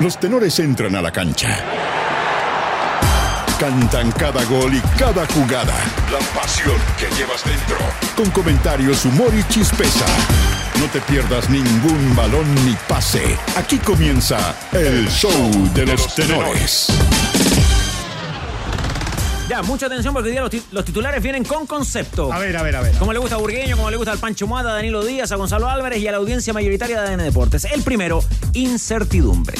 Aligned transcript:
Los 0.00 0.18
tenores 0.18 0.58
entran 0.58 0.94
a 0.96 1.02
la 1.02 1.10
cancha. 1.10 1.58
Cantan 3.58 4.10
cada 4.12 4.44
gol 4.44 4.74
y 4.74 4.80
cada 4.98 5.24
jugada. 5.26 5.74
La 6.12 6.18
pasión 6.38 6.76
que 6.98 7.06
llevas 7.16 7.44
dentro. 7.44 7.76
Con 8.16 8.30
comentarios, 8.30 9.04
humor 9.04 9.32
y 9.34 9.42
chispeza. 9.52 10.04
No 10.80 10.86
te 10.86 11.00
pierdas 11.02 11.48
ningún 11.48 12.14
balón 12.16 12.52
ni 12.66 12.74
pase. 12.88 13.38
Aquí 13.56 13.78
comienza 13.78 14.54
el 14.72 15.08
show 15.08 15.30
de 15.72 15.86
los 15.86 16.14
tenores. 16.14 16.88
Ya, 19.48 19.62
mucha 19.62 19.86
atención 19.86 20.12
porque 20.12 20.28
hoy 20.28 20.32
día 20.32 20.40
los, 20.40 20.50
ti- 20.50 20.62
los 20.72 20.84
titulares 20.84 21.22
vienen 21.22 21.44
con 21.44 21.66
concepto. 21.66 22.32
A 22.32 22.38
ver, 22.38 22.56
a 22.56 22.62
ver, 22.62 22.74
a 22.76 22.80
ver. 22.80 22.96
Como 22.96 23.12
le 23.12 23.18
gusta 23.20 23.36
a 23.36 23.38
Burgueño, 23.38 23.76
como 23.76 23.90
le 23.90 23.96
gusta 23.96 24.10
al 24.10 24.18
Pancho 24.18 24.46
Mata, 24.48 24.70
a 24.70 24.74
Danilo 24.74 25.04
Díaz, 25.04 25.30
a 25.32 25.36
Gonzalo 25.36 25.68
Álvarez 25.70 26.00
y 26.00 26.08
a 26.08 26.12
la 26.12 26.16
audiencia 26.18 26.52
mayoritaria 26.52 27.00
de 27.02 27.08
ADN 27.08 27.22
Deportes. 27.24 27.64
El 27.66 27.82
primero, 27.82 28.24
incertidumbre. 28.54 29.58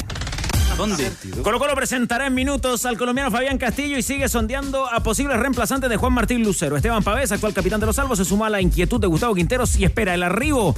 ¿Dónde? 0.76 1.10
Colo 1.42 1.58
Colo 1.58 1.74
presentará 1.74 2.26
en 2.26 2.34
minutos 2.34 2.84
al 2.84 2.98
colombiano 2.98 3.30
Fabián 3.30 3.58
Castillo 3.58 3.96
y 3.96 4.02
sigue 4.02 4.28
sondeando 4.28 4.86
a 4.86 5.00
posibles 5.00 5.38
reemplazantes 5.38 5.88
de 5.88 5.96
Juan 5.96 6.12
Martín 6.12 6.42
Lucero. 6.42 6.76
Esteban 6.76 7.02
Pavés, 7.02 7.30
actual 7.30 7.54
capitán 7.54 7.80
de 7.80 7.86
los 7.86 7.96
Salvos, 7.96 8.18
se 8.18 8.24
suma 8.24 8.48
a 8.48 8.50
la 8.50 8.60
inquietud 8.60 9.00
de 9.00 9.06
Gustavo 9.06 9.34
Quinteros 9.34 9.76
y 9.76 9.84
espera 9.84 10.14
el 10.14 10.22
arribo 10.22 10.74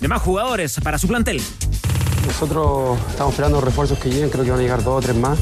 de 0.00 0.08
más 0.08 0.20
jugadores 0.20 0.78
para 0.80 0.98
su 0.98 1.08
plantel. 1.08 1.40
Nosotros 2.26 2.98
estamos 3.10 3.32
esperando 3.32 3.60
refuerzos 3.60 3.98
que 3.98 4.10
lleguen, 4.10 4.28
creo 4.28 4.44
que 4.44 4.50
van 4.50 4.60
a 4.60 4.62
llegar 4.62 4.84
dos 4.84 4.98
o 4.98 5.00
tres 5.00 5.16
más. 5.16 5.38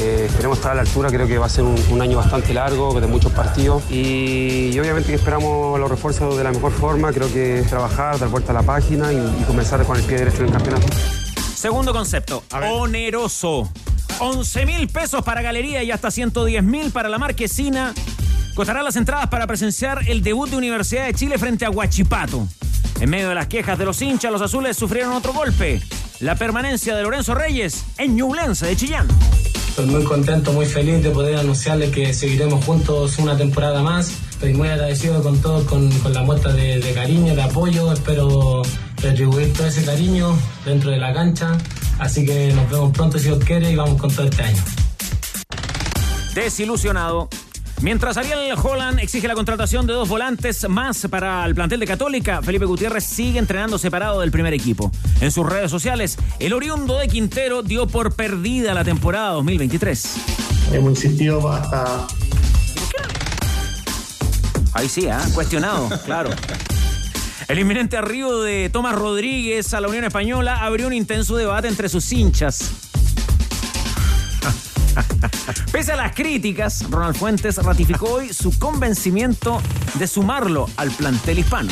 Eh, 0.00 0.26
esperemos 0.26 0.58
estar 0.58 0.72
a 0.72 0.74
la 0.76 0.80
altura, 0.82 1.10
creo 1.10 1.26
que 1.26 1.38
va 1.38 1.46
a 1.46 1.48
ser 1.48 1.64
un, 1.64 2.02
año 2.02 2.16
bastante 2.16 2.54
largo, 2.54 2.98
de 3.00 3.06
muchos 3.06 3.32
partidos. 3.32 3.82
Y, 3.90 4.70
y 4.72 4.78
obviamente 4.78 5.08
que 5.08 5.16
esperamos 5.16 5.78
los 5.78 5.90
refuerzos 5.90 6.36
de 6.36 6.44
la 6.44 6.50
mejor 6.50 6.72
forma, 6.72 7.12
creo 7.12 7.32
que 7.32 7.60
es 7.60 7.66
trabajar, 7.68 8.18
dar 8.18 8.28
vuelta 8.28 8.52
a 8.52 8.54
la 8.54 8.62
página 8.62 9.12
y, 9.12 9.16
y 9.16 9.44
comenzar 9.44 9.84
con 9.84 9.96
el 9.96 10.02
pie 10.04 10.18
derecho 10.18 10.38
en 10.38 10.46
el 10.46 10.52
campeonato. 10.52 10.86
Segundo 11.64 11.94
concepto, 11.94 12.42
oneroso. 12.52 13.72
11 14.18 14.66
mil 14.66 14.86
pesos 14.86 15.22
para 15.24 15.40
galería 15.40 15.82
y 15.82 15.90
hasta 15.92 16.10
110 16.10 16.62
mil 16.62 16.90
para 16.90 17.08
la 17.08 17.16
marquesina. 17.16 17.94
Costará 18.54 18.82
las 18.82 18.96
entradas 18.96 19.28
para 19.28 19.46
presenciar 19.46 20.06
el 20.06 20.22
debut 20.22 20.50
de 20.50 20.58
Universidad 20.58 21.06
de 21.06 21.14
Chile 21.14 21.38
frente 21.38 21.64
a 21.64 21.70
Huachipato. 21.70 22.46
En 23.00 23.08
medio 23.08 23.30
de 23.30 23.34
las 23.34 23.46
quejas 23.46 23.78
de 23.78 23.86
los 23.86 24.02
hinchas, 24.02 24.30
los 24.30 24.42
azules 24.42 24.76
sufrieron 24.76 25.14
otro 25.14 25.32
golpe. 25.32 25.80
La 26.20 26.34
permanencia 26.34 26.94
de 26.94 27.02
Lorenzo 27.02 27.34
Reyes 27.34 27.82
en 27.96 28.14
Ñublense 28.14 28.66
de 28.66 28.76
Chillán. 28.76 29.08
Estoy 29.70 29.86
muy 29.86 30.04
contento, 30.04 30.52
muy 30.52 30.66
feliz 30.66 31.02
de 31.02 31.12
poder 31.12 31.36
anunciarles 31.36 31.90
que 31.92 32.12
seguiremos 32.12 32.62
juntos 32.62 33.18
una 33.18 33.38
temporada 33.38 33.82
más. 33.82 34.12
Estoy 34.28 34.52
muy 34.52 34.68
agradecido 34.68 35.22
con 35.22 35.40
todos, 35.40 35.64
con, 35.64 35.90
con 36.00 36.12
la 36.12 36.24
muestra 36.24 36.52
de, 36.52 36.80
de 36.80 36.92
cariño, 36.92 37.34
de 37.34 37.42
apoyo. 37.42 37.90
Espero 37.90 38.60
retribuir 39.04 39.52
todo 39.52 39.66
ese 39.66 39.84
cariño 39.84 40.36
dentro 40.64 40.90
de 40.90 40.98
la 40.98 41.12
cancha. 41.12 41.56
Así 41.98 42.24
que 42.24 42.52
nos 42.52 42.68
vemos 42.70 42.92
pronto 42.92 43.18
si 43.18 43.26
Dios 43.26 43.44
quiere 43.44 43.70
y 43.70 43.76
vamos 43.76 44.00
con 44.00 44.10
todo 44.10 44.26
este 44.26 44.42
año. 44.42 44.62
Desilusionado. 46.34 47.28
Mientras 47.80 48.16
Ariel 48.16 48.56
Holland 48.60 48.98
exige 49.00 49.28
la 49.28 49.34
contratación 49.34 49.86
de 49.86 49.92
dos 49.92 50.08
volantes 50.08 50.66
más 50.68 51.06
para 51.10 51.44
el 51.44 51.54
plantel 51.54 51.80
de 51.80 51.86
Católica, 51.86 52.40
Felipe 52.40 52.64
Gutiérrez 52.64 53.04
sigue 53.04 53.38
entrenando 53.38 53.78
separado 53.78 54.20
del 54.20 54.30
primer 54.30 54.54
equipo. 54.54 54.90
En 55.20 55.30
sus 55.30 55.44
redes 55.44 55.70
sociales, 55.70 56.16
el 56.38 56.52
oriundo 56.52 56.98
de 56.98 57.08
Quintero 57.08 57.62
dio 57.62 57.86
por 57.86 58.14
perdida 58.14 58.74
la 58.74 58.84
temporada 58.84 59.30
2023. 59.32 60.16
Hemos 60.72 60.90
insistido 60.90 61.52
hasta 61.52 62.06
Ahí 64.72 64.88
sí, 64.88 65.06
¿ah? 65.08 65.24
cuestionado, 65.34 65.88
claro. 66.04 66.30
El 67.46 67.58
inminente 67.58 67.96
arribo 67.98 68.42
de 68.42 68.70
Tomás 68.70 68.94
Rodríguez 68.94 69.74
a 69.74 69.80
la 69.80 69.88
Unión 69.88 70.04
Española 70.04 70.64
abrió 70.64 70.86
un 70.86 70.94
intenso 70.94 71.36
debate 71.36 71.68
entre 71.68 71.90
sus 71.90 72.10
hinchas. 72.10 72.70
Pese 75.72 75.92
a 75.92 75.96
las 75.96 76.14
críticas, 76.14 76.88
Ronald 76.88 77.16
Fuentes 77.16 77.56
ratificó 77.58 78.14
hoy 78.14 78.32
su 78.32 78.58
convencimiento 78.58 79.60
de 79.94 80.06
sumarlo 80.06 80.70
al 80.76 80.90
plantel 80.90 81.40
hispano. 81.40 81.70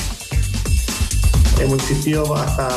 hemos 1.59 1.81
insistido 1.81 2.37
hasta, 2.37 2.69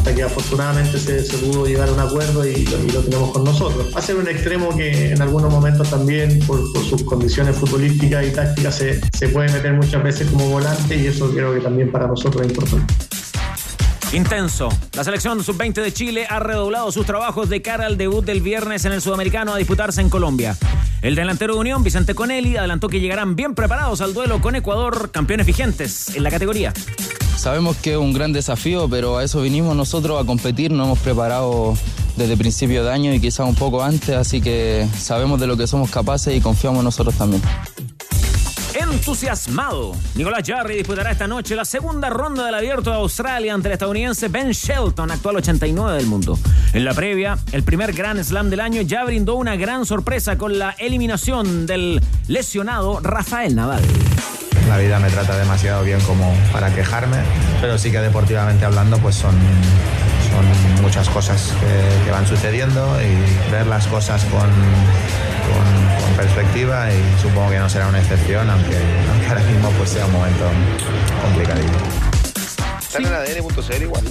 hasta 0.00 0.14
que 0.14 0.22
afortunadamente 0.22 0.98
se, 0.98 1.22
pudo 1.36 1.66
llegar 1.66 1.90
a 1.90 1.92
un 1.92 2.00
acuerdo 2.00 2.46
y, 2.46 2.64
lo- 2.64 3.02
tenemos 3.02 3.32
con 3.32 3.44
nosotros. 3.44 3.92
Va 3.94 3.98
a 3.98 4.02
ser 4.02 4.16
un 4.16 4.26
extremo 4.28 4.74
que 4.74 5.10
en 5.12 5.20
algunos 5.20 5.52
momentos 5.52 5.90
también, 5.90 6.38
por, 6.46 6.72
por 6.72 6.82
sus 6.82 7.02
condiciones 7.02 7.54
futbolísticas 7.54 8.26
y 8.26 8.30
tácticas, 8.30 8.76
se, 8.76 8.98
se 9.12 9.28
puede 9.28 9.52
meter 9.52 9.74
muchas 9.74 10.02
veces 10.02 10.30
como 10.30 10.48
volante 10.48 10.96
y 10.96 11.06
eso 11.06 11.30
creo 11.32 11.52
que 11.52 11.60
también 11.60 11.92
para 11.92 12.06
nosotros 12.06 12.42
es 12.46 12.48
importante. 12.48 12.94
Intenso. 14.14 14.70
La 14.94 15.04
selección 15.04 15.44
sub-20 15.44 15.74
de 15.82 15.92
Chile 15.92 16.26
ha 16.30 16.40
redoblado 16.40 16.90
sus 16.92 17.04
trabajos 17.04 17.50
de 17.50 17.60
cara 17.60 17.84
al 17.84 17.98
debut 17.98 18.24
del 18.24 18.40
viernes 18.40 18.86
en 18.86 18.92
el 18.92 19.02
Sudamericano 19.02 19.52
a 19.52 19.58
disputarse 19.58 20.00
en 20.00 20.08
Colombia. 20.08 20.56
El 21.02 21.14
delantero 21.14 21.54
de 21.54 21.60
Unión, 21.60 21.84
Vicente 21.84 22.14
Conelli, 22.14 22.56
adelantó 22.56 22.88
que 22.88 23.00
llegarán 23.00 23.36
bien 23.36 23.54
preparados 23.54 24.00
al 24.00 24.14
duelo 24.14 24.40
con 24.40 24.56
Ecuador, 24.56 25.10
campeones 25.10 25.46
vigentes 25.46 26.16
en 26.16 26.22
la 26.22 26.30
categoría. 26.30 26.72
Sabemos 27.40 27.78
que 27.78 27.92
es 27.92 27.96
un 27.96 28.12
gran 28.12 28.34
desafío, 28.34 28.86
pero 28.86 29.16
a 29.16 29.24
eso 29.24 29.40
vinimos 29.40 29.74
nosotros 29.74 30.22
a 30.22 30.26
competir, 30.26 30.70
nos 30.70 30.84
hemos 30.84 30.98
preparado 30.98 31.72
desde 32.14 32.36
principio 32.36 32.84
de 32.84 32.92
año 32.92 33.14
y 33.14 33.18
quizás 33.18 33.48
un 33.48 33.54
poco 33.54 33.82
antes, 33.82 34.14
así 34.14 34.42
que 34.42 34.86
sabemos 34.98 35.40
de 35.40 35.46
lo 35.46 35.56
que 35.56 35.66
somos 35.66 35.90
capaces 35.90 36.36
y 36.36 36.42
confiamos 36.42 36.80
en 36.80 36.84
nosotros 36.84 37.14
también. 37.14 37.40
Entusiasmado, 38.74 39.96
Nicolás 40.16 40.42
Jarry 40.46 40.76
disputará 40.76 41.12
esta 41.12 41.26
noche 41.26 41.56
la 41.56 41.64
segunda 41.64 42.10
ronda 42.10 42.44
del 42.44 42.56
Abierto 42.56 42.90
de 42.90 42.96
Australia 42.96 43.54
ante 43.54 43.68
el 43.68 43.72
estadounidense 43.72 44.28
Ben 44.28 44.50
Shelton, 44.50 45.10
actual 45.10 45.36
89 45.36 45.96
del 45.96 46.06
mundo. 46.08 46.38
En 46.74 46.84
la 46.84 46.92
previa, 46.92 47.38
el 47.52 47.62
primer 47.62 47.94
Grand 47.94 48.22
Slam 48.22 48.50
del 48.50 48.60
año 48.60 48.82
ya 48.82 49.02
brindó 49.02 49.36
una 49.36 49.56
gran 49.56 49.86
sorpresa 49.86 50.36
con 50.36 50.58
la 50.58 50.72
eliminación 50.72 51.64
del 51.64 52.02
lesionado 52.28 53.00
Rafael 53.00 53.56
Nadal. 53.56 53.82
La 54.70 54.78
vida 54.78 54.98
me 55.00 55.10
trata 55.10 55.36
demasiado 55.36 55.82
bien 55.82 56.00
como 56.02 56.32
para 56.52 56.72
quejarme, 56.74 57.18
pero 57.60 57.76
sí 57.76 57.90
que 57.90 57.98
deportivamente 57.98 58.64
hablando 58.64 58.96
pues 58.98 59.16
son, 59.16 59.34
son 60.30 60.82
muchas 60.82 61.08
cosas 61.10 61.52
que, 61.60 62.04
que 62.04 62.10
van 62.10 62.26
sucediendo 62.26 62.96
y 63.02 63.50
ver 63.50 63.66
las 63.66 63.86
cosas 63.88 64.22
con, 64.26 64.40
con- 64.40 66.00
con 66.04 66.12
perspectiva 66.16 66.88
y 66.92 67.20
supongo 67.20 67.50
que 67.50 67.58
no 67.58 67.68
será 67.68 67.88
una 67.88 67.98
excepción, 68.00 68.48
aunque, 68.48 68.76
aunque 69.10 69.26
ahora 69.28 69.42
mismo 69.42 69.70
pues 69.70 69.90
sea 69.90 70.06
un 70.06 70.12
momento 70.12 70.44
complicadito. 71.24 71.72
Están 72.80 73.06
en 73.06 73.12
ADN.cl 73.12 73.82
igual. 73.82 74.04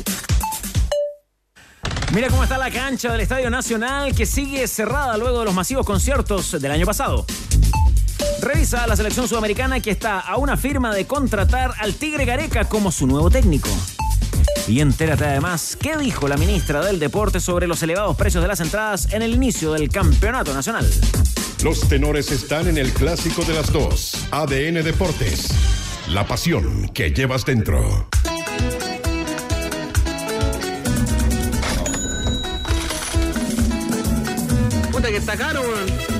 Mira 2.12 2.28
cómo 2.30 2.44
está 2.44 2.58
la 2.58 2.70
cancha 2.72 3.12
del 3.12 3.22
Estadio 3.22 3.50
Nacional 3.50 4.14
que 4.14 4.26
sigue 4.26 4.68
cerrada 4.68 5.16
luego 5.18 5.40
de 5.40 5.46
los 5.46 5.54
masivos 5.54 5.86
conciertos 5.86 6.60
del 6.60 6.72
año 6.72 6.86
pasado. 6.86 7.26
Revisa 8.42 8.88
la 8.88 8.96
selección 8.96 9.28
sudamericana 9.28 9.80
que 9.80 9.92
está 9.92 10.20
a 10.20 10.38
una 10.38 10.56
firma 10.56 10.94
de 10.94 11.06
contratar 11.06 11.74
al 11.80 11.94
Tigre 11.96 12.26
Gareca 12.26 12.66
como 12.66 12.92
su 12.92 13.06
nuevo 13.06 13.30
técnico. 13.30 13.70
Y 14.68 14.82
entérate 14.82 15.26
además 15.26 15.78
qué 15.82 15.98
dijo 15.98 16.28
la 16.28 16.38
ministra 16.38 16.86
del 16.86 17.00
Deporte 17.00 17.40
sobre 17.40 17.68
los 17.68 17.82
elevados 17.84 18.16
precios 18.16 18.42
de 18.42 18.48
las 18.48 18.60
entradas 18.60 19.12
en 19.14 19.22
el 19.22 19.34
inicio 19.34 19.74
del 19.74 19.90
campeonato 19.90 20.54
nacional. 20.54 20.90
Los 21.64 21.90
tenores 21.90 22.32
están 22.32 22.68
en 22.68 22.78
el 22.78 22.94
clásico 22.94 23.44
de 23.44 23.54
las 23.54 23.74
dos. 23.74 24.28
ADN 24.32 24.84
Deportes. 24.84 25.50
La 26.10 26.26
pasión 26.26 26.90
que 26.94 27.12
llevas 27.12 27.46
dentro. 27.46 28.08
Puta 34.92 35.10
que 35.10 35.18
está 35.18 35.36
caro, 35.36 35.62
weón. 35.62 36.19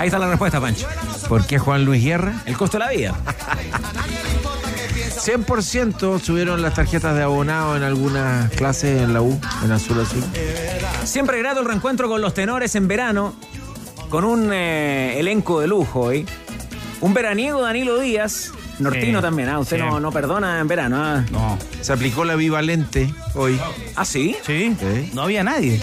Ahí 0.00 0.06
está 0.06 0.18
la 0.18 0.28
respuesta, 0.28 0.58
Pancho. 0.62 0.88
¿Por 1.28 1.46
qué 1.46 1.58
Juan 1.58 1.84
Luis 1.84 2.02
Guerra? 2.02 2.40
El 2.46 2.56
costo 2.56 2.78
de 2.78 2.84
la 2.84 2.90
vida. 2.90 3.14
100% 5.20 6.18
subieron 6.20 6.62
las 6.62 6.72
tarjetas 6.72 7.14
de 7.14 7.22
abonado 7.22 7.76
en 7.76 7.82
algunas 7.82 8.50
clases 8.52 9.02
en 9.02 9.12
la 9.12 9.20
U, 9.20 9.38
en 9.62 9.70
Azul 9.70 10.00
Azul. 10.00 10.24
Siempre 11.04 11.38
grato 11.40 11.60
el 11.60 11.66
reencuentro 11.66 12.08
con 12.08 12.22
los 12.22 12.32
tenores 12.32 12.74
en 12.76 12.88
verano, 12.88 13.34
con 14.08 14.24
un 14.24 14.50
eh, 14.54 15.20
elenco 15.20 15.60
de 15.60 15.66
lujo 15.66 16.00
hoy. 16.00 16.24
Un 17.02 17.12
veraniego 17.12 17.60
Danilo 17.60 17.98
Díaz, 17.98 18.52
nortino 18.78 19.18
Sí, 19.18 19.22
también, 19.22 19.50
¿ah? 19.50 19.58
Usted 19.58 19.76
sí. 19.76 19.82
no, 19.82 20.00
no 20.00 20.10
perdona 20.12 20.60
en 20.60 20.66
verano, 20.68 20.96
¿ah? 21.04 21.26
No. 21.30 21.58
Se 21.82 21.92
aplicó 21.92 22.24
la 22.24 22.36
bivalente 22.36 23.12
hoy. 23.34 23.60
¿Ah, 23.96 24.06
sí? 24.06 24.34
Sí. 24.46 24.74
No 25.12 25.20
había 25.20 25.44
nadie. 25.44 25.78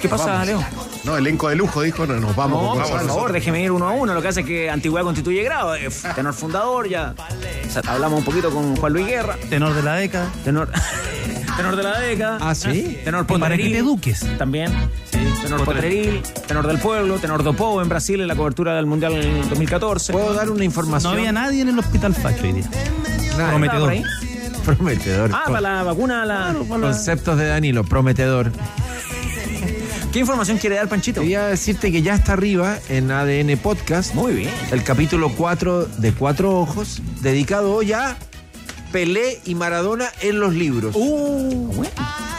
¿Qué 0.00 0.08
pasa, 0.08 0.42
Leo? 0.46 0.64
No, 1.06 1.16
elenco 1.16 1.48
de 1.48 1.56
lujo, 1.56 1.82
dijo, 1.82 2.04
no, 2.06 2.14
nos 2.20 2.34
vamos 2.36 2.60
No, 2.62 2.82
con 2.82 2.90
por 2.90 3.06
favor, 3.06 3.32
déjeme 3.32 3.62
ir 3.62 3.70
uno 3.70 3.88
a 3.88 3.92
uno. 3.92 4.12
Lo 4.12 4.20
que 4.20 4.28
hace 4.28 4.40
es 4.40 4.46
que 4.46 4.68
antigüedad 4.68 5.04
constituye 5.04 5.42
grado. 5.44 5.74
eh, 5.76 5.88
Tenor 6.14 6.34
fundador, 6.34 6.88
ya. 6.88 7.14
o 7.68 7.70
sea, 7.72 7.82
hablamos 7.86 8.18
un 8.18 8.24
poquito 8.24 8.50
con 8.50 8.74
Juan 8.76 8.92
Luis 8.92 9.06
Guerra. 9.06 9.36
Tenor 9.48 9.72
de 9.74 9.82
la 9.82 9.94
década. 9.94 10.28
Tenor. 10.44 10.68
Tenor 11.56 11.76
de 11.76 11.82
la 11.84 12.00
década. 12.00 12.38
Ah, 12.42 12.54
¿sí? 12.54 12.98
Tenor 13.04 13.26
Para 13.26 13.56
que 13.56 13.62
te 13.70 13.78
eduques. 13.78 14.26
También. 14.36 14.70
Sí. 15.10 15.18
Tenor 15.42 15.64
Potteril. 15.64 16.20
Tenor 16.46 16.66
del 16.66 16.78
pueblo. 16.78 17.18
Tenor 17.18 17.42
do 17.42 17.54
Povo 17.54 17.80
en 17.80 17.88
Brasil 17.88 18.20
en 18.20 18.28
la 18.28 18.34
cobertura 18.36 18.74
del 18.74 18.84
Mundial 18.84 19.14
2014. 19.48 20.12
¿Puedo 20.12 20.34
dar 20.34 20.50
una 20.50 20.58
No 20.58 20.64
información? 20.64 21.12
había 21.14 21.32
nadie 21.32 21.62
en 21.62 21.68
el 21.68 21.78
hospital 21.78 22.14
Facho 22.14 22.42
hoy 22.42 22.52
día. 22.52 22.64
Nada. 23.38 23.50
Prometedor. 23.50 23.94
Prometedor. 24.64 25.30
Ah, 25.32 25.44
para 25.46 25.60
la 25.60 25.82
vacuna. 25.84 26.26
La... 26.26 26.54
Conceptos 26.68 27.38
de 27.38 27.46
Danilo, 27.46 27.84
prometedor. 27.84 28.50
¿Qué 30.16 30.20
información 30.20 30.56
quiere 30.56 30.76
dar 30.76 30.88
Panchito? 30.88 31.20
Quería 31.20 31.48
decirte 31.48 31.92
que 31.92 32.00
ya 32.00 32.14
está 32.14 32.32
arriba 32.32 32.78
en 32.88 33.10
ADN 33.10 33.58
Podcast. 33.58 34.14
Muy 34.14 34.32
bien. 34.32 34.50
El 34.72 34.82
capítulo 34.82 35.30
4 35.36 35.84
de 35.84 36.12
Cuatro 36.12 36.58
Ojos, 36.58 37.02
dedicado 37.20 37.74
hoy 37.74 37.92
a 37.92 38.16
Pelé 38.92 39.42
y 39.44 39.54
Maradona 39.54 40.08
en 40.22 40.40
los 40.40 40.54
libros. 40.54 40.96
Uh, 40.96 41.70
bueno. 41.70 41.92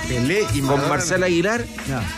Pelé 0.07 0.41
y 0.56 0.62
Con 0.62 0.69
Maradona. 0.69 0.89
Marcela 0.89 1.27
Aguilar 1.27 1.65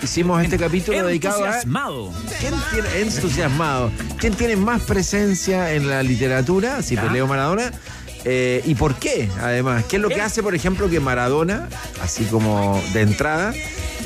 hicimos 0.01 0.41
este 0.41 0.57
capítulo 0.57 1.05
dedicado 1.05 1.43
a 1.43 1.47
Entusiasmado. 1.47 2.13
¿Quién 2.39 2.53
tiene 2.71 3.01
entusiasmado? 3.01 3.91
¿Quién 4.17 4.35
tiene 4.35 4.55
más 4.55 4.83
presencia 4.83 5.73
en 5.73 5.89
la 5.89 6.01
literatura? 6.03 6.81
Si 6.81 6.95
Ya. 6.95 7.01
Pelé 7.01 7.21
o 7.21 7.27
Maradona. 7.27 7.69
Eh, 8.23 8.61
¿Y 8.65 8.75
por 8.75 8.95
qué? 8.95 9.29
Además, 9.41 9.83
¿qué 9.89 9.97
es 9.97 10.01
lo 10.01 10.07
que 10.07 10.21
hace, 10.21 10.41
por 10.41 10.55
ejemplo, 10.55 10.89
que 10.89 11.01
Maradona, 11.01 11.67
así 12.01 12.23
como 12.25 12.81
de 12.93 13.01
entrada, 13.01 13.53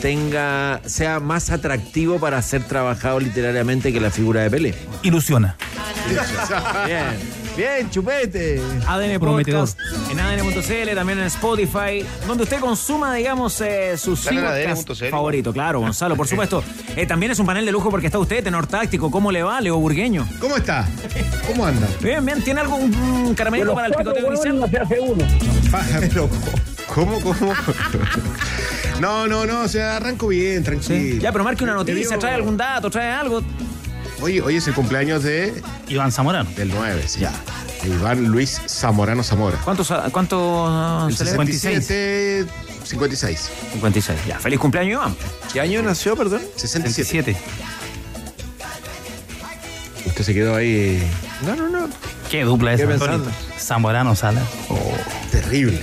tenga 0.01 0.81
sea 0.85 1.19
más 1.19 1.49
atractivo 1.49 2.19
para 2.19 2.41
ser 2.41 2.63
trabajado 2.63 3.19
literariamente 3.19 3.93
que 3.93 3.99
la 3.99 4.11
figura 4.11 4.41
de 4.41 4.49
Pelé? 4.51 4.75
Ilusiona. 5.03 5.55
Bien, 6.85 7.05
bien, 7.55 7.89
chupete. 7.89 8.61
ADN 8.85 9.19
Prometedor. 9.19 9.69
En 10.11 10.19
ADN.cl, 10.19 10.95
también 10.95 11.19
en 11.19 11.25
Spotify, 11.25 12.05
donde 12.27 12.43
usted 12.43 12.59
consuma, 12.59 13.15
digamos, 13.15 13.61
eh, 13.61 13.97
sus 13.97 14.19
Está 14.19 14.31
en 14.31 14.41
podcasts 14.41 14.89
ADN.cl. 14.89 15.09
favorito. 15.09 15.53
Claro, 15.53 15.79
Gonzalo, 15.79 16.15
por 16.15 16.27
supuesto. 16.27 16.63
Eh, 16.95 17.07
también 17.07 17.31
es 17.31 17.39
un 17.39 17.47
panel 17.47 17.65
de 17.65 17.71
lujo 17.71 17.89
porque 17.89 18.05
está 18.05 18.19
usted, 18.19 18.43
tenor 18.43 18.67
táctico. 18.67 19.09
¿Cómo 19.09 19.31
le 19.31 19.41
va, 19.41 19.59
Leo 19.59 19.77
Burgueño? 19.77 20.27
¿Cómo 20.39 20.57
está? 20.57 20.87
¿Cómo 21.47 21.65
anda? 21.65 21.87
Bien, 22.03 22.23
bien. 22.23 22.43
¿Tiene 22.43 22.59
algún 22.61 22.93
un 22.93 23.33
caramelito 23.33 23.73
para 23.73 23.87
el 23.87 23.93
picoteo 23.95 24.27
inicial? 24.31 24.69
Pero, 25.99 26.29
¿cómo, 26.93 27.19
cómo? 27.19 27.53
No, 29.03 29.27
no, 29.27 29.45
no, 29.45 29.61
o 29.63 29.67
sea, 29.67 29.97
arranco 29.97 30.27
bien, 30.29 30.63
tranquilo. 30.63 31.21
Ya, 31.21 31.33
pero 31.33 31.43
marque 31.43 31.65
una 31.65 31.73
noticia, 31.73 32.07
digo- 32.07 32.19
trae 32.19 32.35
algún 32.35 32.55
dato, 32.55 32.89
trae 32.89 33.11
algo. 33.11 33.41
Hoy, 34.21 34.39
hoy 34.39 34.55
es 34.55 34.67
el 34.69 34.73
cumpleaños 34.73 35.23
de, 35.23 35.61
Iván 35.89 36.13
Zamorano. 36.13 36.49
del 36.51 36.69
9, 36.69 37.03
sí. 37.05 37.19
De 37.81 37.89
Iván 37.89 38.23
Luis 38.27 38.61
Zamorano 38.65 39.21
Zamora. 39.21 39.57
¿Cuántos 39.65 39.91
cuánto 40.13 41.07
El 41.09 41.17
celebra? 41.17 41.45
67, 41.45 42.45
56. 42.85 43.49
56. 43.73 44.19
Ya, 44.25 44.39
feliz 44.39 44.57
cumpleaños, 44.57 44.93
Iván. 44.93 45.15
¿Qué 45.51 45.59
año 45.59 45.81
nació, 45.83 46.15
perdón? 46.15 46.41
67. 46.55 47.33
27. 47.33 47.63
Usted 50.05 50.23
se 50.23 50.33
quedó 50.33 50.55
ahí 50.55 51.01
No, 51.45 51.55
no, 51.57 51.67
no. 51.67 51.89
Qué 52.31 52.43
dupla 52.45 52.73
esa. 52.73 52.83
¿Qué 52.83 52.89
pensando? 52.89 53.29
Zamorano 53.59 54.15
Sala. 54.15 54.41
terrible. 55.29 55.81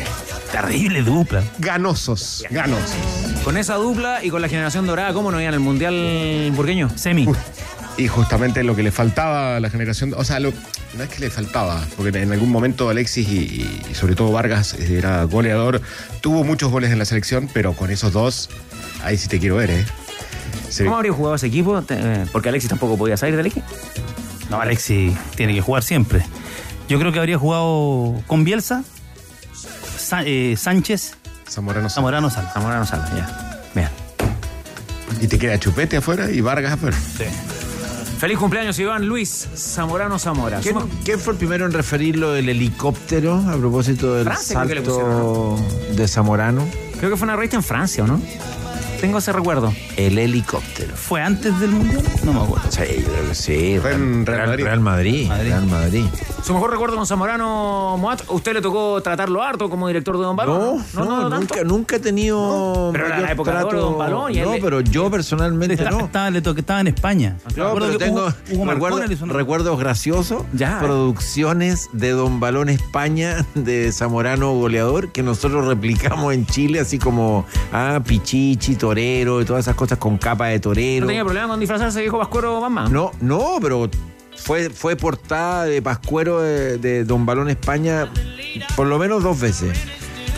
Terrible 0.52 1.02
dupla. 1.02 1.43
Ganosos, 1.58 2.44
ganosos. 2.50 2.97
Con 3.44 3.56
esa 3.56 3.75
dupla 3.76 4.25
y 4.25 4.31
con 4.31 4.43
la 4.43 4.49
generación 4.49 4.87
dorada, 4.87 5.12
¿cómo 5.12 5.31
no 5.31 5.41
iban 5.41 5.55
al 5.55 5.61
Mundial 5.61 6.52
burgueño? 6.55 6.91
Semi. 6.97 7.26
Y 7.97 8.08
justamente 8.08 8.64
lo 8.64 8.75
que 8.75 8.82
le 8.82 8.91
faltaba 8.91 9.56
a 9.56 9.61
la 9.61 9.70
generación, 9.70 10.12
o 10.17 10.25
sea, 10.25 10.41
lo- 10.41 10.52
no 10.97 11.05
es 11.05 11.08
que 11.08 11.20
le 11.20 11.31
faltaba, 11.31 11.81
porque 11.97 12.19
en 12.20 12.32
algún 12.32 12.50
momento 12.50 12.88
Alexis 12.88 13.29
y, 13.29 13.79
y 13.91 13.94
sobre 13.94 14.14
todo 14.17 14.32
Vargas 14.32 14.75
era 14.75 15.23
goleador, 15.25 15.81
tuvo 16.20 16.43
muchos 16.43 16.70
goles 16.70 16.91
en 16.91 16.99
la 16.99 17.05
selección, 17.05 17.49
pero 17.53 17.75
con 17.75 17.91
esos 17.91 18.12
dos, 18.12 18.50
ahí 19.05 19.17
sí 19.17 19.29
te 19.29 19.38
quiero 19.38 19.56
ver, 19.56 19.70
¿eh? 19.70 19.85
Se- 20.69 20.85
¿Cómo 20.85 20.96
habría 20.96 21.12
jugado 21.12 21.37
ese 21.37 21.46
equipo? 21.46 21.81
Eh, 21.91 22.26
Porque 22.32 22.49
Alexis 22.49 22.70
tampoco 22.70 22.96
podía 22.99 23.17
salir 23.17 23.37
del 23.37 23.46
equipo. 23.46 23.67
No, 24.50 24.61
Alexis 24.61 25.12
tiene 25.37 25.55
que 25.55 25.61
jugar 25.61 25.82
siempre. 25.85 26.25
Yo 26.88 26.99
creo 26.99 27.12
que 27.12 27.19
habría 27.20 27.38
jugado 27.38 28.20
con 28.26 28.44
Bielsa, 28.44 28.82
Sa- 30.10 30.24
eh, 30.24 30.56
Sánchez, 30.56 31.14
Zamorano 31.48 31.88
Zamorano 31.88 32.30
Sala. 32.30 32.50
Zamorano 32.52 32.84
Sala, 32.84 33.08
ya. 33.16 33.60
Bien. 33.76 33.88
Y 35.20 35.28
te 35.28 35.38
queda 35.38 35.56
Chupete 35.60 35.98
afuera 35.98 36.28
y 36.28 36.40
Vargas 36.40 36.72
afuera. 36.72 36.96
Feliz 38.18 38.36
cumpleaños, 38.36 38.76
Iván 38.80 39.06
Luis 39.06 39.46
Zamorano 39.54 40.18
Zamora. 40.18 40.58
¿Quién, 40.60 41.20
fue 41.20 41.32
el 41.34 41.38
primero 41.38 41.64
en 41.64 41.72
referirlo 41.72 42.32
del 42.32 42.48
helicóptero 42.48 43.36
a 43.36 43.56
propósito 43.56 44.16
del 44.16 44.24
Francia, 44.24 44.56
creo 44.64 44.66
que 44.68 44.74
le 44.74 44.84
salto 44.84 45.56
de 45.94 46.08
Zamorano? 46.08 46.66
Creo 46.98 47.10
que 47.12 47.16
fue 47.16 47.26
una 47.26 47.36
revista 47.36 47.56
en 47.56 47.62
Francia, 47.62 48.02
¿o 48.02 48.08
no? 48.08 48.20
Tengo 49.00 49.19
ese 49.19 49.32
recuerdo. 49.32 49.73
El 49.97 50.19
helicóptero. 50.19 50.94
¿Fue 50.94 51.23
antes 51.23 51.58
del 51.58 51.70
Mundial? 51.70 52.02
No 52.23 52.32
me 52.35 52.41
acuerdo. 52.43 52.70
Sí, 52.70 52.82
yo 53.02 53.08
creo 53.12 53.29
que 53.29 53.35
sí. 53.35 53.79
Fue 53.81 53.93
en 53.94 54.26
Real 54.26 54.47
Madrid. 54.49 54.64
Real 54.64 54.81
Madrid. 54.81 55.29
Madrid. 55.29 55.49
Real 55.49 55.67
Madrid. 55.67 56.05
Su 56.44 56.52
mejor 56.55 56.70
recuerdo 56.70 56.97
con 56.97 57.06
Zamorano 57.06 57.97
Moat, 57.99 58.23
¿usted 58.29 58.55
le 58.55 58.61
tocó 58.62 59.00
tratarlo 59.02 59.43
harto 59.43 59.70
como 59.70 59.87
director 59.88 60.17
de 60.19 60.25
Don 60.25 60.37
Balón? 60.37 60.85
No, 60.94 61.05
no, 61.05 61.29
tanto. 61.31 61.38
nunca, 61.38 61.64
nunca 61.64 61.97
he 61.97 61.99
tenido. 62.00 62.91
pero 62.93 63.06
era 63.06 63.20
la 63.20 63.32
época 63.32 63.52
de 63.64 63.76
Don 63.76 63.97
Balón 63.99 64.35
él 64.37 64.44
No, 64.44 64.52
pero 64.61 64.81
yo 64.81 65.11
personalmente 65.11 65.75
Estaba, 65.75 65.91
no. 65.99 66.05
estaba- 66.06 66.31
le 66.31 66.43
toqué- 66.43 66.61
estaba 66.61 66.81
en 66.81 66.88
España. 66.88 67.37
No, 67.56 67.75
pero 67.75 67.96
tengo 67.99 68.26
Hugo- 68.26 68.35
Hugo 68.53 68.64
recuerdo- 68.73 69.26
recuerdos 69.26 69.79
graciosos, 69.79 70.44
Ya. 70.53 70.79
producciones 70.79 71.88
de 71.93 72.11
Don 72.11 72.41
Balón 72.41 72.69
España 72.69 73.44
de 73.55 73.93
Zamorano 73.93 74.53
Goleador 74.55 75.12
que 75.12 75.23
nosotros 75.23 75.67
replicamos 75.67 76.32
en 76.35 76.46
Chile, 76.46 76.81
así 76.81 76.99
como 76.99 77.44
ah, 77.73 78.00
Pichichi, 78.05 78.76
Torero 78.90 79.40
y 79.40 79.44
todas 79.44 79.66
esas 79.66 79.76
cosas 79.76 79.98
con 79.98 80.19
capa 80.19 80.48
de 80.48 80.58
torero. 80.58 81.02
¿No 81.02 81.06
tenía 81.06 81.22
problema 81.22 81.46
con 81.46 81.60
disfrazarse, 81.60 82.00
dijo 82.00 82.19
Pascuero 82.19 82.60
Mamá? 82.60 82.88
No, 82.88 83.12
no, 83.20 83.58
pero 83.62 83.88
fue, 84.37 84.69
fue 84.69 84.96
portada 84.96 85.64
de 85.66 85.81
Pascuero 85.81 86.40
de, 86.40 86.78
de 86.78 87.04
Don 87.04 87.25
Balón 87.25 87.48
España 87.50 88.10
por 88.75 88.88
lo 88.88 88.98
menos 88.98 89.22
dos 89.22 89.38
veces. 89.38 89.78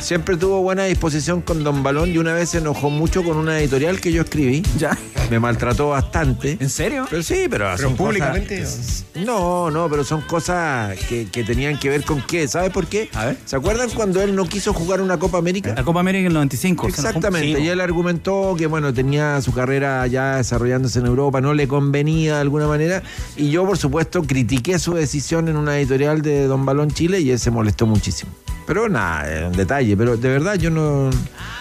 Siempre 0.02 0.36
tuvo 0.36 0.60
buena 0.62 0.84
disposición 0.84 1.42
con 1.42 1.62
Don 1.62 1.82
Balón 1.84 2.10
y 2.12 2.18
una 2.18 2.32
vez 2.34 2.50
se 2.50 2.58
enojó 2.58 2.90
mucho 2.90 3.22
con 3.22 3.36
una 3.36 3.58
editorial 3.60 4.00
que 4.00 4.10
yo 4.12 4.22
escribí. 4.22 4.62
¿Ya? 4.76 4.98
Me 5.30 5.38
maltrató 5.38 5.90
bastante. 5.90 6.56
¿En 6.60 6.68
serio? 6.68 7.06
Pero 7.08 7.22
sí, 7.22 7.46
pero, 7.48 7.66
Pero 7.76 7.88
son 7.88 7.96
públicamente. 7.96 8.58
cosas- 8.60 9.04
no, 9.24 9.70
no, 9.70 9.88
pero 9.88 10.02
son 10.02 10.22
cosas 10.22 10.98
que, 11.08 11.28
que 11.30 11.44
tenían 11.44 11.78
que 11.78 11.88
ver 11.88 12.04
con 12.04 12.20
qué. 12.20 12.48
¿Sabes 12.48 12.70
por 12.70 12.86
qué? 12.88 13.08
A 13.14 13.26
ver. 13.26 13.36
¿Se 13.44 13.54
acuerdan 13.56 13.88
cuando 13.90 14.20
él 14.20 14.34
no 14.34 14.44
quiso 14.44 14.74
jugar 14.74 15.00
una 15.00 15.18
Copa 15.18 15.38
América? 15.38 15.72
La 15.76 15.84
Copa 15.84 16.00
América 16.00 16.22
en 16.22 16.26
el 16.26 16.34
95. 16.34 16.88
Exactamente, 16.88 17.56
Sí, 17.58 17.64
y 17.64 17.68
él 17.68 17.80
argumentó 17.80 18.54
que 18.58 18.66
bueno, 18.66 18.92
tenía 18.92 19.40
su 19.40 19.52
carrera 19.52 20.04
ya 20.08 20.36
desarrollándose 20.38 20.98
en 20.98 21.06
Europa, 21.06 21.40
no 21.40 21.54
le 21.54 21.68
convenía 21.68 22.34
de 22.34 22.40
alguna 22.40 22.66
manera, 22.66 23.02
y 23.36 23.50
yo 23.50 23.64
por 23.64 23.78
supuesto 23.78 24.22
critiqué 24.24 24.78
su 24.80 24.94
decisión 24.94 25.48
en 25.48 25.56
una 25.56 25.78
editorial 25.78 26.22
de 26.22 26.46
Don 26.46 26.66
Balón 26.66 26.90
Chile 26.90 27.20
y 27.20 27.30
él 27.30 27.38
se 27.38 27.50
molestó 27.52 27.86
muchísimo. 27.86 28.32
Pero 28.66 28.88
nada, 28.88 29.30
es 29.32 29.44
un 29.44 29.52
detalle, 29.52 29.96
pero 29.96 30.16
de 30.16 30.28
verdad 30.28 30.54
yo 30.54 30.70
no, 30.70 31.10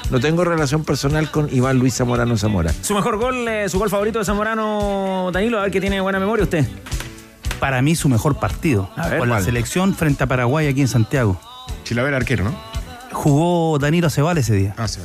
no 0.09 0.19
tengo 0.19 0.43
relación 0.43 0.83
personal 0.83 1.31
con 1.31 1.53
Iván 1.53 1.79
Luis 1.79 1.95
Zamorano 1.95 2.37
Zamora. 2.37 2.71
Su 2.81 2.93
mejor 2.93 3.17
gol, 3.17 3.47
eh, 3.47 3.67
su 3.69 3.79
gol 3.79 3.89
favorito 3.89 4.19
de 4.19 4.25
Zamorano, 4.25 5.29
Danilo, 5.33 5.59
a 5.59 5.63
ver 5.63 5.71
que 5.71 5.81
tiene 5.81 5.99
buena 6.01 6.19
memoria 6.19 6.43
usted. 6.43 6.65
Para 7.59 7.81
mí 7.81 7.95
su 7.95 8.09
mejor 8.09 8.39
partido. 8.39 8.89
A 8.95 9.07
ver, 9.09 9.19
con 9.19 9.29
la 9.29 9.35
¿cuál? 9.35 9.45
selección 9.45 9.95
frente 9.95 10.23
a 10.23 10.27
Paraguay 10.27 10.67
aquí 10.67 10.81
en 10.81 10.87
Santiago. 10.87 11.39
Chilaver 11.83 12.13
arquero, 12.13 12.43
¿no? 12.43 12.55
Jugó 13.11 13.77
Danilo 13.79 14.09
Cebal 14.09 14.37
ese 14.37 14.53
día. 14.55 14.73
Ah, 14.77 14.87
sí. 14.87 14.99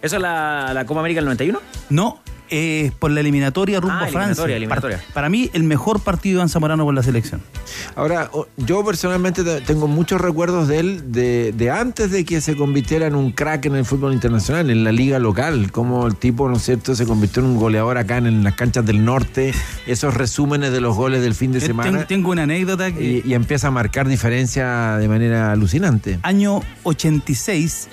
¿Eso 0.00 0.16
es 0.16 0.22
la, 0.22 0.72
la 0.74 0.84
Copa 0.86 1.00
América 1.00 1.18
del 1.18 1.26
91? 1.26 1.60
No, 1.90 2.20
eh, 2.50 2.92
por 2.98 3.10
la 3.10 3.20
eliminatoria 3.20 3.80
rumbo 3.80 3.94
Ah, 3.96 4.04
a 4.04 4.08
Francia. 4.08 4.44
eliminatoria, 4.44 4.56
eliminatoria. 4.56 4.96
Para, 4.98 5.12
para 5.14 5.28
mí, 5.28 5.50
el 5.54 5.62
mejor 5.64 6.00
partido 6.00 6.34
de 6.34 6.38
Iván 6.40 6.48
Zamorano 6.48 6.84
con 6.84 6.94
la 6.94 7.02
selección. 7.02 7.40
Ahora, 7.96 8.30
yo 8.56 8.84
personalmente 8.84 9.42
te- 9.44 9.60
tengo 9.62 9.86
muchos 9.88 10.20
recuerdos 10.20 10.68
de 10.68 10.78
él 10.80 11.12
de, 11.12 11.52
de 11.52 11.70
antes 11.70 12.10
de 12.10 12.24
que 12.24 12.40
se 12.40 12.56
convirtiera 12.56 13.06
en 13.06 13.14
un 13.14 13.32
crack 13.32 13.64
en 13.66 13.76
el 13.76 13.84
fútbol 13.84 14.12
internacional, 14.12 14.68
en 14.70 14.84
la 14.84 14.92
liga 14.92 15.18
local, 15.18 15.72
como 15.72 16.06
el 16.06 16.16
tipo, 16.16 16.48
¿no 16.48 16.56
es 16.56 16.62
cierto?, 16.62 16.94
se 16.94 17.06
convirtió 17.06 17.42
en 17.42 17.48
un 17.50 17.56
goleador 17.58 17.96
acá 17.98 18.18
en, 18.18 18.26
en 18.26 18.44
las 18.44 18.54
canchas 18.54 18.84
del 18.84 19.04
norte, 19.04 19.52
esos 19.86 20.14
resúmenes 20.14 20.70
de 20.72 20.80
los 20.80 20.94
goles 20.96 21.22
del 21.22 21.34
fin 21.34 21.52
de 21.52 21.60
Yo 21.60 21.66
semana. 21.66 21.90
Tengo, 21.90 22.04
tengo 22.06 22.30
una 22.32 22.42
anécdota 22.42 22.92
que 22.92 23.22
y, 23.24 23.30
y 23.30 23.34
empieza 23.34 23.68
a 23.68 23.70
marcar 23.70 24.06
diferencia 24.08 24.96
de 24.98 25.08
manera 25.08 25.52
alucinante. 25.52 26.18
año 26.22 26.60
86, 26.82 27.88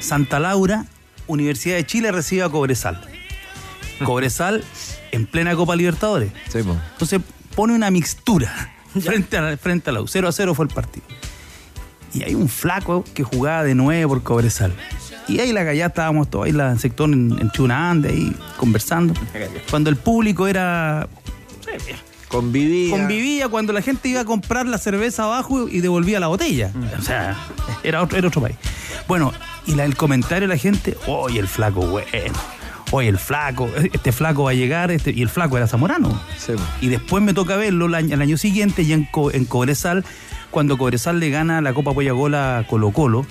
Santa 0.00 0.38
Laura, 0.40 0.86
Universidad 1.26 1.76
de 1.76 1.86
Chile 1.86 2.12
recibe 2.12 2.42
a 2.42 2.48
Cobresal. 2.48 3.00
Cobresal 4.04 4.64
en 5.12 5.26
plena 5.26 5.54
Copa 5.54 5.76
Libertadores. 5.76 6.32
Sí. 6.48 6.58
Entonces 6.58 7.20
pone 7.54 7.74
una 7.74 7.90
mixtura 7.90 8.74
frente 9.00 9.36
a, 9.36 9.56
frente 9.56 9.90
a 9.90 9.92
la 9.92 10.00
U. 10.02 10.08
0 10.08 10.28
a 10.28 10.32
0 10.32 10.54
fue 10.54 10.66
el 10.66 10.72
partido. 10.72 11.06
Y 12.12 12.22
hay 12.22 12.34
un 12.34 12.48
flaco 12.48 13.04
que 13.14 13.24
jugaba 13.24 13.64
de 13.64 13.74
nueve 13.74 14.06
por 14.06 14.22
Cobresal. 14.22 14.72
Y 15.26 15.40
ahí 15.40 15.52
la 15.52 15.62
allá 15.62 15.86
estábamos 15.86 16.30
todos 16.30 16.44
ahí 16.44 16.50
en 16.50 16.60
el 16.60 16.78
sector 16.78 17.10
en, 17.10 17.36
en 17.40 17.50
Chunande, 17.50 18.10
ahí 18.10 18.36
conversando. 18.56 19.14
Cuando 19.70 19.90
el 19.90 19.96
público 19.96 20.46
era. 20.46 21.08
Convivía. 22.28 22.90
Convivía 22.96 23.48
cuando 23.48 23.72
la 23.72 23.80
gente 23.80 24.08
iba 24.08 24.20
a 24.20 24.24
comprar 24.24 24.66
la 24.66 24.78
cerveza 24.78 25.24
abajo 25.24 25.68
y 25.68 25.80
devolvía 25.80 26.20
la 26.20 26.26
botella. 26.26 26.72
O 26.98 27.02
sea, 27.02 27.36
era 27.82 28.02
otro, 28.02 28.18
era 28.18 28.28
otro 28.28 28.40
país. 28.40 28.56
Bueno, 29.08 29.32
Y 29.66 29.74
la, 29.74 29.84
el 29.84 29.96
comentario 29.96 30.48
de 30.48 30.54
la 30.54 30.58
gente, 30.58 30.96
oye, 31.06 31.40
el 31.40 31.48
flaco, 31.48 31.86
bueno. 31.86 32.08
Oye, 32.96 33.08
el 33.08 33.18
flaco, 33.18 33.68
este 33.92 34.12
flaco 34.12 34.44
va 34.44 34.52
a 34.52 34.54
llegar, 34.54 34.92
este, 34.92 35.10
y 35.10 35.20
el 35.22 35.28
flaco 35.28 35.56
era 35.56 35.66
Zamorano. 35.66 36.20
Y 36.80 36.86
después 36.88 37.24
me 37.24 37.34
toca 37.34 37.56
verlo 37.56 37.86
el 37.86 37.94
año, 37.96 38.14
el 38.14 38.22
año 38.22 38.36
siguiente, 38.36 38.86
ya 38.86 38.94
en, 38.94 39.04
Co- 39.06 39.32
en 39.32 39.46
Cobresal, 39.46 40.04
cuando 40.52 40.78
Cobresal 40.78 41.18
le 41.18 41.28
gana 41.30 41.60
la 41.60 41.74
Copa 41.74 41.92
Poyagola 41.92 42.58
a 42.58 42.66
Colo 42.68 42.92
Colo. 42.92 43.26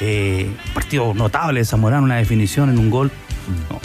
Eh, 0.00 0.50
partido 0.72 1.12
notable 1.12 1.60
de 1.60 1.66
Zamorano, 1.66 2.02
una 2.04 2.16
definición 2.16 2.70
en 2.70 2.78
un 2.78 2.88
gol. 2.88 3.10
No, 3.70 3.78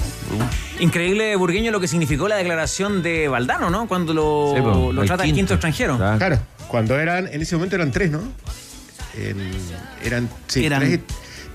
Increíble, 0.80 1.36
Burgueño, 1.36 1.72
lo 1.72 1.82
que 1.82 1.90
significó 1.90 2.30
la 2.30 2.38
declaración 2.38 3.04
de 3.04 3.28
Valdano, 3.28 3.70
¿no? 3.70 3.88
Cuando 3.90 4.14
lo, 4.14 4.54
Sí, 4.56 4.62
lo 4.96 5.04
trata 5.04 5.24
el 5.24 5.28
quinto 5.28 5.36
quinto. 5.36 5.54
extranjero. 5.56 5.98
Claro, 5.98 6.40
cuando 6.70 6.98
eran, 6.98 7.28
en 7.28 7.42
ese 7.42 7.56
momento 7.58 7.76
eran 7.76 7.92
tres, 7.92 8.10
¿no? 8.12 8.22
En- 9.18 9.52
eran, 10.04 10.30
sí, 10.48 10.66
Eran- 10.66 10.80
tres, 10.80 11.00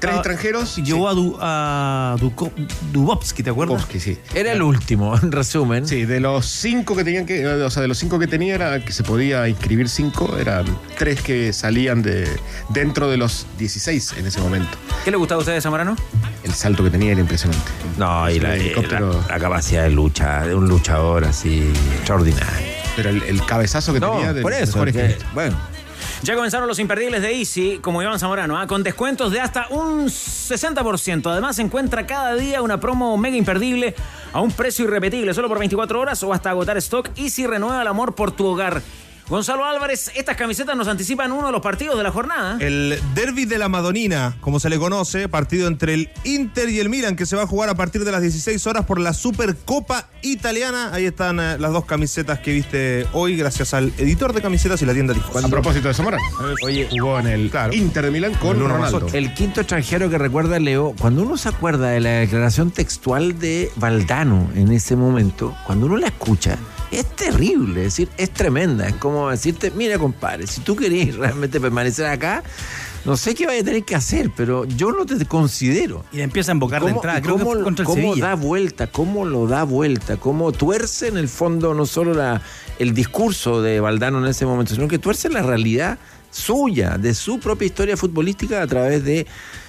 tres 0.04 0.14
Ah, 0.14 0.18
extranjeros. 0.18 0.76
Llevó 0.76 1.08
a, 1.08 1.14
Du- 1.14 1.36
a 1.40 2.16
Duko- 2.20 2.52
Dubovsky, 2.92 3.42
¿te 3.42 3.50
acuerdas? 3.50 3.76
Dubovsky, 3.78 4.00
sí. 4.00 4.18
Era 4.34 4.52
el 4.52 4.62
último, 4.62 5.16
en 5.16 5.32
resumen. 5.32 5.86
Sí, 5.86 6.04
de 6.04 6.20
los 6.20 6.46
cinco 6.46 6.94
que 6.96 7.04
tenían 7.04 7.26
que, 7.26 7.46
o 7.46 7.70
sea, 7.70 7.82
de 7.82 7.88
los 7.88 7.98
cinco 7.98 8.18
que 8.18 8.26
tenía 8.26 8.54
era 8.54 8.84
que 8.84 8.92
se 8.92 9.02
podía 9.02 9.48
inscribir 9.48 9.88
cinco, 9.88 10.36
eran 10.38 10.64
tres 10.98 11.20
que 11.20 11.52
salían 11.52 12.02
de 12.02 12.28
dentro 12.70 13.08
de 13.10 13.16
los 13.16 13.46
16 13.58 14.14
en 14.18 14.26
ese 14.26 14.40
momento. 14.40 14.76
¿Qué 15.04 15.10
le 15.10 15.16
gustaba 15.16 15.38
a 15.38 15.40
usted 15.40 15.54
de 15.54 15.60
Zamorano? 15.60 15.96
El 16.42 16.52
salto 16.52 16.84
que 16.84 16.90
tenía 16.90 17.12
era 17.12 17.20
impresionante. 17.20 17.70
No, 17.98 18.28
y 18.30 18.38
la, 18.40 18.54
El 18.54 18.60
helicóptero. 18.62 19.12
la- 19.28 19.34
la 19.34 19.40
capacidad 19.40 19.82
de 19.84 19.90
lucha, 19.90 20.42
de 20.46 20.54
un 20.54 20.68
luchador 20.68 21.24
así 21.24 21.72
extraordinario. 21.96 22.66
Pero 22.96 23.10
el, 23.10 23.22
el 23.24 23.44
cabezazo 23.44 23.92
que 23.92 24.00
No, 24.00 24.12
tenía 24.12 24.32
de 24.32 24.42
por 24.42 24.52
eso, 24.52 24.84
que- 24.84 25.16
bueno. 25.34 25.56
Ya 26.22 26.34
comenzaron 26.34 26.68
los 26.68 26.78
imperdibles 26.78 27.22
de 27.22 27.38
Easy, 27.38 27.78
como 27.80 28.02
Iván 28.02 28.18
Zamorano, 28.18 28.58
¿ah? 28.58 28.66
con 28.66 28.82
descuentos 28.82 29.30
de 29.32 29.40
hasta 29.40 29.66
un 29.68 30.06
60%. 30.06 31.30
Además, 31.30 31.58
encuentra 31.58 32.06
cada 32.06 32.34
día 32.34 32.62
una 32.62 32.80
promo 32.80 33.16
mega 33.18 33.36
imperdible 33.36 33.94
a 34.32 34.40
un 34.40 34.50
precio 34.50 34.84
irrepetible, 34.86 35.34
solo 35.34 35.48
por 35.48 35.58
24 35.58 36.00
horas 36.00 36.22
o 36.22 36.32
hasta 36.32 36.50
agotar 36.50 36.76
stock. 36.78 37.10
Easy 37.16 37.46
renueva 37.46 37.82
el 37.82 37.88
amor 37.88 38.14
por 38.14 38.32
tu 38.32 38.46
hogar. 38.46 38.82
Gonzalo 39.28 39.64
Álvarez, 39.64 40.10
estas 40.14 40.36
camisetas 40.36 40.76
nos 40.76 40.86
anticipan 40.86 41.32
uno 41.32 41.46
de 41.46 41.52
los 41.52 41.62
partidos 41.62 41.96
de 41.96 42.02
la 42.02 42.10
jornada. 42.10 42.58
El 42.60 43.00
derby 43.14 43.46
de 43.46 43.56
la 43.56 43.70
Madonina, 43.70 44.36
como 44.42 44.60
se 44.60 44.68
le 44.68 44.78
conoce, 44.78 45.28
partido 45.30 45.66
entre 45.66 45.94
el 45.94 46.10
Inter 46.24 46.68
y 46.68 46.78
el 46.78 46.90
Milan, 46.90 47.16
que 47.16 47.24
se 47.24 47.34
va 47.34 47.44
a 47.44 47.46
jugar 47.46 47.70
a 47.70 47.74
partir 47.74 48.04
de 48.04 48.12
las 48.12 48.20
16 48.20 48.66
horas 48.66 48.84
por 48.84 49.00
la 49.00 49.14
Supercopa 49.14 50.08
Italiana. 50.20 50.90
Ahí 50.92 51.06
están 51.06 51.40
eh, 51.40 51.56
las 51.58 51.72
dos 51.72 51.86
camisetas 51.86 52.40
que 52.40 52.52
viste 52.52 53.06
hoy, 53.14 53.36
gracias 53.36 53.72
al 53.72 53.94
editor 53.96 54.34
de 54.34 54.42
camisetas 54.42 54.82
y 54.82 54.86
la 54.86 54.92
tienda. 54.92 55.14
A 55.14 55.48
propósito 55.48 55.88
de 55.88 55.94
Zamorano. 55.94 56.22
Oye, 56.62 56.86
jugó 56.90 57.18
en 57.18 57.26
el 57.28 57.52
Inter 57.72 58.04
de 58.04 58.10
Milán 58.10 58.34
con 58.34 58.58
El 58.58 58.68
Ronaldo. 58.68 59.06
El 59.14 59.32
quinto 59.32 59.62
extranjero 59.62 60.10
que 60.10 60.18
recuerda 60.18 60.58
Leo, 60.58 60.94
cuando 61.00 61.22
uno 61.22 61.38
se 61.38 61.48
acuerda 61.48 61.88
de 61.88 62.00
la 62.00 62.10
declaración 62.10 62.70
textual 62.70 63.38
de 63.38 63.72
Valdano 63.76 64.50
en 64.54 64.70
ese 64.70 64.96
momento, 64.96 65.56
cuando 65.66 65.86
uno 65.86 65.96
la 65.96 66.08
escucha, 66.08 66.58
es 66.96 67.06
terrible, 67.16 67.80
es 67.80 67.96
decir, 67.96 68.08
es 68.16 68.30
tremenda. 68.30 68.86
Es 68.88 68.94
como 68.94 69.30
decirte, 69.30 69.70
mira, 69.70 69.98
compadre, 69.98 70.46
si 70.46 70.60
tú 70.60 70.76
querés 70.76 71.16
realmente 71.16 71.60
permanecer 71.60 72.06
acá, 72.06 72.42
no 73.04 73.16
sé 73.18 73.34
qué 73.34 73.46
vaya 73.46 73.60
a 73.60 73.64
tener 73.64 73.84
que 73.84 73.94
hacer, 73.94 74.30
pero 74.34 74.64
yo 74.64 74.90
no 74.92 75.04
te 75.04 75.22
considero. 75.26 76.04
Y 76.12 76.16
le 76.18 76.22
empieza 76.22 76.52
a 76.52 76.54
invocar 76.54 76.80
de 76.80 76.88
¿Cómo, 76.88 76.96
entrada, 77.00 77.20
creo 77.20 77.38
cómo- 77.38 77.62
contra 77.62 77.82
el 77.82 77.86
cómo 77.86 78.02
Sevilla. 78.12 78.28
da 78.28 78.34
vuelta, 78.34 78.86
cómo 78.86 79.24
lo 79.26 79.46
da 79.46 79.64
vuelta, 79.64 80.16
cómo 80.16 80.52
tuerce 80.52 81.08
en 81.08 81.18
el 81.18 81.28
fondo 81.28 81.74
no 81.74 81.84
solo 81.84 82.14
la, 82.14 82.40
el 82.78 82.94
discurso 82.94 83.60
de 83.60 83.80
Valdano 83.80 84.18
en 84.20 84.26
ese 84.26 84.46
momento, 84.46 84.74
sino 84.74 84.88
que 84.88 84.98
tuerce 84.98 85.28
la 85.28 85.42
realidad 85.42 85.98
suya, 86.30 86.96
de 86.98 87.14
su 87.14 87.38
propia 87.40 87.66
historia 87.66 87.96
futbolística 87.96 88.62
a 88.62 88.66
través 88.66 89.04
de 89.04 89.26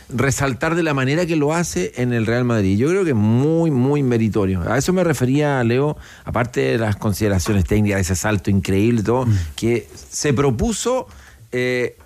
resaltar 0.10 0.76
de 0.76 0.84
la 0.84 0.94
manera 0.94 1.26
que 1.26 1.36
lo 1.36 1.54
hace 1.54 1.94
en 1.96 2.14
el 2.14 2.26
Real 2.26 2.44
Madrid. 2.44 2.78
Yo 2.78 2.88
creo 2.90 3.04
que 3.04 3.12
es 3.12 3.16
muy, 3.16 3.72
muy 3.72 4.04
meritorio. 4.04 4.62
A 4.70 4.78
eso 4.78 4.94
me 4.94 5.04
refería, 5.04 5.64
Leo, 5.64 5.98
aparte 6.24 6.62
de 6.62 6.78
las 6.78 6.96
consideraciones 6.96 7.66
técnicas, 7.66 8.02
ese 8.02 8.16
salto 8.16 8.50
increíble, 8.50 9.04
todo, 9.04 9.26
que 9.56 9.88
se 10.10 10.34
propuso 10.34 11.08
eh, 11.52 11.98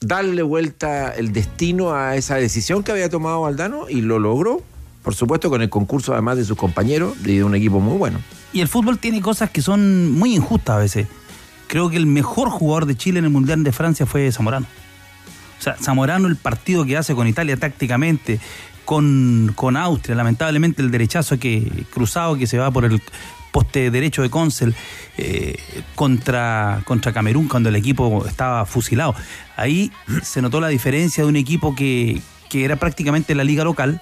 darle 0.00 0.42
vuelta 0.42 1.10
el 1.10 1.32
destino 1.32 1.94
a 1.94 2.16
esa 2.16 2.36
decisión 2.36 2.82
que 2.82 2.92
había 2.92 3.08
tomado 3.08 3.40
Valdano 3.42 3.88
y 3.88 4.00
lo 4.02 4.18
logró, 4.18 4.62
por 5.02 5.14
supuesto, 5.14 5.50
con 5.50 5.62
el 5.62 5.70
concurso 5.70 6.12
además 6.12 6.36
de 6.36 6.44
sus 6.44 6.56
compañeros 6.56 7.14
y 7.24 7.36
de 7.36 7.44
un 7.44 7.54
equipo 7.54 7.80
muy 7.80 7.96
bueno. 7.96 8.18
Y 8.52 8.60
el 8.60 8.68
fútbol 8.68 8.98
tiene 8.98 9.20
cosas 9.20 9.50
que 9.50 9.62
son 9.62 10.10
muy 10.12 10.34
injustas 10.34 10.76
a 10.76 10.78
veces. 10.78 11.06
Creo 11.66 11.90
que 11.90 11.96
el 11.96 12.06
mejor 12.06 12.48
jugador 12.48 12.86
de 12.86 12.96
Chile 12.96 13.18
en 13.18 13.26
el 13.26 13.30
Mundial 13.30 13.62
de 13.62 13.72
Francia 13.72 14.06
fue 14.06 14.30
Zamorano. 14.32 14.66
O 15.58 15.62
sea, 15.62 15.76
Zamorano, 15.76 16.28
el 16.28 16.36
partido 16.36 16.84
que 16.84 16.96
hace 16.96 17.14
con 17.14 17.26
Italia 17.26 17.56
tácticamente, 17.56 18.40
con, 18.84 19.52
con 19.54 19.76
Austria, 19.76 20.14
lamentablemente 20.14 20.80
el 20.82 20.90
derechazo 20.90 21.38
que 21.38 21.84
cruzado 21.90 22.36
que 22.36 22.46
se 22.46 22.58
va 22.58 22.70
por 22.70 22.84
el 22.84 23.02
poste 23.50 23.90
derecho 23.90 24.22
de 24.22 24.30
Consel 24.30 24.74
eh, 25.16 25.58
contra, 25.94 26.82
contra 26.84 27.12
Camerún 27.12 27.48
cuando 27.48 27.68
el 27.68 27.76
equipo 27.76 28.24
estaba 28.26 28.64
fusilado. 28.66 29.14
Ahí 29.56 29.90
se 30.22 30.40
notó 30.42 30.60
la 30.60 30.68
diferencia 30.68 31.24
de 31.24 31.28
un 31.28 31.36
equipo 31.36 31.74
que, 31.74 32.20
que 32.48 32.64
era 32.64 32.76
prácticamente 32.76 33.34
la 33.34 33.44
liga 33.44 33.64
local 33.64 34.00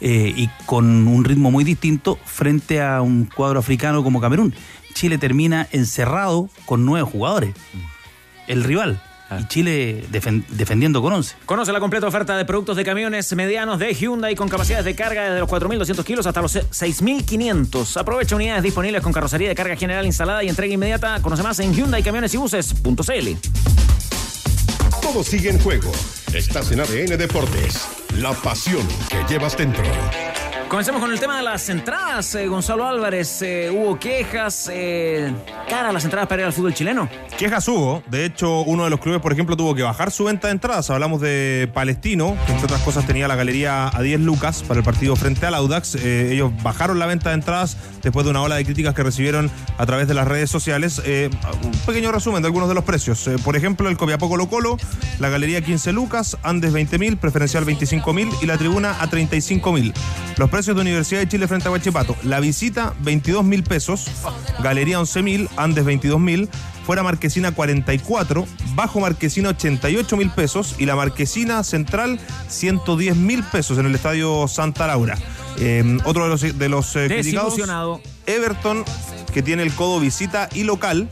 eh, 0.00 0.32
y 0.36 0.48
con 0.66 1.06
un 1.06 1.24
ritmo 1.24 1.50
muy 1.50 1.64
distinto 1.64 2.18
frente 2.24 2.80
a 2.82 3.02
un 3.02 3.26
cuadro 3.26 3.58
africano 3.58 4.02
como 4.02 4.20
Camerún. 4.20 4.54
Chile 4.94 5.18
termina 5.18 5.68
encerrado 5.72 6.48
con 6.64 6.84
nueve 6.84 7.08
jugadores. 7.10 7.54
El 8.46 8.64
rival. 8.64 9.02
Y 9.40 9.48
Chile 9.48 10.04
defen- 10.10 10.44
defendiendo 10.48 11.00
con 11.02 11.12
once. 11.12 11.34
Conoce 11.46 11.72
la 11.72 11.80
completa 11.80 12.06
oferta 12.06 12.36
de 12.36 12.44
productos 12.44 12.76
de 12.76 12.84
camiones 12.84 13.32
medianos 13.34 13.78
de 13.78 13.92
Hyundai 13.94 14.34
con 14.34 14.48
capacidades 14.48 14.84
de 14.84 14.94
carga 14.94 15.24
desde 15.24 15.40
los 15.40 15.48
4.200 15.48 16.04
kilos 16.04 16.26
hasta 16.26 16.42
los 16.42 16.54
6.500. 16.56 17.96
Aprovecha 18.00 18.36
unidades 18.36 18.62
disponibles 18.62 19.02
con 19.02 19.12
carrocería 19.12 19.48
de 19.48 19.54
carga 19.54 19.76
general 19.76 20.06
instalada 20.06 20.42
y 20.44 20.48
entrega 20.48 20.74
inmediata. 20.74 21.20
Conoce 21.22 21.42
más 21.42 21.58
en 21.60 21.72
Hyundai 21.74 22.02
Camiones 22.02 22.32
y 22.34 22.36
Buses.cl. 22.36 23.28
Todo 25.00 25.22
sigue 25.24 25.50
en 25.50 25.58
juego. 25.60 25.92
Estás 26.32 26.70
en 26.72 26.80
ADN 26.80 27.16
Deportes. 27.18 27.86
La 28.16 28.32
pasión 28.32 28.86
que 29.10 29.22
llevas 29.32 29.56
dentro. 29.56 29.82
Comencemos 30.72 31.02
con 31.02 31.12
el 31.12 31.20
tema 31.20 31.36
de 31.36 31.42
las 31.42 31.68
entradas, 31.68 32.34
eh, 32.34 32.46
Gonzalo 32.46 32.86
Álvarez. 32.86 33.42
eh, 33.42 33.68
hubo 33.70 33.98
quejas 33.98 34.70
eh, 34.72 35.30
cara 35.68 35.90
a 35.90 35.92
las 35.92 36.02
entradas 36.04 36.26
para 36.30 36.40
ir 36.40 36.46
al 36.46 36.54
fútbol 36.54 36.72
chileno. 36.72 37.10
Quejas 37.36 37.68
hubo. 37.68 38.02
De 38.08 38.24
hecho, 38.24 38.62
uno 38.62 38.84
de 38.84 38.88
los 38.88 38.98
clubes, 38.98 39.20
por 39.20 39.34
ejemplo, 39.34 39.54
tuvo 39.54 39.74
que 39.74 39.82
bajar 39.82 40.10
su 40.10 40.24
venta 40.24 40.46
de 40.46 40.52
entradas. 40.52 40.88
Hablamos 40.88 41.20
de 41.20 41.70
Palestino, 41.74 42.38
que 42.46 42.52
entre 42.52 42.64
otras 42.64 42.80
cosas 42.80 43.06
tenía 43.06 43.28
la 43.28 43.36
galería 43.36 43.94
a 43.94 44.00
10 44.00 44.20
lucas 44.20 44.62
para 44.62 44.78
el 44.78 44.84
partido 44.84 45.14
frente 45.14 45.44
al 45.44 45.52
Audax. 45.56 45.96
Ellos 45.96 46.50
bajaron 46.62 46.98
la 46.98 47.04
venta 47.04 47.28
de 47.28 47.34
entradas 47.34 47.76
después 48.02 48.24
de 48.24 48.30
una 48.30 48.40
ola 48.40 48.54
de 48.54 48.64
críticas 48.64 48.94
que 48.94 49.02
recibieron 49.02 49.50
a 49.76 49.84
través 49.84 50.08
de 50.08 50.14
las 50.14 50.26
redes 50.26 50.50
sociales. 50.50 51.02
Un 51.04 51.72
pequeño 51.84 52.12
resumen 52.12 52.40
de 52.40 52.46
algunos 52.46 52.70
de 52.70 52.74
los 52.74 52.84
precios. 52.84 53.28
Por 53.44 53.56
ejemplo, 53.56 53.90
el 53.90 53.98
Copiapó 53.98 54.30
Colo 54.30 54.48
Colo, 54.48 54.78
la 55.18 55.28
galería 55.28 55.60
15 55.60 55.92
lucas, 55.92 56.38
Andes 56.42 56.72
20 56.72 56.98
mil, 56.98 57.18
preferencial 57.18 57.66
25 57.66 58.10
mil 58.14 58.30
y 58.40 58.46
la 58.46 58.56
tribuna 58.56 58.96
a 59.02 59.10
35 59.10 59.70
mil. 59.72 59.92
Los 60.38 60.48
precios 60.48 60.61
de 60.66 60.80
Universidad 60.80 61.20
de 61.20 61.28
Chile 61.28 61.48
frente 61.48 61.68
a 61.68 61.70
Huachipato. 61.70 62.16
La 62.22 62.40
visita 62.40 62.94
22 63.00 63.44
mil 63.44 63.62
pesos, 63.62 64.06
galería 64.62 65.00
11 65.00 65.22
mil, 65.22 65.48
Andes 65.56 65.84
22 65.84 66.20
mil, 66.20 66.48
fuera 66.86 67.02
Marquesina 67.02 67.52
44, 67.52 68.46
bajo 68.74 69.00
Marquesina 69.00 69.50
88 69.50 70.16
mil 70.16 70.30
pesos 70.30 70.76
y 70.78 70.86
la 70.86 70.96
Marquesina 70.96 71.64
Central 71.64 72.20
110 72.48 73.16
mil 73.16 73.42
pesos 73.44 73.78
en 73.78 73.86
el 73.86 73.94
estadio 73.94 74.46
Santa 74.48 74.86
Laura. 74.86 75.18
Eh, 75.58 75.98
otro 76.04 76.24
de 76.24 76.30
los, 76.30 76.58
de 76.58 76.68
los 76.68 76.96
eh, 76.96 77.06
criticados. 77.08 77.58
Everton, 78.26 78.84
que 79.32 79.42
tiene 79.42 79.62
el 79.62 79.72
codo 79.72 80.00
visita 80.00 80.48
y 80.54 80.64
local. 80.64 81.08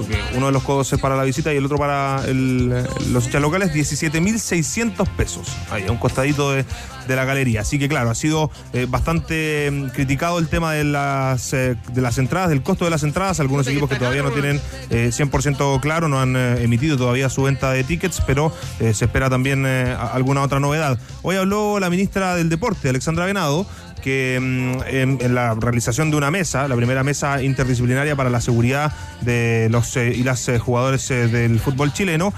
Porque 0.00 0.18
uno 0.36 0.46
de 0.46 0.52
los 0.52 0.62
codos 0.62 0.92
es 0.92 0.98
para 1.00 1.16
la 1.16 1.24
visita 1.24 1.52
y 1.52 1.56
el 1.56 1.64
otro 1.66 1.76
para 1.78 2.22
el- 2.26 2.68
los 3.12 3.24
hinchas 3.26 3.42
locales, 3.42 3.72
17.600 3.72 5.08
pesos. 5.10 5.46
Ahí, 5.70 5.84
a 5.86 5.92
un 5.92 5.98
costadito 5.98 6.52
de, 6.52 6.64
de 7.06 7.16
la 7.16 7.24
galería. 7.24 7.60
Así 7.62 7.78
que, 7.78 7.88
claro, 7.88 8.10
ha 8.10 8.14
sido 8.14 8.50
eh, 8.72 8.86
bastante 8.88 9.70
mm, 9.70 9.88
criticado 9.88 10.38
el 10.38 10.48
tema 10.48 10.72
de 10.72 10.84
las, 10.84 11.52
eh, 11.52 11.76
de 11.92 12.00
las 12.00 12.18
entradas, 12.18 12.48
del 12.50 12.62
costo 12.62 12.84
de 12.84 12.90
las 12.90 13.02
entradas. 13.02 13.40
Algunos 13.40 13.66
equipos 13.66 13.88
que 13.88 13.96
todavía 13.96 14.22
no 14.22 14.30
tienen 14.30 14.60
eh, 14.90 15.10
100% 15.12 15.80
claro, 15.80 16.08
no 16.08 16.20
han 16.20 16.36
eh, 16.36 16.62
emitido 16.62 16.96
todavía 16.96 17.28
su 17.28 17.42
venta 17.42 17.70
de 17.72 17.84
tickets, 17.84 18.22
pero 18.26 18.52
eh, 18.80 18.94
se 18.94 19.04
espera 19.06 19.28
también 19.30 19.64
eh, 19.66 19.94
alguna 20.12 20.42
otra 20.42 20.60
novedad. 20.60 20.98
Hoy 21.22 21.36
habló 21.36 21.78
la 21.80 21.90
ministra 21.90 22.34
del 22.36 22.48
Deporte, 22.48 22.88
Alexandra 22.88 23.26
Venado, 23.26 23.66
que 24.00 24.38
mm, 24.40 24.82
en, 24.86 25.34
la 25.34 25.54
realización 25.54 26.10
de 26.10 26.16
una 26.16 26.30
mesa, 26.30 26.68
la 26.68 26.76
primera 26.76 27.02
mesa 27.02 27.42
interdisciplinaria 27.42 28.16
para 28.16 28.30
la 28.30 28.40
seguridad 28.40 28.92
de 29.20 29.68
los 29.70 29.96
eh, 29.96 30.12
y 30.14 30.22
las 30.22 30.48
eh, 30.48 30.58
jugadores 30.58 31.10
eh, 31.10 31.28
del 31.28 31.60
fútbol 31.60 31.92
chileno, 31.92 32.32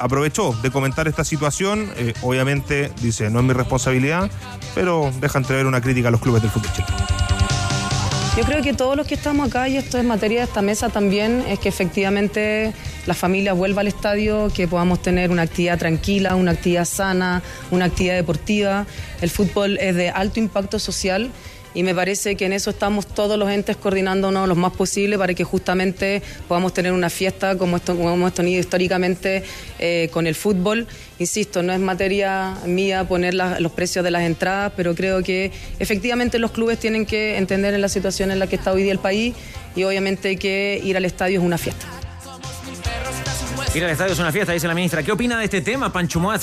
aprovechó 0.00 0.54
de 0.62 0.70
comentar 0.70 1.08
esta 1.08 1.24
situación. 1.24 1.90
Obviamente, 2.22 2.90
dice, 3.00 3.30
no 3.30 3.40
es 3.40 3.44
mi 3.44 3.52
responsabilidad, 3.52 4.30
pero 4.74 5.10
deja 5.20 5.38
entrever 5.38 5.66
una 5.66 5.80
crítica 5.80 6.08
a 6.08 6.10
los 6.10 6.20
clubes 6.20 6.42
del 6.42 6.50
fútbol 6.50 6.72
chileno. 6.72 7.28
Yo 8.36 8.44
creo 8.44 8.62
que 8.62 8.72
todos 8.72 8.96
los 8.96 9.06
que 9.06 9.14
estamos 9.14 9.48
acá, 9.48 9.68
y 9.68 9.76
esto 9.76 9.98
es 9.98 10.04
materia 10.04 10.38
de 10.38 10.44
esta 10.44 10.62
mesa 10.62 10.90
también, 10.90 11.44
es 11.48 11.58
que 11.58 11.68
efectivamente 11.68 12.72
la 13.08 13.14
familia 13.14 13.54
vuelva 13.54 13.80
al 13.80 13.88
estadio, 13.88 14.52
que 14.54 14.68
podamos 14.68 15.00
tener 15.00 15.30
una 15.30 15.40
actividad 15.40 15.78
tranquila, 15.78 16.36
una 16.36 16.50
actividad 16.50 16.84
sana, 16.84 17.42
una 17.70 17.86
actividad 17.86 18.16
deportiva. 18.16 18.86
El 19.22 19.30
fútbol 19.30 19.78
es 19.78 19.94
de 19.96 20.10
alto 20.10 20.38
impacto 20.38 20.78
social 20.78 21.30
y 21.72 21.84
me 21.84 21.94
parece 21.94 22.36
que 22.36 22.44
en 22.44 22.52
eso 22.52 22.68
estamos 22.68 23.06
todos 23.06 23.38
los 23.38 23.50
entes 23.50 23.78
coordinándonos 23.78 24.46
lo 24.46 24.54
más 24.56 24.74
posible 24.74 25.16
para 25.16 25.32
que 25.32 25.42
justamente 25.42 26.22
podamos 26.48 26.74
tener 26.74 26.92
una 26.92 27.08
fiesta 27.08 27.56
como, 27.56 27.78
hemos 27.86 28.34
tenido 28.34 28.60
históricamente 28.60 29.42
eh, 29.78 30.10
con 30.12 30.26
el 30.26 30.34
fútbol. 30.34 30.86
Insisto, 31.18 31.62
no 31.62 31.72
es 31.72 31.80
materia 31.80 32.58
mía 32.66 33.08
poner 33.08 33.32
los 33.32 33.72
precios 33.72 34.04
de 34.04 34.10
las 34.10 34.24
entradas, 34.24 34.74
pero 34.76 34.94
creo 34.94 35.22
que 35.22 35.50
efectivamente 35.78 36.38
los 36.38 36.50
clubes 36.50 36.78
tienen 36.78 37.06
que 37.06 37.38
entender 37.38 37.72
en 37.72 37.80
la 37.80 37.88
situación 37.88 38.30
en 38.32 38.38
la 38.38 38.48
que 38.48 38.56
está 38.56 38.70
hoy 38.70 38.82
día 38.82 38.92
el 38.92 38.98
país 38.98 39.34
y 39.74 39.84
obviamente 39.84 40.36
que 40.36 40.78
ir 40.84 40.94
al 40.98 41.06
estadio 41.06 41.40
es 41.40 41.46
una 41.46 41.56
fiesta. 41.56 41.97
Ir 43.74 43.84
al 43.84 43.90
estadio 43.90 44.12
es 44.12 44.18
una 44.18 44.32
fiesta, 44.32 44.52
dice 44.52 44.66
la 44.66 44.74
ministra. 44.74 45.02
¿Qué 45.02 45.12
opina 45.12 45.38
de 45.38 45.44
este 45.44 45.60
tema, 45.60 45.92
Pancho 45.92 46.18
Moat? 46.20 46.42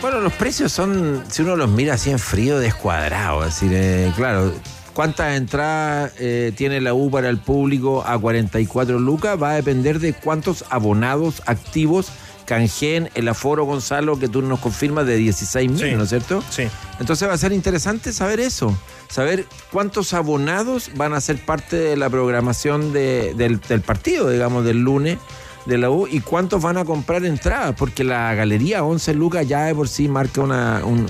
Bueno, 0.00 0.20
los 0.20 0.32
precios 0.32 0.72
son, 0.72 1.22
si 1.28 1.42
uno 1.42 1.56
los 1.56 1.68
mira 1.70 1.94
así 1.94 2.10
en 2.10 2.18
frío, 2.18 2.58
descuadrados. 2.58 3.46
Es 3.46 3.54
decir, 3.60 3.72
eh, 3.74 4.12
claro, 4.16 4.52
¿cuántas 4.94 5.36
entradas 5.36 6.12
eh, 6.18 6.52
tiene 6.56 6.80
la 6.80 6.94
U 6.94 7.10
para 7.10 7.28
el 7.28 7.38
público 7.38 8.02
a 8.04 8.18
44 8.18 8.98
lucas? 8.98 9.40
Va 9.40 9.50
a 9.50 9.54
depender 9.54 10.00
de 10.00 10.14
cuántos 10.14 10.64
abonados 10.70 11.42
activos 11.46 12.08
canjeen 12.46 13.10
el 13.14 13.28
aforo, 13.28 13.64
Gonzalo, 13.64 14.18
que 14.18 14.28
tú 14.28 14.42
nos 14.42 14.58
confirmas 14.58 15.06
de 15.06 15.16
16 15.16 15.70
mil, 15.70 15.96
¿no 15.98 16.02
es 16.04 16.08
cierto? 16.08 16.42
Sí. 16.50 16.64
Entonces 16.98 17.28
va 17.28 17.34
a 17.34 17.38
ser 17.38 17.52
interesante 17.52 18.12
saber 18.12 18.40
eso, 18.40 18.76
saber 19.08 19.44
cuántos 19.70 20.14
abonados 20.14 20.90
van 20.96 21.12
a 21.12 21.20
ser 21.20 21.38
parte 21.44 21.76
de 21.76 21.96
la 21.96 22.10
programación 22.10 22.92
de- 22.92 23.34
del, 23.34 23.60
del 23.60 23.82
partido, 23.82 24.28
digamos, 24.30 24.64
del 24.64 24.78
lunes 24.78 25.18
de 25.66 25.78
la 25.78 25.90
U 25.90 26.06
y 26.10 26.20
cuántos 26.20 26.62
van 26.62 26.76
a 26.78 26.84
comprar 26.84 27.24
entradas, 27.24 27.74
porque 27.76 28.02
la 28.04 28.34
galería 28.34 28.82
11 28.84 29.14
lucas 29.14 29.46
ya 29.46 29.64
de 29.64 29.74
por 29.74 29.88
sí 29.88 30.08
marca 30.08 30.40
una, 30.40 30.82
un- 30.84 31.06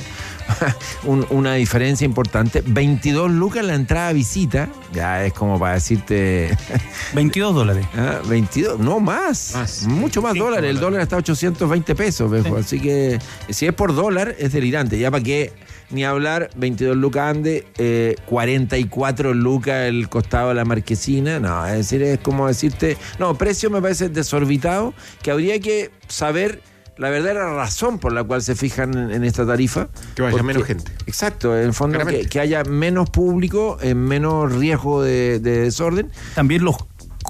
un- 1.04 1.26
una 1.30 1.54
diferencia 1.54 2.04
importante. 2.04 2.62
22 2.66 3.30
lucas 3.30 3.64
la 3.64 3.74
entrada 3.74 4.08
a 4.08 4.12
visita, 4.12 4.68
ya 4.92 5.24
es 5.24 5.32
como 5.32 5.58
para 5.58 5.74
decirte... 5.74 6.56
22 7.14 7.54
dólares. 7.54 7.86
Ah, 7.96 8.18
22, 8.28 8.78
no 8.80 8.98
más, 9.00 9.84
mucho 9.86 10.20
más 10.22 10.34
dólares. 10.34 10.70
El 10.70 10.80
dólar 10.80 11.00
está 11.02 11.16
a 11.16 11.18
820 11.20 11.94
pesos, 11.94 12.30
viejo. 12.30 12.56
Así 12.56 12.80
que 12.80 13.18
si 13.50 13.66
es 13.66 13.72
por 13.72 13.94
dólar, 13.94 14.34
es 14.38 14.52
delirante. 14.52 14.98
Ya 14.98 15.10
para 15.10 15.22
qué 15.22 15.52
ni 15.90 16.04
hablar, 16.04 16.50
22 16.56 16.96
lucas 16.96 17.30
ande, 17.36 17.66
eh, 17.78 18.16
44 18.26 19.34
lucas 19.34 19.86
el 19.88 20.08
costado 20.08 20.48
de 20.50 20.54
la 20.54 20.64
marquesina. 20.64 21.40
No, 21.40 21.66
es 21.66 21.76
decir, 21.76 22.02
es 22.02 22.18
como 22.20 22.46
decirte. 22.46 22.96
No, 23.18 23.34
precio 23.36 23.70
me 23.70 23.80
parece 23.82 24.08
desorbitado, 24.08 24.94
que 25.22 25.30
habría 25.30 25.58
que 25.60 25.90
saber 26.08 26.62
la 26.96 27.08
verdadera 27.08 27.54
razón 27.54 27.98
por 27.98 28.12
la 28.12 28.22
cual 28.24 28.42
se 28.42 28.54
fijan 28.54 28.92
en, 28.96 29.10
en 29.10 29.24
esta 29.24 29.46
tarifa. 29.46 29.88
Que 30.14 30.20
vaya 30.22 30.32
Porque- 30.32 30.44
menos 30.46 30.64
gente. 30.64 30.92
Exacto, 31.06 31.56
en 31.58 31.64
el 31.66 31.72
fondo 31.72 31.98
que, 32.28 32.40
haya 32.40 32.62
menos 32.64 33.08
público, 33.08 33.78
eh, 33.80 33.94
menos 33.94 34.52
riesgo 34.54 35.02
de, 35.02 35.38
de 35.40 35.60
desorden. 35.62 36.10
También 36.34 36.62
los, 36.62 36.76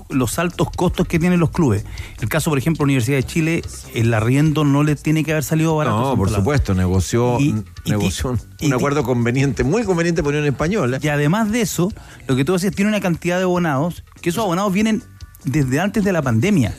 los 0.09 0.39
altos 0.39 0.69
costos 0.77 1.07
que 1.07 1.19
tienen 1.19 1.41
los 1.41 1.51
clubes. 1.51 1.85
El 2.21 2.29
caso, 2.29 2.51
por 2.51 2.59
ejemplo, 2.59 2.85
Universidad 2.85 3.17
de 3.19 3.23
Chile, 3.25 3.63
el 3.95 4.13
arriendo 4.15 4.65
no 4.65 4.83
le 4.83 4.97
tiene 4.97 5.25
que 5.25 5.33
haber 5.33 5.45
salido 5.45 5.77
barato. 5.77 6.01
No, 6.01 6.17
por 6.17 6.31
supuesto, 6.31 6.75
negoció, 6.75 7.39
Y- 7.41 7.55
negoció 7.87 8.31
un, 8.31 8.37
y 8.61 8.67
un 8.67 8.71
ti- 8.71 8.77
acuerdo 8.77 9.03
conveniente, 9.03 9.65
muy 9.65 9.85
conveniente 9.85 10.23
por 10.23 10.33
Unión 10.33 10.47
Española. 10.47 10.99
Y 11.03 11.09
además 11.09 11.51
de 11.53 11.61
eso, 11.63 11.93
lo 12.27 12.37
que 12.37 12.45
tú 12.45 12.53
decías, 12.55 12.75
tiene 12.75 12.89
una 12.91 13.01
cantidad 13.01 13.37
de 13.39 13.45
abonados, 13.45 14.03
que 14.21 14.31
esos 14.31 14.43
abonados 14.45 14.73
vienen 14.73 15.03
desde 15.45 15.81
antes 15.81 16.05
de 16.05 16.13
la 16.13 16.23
pandemia. 16.23 16.75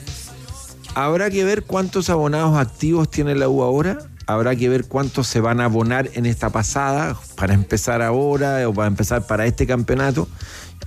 Habrá 0.93 1.29
que 1.29 1.43
ver 1.45 1.63
cuántos 1.63 2.09
abonados 2.09 2.57
activos 2.57 3.09
tiene 3.09 3.33
la 3.35 3.47
U 3.47 3.63
ahora. 3.63 3.97
Habrá 4.33 4.55
que 4.55 4.69
ver 4.69 4.85
cuántos 4.85 5.27
se 5.27 5.39
van 5.39 5.59
a 5.61 5.65
abonar 5.65 6.09
en 6.13 6.25
esta 6.25 6.49
pasada 6.49 7.15
para 7.35 7.53
empezar 7.53 8.01
ahora 8.01 8.67
o 8.67 8.73
para 8.73 8.87
empezar 8.87 9.25
para 9.27 9.45
este 9.45 9.65
campeonato. 9.67 10.27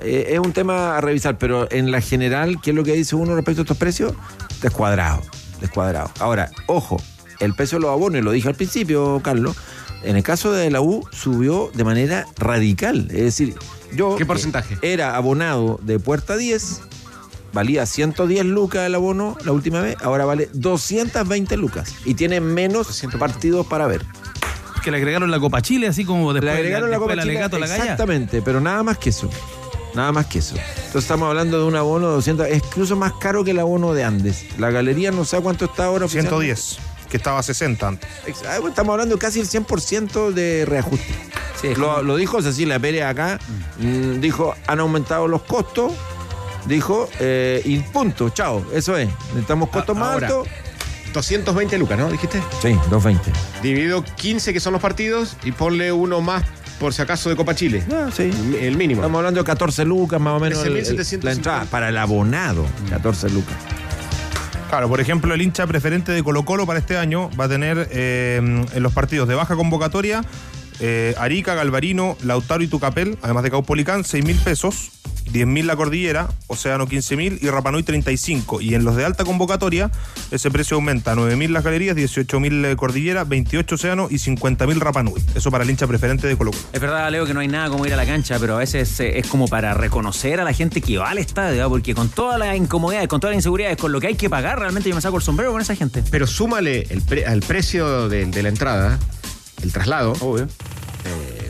Eh, 0.03 0.29
es 0.31 0.39
un 0.41 0.53
tema 0.53 0.97
a 0.97 1.01
revisar, 1.01 1.39
pero 1.39 1.71
en 1.71 1.91
la 1.93 2.01
general, 2.01 2.61
¿qué 2.61 2.71
es 2.71 2.77
lo 2.77 2.83
que 2.85 2.95
dice 2.95 3.17
uno 3.17 3.35
respecto 3.35 3.61
a 3.61 3.65
estos 3.65 3.77
precios? 3.77 4.13
Descuadrado, 4.61 5.23
descuadrado. 5.61 6.11
Ahora, 6.19 6.51
ojo, 6.67 6.97
el 7.41 7.55
precio 7.55 7.79
de 7.79 7.83
los 7.83 7.91
abonos, 7.93 8.19
y 8.19 8.23
lo 8.23 8.33
dije 8.33 8.49
al 8.49 8.55
principio, 8.55 9.21
Carlos, 9.23 9.57
en 10.03 10.17
el 10.17 10.23
caso 10.23 10.53
de 10.53 10.71
la 10.71 10.81
U 10.81 11.07
subió 11.13 11.71
de 11.75 11.85
manera 11.85 12.27
radical. 12.37 13.09
Es 13.11 13.23
decir, 13.23 13.55
yo 13.95 14.17
¿Qué 14.17 14.27
porcentaje? 14.27 14.75
eh, 14.83 14.93
era 14.93 15.17
abonado 15.17 15.79
de 15.83 15.99
puerta 15.99 16.37
10, 16.37 16.81
valía 17.55 17.87
110 17.87 18.45
lucas 18.45 18.87
el 18.87 18.95
abono 18.95 19.37
la 19.45 19.53
última 19.53 19.81
vez, 19.81 19.97
ahora 20.03 20.25
vale 20.27 20.51
220 20.53 21.57
lucas 21.57 21.95
y 22.05 22.15
tiene 22.15 22.41
menos 22.41 23.03
partidos 23.19 23.67
para 23.67 23.87
ver. 23.87 24.05
Que 24.83 24.91
le 24.91 24.99
agregaron 24.99 25.31
la 25.31 25.41
Copa 25.41 25.63
Chile, 25.63 25.87
así 25.87 26.05
como 26.05 26.35
después, 26.35 26.53
Le 26.53 26.59
agregaron 26.59 26.91
la 26.91 26.99
después 26.99 27.15
Copa 27.15 27.23
del 27.23 27.23
Chile, 27.23 27.33
alegato 27.39 27.57
a 27.57 27.59
la 27.61 27.67
galla. 27.67 27.83
Exactamente, 27.85 28.43
pero 28.43 28.61
nada 28.61 28.83
más 28.83 28.99
que 28.99 29.09
eso. 29.09 29.31
Nada 29.95 30.13
más 30.13 30.27
que 30.27 30.41
eso. 30.41 30.57
Entonces 30.57 31.05
estamos 31.05 31.27
hablando 31.29 31.59
de 31.59 31.65
un 31.65 31.75
abono 31.77 32.09
de 32.09 32.15
200, 32.17 32.49
es 32.49 32.57
incluso 32.67 32.95
más 32.97 33.13
caro 33.15 33.45
que 33.45 33.53
el 33.53 33.61
abono 33.61 33.95
de 33.95 34.05
Andes. 34.05 34.45
La 34.59 34.71
galería 34.71 35.11
no 35.11 35.25
sé 35.25 35.41
cuánto 35.41 35.65
está 35.67 35.87
ahora. 35.87 36.05
oficialmente. 36.05 36.45
110, 36.55 36.79
que 37.09 37.17
estaba 37.17 37.39
a 37.39 37.43
60 37.43 37.89
antes. 37.89 38.11
Ah, 38.47 38.59
Estamos 38.69 38.93
hablando 38.93 39.17
casi 39.19 39.41
el 39.41 39.47
100% 39.49 40.33
de 40.33 40.67
reajuste. 40.67 41.15
lo, 41.79 42.03
lo 42.03 42.17
dijo 42.17 42.43
Cecilia 42.43 42.79
Pérez 42.79 43.05
acá. 43.05 43.39
mm, 43.79 44.21
dijo, 44.21 44.55
han 44.67 44.81
aumentado 44.81 45.29
los 45.29 45.43
costos. 45.45 45.93
Dijo, 46.67 47.09
eh, 47.21 47.61
y 47.65 47.79
punto, 47.81 48.31
chao. 48.31 48.65
Eso 48.73 48.97
es. 48.97 49.09
Necesitamos 49.29 49.69
costos 49.69 49.97
más 49.97 50.13
ahora, 50.15 50.27
altos. 50.29 50.49
220 51.13 51.79
lucas, 51.79 51.99
¿no? 51.99 52.11
¿Dijiste? 52.11 52.41
Sí, 52.63 52.73
220. 52.91 53.31
Dividido 53.63 54.03
15 54.05 54.53
que 54.53 54.61
son 54.61 54.73
los 54.73 54.83
partidos 54.83 55.37
y 55.45 55.53
ponle 55.53 55.93
uno 55.93 56.21
más 56.21 56.43
por 56.81 56.93
si 56.93 57.03
acaso 57.03 57.29
de 57.31 57.37
Copa 57.37 57.55
Chile. 57.55 57.85
Ah, 57.93 58.09
sí. 58.15 58.31
El 58.61 58.77
mínimo. 58.77 59.01
Estamos 59.03 59.19
hablando 59.19 59.41
de 59.41 59.45
14 59.47 59.85
lucas 59.85 60.21
más 60.21 60.35
o 60.35 60.41
menos. 60.41 60.65
el- 60.65 60.77
el- 60.77 60.85
13.750. 60.85 61.25
la 61.25 61.33
entrada 61.33 61.65
para 61.67 61.89
el 61.91 61.99
abonado. 61.99 62.67
14 62.91 63.31
lucas. 63.31 63.55
Claro, 64.69 64.89
por 64.89 65.01
ejemplo, 65.01 65.33
el 65.35 65.41
hincha 65.43 65.67
preferente 65.69 66.11
de 66.11 66.25
Colo 66.25 66.45
Colo 66.45 66.67
para 66.67 66.81
este 66.81 66.97
año 66.99 67.31
va 67.39 67.45
a 67.45 67.49
tener 67.49 67.89
eh, 67.93 68.39
en 68.73 68.83
los 68.83 68.93
partidos 68.93 69.29
de 69.29 69.37
baja 69.37 69.55
convocatoria 69.55 70.23
eh, 70.81 71.15
Arica, 71.19 71.55
Galvarino, 71.55 72.17
Lautaro 72.23 72.63
y 72.63 72.69
Tucapel, 72.69 73.19
además 73.23 73.43
de 73.45 73.51
Caupolicán, 73.51 74.05
6 74.05 74.25
mil 74.25 74.37
pesos, 74.39 74.91
10 75.31 75.47
mil 75.47 75.67
la 75.67 75.75
cordillera, 75.75 76.29
Océano 76.49 76.87
15 76.87 77.17
mil 77.17 77.39
y 77.41 77.49
Rapanui 77.49 77.83
35. 77.83 78.61
Y 78.61 78.75
en 78.75 78.85
los 78.85 78.95
de 78.95 79.05
alta 79.07 79.25
convocatoria, 79.25 79.91
ese 80.31 80.51
precio 80.51 80.75
aumenta, 80.77 81.15
9 81.15 81.35
mil 81.37 81.53
las 81.53 81.65
galerías, 81.65 81.97
18 81.97 82.41
mil 82.41 82.77
cordillera, 82.77 83.25
28 83.25 83.75
Océano 83.75 84.09
y 84.11 84.19
50 84.19 84.67
mil 84.67 84.81
Rapanui. 84.81 85.15
Eso 85.35 85.51
para 85.51 85.65
el 85.65 85.71
hincha 85.71 85.87
preferente 85.87 86.27
de 86.27 86.37
Colo 86.37 86.51
Colo. 86.51 86.63
Es 86.73 86.81
verdad, 86.81 87.11
Leo, 87.11 87.25
que 87.27 87.33
no 87.33 87.41
hay 87.41 87.49
nada 87.49 87.71
como 87.71 87.87
ir 87.87 87.95
a 87.95 87.97
la 87.97 88.05
cancha, 88.05 88.39
pero 88.39 88.57
a 88.57 88.59
veces 88.59 89.01
eh, 89.01 89.19
es 89.19 89.27
como 89.27 89.49
para 89.49 89.73
reconocer 89.73 90.41
a 90.41 90.45
la 90.45 90.53
gente 90.53 90.83
que 90.83 90.99
va 90.99 91.09
al 91.11 91.19
estadio, 91.19 91.65
¿ah? 91.65 91.69
porque 91.71 91.95
con 91.95 92.11
todas 92.11 92.39
las 92.39 92.55
incomodidades, 92.57 93.09
con 93.09 93.19
todas 93.21 93.33
las 93.33 93.39
inseguridades, 93.39 93.79
con 93.79 93.93
lo 93.93 94.01
que 94.01 94.09
hay 94.09 94.15
que 94.17 94.29
pagar, 94.29 94.59
realmente 94.59 94.91
yo 94.91 94.95
me 94.95 95.01
saco 95.01 95.17
el 95.17 95.23
sombrero 95.23 95.53
con 95.53 95.63
esa 95.63 95.75
gente. 95.75 96.03
Pero 96.11 96.27
súmale 96.27 96.87
el 96.91 97.01
pre- 97.01 97.25
al 97.25 97.41
precio 97.41 98.11
de, 98.11 98.27
de 98.27 98.43
la 98.43 98.51
entrada, 98.51 98.99
el 99.65 99.73
traslado. 99.73 100.13
Obvio. 100.21 100.47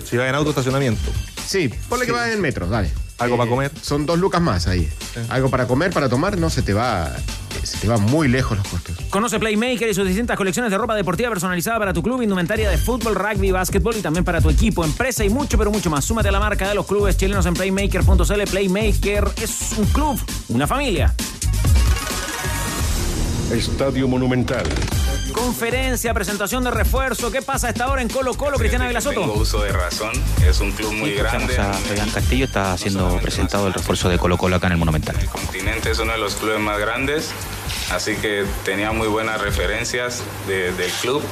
Si 0.08 0.16
va 0.16 0.28
en 0.28 0.34
auto 0.34 0.50
estacionamiento. 0.50 1.00
Sí, 1.46 1.68
ponle 1.88 2.06
que 2.06 2.12
vas 2.12 2.30
en 2.30 2.40
metro, 2.40 2.66
dale. 2.68 2.90
Algo 3.18 3.36
para 3.36 3.48
comer. 3.48 3.70
Son 3.80 4.06
dos 4.06 4.18
lucas 4.18 4.40
más 4.42 4.66
ahí. 4.66 4.88
Algo 5.28 5.48
para 5.48 5.66
comer, 5.66 5.92
para 5.92 6.08
tomar, 6.08 6.36
no 6.36 6.50
se 6.50 6.62
te 6.62 6.74
va. 6.74 7.08
eh, 7.16 7.66
Se 7.66 7.78
te 7.78 7.86
va 7.88 7.96
muy 7.96 8.26
lejos 8.28 8.58
los 8.58 8.66
costos. 8.66 8.96
Conoce 9.08 9.38
Playmaker 9.38 9.88
y 9.88 9.94
sus 9.94 10.06
distintas 10.06 10.36
colecciones 10.36 10.70
de 10.72 10.78
ropa 10.78 10.94
deportiva 10.96 11.30
personalizada 11.30 11.78
para 11.78 11.92
tu 11.92 12.02
club, 12.02 12.22
indumentaria 12.22 12.68
de 12.68 12.76
fútbol, 12.76 13.14
rugby, 13.14 13.52
básquetbol 13.52 13.96
y 13.96 14.00
también 14.02 14.24
para 14.24 14.40
tu 14.40 14.50
equipo, 14.50 14.84
empresa 14.84 15.24
y 15.24 15.30
mucho, 15.30 15.56
pero 15.56 15.70
mucho 15.70 15.90
más. 15.90 16.04
Súmate 16.04 16.28
a 16.28 16.32
la 16.32 16.40
marca 16.40 16.68
de 16.68 16.74
los 16.74 16.86
clubes 16.86 17.16
chilenos 17.16 17.46
en 17.46 17.54
playmaker.cl. 17.54 18.42
Playmaker 18.50 19.28
es 19.40 19.72
un 19.78 19.86
club, 19.86 20.20
una 20.48 20.66
familia. 20.66 21.14
Estadio 23.52 24.08
Monumental. 24.08 24.64
Conferencia, 25.32 26.14
presentación 26.14 26.64
de 26.64 26.70
refuerzo. 26.70 27.30
¿Qué 27.30 27.42
pasa 27.42 27.66
a 27.68 27.70
esta 27.70 27.88
hora 27.90 28.02
en 28.02 28.08
Colo 28.08 28.34
Colo, 28.34 28.56
Cristiana 28.56 28.86
Tengo 28.86 29.00
Vilasoto? 29.00 29.32
uso 29.34 29.62
de 29.62 29.72
razón, 29.72 30.12
es 30.46 30.60
un 30.60 30.72
club 30.72 30.92
muy 30.92 31.12
grande. 31.14 31.52
Escuchamos 31.54 31.76
a 31.76 31.78
Fabián 31.88 32.10
Castillo, 32.10 32.44
está 32.44 32.76
siendo 32.78 33.18
presentado 33.20 33.66
el 33.66 33.74
refuerzo 33.74 34.08
de 34.08 34.18
Colo 34.18 34.36
Colo 34.38 34.56
acá 34.56 34.66
en 34.68 34.72
el 34.74 34.78
Monumental. 34.78 35.16
El 35.20 35.28
continente 35.28 35.90
es 35.90 35.98
uno 35.98 36.12
de 36.12 36.18
los 36.18 36.34
clubes 36.36 36.60
más 36.60 36.78
grandes, 36.78 37.30
así 37.92 38.16
que 38.16 38.44
tenía 38.64 38.92
muy 38.92 39.08
buenas 39.08 39.40
referencias 39.40 40.22
de- 40.46 40.72
del 40.72 40.90
club. 40.92 41.22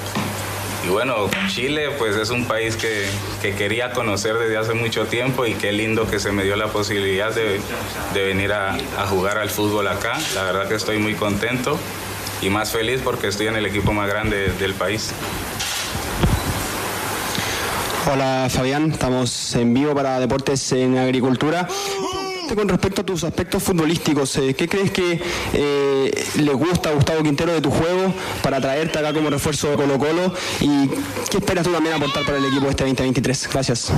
Y 0.85 0.89
bueno, 0.89 1.31
Chile 1.49 1.91
pues 1.97 2.17
es 2.17 2.31
un 2.31 2.47
país 2.47 2.77
que, 2.77 3.07
que 3.41 3.55
quería 3.55 3.93
conocer 3.93 4.37
desde 4.37 4.57
hace 4.57 4.75
mucho 4.75 5.07
tiempo 5.07 5.47
y 5.47 5.55
qué 5.55 5.71
lindo 5.73 6.11
que 6.11 6.19
se 6.19 6.33
me 6.33 6.43
dio 6.43 6.57
la 6.57 6.69
posibilidad 6.69 7.33
de, 7.33 7.61
de 8.15 8.25
venir 8.25 8.53
a, 8.53 8.75
a 8.99 9.07
jugar 9.07 9.39
al 9.39 9.49
fútbol 9.49 9.87
acá. 9.87 10.19
La 10.35 10.43
verdad 10.43 10.69
que 10.69 10.75
estoy 10.75 10.99
muy 10.99 11.15
contento 11.15 11.79
y 12.41 12.51
más 12.51 12.73
feliz 12.73 13.01
porque 13.05 13.29
estoy 13.29 13.47
en 13.47 13.57
el 13.57 13.67
equipo 13.67 13.93
más 13.93 14.09
grande 14.09 14.49
del 14.59 14.75
país. 14.75 15.13
Hola 18.13 18.49
Fabián, 18.51 18.91
estamos 18.91 19.55
en 19.55 19.73
vivo 19.73 19.95
para 19.95 20.19
Deportes 20.19 20.73
en 20.73 20.99
Agricultura. 20.99 21.69
Con 22.55 22.69
respecto 22.69 23.01
a 23.03 23.05
tus 23.05 23.25
aspectos 23.25 23.63
futbolísticos. 23.63 24.37
eh, 24.39 24.55
¿Qué 24.55 24.69
crees 24.69 24.91
que 24.91 25.21
eh, 25.53 26.25
le 26.37 26.53
gusta 26.53 26.91
a 26.91 26.93
Gustavo 26.93 27.23
Quintero 27.23 27.53
de 27.53 27.61
tu 27.61 27.71
juego 27.71 28.13
para 28.43 28.61
traerte 28.61 28.99
acá 28.99 29.13
como 29.13 29.31
refuerzo 29.31 29.71
de 29.71 29.77
Colo 29.77 29.99
Colo? 29.99 30.33
¿Y 30.61 30.89
qué 31.31 31.39
esperas 31.39 31.65
tú 31.65 31.73
también 31.73 31.95
aportar 31.95 32.25
para 32.25 32.39
el 32.39 32.45
equipo 32.45 32.69
este 32.69 32.85
2023? 32.85 33.49
Gracias. 33.53 33.93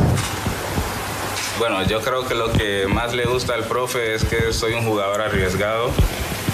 Bueno, 1.59 1.87
yo 1.87 2.01
creo 2.01 2.27
que 2.27 2.35
lo 2.35 2.53
que 2.53 2.87
más 2.89 3.15
le 3.15 3.25
gusta 3.27 3.55
al 3.55 3.65
profe 3.65 4.15
es 4.15 4.25
que 4.25 4.53
soy 4.53 4.73
un 4.75 4.85
jugador 4.85 5.21
arriesgado. 5.21 5.91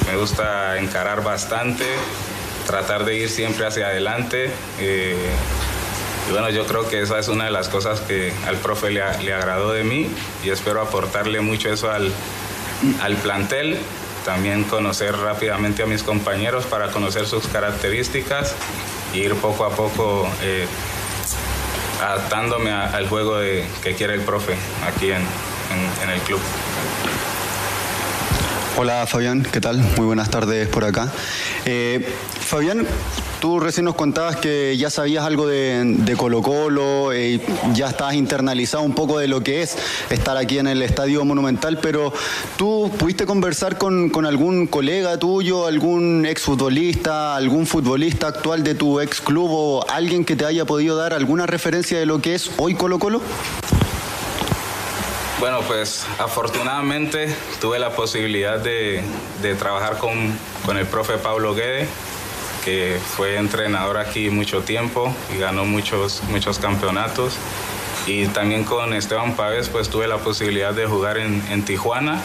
Me 0.07 0.17
gusta 0.17 0.79
encarar 0.79 1.23
bastante, 1.23 1.85
tratar 2.67 3.05
de 3.05 3.17
ir 3.17 3.29
siempre 3.31 3.67
hacia 3.67 3.87
adelante. 3.87 4.51
eh, 4.79 5.17
y 6.31 6.33
bueno, 6.33 6.49
yo 6.51 6.65
creo 6.67 6.89
que 6.89 7.03
esa 7.03 7.19
es 7.19 7.27
una 7.29 7.45
de 7.47 7.51
las 7.51 7.69
cosas 7.69 8.01
que 8.01 8.33
al 8.47 8.57
profe 8.57 8.91
le, 8.91 9.03
le 9.25 9.35
agradó 9.35 9.73
de 9.73 9.83
mí 9.85 10.09
y 10.45 10.51
espero 10.51 10.81
aportarle 10.81 11.41
mucho 11.41 11.69
eso 11.73 11.91
al, 11.91 12.11
al 13.03 13.17
plantel. 13.17 13.77
También 14.25 14.65
conocer 14.65 15.17
rápidamente 15.17 15.83
a 15.83 15.87
mis 15.87 16.03
compañeros 16.03 16.67
para 16.67 16.91
conocer 16.93 17.27
sus 17.27 17.47
características 17.49 18.55
y 19.15 19.19
ir 19.21 19.35
poco 19.37 19.65
a 19.65 19.71
poco 19.71 20.29
eh, 20.43 20.67
adaptándome 22.03 22.71
al 22.71 23.09
juego 23.09 23.39
de- 23.39 23.67
que 23.83 23.95
quiere 23.95 24.15
el 24.15 24.21
profe 24.21 24.55
aquí 24.87 25.07
en, 25.11 25.17
en- 25.23 26.03
en 26.05 26.11
el 26.11 26.21
club. 26.21 26.39
Hola 28.77 29.07
Fabián, 29.07 29.43
¿qué 29.43 29.61
tal? 29.61 29.79
Muy 29.97 30.07
buenas 30.07 30.31
tardes 30.31 30.69
por 30.69 30.85
acá. 30.85 31.11
Eh, 31.65 32.07
Fabián, 32.47 32.87
tú 33.41 33.59
recién 33.59 33.87
nos 33.87 33.95
contabas 33.95 34.37
que 34.37 34.77
ya 34.77 34.91
sabías 34.91 35.25
algo 35.25 35.47
de, 35.47 36.15
Colo 36.17 36.43
Colo, 36.43 37.13
eh, 37.13 37.41
ya 37.73 37.89
estabas 37.89 38.15
internalizado 38.15 38.83
un 38.83 38.95
poco 38.95 39.19
de 39.19 39.29
lo 39.29 39.43
que 39.43 39.63
es 39.63 39.77
estar 40.11 40.37
aquí 40.37 40.59
en 40.59 40.67
el 40.67 40.83
Estadio 40.83 41.25
Monumental, 41.25 41.79
pero 41.79 42.13
tú 42.57 42.91
pudiste 42.99 43.25
conversar 43.25 43.79
con, 43.79 44.11
algún 44.27 44.67
colega 44.67 45.19
tuyo, 45.19 45.67
algún 45.67 46.27
exfutbolista, 46.27 47.35
algún 47.35 47.67
futbolista 47.67 48.29
actual 48.29 48.63
de 48.63 48.75
tu 48.75 49.01
ex 49.01 49.21
club 49.21 49.49
o 49.51 49.91
alguien 49.91 50.25
que 50.25 50.37
te 50.37 50.45
haya 50.45 50.67
podido 50.67 50.97
dar 50.97 51.15
alguna 51.15 51.47
referencia 51.47 51.99
de 51.99 52.07
lo 52.07 52.21
que 52.21 52.35
es 52.35 52.51
hoy 52.59 52.75
Colo 52.75 52.99
Colo? 52.99 53.23
Bueno, 55.39 55.61
pues 55.67 56.05
afortunadamente 56.19 57.35
tuve 57.63 57.79
la 57.79 57.91
posibilidad 57.95 58.59
de, 58.59 59.03
de 59.41 59.55
trabajar 59.55 59.97
con, 59.97 60.13
con 60.67 60.77
el 60.77 60.87
profe 60.87 61.17
Pablo 61.17 61.55
Guede, 61.55 61.89
que 62.65 62.99
fue 63.17 63.37
entrenador 63.37 63.99
aquí 63.99 64.31
mucho 64.31 64.63
tiempo 64.63 65.15
y 65.35 65.39
ganó 65.39 65.65
muchos, 65.65 66.23
muchos 66.31 66.59
campeonatos. 66.59 67.37
Y 68.07 68.27
también 68.27 68.65
con 68.65 68.95
Esteban 68.95 69.35
Pávez, 69.35 69.69
pues 69.69 69.89
tuve 69.89 70.09
la 70.09 70.19
posibilidad 70.19 70.73
de 70.73 70.87
jugar 70.87 71.19
en, 71.19 71.43
en 71.51 71.65
Tijuana. 71.65 72.21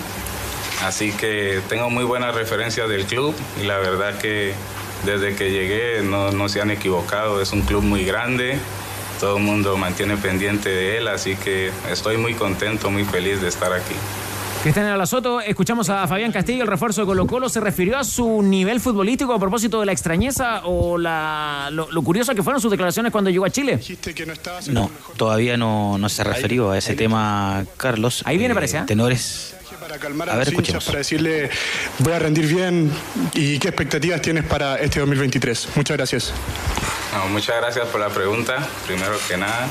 Así 0.83 1.11
que 1.11 1.61
tengo 1.69 1.89
muy 1.89 2.03
buenas 2.03 2.35
referencias 2.35 2.89
del 2.89 3.05
club 3.05 3.33
y 3.61 3.65
la 3.65 3.77
verdad 3.77 4.17
que 4.17 4.53
desde 5.05 5.35
que 5.35 5.51
llegué 5.51 6.01
no, 6.03 6.31
no 6.31 6.49
se 6.49 6.61
han 6.61 6.71
equivocado. 6.71 7.41
Es 7.41 7.53
un 7.53 7.61
club 7.61 7.83
muy 7.83 8.03
grande, 8.03 8.57
todo 9.19 9.37
el 9.37 9.43
mundo 9.43 9.77
mantiene 9.77 10.17
pendiente 10.17 10.69
de 10.69 10.97
él, 10.97 11.07
así 11.07 11.35
que 11.35 11.71
estoy 11.89 12.17
muy 12.17 12.33
contento, 12.33 12.89
muy 12.89 13.05
feliz 13.05 13.41
de 13.41 13.47
estar 13.47 13.71
aquí. 13.71 13.95
Cristian 14.65 14.87
Alasoto, 14.87 15.41
escuchamos 15.41 15.91
a 15.91 16.07
Fabián 16.07 16.31
Castillo, 16.31 16.63
el 16.63 16.67
refuerzo 16.67 17.01
de 17.01 17.05
Colo 17.05 17.27
Colo. 17.27 17.49
¿Se 17.49 17.59
refirió 17.59 17.99
a 17.99 18.03
su 18.03 18.41
nivel 18.41 18.79
futbolístico 18.81 19.31
a 19.31 19.37
propósito 19.37 19.79
de 19.79 19.85
la 19.85 19.91
extrañeza 19.91 20.61
o 20.63 20.97
la, 20.97 21.69
lo, 21.71 21.91
lo 21.91 22.01
curioso 22.01 22.33
que 22.33 22.41
fueron 22.41 22.59
sus 22.59 22.71
declaraciones 22.71 23.11
cuando 23.11 23.29
llegó 23.29 23.45
a 23.45 23.51
Chile? 23.51 23.79
No, 24.69 24.89
todavía 25.17 25.55
no, 25.55 25.99
no 25.99 26.09
se 26.09 26.23
ha 26.23 26.25
referido 26.25 26.71
a 26.71 26.79
ese 26.79 26.95
tema, 26.95 27.63
Carlos. 27.77 28.23
Ahí 28.25 28.39
viene, 28.39 28.53
Eh, 28.53 28.55
parece, 28.55 28.77
¿eh? 28.79 28.83
Tenores. 28.87 29.55
Para 29.79 29.99
calmar 29.99 30.31
A 30.31 30.33
a, 30.33 30.37
ver, 30.37 30.51
los 30.51 30.57
hinchas, 30.57 30.83
para 30.83 30.97
decirle 30.97 31.51
voy 31.99 32.13
a 32.13 32.17
rendir 32.17 32.47
bien 32.47 32.91
y 33.35 33.59
qué 33.59 33.67
expectativas 33.67 34.19
tienes 34.19 34.45
para 34.45 34.77
este 34.77 34.99
2023. 34.99 35.67
Muchas 35.75 35.95
gracias. 35.95 36.33
No, 37.13 37.27
muchas 37.29 37.57
gracias 37.57 37.85
por 37.89 38.01
la 38.01 38.09
pregunta. 38.09 38.67
Primero 38.87 39.13
que 39.27 39.37
nada, 39.37 39.67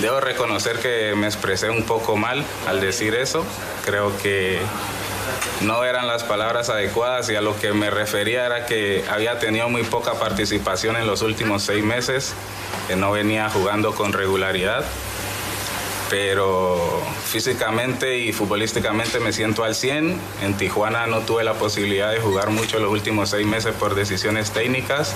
debo 0.00 0.20
reconocer 0.20 0.78
que 0.78 1.14
me 1.16 1.26
expresé 1.26 1.70
un 1.70 1.82
poco 1.84 2.16
mal 2.16 2.44
al 2.66 2.80
decir 2.80 3.14
eso. 3.14 3.44
Creo 3.84 4.16
que 4.18 4.60
no 5.62 5.84
eran 5.84 6.06
las 6.06 6.24
palabras 6.24 6.68
adecuadas 6.68 7.28
y 7.30 7.36
a 7.36 7.40
lo 7.40 7.58
que 7.58 7.72
me 7.72 7.90
refería 7.90 8.46
era 8.46 8.66
que 8.66 9.04
había 9.10 9.38
tenido 9.38 9.68
muy 9.68 9.82
poca 9.82 10.14
participación 10.14 10.96
en 10.96 11.06
los 11.06 11.22
últimos 11.22 11.62
seis 11.62 11.84
meses, 11.84 12.34
que 12.86 12.96
no 12.96 13.12
venía 13.12 13.50
jugando 13.50 13.94
con 13.94 14.12
regularidad. 14.12 14.84
Pero 16.10 17.02
físicamente 17.26 18.18
y 18.18 18.32
futbolísticamente 18.32 19.20
me 19.20 19.32
siento 19.32 19.62
al 19.62 19.74
100. 19.74 20.18
En 20.42 20.54
Tijuana 20.56 21.06
no 21.06 21.20
tuve 21.20 21.44
la 21.44 21.52
posibilidad 21.54 22.10
de 22.10 22.18
jugar 22.18 22.48
mucho 22.48 22.78
los 22.78 22.90
últimos 22.90 23.28
seis 23.28 23.46
meses 23.46 23.74
por 23.74 23.94
decisiones 23.94 24.50
técnicas 24.52 25.14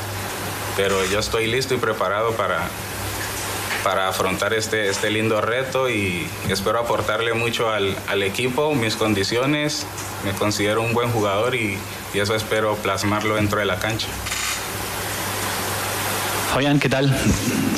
pero 0.77 1.05
yo 1.07 1.18
estoy 1.18 1.47
listo 1.47 1.75
y 1.75 1.79
preparado 1.79 2.33
para, 2.33 2.68
para 3.83 4.09
afrontar 4.09 4.55
este, 4.55 4.88
este 4.88 5.11
lindo 5.11 5.40
reto 5.40 5.88
y 5.88 6.27
espero 6.49 6.79
aportarle 6.79 7.35
mucho 7.35 7.71
al, 7.71 7.97
al 8.09 8.23
equipo, 8.23 8.75
mis 8.75 8.97
condiciones, 8.97 9.87
me 10.25 10.33
considero 10.33 10.83
un 10.83 10.92
buen 10.95 11.11
jugador 11.11 11.55
y, 11.55 11.77
y 12.14 12.18
eso 12.21 12.35
espero 12.35 12.77
plasmarlo 12.77 13.37
dentro 13.37 13.59
de 13.59 13.66
la 13.66 13.79
cancha. 13.79 14.09
Fabián, 16.53 16.79
¿qué 16.79 16.88
tal? 16.88 17.16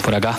Por 0.02 0.14
acá. 0.14 0.36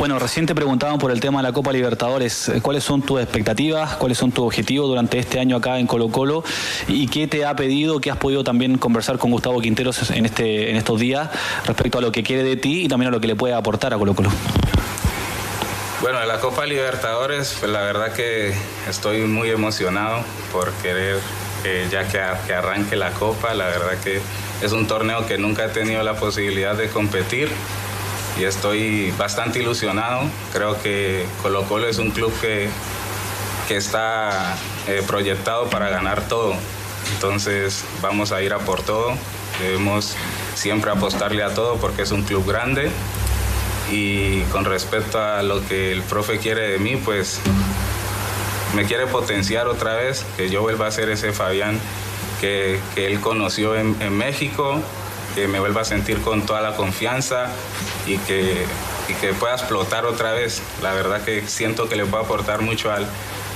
Bueno, 0.00 0.18
recién 0.18 0.46
te 0.46 0.54
preguntaban 0.54 0.98
por 0.98 1.10
el 1.10 1.20
tema 1.20 1.40
de 1.40 1.42
la 1.42 1.52
Copa 1.52 1.74
Libertadores. 1.74 2.48
Eh, 2.48 2.62
¿Cuáles 2.62 2.84
son 2.84 3.02
tus 3.02 3.20
expectativas? 3.20 3.96
¿Cuáles 3.96 4.16
son 4.16 4.32
tus 4.32 4.46
objetivos 4.46 4.88
durante 4.88 5.18
este 5.18 5.38
año 5.38 5.56
acá 5.56 5.78
en 5.78 5.86
Colo 5.86 6.08
Colo? 6.08 6.42
¿Y 6.88 7.06
qué 7.08 7.26
te 7.26 7.44
ha 7.44 7.54
pedido, 7.54 8.00
qué 8.00 8.10
has 8.10 8.16
podido 8.16 8.42
también 8.42 8.78
conversar 8.78 9.18
con 9.18 9.30
Gustavo 9.30 9.60
Quinteros 9.60 10.10
en, 10.10 10.24
este, 10.24 10.70
en 10.70 10.76
estos 10.76 10.98
días 10.98 11.28
respecto 11.66 11.98
a 11.98 12.00
lo 12.00 12.12
que 12.12 12.22
quiere 12.22 12.42
de 12.44 12.56
ti 12.56 12.84
y 12.84 12.88
también 12.88 13.08
a 13.08 13.10
lo 13.10 13.20
que 13.20 13.26
le 13.26 13.36
puede 13.36 13.52
aportar 13.52 13.92
a 13.92 13.98
Colo 13.98 14.14
Colo? 14.14 14.30
Bueno, 16.00 16.24
la 16.24 16.40
Copa 16.40 16.64
Libertadores, 16.64 17.58
pues 17.60 17.70
la 17.70 17.82
verdad 17.82 18.14
que 18.14 18.54
estoy 18.88 19.20
muy 19.26 19.50
emocionado 19.50 20.24
por 20.50 20.72
querer 20.80 21.18
ya 21.90 22.08
que 22.08 22.54
arranque 22.54 22.96
la 22.96 23.10
Copa. 23.10 23.52
La 23.52 23.66
verdad 23.66 23.98
que 24.02 24.18
es 24.62 24.72
un 24.72 24.86
torneo 24.86 25.26
que 25.26 25.36
nunca 25.36 25.66
he 25.66 25.68
tenido 25.68 26.02
la 26.02 26.14
posibilidad 26.14 26.74
de 26.74 26.88
competir 26.88 27.50
y 28.40 28.44
estoy 28.44 29.12
bastante 29.18 29.58
ilusionado. 29.58 30.22
Creo 30.52 30.80
que 30.80 31.26
Colo 31.42 31.64
Colo 31.64 31.86
es 31.86 31.98
un 31.98 32.10
club 32.10 32.32
que, 32.40 32.70
que 33.68 33.76
está 33.76 34.56
eh, 34.88 35.02
proyectado 35.06 35.68
para 35.68 35.90
ganar 35.90 36.26
todo. 36.26 36.54
Entonces 37.14 37.84
vamos 38.00 38.32
a 38.32 38.40
ir 38.40 38.54
a 38.54 38.58
por 38.60 38.82
todo. 38.82 39.12
Debemos 39.60 40.16
siempre 40.54 40.90
apostarle 40.90 41.42
a 41.42 41.52
todo 41.52 41.76
porque 41.76 42.02
es 42.02 42.12
un 42.12 42.22
club 42.22 42.46
grande. 42.46 42.90
Y 43.92 44.40
con 44.44 44.64
respecto 44.64 45.20
a 45.20 45.42
lo 45.42 45.66
que 45.66 45.92
el 45.92 46.02
profe 46.02 46.38
quiere 46.38 46.62
de 46.62 46.78
mí, 46.78 46.96
pues 46.96 47.40
me 48.74 48.84
quiere 48.84 49.06
potenciar 49.06 49.66
otra 49.66 49.96
vez, 49.96 50.24
que 50.36 50.48
yo 50.48 50.62
vuelva 50.62 50.86
a 50.86 50.90
ser 50.92 51.10
ese 51.10 51.32
Fabián 51.32 51.78
que, 52.40 52.78
que 52.94 53.06
él 53.06 53.20
conoció 53.20 53.76
en, 53.76 53.96
en 54.00 54.16
México, 54.16 54.80
que 55.34 55.48
me 55.48 55.60
vuelva 55.60 55.82
a 55.82 55.84
sentir 55.84 56.20
con 56.20 56.46
toda 56.46 56.60
la 56.60 56.76
confianza 56.76 57.48
y 58.06 58.18
que, 58.18 58.64
y 59.08 59.14
que 59.14 59.32
pueda 59.34 59.54
explotar 59.54 60.04
otra 60.06 60.32
vez. 60.32 60.62
La 60.82 60.92
verdad 60.92 61.22
que 61.22 61.46
siento 61.46 61.88
que 61.88 61.96
le 61.96 62.04
puedo 62.04 62.24
aportar 62.24 62.62
mucho 62.62 62.90
al, 62.92 63.06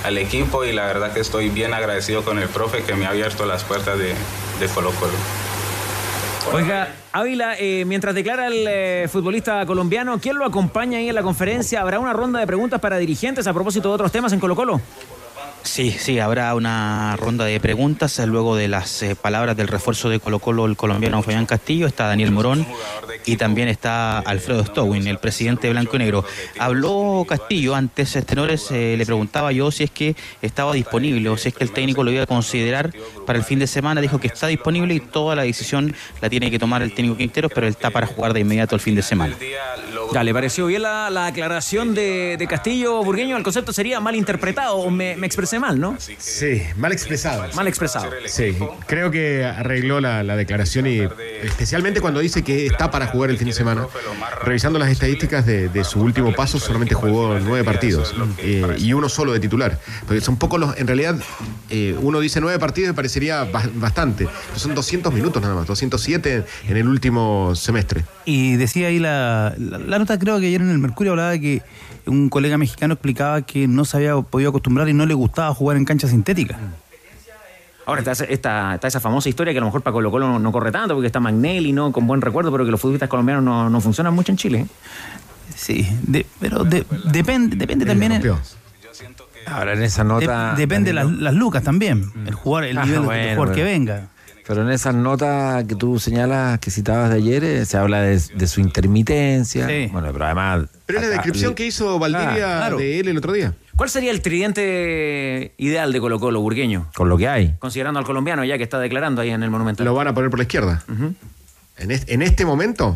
al 0.05 0.19
equipo 0.19 0.65
y 0.65 0.73
la 0.73 0.87
verdad 0.87 1.13
que 1.13 1.21
estoy 1.21 1.49
bien 1.49 1.75
agradecido 1.75 2.25
con 2.25 2.39
el 2.39 2.49
profe 2.49 2.83
que 2.83 2.95
me 2.95 3.07
ha 3.07 3.11
abierto 3.11 3.47
las 3.47 3.65
puertas 3.65 3.99
de, 3.99 4.15
de 4.61 4.69
Colo 4.75 4.91
Colo. 4.93 5.13
Oiga, 6.53 6.95
Ávila, 7.13 7.57
eh, 7.59 7.85
mientras 7.87 8.15
declara 8.15 8.49
el 8.49 8.67
eh, 8.69 9.09
futbolista 9.11 9.65
colombiano, 9.65 10.19
¿quién 10.21 10.37
lo 10.37 10.45
acompaña 10.45 10.99
ahí 10.99 11.09
en 11.09 11.15
la 11.15 11.23
conferencia? 11.23 11.81
¿Habrá 11.81 11.99
una 11.99 12.13
ronda 12.13 12.39
de 12.39 12.47
preguntas 12.47 12.81
para 12.81 12.99
dirigentes 12.99 13.47
a 13.47 13.55
propósito 13.55 13.89
de 13.89 13.95
otros 13.95 14.13
temas 14.13 14.33
en 14.35 14.41
Colo 14.41 14.55
Colo? 14.55 14.81
Sí, 15.65 15.97
sí, 15.99 16.19
habrá 16.19 16.55
una 16.55 17.17
ronda 17.17 17.47
de 17.47 17.59
preguntas 17.59 18.19
eh, 18.19 18.27
luego 18.27 18.55
de 18.55 18.69
las 18.69 19.03
eh, 19.03 19.17
palabras 19.17 19.57
del 19.57 19.67
refuerzo 19.67 20.11
de 20.11 20.21
Colo 20.21 20.39
Colo, 20.39 20.67
el 20.67 20.77
colombiano 20.77 21.23
Fabián 21.23 21.47
Castillo, 21.47 21.87
está 21.87 22.07
Daniel 22.07 22.33
Morón 22.33 22.67
y 23.25 23.37
también 23.39 23.69
está 23.69 24.19
Alfredo 24.19 24.65
Stowin, 24.67 25.07
el 25.07 25.19
presidente 25.19 25.67
de 25.67 25.73
Blanco 25.73 25.97
y 25.97 26.01
Negro. 26.01 26.25
Habló 26.59 27.25
Castillo 27.27 27.75
antes, 27.75 28.13
tenores, 28.27 28.71
eh, 28.71 28.95
le 28.99 29.07
preguntaba 29.07 29.53
yo 29.53 29.71
si 29.71 29.85
es 29.85 29.91
que 29.91 30.15
estaba 30.43 30.75
disponible 30.75 31.31
o 31.31 31.37
si 31.39 31.49
es 31.49 31.55
que 31.55 31.65
el 31.65 31.73
técnico 31.73 32.05
lo 32.05 32.13
iba 32.13 32.25
a 32.25 32.27
considerar 32.27 32.93
para 33.27 33.39
el 33.39 33.45
fin 33.45 33.59
de 33.59 33.67
semana, 33.67 34.03
dijo 34.03 34.21
que 34.21 34.27
está 34.27 34.49
disponible 34.49 34.95
y 34.95 35.01
toda 35.01 35.35
la 35.35 35.45
decisión 35.45 35.95
la 36.21 36.29
tiene 36.29 36.51
que 36.51 36.59
tomar 36.59 36.83
el 36.83 36.93
técnico 36.93 37.17
Quinteros, 37.17 37.51
pero 37.55 37.67
él 37.67 37.73
está 37.73 37.91
para 37.91 38.07
jugar 38.07 38.35
de 38.35 38.41
inmediato 38.41 38.75
el 38.75 38.83
fin 38.83 38.95
de 38.95 39.03
semana. 39.03 39.35
¿le 40.23 40.33
pareció 40.33 40.67
bien 40.67 40.83
la, 40.83 41.11
la 41.11 41.27
aclaración 41.27 41.95
de, 41.95 42.47
Castillo 42.49 43.03
Burgueño? 43.03 43.37
El 43.37 43.43
concepto 43.43 43.73
sería 43.73 43.99
mal 44.01 44.15
interpretado 44.15 44.89
me, 44.91 45.17
me 45.17 45.27
expresé 45.27 45.54
mal, 45.61 45.81
¿no? 45.81 45.97
Sí, 46.19 46.63
mal 46.77 46.93
expresado. 46.93 47.45
Mal 47.55 47.67
expresado. 47.69 48.11
Sí, 48.27 48.57
creo 48.87 49.11
que 49.11 49.45
arregló 49.45 50.01
la, 50.01 50.23
la 50.23 50.37
declaración 50.37 50.87
y 50.87 51.01
especialmente 51.43 52.01
cuando 52.01 52.21
dice 52.21 52.43
que 52.43 52.67
está 52.67 52.91
para 52.91 53.07
jugar 53.07 53.31
el 53.31 53.39
fin 53.39 53.49
de 53.49 53.53
semana. 53.55 53.87
Revisando 54.43 54.79
las 54.79 54.91
estadísticas 54.91 55.47
de, 55.47 55.69
de 55.69 55.85
su 55.85 56.01
último 56.01 56.33
paso, 56.35 56.59
solamente 56.59 56.95
jugó 56.95 57.39
nueve 57.41 57.65
partidos 57.65 58.15
eh, 58.39 58.77
y 58.79 58.93
uno 58.93 59.09
solo 59.09 59.33
de 59.33 59.41
titular. 59.41 59.79
Porque 60.07 60.21
son 60.21 60.37
pocos 60.37 60.61
los, 60.61 60.77
en 60.79 60.87
realidad, 60.87 61.17
eh, 61.71 61.97
uno 62.01 62.21
dice 62.21 62.41
nueve 62.41 62.59
partidos 62.59 62.91
y 62.91 62.95
parecería 62.95 63.45
ba- 63.45 63.69
bastante. 63.75 64.25
Pero 64.49 64.59
son 64.59 64.75
200 64.75 65.13
minutos 65.13 65.43
nada 65.43 65.55
más, 65.55 65.67
207 65.67 66.45
en 66.69 66.77
el 66.77 66.89
último 66.89 67.55
semestre. 67.55 68.05
Y 68.25 68.57
decía 68.57 68.89
ahí 68.89 68.99
la, 68.99 69.55
la, 69.59 69.79
la 69.79 69.99
nota, 69.99 70.19
creo 70.19 70.41
que 70.41 70.47
ayer 70.47 70.61
en 70.61 70.71
el 70.71 70.79
Mercurio 70.79 71.13
hablaba 71.13 71.31
de 71.31 71.41
que 71.41 71.63
un 72.07 72.29
colega 72.29 72.59
mexicano 72.59 72.95
explicaba 72.95 73.43
que 73.43 73.67
no 73.69 73.85
se 73.85 73.97
había 73.99 74.17
podido 74.21 74.51
acostumbrar 74.51 74.89
y 74.89 74.93
no 74.95 75.07
le 75.07 75.15
gustaba 75.15 75.55
jugar 75.55 75.77
en 75.77 75.85
cancha 75.85 76.09
sintética. 76.09 76.59
Ahora 77.87 78.01
está, 78.01 78.13
esa- 78.13 78.25
esta, 78.25 78.75
está 78.77 78.89
esa 78.89 79.01
famosa 79.01 79.29
historia 79.29 79.53
que 79.53 79.59
a 79.59 79.61
lo 79.61 79.67
mejor 79.67 79.83
para 79.83 79.93
Colo 79.93 80.11
Colo 80.11 80.27
no, 80.29 80.39
no 80.39 80.53
corre 80.53 80.73
tanto 80.73 80.95
porque 80.95 81.07
está 81.09 81.21
Magnelli, 81.21 81.73
¿no? 81.73 81.93
Con 81.93 82.07
buen 82.07 82.21
recuerdo, 82.23 82.51
pero 82.51 82.65
que 82.65 82.71
los 82.71 82.81
futbolistas 82.81 83.09
colombianos 83.11 83.45
no, 83.45 83.69
no 83.69 83.81
funcionan 83.81 84.15
mucho 84.15 84.33
en 84.33 84.39
Chile. 84.39 84.61
¿eh? 84.61 84.67
Sí, 85.55 85.87
de- 86.03 86.25
pero 86.41 86.65
de- 86.65 86.87
depende, 87.13 87.57
depende 87.57 87.85
también. 87.85 88.13
en- 88.13 88.23
Ahora 89.47 89.75
en 89.75 89.83
esa 89.83 90.03
nota. 90.05 90.53
de- 90.55 90.57
depende 90.63 90.95
las, 90.95 91.11
las 91.11 91.35
lucas 91.35 91.63
también. 91.63 92.11
El 92.27 92.33
jugador, 92.35 92.71
el 92.71 92.79
Ah, 92.79 92.85
nivel 92.87 93.01
bueno, 93.01 93.23
del 93.23 93.35
jugador 93.37 93.55
que 93.55 93.63
venga. 93.65 94.09
Pero 94.47 94.63
en 94.63 94.71
esas 94.71 94.95
notas 94.95 95.65
que 95.65 95.75
tú 95.75 95.99
señalas, 95.99 96.59
que 96.59 96.71
citabas 96.71 97.09
de 97.11 97.17
ayer, 97.17 97.43
eh, 97.45 97.65
se 97.65 97.77
habla 97.79 98.03
de, 98.03 98.19
de 98.35 98.47
su 98.47 98.61
intermitencia. 98.61 99.67
Bueno, 99.91 100.09
pero 100.13 100.25
además. 100.27 100.67
Pero 100.87 100.99
es 101.01 101.05
la 101.07 101.11
descripción 101.13 101.55
que 101.55 101.67
hizo 101.67 101.99
Valdivia 101.99 102.35
Claro. 102.37 102.77
de 102.77 103.01
él 103.01 103.09
el 103.09 103.17
otro 103.19 103.33
día. 103.33 103.55
¿Cuál 103.77 103.91
sería 103.91 104.11
el 104.13 104.21
tridente 104.23 105.53
ideal 105.57 105.93
de 105.93 106.01
Colo 106.01 106.21
Colo, 106.21 106.41
Burgueño? 106.41 106.87
Con 106.95 107.09
lo 107.09 107.17
que 107.19 107.27
hay. 107.29 107.55
Considerando 107.59 107.99
al 107.99 108.05
colombiano 108.07 108.45
ya 108.45 108.57
que 108.59 108.63
está 108.65 108.79
declarando 108.79 109.21
ahí 109.23 109.31
en 109.31 109.43
el 109.43 109.51
Monumental. 109.51 109.85
Lo 109.87 109.95
van 109.95 110.09
a 110.09 110.15
poner 110.15 110.31
por 110.31 110.39
la 110.39 110.45
izquierda. 110.45 110.85
en, 111.79 111.91
es- 111.91 112.05
en 112.09 112.23
este 112.23 112.45
momento. 112.45 112.95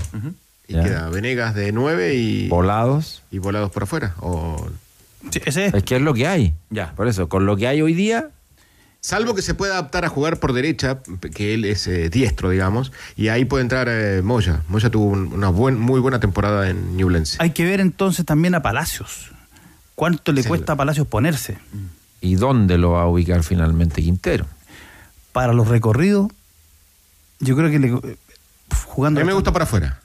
Y 0.69 0.75
Ya. 0.75 0.85
queda 0.85 1.09
Venegas 1.09 1.55
de 1.55 1.73
9 1.73 2.15
y. 2.15 2.49
Volados. 2.49 3.23
Y 3.31 3.39
volados 3.39 3.71
por 3.71 3.85
afuera. 3.85 4.15
O... 4.21 4.69
Es 5.33 5.83
que 5.85 5.97
es 5.97 6.03
lo 6.03 6.15
que 6.15 6.27
hay. 6.29 6.55
Ya. 6.71 6.93
Por 6.95 7.09
eso, 7.09 7.29
con 7.29 7.45
lo 7.47 7.57
que 7.57 7.67
hay 7.67 7.83
hoy 7.83 7.95
día. 7.95 8.29
Salvo 9.01 9.35
que 9.35 9.43
se 9.43 9.55
pueda 9.55 9.75
adaptar 9.75 10.05
a 10.05 10.09
jugar 10.09 10.39
por 10.41 10.53
derecha, 10.53 10.99
que 11.35 11.55
él 11.55 11.65
es 11.65 11.87
eh, 11.87 12.11
diestro, 12.11 12.51
digamos, 12.51 12.93
y 13.17 13.29
ahí 13.29 13.45
puede 13.45 13.63
entrar 13.63 13.89
eh, 13.89 14.23
Moya. 14.23 14.63
Moya 14.69 14.91
tuvo 14.91 15.07
un- 15.07 15.33
una 15.33 15.49
buen, 15.51 15.79
muy 15.79 16.01
buena 16.01 16.19
temporada 16.19 16.69
en 16.69 16.97
Newlands. 16.97 17.37
Hay 17.41 17.51
que 17.51 17.65
ver 17.65 17.81
entonces 17.81 18.27
también 18.27 18.55
a 18.57 18.63
Palacios. 18.63 19.31
¿Cuánto 19.95 20.33
le 20.33 20.43
cuesta 20.45 20.73
a 20.73 20.77
Palacios 20.77 21.07
ponerse? 21.07 21.59
¿Y 22.21 22.35
dónde 22.35 22.77
lo 22.77 22.93
va 22.93 23.03
a 23.03 23.07
ubicar 23.07 23.43
finalmente 23.45 24.03
Quintero? 24.03 24.47
Para 25.33 25.53
los 25.53 25.69
recorridos, 25.69 26.29
yo 27.39 27.57
creo 27.57 27.71
que 27.71 27.79
le, 27.79 27.91
jugando. 28.87 29.21
A 29.21 29.23
mí 29.23 29.27
me 29.29 29.33
gusta 29.35 29.53
para 29.53 29.65
afuera. 29.65 30.01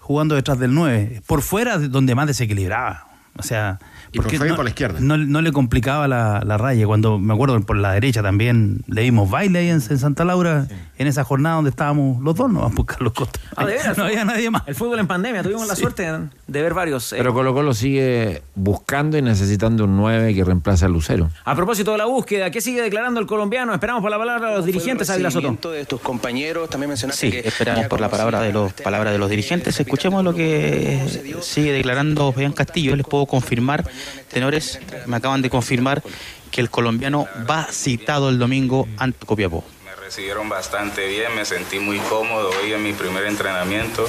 Jugando 0.00 0.34
detrás 0.34 0.58
del 0.58 0.74
9. 0.74 1.22
Por 1.26 1.42
fuera, 1.42 1.78
de 1.78 1.88
donde 1.88 2.14
más 2.16 2.26
desequilibraba. 2.26 3.06
O 3.36 3.42
sea. 3.44 3.78
Y 4.12 4.18
por 4.18 4.32
no, 4.32 4.56
por 4.56 4.64
la 4.64 4.70
izquierda. 4.70 4.98
No, 5.00 5.16
no 5.16 5.42
le 5.42 5.52
complicaba 5.52 6.08
la, 6.08 6.42
la 6.44 6.56
raya. 6.56 6.86
Cuando 6.86 7.18
me 7.18 7.34
acuerdo 7.34 7.60
por 7.60 7.76
la 7.76 7.92
derecha 7.92 8.22
también 8.22 8.82
le 8.86 9.02
dimos 9.02 9.30
baile 9.30 9.58
ahí 9.60 9.68
en, 9.68 9.82
en 9.88 9.98
Santa 9.98 10.24
Laura, 10.24 10.66
en 10.98 11.06
esa 11.06 11.24
jornada 11.24 11.54
donde 11.56 11.70
estábamos 11.70 12.20
los 12.22 12.34
dos, 12.34 12.50
no 12.50 12.60
vamos 12.60 12.72
a 12.72 12.76
buscar 12.76 13.00
los 13.00 13.12
costos. 13.12 13.40
Ah, 13.56 13.64
de 13.64 13.74
veras. 13.74 13.96
no 13.98 14.04
había 14.04 14.24
nadie 14.24 14.50
más. 14.50 14.62
El 14.66 14.74
fútbol 14.74 14.98
en 14.98 15.06
pandemia, 15.06 15.42
tuvimos 15.42 15.66
la 15.68 15.76
suerte 15.76 16.10
de 16.46 16.62
ver 16.62 16.74
varios. 16.74 17.12
eh. 17.12 17.16
Pero 17.18 17.32
Colo 17.32 17.54
Colo 17.54 17.72
sigue 17.72 18.42
buscando 18.54 19.16
y 19.16 19.22
necesitando 19.22 19.84
un 19.84 19.96
9 19.96 20.34
que 20.34 20.44
reemplace 20.44 20.84
a 20.84 20.88
Lucero. 20.88 21.30
A 21.44 21.54
propósito 21.54 21.92
de 21.92 21.98
la 21.98 22.06
búsqueda, 22.06 22.50
¿qué 22.50 22.60
sigue 22.60 22.82
declarando 22.82 23.20
el 23.20 23.26
colombiano? 23.26 23.72
Esperamos 23.72 24.02
por 24.02 24.10
la 24.10 24.18
palabra 24.18 24.50
de 24.50 24.56
los 24.56 24.66
dirigentes, 24.66 25.08
Ávila 25.10 25.30
Soto. 25.30 25.70
de 25.70 25.84
tus 25.86 26.00
compañeros, 26.00 26.68
también 26.68 26.88
mencionaste 26.88 27.26
Sí, 27.26 27.32
que 27.32 27.46
esperamos 27.48 27.86
por 27.86 28.00
la 28.00 28.10
palabra 28.10 28.40
de 28.40 28.52
los 28.52 28.72
palabras 28.72 29.12
de 29.12 29.18
los 29.18 29.30
dirigentes. 29.30 29.78
Escuchemos 29.78 30.24
lo 30.24 30.34
que 30.34 31.00
sigue 31.42 31.72
declarando 31.72 32.32
Fabián 32.32 32.52
Castillo. 32.52 32.96
Les 32.96 33.06
puedo 33.06 33.26
confirmar, 33.26 33.88
tenores, 34.32 34.80
me 35.06 35.16
acaban 35.16 35.42
de 35.42 35.50
confirmar 35.50 36.02
que 36.50 36.60
el 36.60 36.70
colombiano 36.70 37.26
va 37.48 37.66
citado 37.70 38.30
el 38.30 38.38
domingo 38.38 38.88
ante 38.96 39.24
Copiapó. 39.26 39.64
Recibieron 40.08 40.48
bastante 40.48 41.06
bien, 41.06 41.34
me 41.36 41.44
sentí 41.44 41.80
muy 41.80 41.98
cómodo 41.98 42.48
hoy 42.62 42.72
en 42.72 42.82
mi 42.82 42.94
primer 42.94 43.26
entrenamiento, 43.26 44.08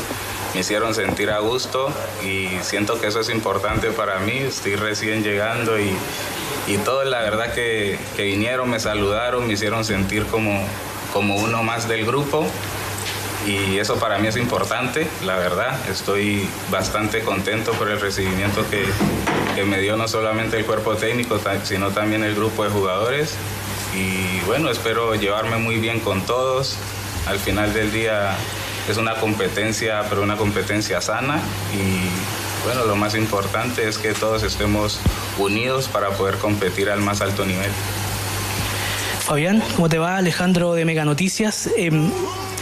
me 0.53 0.61
hicieron 0.61 0.95
sentir 0.95 1.29
a 1.29 1.39
gusto 1.39 1.91
y 2.23 2.47
siento 2.61 3.01
que 3.01 3.07
eso 3.07 3.19
es 3.19 3.27
importante 3.27 3.91
para 3.91 4.17
mí, 4.19 4.37
estoy 4.37 4.77
recién 4.77 5.23
llegando 5.23 5.77
y, 5.77 5.91
y 6.67 6.77
todos 6.85 7.05
la 7.05 7.19
verdad 7.19 7.53
que, 7.53 7.99
que 8.15 8.23
vinieron, 8.23 8.69
me 8.69 8.79
saludaron, 8.79 9.45
me 9.45 9.55
hicieron 9.55 9.83
sentir 9.83 10.25
como, 10.27 10.65
como 11.11 11.35
uno 11.35 11.63
más 11.63 11.89
del 11.89 12.05
grupo 12.05 12.47
y 13.45 13.77
eso 13.77 13.99
para 13.99 14.19
mí 14.19 14.29
es 14.29 14.37
importante, 14.37 15.05
la 15.25 15.35
verdad. 15.35 15.77
Estoy 15.89 16.47
bastante 16.71 17.21
contento 17.23 17.73
por 17.73 17.89
el 17.89 17.99
recibimiento 17.99 18.63
que, 18.69 18.85
que 19.53 19.65
me 19.65 19.81
dio 19.81 19.97
no 19.97 20.07
solamente 20.07 20.57
el 20.57 20.65
cuerpo 20.65 20.95
técnico, 20.95 21.41
sino 21.65 21.89
también 21.91 22.23
el 22.23 22.35
grupo 22.35 22.63
de 22.63 22.69
jugadores. 22.69 23.35
Y 23.95 24.39
bueno, 24.45 24.69
espero 24.69 25.15
llevarme 25.15 25.57
muy 25.57 25.77
bien 25.79 25.99
con 25.99 26.25
todos. 26.25 26.77
Al 27.27 27.39
final 27.39 27.73
del 27.73 27.91
día 27.91 28.35
es 28.89 28.97
una 28.97 29.15
competencia, 29.15 30.03
pero 30.09 30.21
una 30.21 30.37
competencia 30.37 31.01
sana. 31.01 31.39
Y 31.73 32.65
bueno, 32.65 32.85
lo 32.85 32.95
más 32.95 33.15
importante 33.15 33.87
es 33.87 33.97
que 33.97 34.13
todos 34.13 34.43
estemos 34.43 34.99
unidos 35.37 35.87
para 35.87 36.09
poder 36.11 36.37
competir 36.37 36.89
al 36.89 37.01
más 37.01 37.21
alto 37.21 37.45
nivel. 37.45 37.71
Fabián, 39.21 39.63
¿cómo 39.75 39.89
te 39.89 39.99
va? 39.99 40.17
Alejandro 40.17 40.73
de 40.73 40.85
Mega 40.85 41.05
Noticias. 41.05 41.69
Eh, 41.77 41.91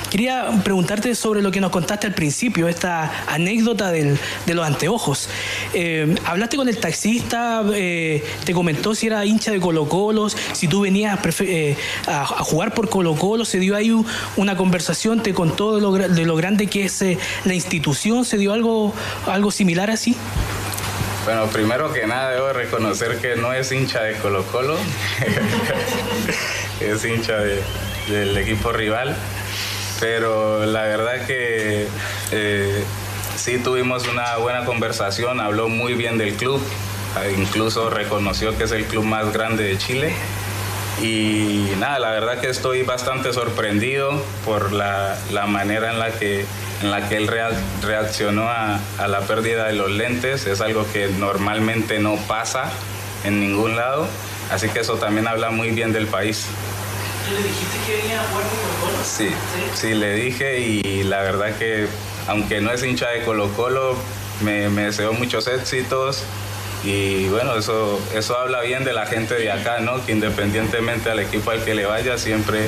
quería 0.09 0.47
preguntarte 0.63 1.13
sobre 1.15 1.41
lo 1.41 1.51
que 1.51 1.59
nos 1.61 1.71
contaste 1.71 2.07
al 2.07 2.13
principio, 2.13 2.67
esta 2.67 3.11
anécdota 3.27 3.91
del- 3.91 4.17
de 4.45 4.53
los 4.53 4.65
anteojos. 4.65 5.29
Eh, 5.73 6.15
¿Hablaste 6.25 6.57
con 6.57 6.67
el 6.69 6.77
taxista? 6.77 7.63
eh, 7.73 8.23
¿Te 8.45 8.53
comentó 8.53 8.95
si 8.95 9.07
era 9.07 9.25
hincha 9.25 9.51
de 9.51 9.59
Colo 9.59 9.87
Colo? 9.89 10.27
Si 10.29 10.67
tú 10.67 10.81
venías 10.81 11.19
eh, 11.41 11.75
a, 12.07 12.21
a 12.21 12.25
jugar 12.25 12.73
por 12.73 12.89
Colo 12.89 13.15
Colo, 13.15 13.45
¿se 13.45 13.59
dio 13.59 13.75
ahí 13.75 13.93
una 14.35 14.55
conversación? 14.57 15.21
¿Te 15.23 15.33
contó 15.33 15.75
de 15.75 15.81
lo, 15.81 15.91
de 15.93 16.25
lo 16.25 16.35
grande 16.35 16.67
que 16.67 16.85
es 16.85 17.01
eh, 17.01 17.17
la 17.45 17.53
institución? 17.53 18.25
¿Se 18.25 18.37
dio 18.37 18.53
algo, 18.53 18.93
algo 19.25 19.51
similar 19.51 19.89
así? 19.91 20.15
Bueno, 21.25 21.47
primero 21.47 21.91
que 21.91 22.07
nada 22.07 22.31
debo 22.31 22.53
reconocer 22.53 23.17
que 23.17 23.35
no 23.35 23.51
es 23.51 23.69
hincha 23.73 24.01
de 24.01 24.13
Colo 24.15 24.45
Colo, 24.45 24.77
es 26.79 27.03
hincha 27.05 27.37
de- 27.39 27.61
del 28.09 28.37
equipo 28.37 28.71
rival, 28.71 29.15
pero 29.99 30.65
la 30.65 30.83
verdad 30.83 31.25
que 31.25 31.87
eh, 32.31 32.83
sí 33.35 33.57
tuvimos 33.59 34.07
una 34.07 34.37
buena 34.37 34.65
conversación, 34.65 35.39
habló 35.39 35.69
muy 35.69 35.93
bien 35.93 36.17
del 36.17 36.33
club, 36.35 36.61
eh, 37.23 37.35
incluso 37.37 37.89
reconoció 37.89 38.57
que 38.57 38.65
es 38.65 38.71
el 38.71 38.85
club 38.85 39.03
más 39.05 39.31
grande 39.33 39.63
de 39.63 39.77
Chile. 39.77 40.13
Y 41.01 41.69
nada, 41.77 41.99
la 41.99 42.09
verdad 42.09 42.39
que 42.41 42.49
estoy 42.49 42.81
bastante 42.81 43.31
sorprendido 43.31 44.19
por 44.45 44.71
la, 44.73 45.15
la 45.31 45.45
manera 45.45 45.91
en 45.91 45.99
la 45.99 46.09
que, 46.11 46.43
en 46.81 46.89
la 46.89 47.07
que 47.07 47.17
él 47.17 47.27
rea- 47.27 47.51
reaccionó 47.83 48.49
a 48.49 48.79
la 49.07 49.19
pérdida 49.21 49.65
de 49.67 49.73
los 49.73 49.91
lentes. 49.91 50.47
Es 50.47 50.59
algo 50.59 50.87
que 50.91 51.07
normalmente 51.07 51.99
no 51.99 52.15
pasa 52.27 52.71
en 53.25 53.39
ningún 53.39 53.75
lado. 53.75 54.07
Así 54.51 54.69
que 54.69 54.79
eso 54.79 54.95
también 54.95 55.27
habla 55.27 55.51
muy 55.51 55.69
bien 55.69 55.93
del 55.93 56.07
país. 56.07 56.47
¿Le 57.31 57.43
dijiste 57.43 57.77
que 57.85 57.97
venía 58.01 58.21
a 58.21 58.23
jugar 58.25 58.43
por 58.45 58.57
Colo 58.59 58.91
Colo? 58.93 59.03
Sí, 59.03 59.29
sí, 59.75 59.93
le 59.93 60.13
dije 60.13 60.59
y 60.59 61.03
la 61.03 61.21
verdad 61.21 61.55
que 61.57 61.87
aunque 62.27 62.61
no 62.61 62.71
es 62.71 62.83
hincha 62.83 63.09
de 63.09 63.23
Colo 63.23 63.49
Colo, 63.53 63.95
me, 64.41 64.69
me 64.69 64.83
deseó 64.83 65.13
muchos 65.13 65.47
éxitos 65.47 66.23
y 66.83 67.27
bueno, 67.29 67.55
eso, 67.55 67.99
eso 68.13 68.37
habla 68.37 68.61
bien 68.61 68.83
de 68.83 68.93
la 68.93 69.05
gente 69.05 69.35
de 69.35 69.51
acá, 69.51 69.79
¿no? 69.79 70.05
Que 70.05 70.11
independientemente 70.13 71.09
al 71.09 71.19
equipo 71.19 71.51
al 71.51 71.63
que 71.63 71.73
le 71.73 71.85
vaya, 71.85 72.17
siempre 72.17 72.67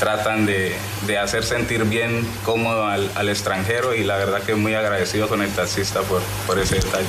tratan 0.00 0.46
de, 0.46 0.74
de 1.06 1.18
hacer 1.18 1.44
sentir 1.44 1.84
bien 1.84 2.26
cómodo 2.44 2.86
al, 2.86 3.10
al 3.14 3.28
extranjero 3.28 3.94
y 3.94 4.04
la 4.04 4.16
verdad 4.16 4.42
que 4.42 4.54
muy 4.54 4.74
agradecido 4.74 5.28
con 5.28 5.42
el 5.42 5.50
taxista 5.50 6.00
por, 6.02 6.22
por 6.46 6.58
ese 6.58 6.76
detalle. 6.76 7.06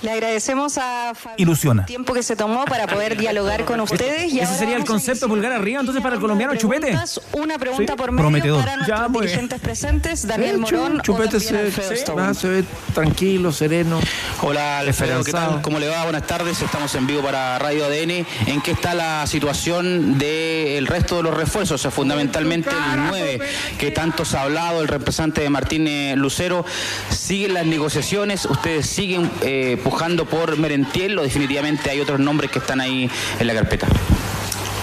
Le 0.00 0.12
agradecemos 0.12 0.78
a 0.78 1.12
Fabián 1.14 1.34
Ilusiona. 1.38 1.82
el 1.82 1.86
tiempo 1.86 2.14
que 2.14 2.22
se 2.22 2.36
tomó 2.36 2.64
para 2.66 2.86
poder 2.86 3.16
dialogar 3.18 3.64
con 3.64 3.80
ustedes. 3.80 4.32
Y 4.32 4.38
Ese 4.38 4.54
sería 4.54 4.76
el 4.76 4.84
concepto 4.84 5.26
pulgar 5.26 5.50
arriba 5.50 5.80
entonces 5.80 6.00
para 6.02 6.14
el 6.14 6.20
colombiano 6.20 6.54
Chupete. 6.54 6.96
Una 7.32 7.58
pregunta 7.58 7.94
Sí. 7.94 7.96
por 7.98 8.12
medio 8.12 8.22
Prometedor. 8.22 8.60
para 8.60 8.76
nuestros 8.76 8.98
Ya, 9.00 9.08
bien. 9.08 9.20
dirigentes 9.22 9.60
presentes, 9.60 10.26
Daniel 10.26 10.54
Eh, 10.54 10.58
Morón 10.58 11.02
Chupete 11.02 11.38
o 11.38 11.40
se, 11.40 12.48
ve 12.48 12.64
tranquilo, 12.94 13.50
sereno. 13.50 13.98
Hola 14.42 14.78
Alfredo, 14.78 15.24
¿qué 15.24 15.32
tal? 15.32 15.62
¿Cómo 15.62 15.80
le 15.80 15.88
va? 15.88 16.04
Buenas 16.04 16.26
tardes, 16.28 16.62
estamos 16.62 16.94
en 16.94 17.06
vivo 17.08 17.22
para 17.22 17.58
Radio 17.58 17.84
ADN. 17.86 18.24
¿En 18.46 18.60
qué 18.62 18.70
está 18.70 18.94
la 18.94 19.26
situación 19.26 20.16
del 20.16 20.86
resto 20.86 21.16
de 21.16 21.22
los 21.24 21.34
refuerzos? 21.36 21.72
O 21.74 21.78
sea, 21.82 21.90
fundamentalmente 21.90 22.70
el 22.70 23.06
9 23.08 23.40
que 23.78 23.90
tanto 23.90 24.24
se 24.24 24.36
ha 24.36 24.42
hablado, 24.42 24.80
el 24.80 24.86
representante 24.88 25.40
de 25.40 25.50
Martínez 25.50 26.16
Lucero. 26.16 26.64
¿Siguen 27.10 27.54
las 27.54 27.66
negociaciones? 27.66 28.44
¿Ustedes 28.46 28.86
siguen 28.86 29.28
eh, 29.42 29.76
por 30.24 30.56
Merentiel 30.58 31.18
o 31.18 31.22
definitivamente 31.22 31.90
hay 31.90 32.00
otros 32.00 32.20
nombres 32.20 32.50
que 32.50 32.58
están 32.58 32.80
ahí 32.80 33.10
en 33.38 33.46
la 33.46 33.54
carpeta? 33.54 33.88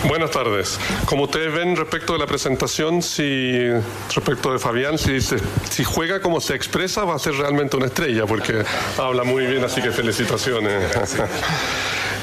Buenas 0.08 0.30
tardes. 0.32 0.80
Como 1.06 1.24
ustedes 1.24 1.52
ven 1.52 1.76
respecto 1.76 2.14
de 2.14 2.20
la 2.20 2.28
presentación, 2.28 3.02
si 3.02 3.70
respecto 4.14 4.54
de 4.54 4.60
Fabián, 4.60 4.98
si, 5.00 5.20
si 5.20 5.84
juega 5.84 6.22
como 6.22 6.40
se 6.40 6.54
expresa, 6.54 7.06
va 7.06 7.16
a 7.16 7.20
ser 7.20 7.34
realmente 7.34 7.76
una 7.76 7.88
estrella, 7.88 8.26
porque 8.28 8.64
habla 9.00 9.24
muy 9.24 9.48
bien, 9.48 9.64
así 9.64 9.82
que 9.82 9.92
felicitaciones. 9.92 10.84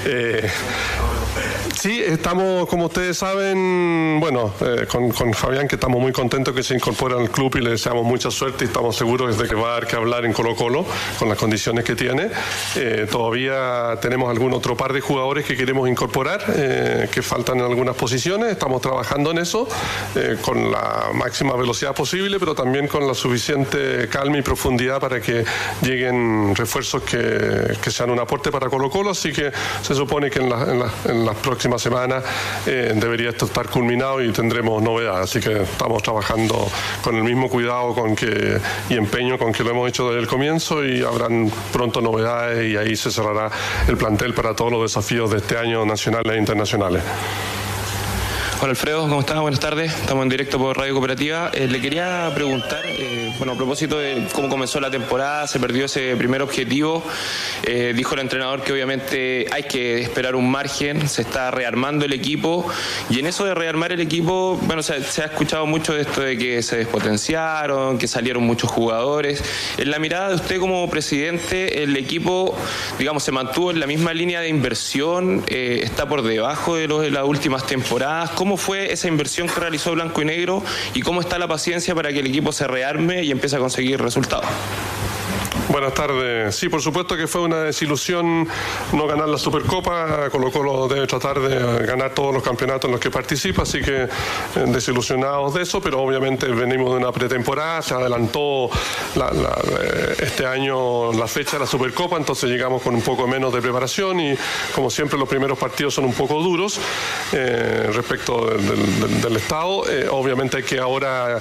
Eh, 0.05 0.51
Sí, 1.74 2.00
estamos, 2.04 2.68
como 2.68 2.87
ustedes 2.87 3.18
saben, 3.18 4.18
bueno, 4.20 4.52
eh, 4.61 4.87
con, 4.87 5.11
con 5.11 5.35
Fabián, 5.35 5.66
que 5.66 5.74
estamos 5.74 6.00
muy 6.00 6.12
contentos 6.12 6.54
que 6.54 6.62
se 6.62 6.74
incorpora 6.74 7.16
al 7.16 7.28
club 7.30 7.56
y 7.56 7.61
le 7.61 7.70
deseamos 7.70 8.04
mucha 8.04 8.30
suerte 8.30 8.64
y 8.64 8.68
estamos 8.68 8.94
seguros 8.94 9.37
de 9.37 9.48
que 9.48 9.54
va 9.56 9.70
a 9.70 9.72
dar 9.72 9.87
que 9.88 9.96
hablar 9.96 10.24
en 10.24 10.32
Colo 10.32 10.54
Colo 10.54 10.87
con 11.18 11.28
las 11.28 11.37
condiciones 11.38 11.85
que 11.85 11.96
tiene. 11.96 12.28
Eh, 12.76 13.08
todavía 13.11 13.98
tenemos 14.00 14.30
algún 14.30 14.52
otro 14.52 14.76
par 14.76 14.92
de 14.92 15.00
jugadores 15.00 15.44
que 15.44 15.56
queremos 15.56 15.88
incorporar, 15.88 16.44
eh, 16.54 17.08
que 17.11 17.20
faltan 17.20 17.58
en 17.58 17.64
algunas 17.64 17.96
posiciones, 17.96 18.52
estamos 18.52 18.80
trabajando 18.80 19.32
en 19.32 19.38
eso 19.38 19.66
eh, 20.14 20.37
con 20.40 20.70
la 20.70 21.06
máxima 21.14 21.56
velocidad 21.56 21.94
posible, 21.94 22.38
pero 22.38 22.54
también 22.54 22.87
con 22.87 23.06
la 23.08 23.14
suficiente 23.14 24.08
calma 24.08 24.38
y 24.38 24.42
profundidad 24.42 25.00
para 25.00 25.20
que 25.20 25.44
lleguen 25.80 26.54
refuerzos 26.54 27.02
que, 27.02 27.76
que 27.82 27.90
sean 27.90 28.11
un 28.11 28.20
aporte 28.20 28.52
para 28.52 28.68
Colo 28.68 28.88
Colo, 28.88 29.11
así 29.11 29.32
que 29.32 29.50
se 29.82 29.94
supone 29.96 30.30
que 30.30 30.38
en, 30.38 30.44
en 30.44 30.78
la- 30.78 30.92
en 31.06 31.24
las 31.26 31.37
próximas 31.37 31.62
semanas 31.83 32.25
eh, 32.66 32.92
debería 32.94 33.31
estar 33.31 33.68
culminado 33.68 34.22
y 34.22 34.33
tendremos 34.33 34.83
novedades, 34.83 35.25
así 35.25 35.40
que 35.40 35.62
estamos 35.62 36.03
trabajando 36.03 36.68
con 37.03 37.16
el 37.16 37.25
mismo 37.25 37.48
cuidado 37.48 37.94
con 37.94 38.14
que, 38.16 38.59
y 38.88 38.94
empeño 38.94 39.38
con 39.38 39.53
que 39.53 39.64
lo 39.64 39.70
hemos 39.70 39.88
hecho 39.88 40.09
desde 40.09 40.20
el 40.20 40.27
comienzo 40.27 40.85
y 40.85 41.03
habrán 41.03 41.51
pronto 41.72 42.01
novedades 42.01 42.70
y 42.70 42.77
ahí 42.77 42.96
se 42.96 43.11
cerrará 43.11 43.51
el 43.88 43.96
plantel 43.96 44.35
para 44.35 44.55
todos 44.55 44.72
los 44.72 44.83
desafíos 44.83 45.31
de 45.31 45.38
este 45.38 45.57
año 45.57 45.85
nacionales 45.85 46.35
e 46.35 46.38
internacionales. 46.38 47.03
Hola 48.62 48.70
Alfredo, 48.70 49.09
¿cómo 49.09 49.18
estás? 49.18 49.40
Buenas 49.40 49.59
tardes. 49.59 49.92
Estamos 49.92 50.22
en 50.22 50.29
directo 50.29 50.57
por 50.57 50.79
Radio 50.79 50.92
Cooperativa. 50.92 51.51
Eh, 51.53 51.66
le 51.66 51.81
quería 51.81 52.31
preguntar, 52.33 52.87
eh, 52.87 53.35
bueno, 53.37 53.55
a 53.55 53.57
propósito 53.57 53.98
de 53.98 54.29
cómo 54.33 54.48
comenzó 54.48 54.79
la 54.79 54.88
temporada, 54.88 55.48
se 55.48 55.59
perdió 55.59 55.87
ese 55.87 56.14
primer 56.14 56.42
objetivo. 56.42 57.03
Eh, 57.64 57.92
dijo 57.92 58.14
el 58.14 58.20
entrenador 58.20 58.62
que 58.62 58.72
obviamente 58.72 59.48
hay 59.51 59.64
que 59.64 60.01
esperar 60.01 60.37
un 60.37 60.48
margen, 60.48 61.09
se 61.09 61.22
está 61.22 61.51
rearmando 61.51 62.05
el 62.05 62.12
equipo 62.12 62.64
y 63.11 63.18
en 63.18 63.27
eso 63.27 63.44
de 63.44 63.53
rearmar 63.53 63.90
el 63.90 64.01
equipo, 64.01 64.57
bueno, 64.62 64.85
se, 64.85 64.92
ha 64.92 65.25
escuchado 65.25 65.66
mucho 65.66 65.94
de 65.94 66.03
esto 66.03 66.20
de 66.20 66.38
que 66.38 66.62
se 66.62 66.77
despotenciaron, 66.77 67.98
que 67.98 68.07
salieron 68.07 68.44
muchos 68.44 68.70
jugadores. 68.70 69.42
En 69.77 69.90
la 69.90 69.98
mirada 69.98 70.29
de 70.29 70.37
usted 70.37 70.61
como 70.61 70.88
presidente, 70.88 71.83
el 71.83 71.96
equipo, 71.96 72.57
digamos, 72.96 73.25
se 73.25 73.33
mantuvo 73.33 73.72
en 73.72 73.81
la 73.81 73.88
misma 73.88 74.14
línea 74.14 74.40
de 74.40 74.46
inversión, 74.46 75.44
está 75.48 76.09
por 76.09 76.22
debajo 76.22 76.77
de, 76.77 76.87
los 76.87 77.03
de 77.03 77.11
las 77.11 77.25
últimas 77.25 77.66
temporadas. 77.66 78.31
¿Cómo 78.31 78.51
fue 78.56 78.92
esa 78.92 79.08
inversión 79.08 79.48
que 79.48 79.54
realizó 79.54 79.92
Blanco 79.92 80.22
y 80.22 80.24
Negro 80.24 80.62
y 80.94 81.00
cómo 81.00 81.20
está 81.20 81.38
la 81.38 81.48
paciencia 81.48 81.94
para 81.94 82.12
que 82.12 82.20
el 82.20 82.26
equipo 82.26 82.52
se 82.52 82.66
rearme 82.66 83.22
y 83.22 83.30
empiece 83.30 83.56
a 83.56 83.58
conseguir 83.58 84.00
resultados? 84.00 84.46
Buenas 85.72 85.94
tardes. 85.94 86.54
Sí, 86.54 86.68
por 86.68 86.82
supuesto 86.82 87.16
que 87.16 87.26
fue 87.26 87.40
una 87.40 87.62
desilusión 87.62 88.46
no 88.92 89.06
ganar 89.06 89.26
la 89.26 89.38
Supercopa. 89.38 90.28
Colo 90.30 90.50
Colo 90.52 90.87
debe 90.87 91.06
tratar 91.06 91.40
de 91.40 91.87
ganar 91.87 92.11
todos 92.12 92.35
los 92.35 92.42
campeonatos 92.42 92.85
en 92.85 92.92
los 92.92 93.00
que 93.00 93.11
participa, 93.11 93.62
así 93.62 93.80
que 93.80 94.02
eh, 94.02 94.08
desilusionados 94.66 95.54
de 95.54 95.62
eso, 95.62 95.80
pero 95.80 96.02
obviamente 96.02 96.46
venimos 96.48 96.90
de 96.90 96.98
una 96.98 97.11
pretemporada, 97.11 97.80
se 97.80 97.94
adelantó 97.94 98.68
la- 99.16 99.30
la- 99.32 99.58
eh, 99.80 100.16
este 100.20 100.44
año 100.44 101.11
la 101.14 101.26
fecha 101.26 101.52
de 101.52 101.61
la 101.61 101.66
Supercopa, 101.66 102.18
entonces 102.18 102.50
llegamos 102.50 102.82
con 102.82 102.94
un 102.94 103.00
poco 103.02 103.26
menos 103.26 103.50
de 103.54 103.62
preparación 103.62 104.20
y 104.20 104.35
como 104.74 104.90
siempre 104.90 105.18
los 105.18 105.28
primeros 105.28 105.58
partidos 105.58 105.94
son 105.94 106.04
un 106.04 106.12
poco 106.12 106.42
duros 106.42 106.78
eh, 107.32 107.88
respecto 107.94 108.44
del, 108.46 109.37
Estado. 109.37 109.85
Obviamente 110.11 110.58
hay 110.58 110.62
que 110.64 110.78
ahora 110.78 111.40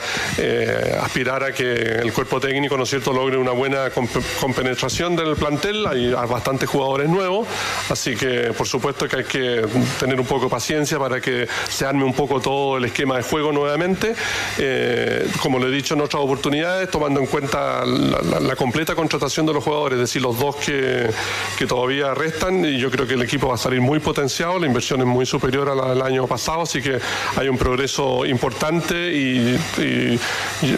aspirar 1.02 1.44
a 1.44 1.52
que 1.54 1.63
el 1.74 2.13
cuerpo 2.13 2.39
técnico, 2.39 2.78
¿no 2.78 2.86
cierto?, 2.86 3.12
logre 3.12 3.36
una 3.38 3.52
buena 3.52 3.91
comp- 3.91 4.21
compenetración 4.40 5.16
del 5.16 5.36
plantel. 5.36 5.86
Hay 5.88 6.12
bastantes 6.12 6.70
jugadores 6.70 7.10
nuevos, 7.10 7.48
así 7.90 8.16
que 8.16 8.54
por 8.58 8.68
supuesto 8.68 9.08
que 9.08 9.18
hay 9.18 9.24
que 9.24 9.66
tener 10.00 10.20
un 10.20 10.26
poco 10.26 10.46
de 10.46 10.50
paciencia 10.52 10.98
para 11.00 11.20
que 11.22 11.48
se 11.70 11.86
arme 11.86 12.04
un 12.04 12.14
poco 12.14 12.40
todo 12.40 12.78
el 12.78 12.86
esquema 12.86 13.18
de 13.18 13.24
juego 13.24 13.52
nuevamente. 13.52 14.16
Eh, 14.58 15.28
como 15.42 15.60
le 15.60 15.68
he 15.68 15.72
dicho 15.72 15.94
en 15.94 16.02
otras 16.02 16.22
oportunidades, 16.22 16.90
tomando 16.90 17.20
en 17.20 17.26
cuenta 17.28 17.86
la, 17.86 18.22
la- 18.22 18.40
la 18.40 18.56
completa 18.56 18.96
contratación 18.96 19.46
de 19.46 19.54
los 19.54 19.64
jugadores, 19.64 19.96
es 19.98 20.02
decir, 20.02 20.22
los 20.22 20.38
dos 20.40 20.56
que, 20.58 21.10
que 21.58 21.66
todavía 21.66 22.14
restan, 22.14 22.64
y 22.66 22.78
yo 22.80 22.90
creo 22.92 23.08
que 23.08 23.14
el 23.14 23.22
equipo 23.22 23.48
va 23.48 23.56
a 23.56 23.58
salir 23.58 23.82
muy 23.82 24.00
potenciado, 24.00 24.60
la 24.60 24.68
inversión 24.68 25.00
es 25.02 25.06
muy 25.08 25.26
superior 25.26 25.70
a 25.70 25.76
la 25.76 25.90
del 25.90 26.02
año 26.02 26.28
pasado, 26.28 26.62
así 26.62 26.82
que 26.82 27.00
hay 27.36 27.48
un 27.48 27.58
progreso 27.58 28.26
importante 28.26 29.14
y, 29.14 29.58
y 29.78 30.20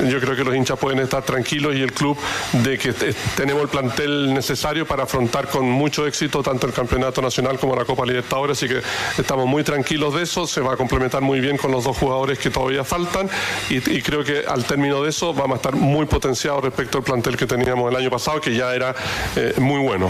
yo- 0.09 0.19
creo 0.19 0.35
que 0.35 0.43
los 0.43 0.55
hinchas 0.55 0.79
pueden 0.79 0.99
estar 0.99 1.23
tranquilos 1.23 1.75
y 1.75 1.81
el 1.81 1.91
club 1.91 2.17
de 2.53 2.77
que 2.77 2.93
tenemos 3.35 3.63
el 3.63 3.69
plantel 3.69 4.33
necesario 4.33 4.85
para 4.85 5.03
afrontar 5.03 5.47
con 5.47 5.69
mucho 5.69 6.05
éxito 6.05 6.43
tanto 6.43 6.67
el 6.67 6.73
campeonato 6.73 7.21
nacional 7.21 7.59
como 7.59 7.75
la 7.75 7.85
Copa 7.85 8.05
Libertadores, 8.05 8.57
así 8.57 8.67
que 8.67 8.81
estamos 9.19 9.47
muy 9.47 9.63
tranquilos 9.63 10.13
de 10.13 10.23
eso, 10.23 10.45
se 10.47 10.61
va 10.61 10.73
a 10.73 10.77
complementar 10.77 11.21
muy 11.21 11.39
bien 11.39 11.57
con 11.57 11.71
los 11.71 11.83
dos 11.83 11.97
jugadores 11.97 12.37
que 12.39 12.49
todavía 12.49 12.83
faltan 12.83 13.29
y, 13.69 14.01
creo 14.01 14.23
que 14.23 14.43
al 14.47 14.65
término 14.65 15.01
de 15.01 15.09
eso 15.09 15.33
vamos 15.33 15.55
a 15.55 15.57
estar 15.57 15.75
muy 15.75 16.05
potenciados 16.05 16.63
respecto 16.63 16.97
al 16.99 17.03
plantel 17.03 17.37
que 17.37 17.45
teníamos 17.45 17.89
el 17.89 17.97
año 17.97 18.09
pasado, 18.09 18.41
que 18.41 18.53
ya 18.53 18.73
era 18.75 18.93
eh, 19.35 19.53
muy 19.57 19.79
bueno. 19.79 20.09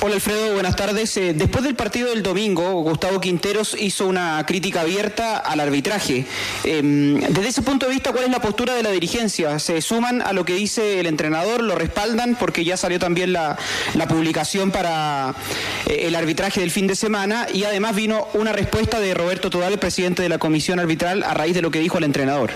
Hola 0.00 0.16
Alfredo, 0.16 0.52
buenas 0.52 0.76
tardes. 0.76 1.16
Eh, 1.16 1.32
después 1.34 1.64
del 1.64 1.76
partido 1.76 2.10
del 2.10 2.22
domingo, 2.22 2.82
Gustavo 2.82 3.20
Quinteros 3.20 3.74
hizo 3.78 4.06
una 4.06 4.44
crítica 4.46 4.82
abierta 4.82 5.38
al 5.38 5.60
arbitraje. 5.60 6.26
Eh, 6.64 6.82
desde 7.30 7.48
ese 7.48 7.62
punto 7.62 7.86
de 7.86 7.92
vista, 7.92 8.12
¿cuál 8.12 8.24
es 8.24 8.30
la 8.30 8.40
postura 8.40 8.74
de 8.74 8.82
la 8.82 8.90
dirigencia? 8.90 9.58
¿Se 9.58 9.80
suman 9.80 10.20
a 10.20 10.34
lo 10.34 10.44
que 10.44 10.54
dice 10.54 11.00
el 11.00 11.06
entrenador? 11.06 11.62
¿Lo 11.62 11.74
respaldan? 11.74 12.34
Porque 12.34 12.64
ya 12.64 12.76
salió 12.76 12.98
también 12.98 13.32
la, 13.32 13.56
la 13.94 14.06
publicación 14.06 14.70
para 14.70 15.34
eh, 15.86 16.02
el 16.02 16.14
arbitraje 16.16 16.60
del 16.60 16.70
fin 16.70 16.86
de 16.86 16.96
semana 16.96 17.46
y 17.52 17.64
además 17.64 17.94
vino 17.96 18.28
una 18.34 18.52
respuesta 18.52 19.00
de 19.00 19.14
Roberto 19.14 19.48
Todal, 19.48 19.78
presidente 19.78 20.22
de 20.22 20.28
la 20.28 20.38
comisión 20.38 20.80
arbitral, 20.80 21.22
a 21.22 21.32
raíz 21.32 21.54
de 21.54 21.62
lo 21.62 21.70
que 21.70 21.78
dijo 21.78 21.96
el 21.96 22.04
entrenador. 22.04 22.50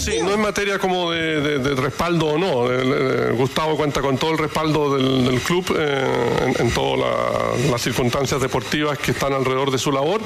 Sí, 0.00 0.20
no 0.22 0.30
es 0.30 0.38
materia 0.38 0.78
como 0.78 1.10
de, 1.12 1.40
de- 1.40 1.58
de 1.58 1.74
respaldo 1.80 2.26
o 2.26 2.38
no. 2.38 2.70
El- 2.70 2.92
el- 2.92 3.32
Gustavo 3.34 3.76
cuenta 3.76 4.00
con 4.00 4.18
todo 4.18 4.32
el 4.32 4.38
respaldo 4.38 4.96
del, 4.96 5.24
del 5.24 5.40
club 5.40 5.74
eh, 5.78 6.46
en, 6.58 6.66
en 6.66 6.72
todas 6.74 6.98
la- 7.00 7.70
las 7.70 7.80
circunstancias 7.82 8.40
deportivas 8.40 8.98
que 8.98 9.12
están 9.12 9.32
alrededor 9.32 9.70
de 9.70 9.78
su 9.78 9.92
labor, 9.92 10.20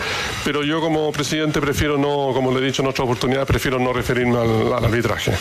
pero 0.45 0.63
yo 0.63 0.81
como 0.81 1.13
presidente 1.13 1.61
prefiero 1.61 1.99
no, 1.99 2.33
como 2.35 2.51
le 2.53 2.59
he 2.59 2.67
dicho 2.67 2.83
en 2.83 2.89
otras 2.89 3.05
oportunidades, 3.05 3.47
prefiero 3.47 3.79
no 3.79 3.93
referirme 3.93 4.39
al, 4.39 4.73
al 4.73 4.85
arbitraje. 4.85 5.33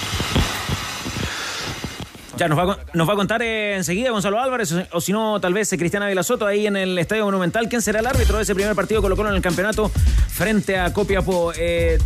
Ya 2.38 2.48
nos 2.48 2.58
va, 2.60 2.64
a, 2.64 2.66
con- 2.68 2.78
nos 2.94 3.10
va 3.10 3.14
a 3.14 3.16
contar 3.16 3.42
eh, 3.42 3.76
enseguida 3.78 4.12
Gonzalo 4.12 4.40
Álvarez, 4.40 4.72
o, 4.72 4.84
o 4.92 5.02
si 5.02 5.12
no, 5.12 5.40
tal 5.42 5.54
vez 5.54 5.72
eh, 5.74 5.78
Cristiana 5.78 6.06
Ávila 6.06 6.22
Soto 6.22 6.46
ahí 6.46 6.68
en 6.68 6.78
el 6.78 6.98
Estadio 7.00 7.26
Monumental. 7.26 7.68
¿Quién 7.68 7.82
será 7.82 8.00
el 8.00 8.06
árbitro 8.06 8.38
de 8.38 8.44
ese 8.44 8.54
primer 8.54 8.76
partido 8.76 9.02
Colo 9.02 9.16
Colo 9.16 9.30
en 9.30 9.36
el 9.36 9.42
campeonato 9.42 9.90
frente 10.30 10.78
a 10.78 10.94
Copiapó? 10.94 11.52
Eh, 11.58 11.98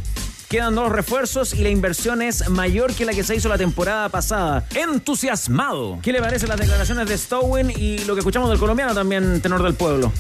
quedan 0.52 0.76
dos 0.76 0.92
refuerzos 0.92 1.54
y 1.54 1.64
la 1.64 1.70
inversión 1.70 2.22
es 2.22 2.50
mayor 2.50 2.94
que 2.94 3.06
la 3.06 3.14
que 3.14 3.24
se 3.24 3.34
hizo 3.38 3.48
la 3.48 3.58
temporada 3.58 4.10
pasada. 4.10 4.66
Entusiasmado. 4.76 6.00
¿Qué 6.02 6.12
le 6.12 6.20
parecen 6.22 6.50
las 6.50 6.60
declaraciones 6.60 7.08
de 7.08 7.18
Stowin 7.18 7.72
y 7.72 8.00
lo 8.00 8.16
que 8.16 8.20
escuchamos 8.20 8.50
del 8.50 8.60
colombiano 8.60 8.94
también, 8.94 9.40
tenor 9.42 9.64
del 9.64 9.76
pueblo? 9.76 10.12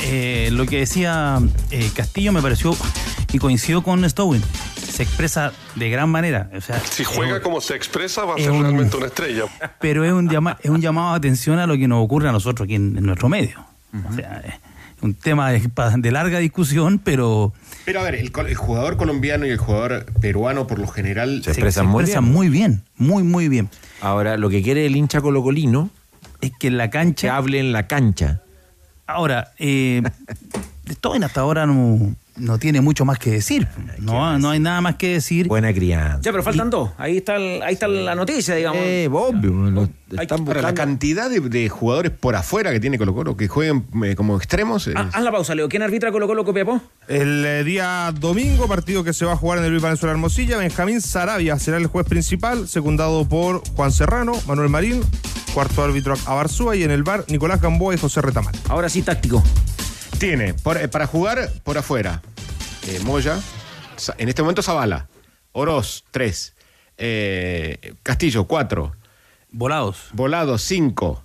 Eh, 0.00 0.50
lo 0.52 0.66
que 0.66 0.80
decía 0.80 1.38
eh, 1.70 1.90
Castillo 1.96 2.30
me 2.32 2.42
pareció 2.42 2.76
y 3.32 3.38
coincido 3.38 3.82
con 3.82 4.08
Stowin. 4.08 4.42
Se 4.76 5.02
expresa 5.02 5.52
de 5.76 5.88
gran 5.88 6.10
manera. 6.10 6.50
O 6.54 6.60
sea, 6.60 6.78
Si 6.80 7.02
juega 7.04 7.40
como 7.40 7.60
se 7.62 7.74
expresa, 7.74 8.24
va 8.24 8.34
a 8.34 8.38
ser 8.38 8.50
un- 8.50 8.62
realmente 8.62 8.96
una 8.98 9.06
estrella. 9.06 9.44
pero 9.80 10.04
es 10.04 10.12
un, 10.12 10.28
llama- 10.28 10.58
es 10.62 10.68
un 10.70 10.82
llamado 10.82 11.12
de 11.12 11.16
atención 11.16 11.58
a 11.58 11.66
lo 11.66 11.74
que 11.78 11.88
nos 11.88 12.04
ocurre 12.04 12.28
a 12.28 12.32
nosotros 12.32 12.66
aquí 12.66 12.74
en, 12.74 12.98
en 12.98 13.04
nuestro 13.06 13.28
medio. 13.30 13.64
O 14.08 14.12
sea, 14.14 14.42
es 14.44 14.54
un 15.02 15.14
tema 15.14 15.50
de, 15.50 16.10
larga 16.10 16.38
discusión, 16.38 16.98
pero 17.02 17.52
Pero 17.84 18.00
a 18.00 18.02
ver, 18.02 18.14
el, 18.14 18.30
jugador 18.54 18.96
colombiano 18.96 19.46
y 19.46 19.50
el 19.50 19.58
jugador 19.58 20.06
peruano 20.20 20.66
por 20.66 20.78
lo 20.78 20.86
general 20.86 21.42
Se 21.42 21.50
expresan 21.50 21.86
muy 21.86 22.02
expresan 22.02 22.24
bien. 22.24 22.34
muy 22.34 22.48
bien, 22.48 22.82
muy, 22.96 23.22
muy 23.22 23.48
bien. 23.48 23.70
Ahora, 24.00 24.36
lo 24.36 24.50
que 24.50 24.62
quiere 24.62 24.86
el 24.86 24.96
hincha 24.96 25.20
colocolino 25.20 25.90
es 26.40 26.52
que 26.58 26.68
en 26.68 26.76
la 26.76 26.90
cancha. 26.90 27.28
Que 27.28 27.30
hable 27.30 27.60
en 27.60 27.72
la 27.72 27.86
cancha. 27.86 28.42
Ahora, 29.06 29.52
eh, 29.58 30.02
Stoin 30.90 31.24
hasta 31.24 31.40
ahora 31.40 31.66
no, 31.66 32.14
no 32.36 32.58
tiene 32.58 32.80
mucho 32.80 33.04
más 33.04 33.18
que 33.18 33.30
decir. 33.32 33.66
No, 33.98 34.38
no 34.38 34.50
hay 34.50 34.60
nada 34.60 34.80
más 34.80 34.96
que 34.96 35.14
decir. 35.14 35.46
Buena 35.48 35.72
crianza. 35.72 36.20
Ya, 36.22 36.30
pero 36.30 36.42
faltan 36.42 36.70
dos. 36.70 36.90
Ahí 36.98 37.18
está, 37.18 37.36
el- 37.36 37.62
ahí 37.62 37.74
está 37.74 37.88
la 37.88 38.14
noticia, 38.14 38.54
digamos. 38.54 38.80
Eh, 38.82 39.08
obvio. 39.12 39.88
están 40.18 40.40
Ahora, 40.46 40.62
la 40.62 40.74
cantidad 40.74 41.28
de, 41.30 41.40
de 41.40 41.68
jugadores 41.68 42.12
por 42.12 42.34
afuera 42.36 42.72
que 42.72 42.80
tiene 42.80 42.98
Colo 42.98 43.14
Colo, 43.14 43.36
que 43.36 43.48
jueguen 43.48 43.84
eh, 44.04 44.14
como 44.16 44.36
extremos. 44.36 44.86
es- 44.86 44.94
Ah, 44.96 45.10
haz 45.12 45.22
la 45.22 45.30
pausa, 45.32 45.54
Leo. 45.54 45.68
¿Quién 45.68 45.82
arbitra 45.82 46.10
Colo 46.12 46.26
Colo 46.26 46.44
Copiapó? 46.44 46.80
El 47.08 47.44
eh, 47.44 47.64
día 47.64 48.12
domingo, 48.18 48.66
partido 48.68 49.04
que 49.04 49.12
se 49.12 49.24
va 49.24 49.32
a 49.32 49.36
jugar 49.36 49.58
en 49.58 49.64
el 49.64 49.70
Luis 49.70 49.82
Valenzuela 49.82 50.12
Hermosilla, 50.12 50.56
Benjamín 50.56 51.00
Sarabia 51.00 51.58
será 51.58 51.76
el 51.76 51.86
juez 51.86 52.06
principal, 52.06 52.66
secundado 52.68 53.28
por 53.28 53.62
Juan 53.76 53.92
Serrano, 53.92 54.32
Manuel 54.46 54.68
Marín, 54.68 55.02
cuarto 55.54 55.82
árbitro 55.84 56.14
Abarzúa 56.26 56.76
y 56.76 56.84
en 56.84 56.90
el 56.90 57.02
bar 57.02 57.24
Nicolás 57.28 57.60
Gamboa 57.60 57.94
y 57.94 57.98
José 57.98 58.20
Retamal. 58.22 58.54
Ahora 58.68 58.88
sí, 58.88 59.02
táctico. 59.02 59.42
Tiene 60.20 60.52
por- 60.54 60.76
eh, 60.76 60.86
para 60.88 61.06
jugar 61.06 61.50
por 61.64 61.78
afuera 61.78 62.20
eh, 62.86 63.00
Moya, 63.04 63.40
Sa- 63.96 64.14
en 64.18 64.28
este 64.28 64.42
momento 64.42 64.62
Zavala, 64.62 65.08
Oroz, 65.52 66.04
3, 66.10 66.54
Castillo, 68.02 68.44
4, 68.46 68.92
Volados. 69.50 70.08
Volados, 70.12 70.62
5, 70.62 71.24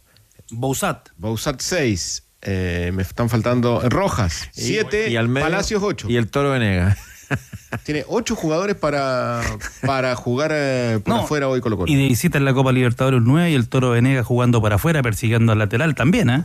Bousat. 0.51 1.09
Bousat, 1.17 1.59
6, 1.59 2.23
me 2.93 3.01
están 3.01 3.29
faltando 3.29 3.81
eh, 3.83 3.89
Rojas, 3.89 4.47
7, 4.53 5.09
y 5.09 5.17
al 5.17 5.27
medio- 5.27 5.45
Palacios, 5.47 5.83
8. 5.83 6.07
Y 6.09 6.15
el 6.17 6.29
Toro 6.29 6.51
Venega. 6.51 6.97
Tiene 7.83 8.05
8 8.07 8.35
jugadores 8.35 8.75
para, 8.77 9.41
para 9.85 10.15
jugar 10.15 10.51
eh, 10.53 10.99
por 11.03 11.13
No, 11.13 11.21
afuera 11.23 11.49
hoy 11.49 11.59
Colo 11.59 11.75
Colo. 11.77 11.91
Y 11.91 11.95
de 11.95 12.07
visita 12.07 12.37
en 12.37 12.45
la 12.45 12.53
Copa 12.53 12.71
Libertadores 12.71 13.19
9 13.23 13.51
y 13.51 13.55
el 13.55 13.67
Toro 13.67 13.91
Venegas 13.91 14.25
jugando 14.25 14.61
para 14.61 14.75
afuera, 14.75 15.01
persiguiendo 15.03 15.51
al 15.51 15.59
lateral 15.59 15.95
también, 15.95 16.29
¿eh? 16.29 16.43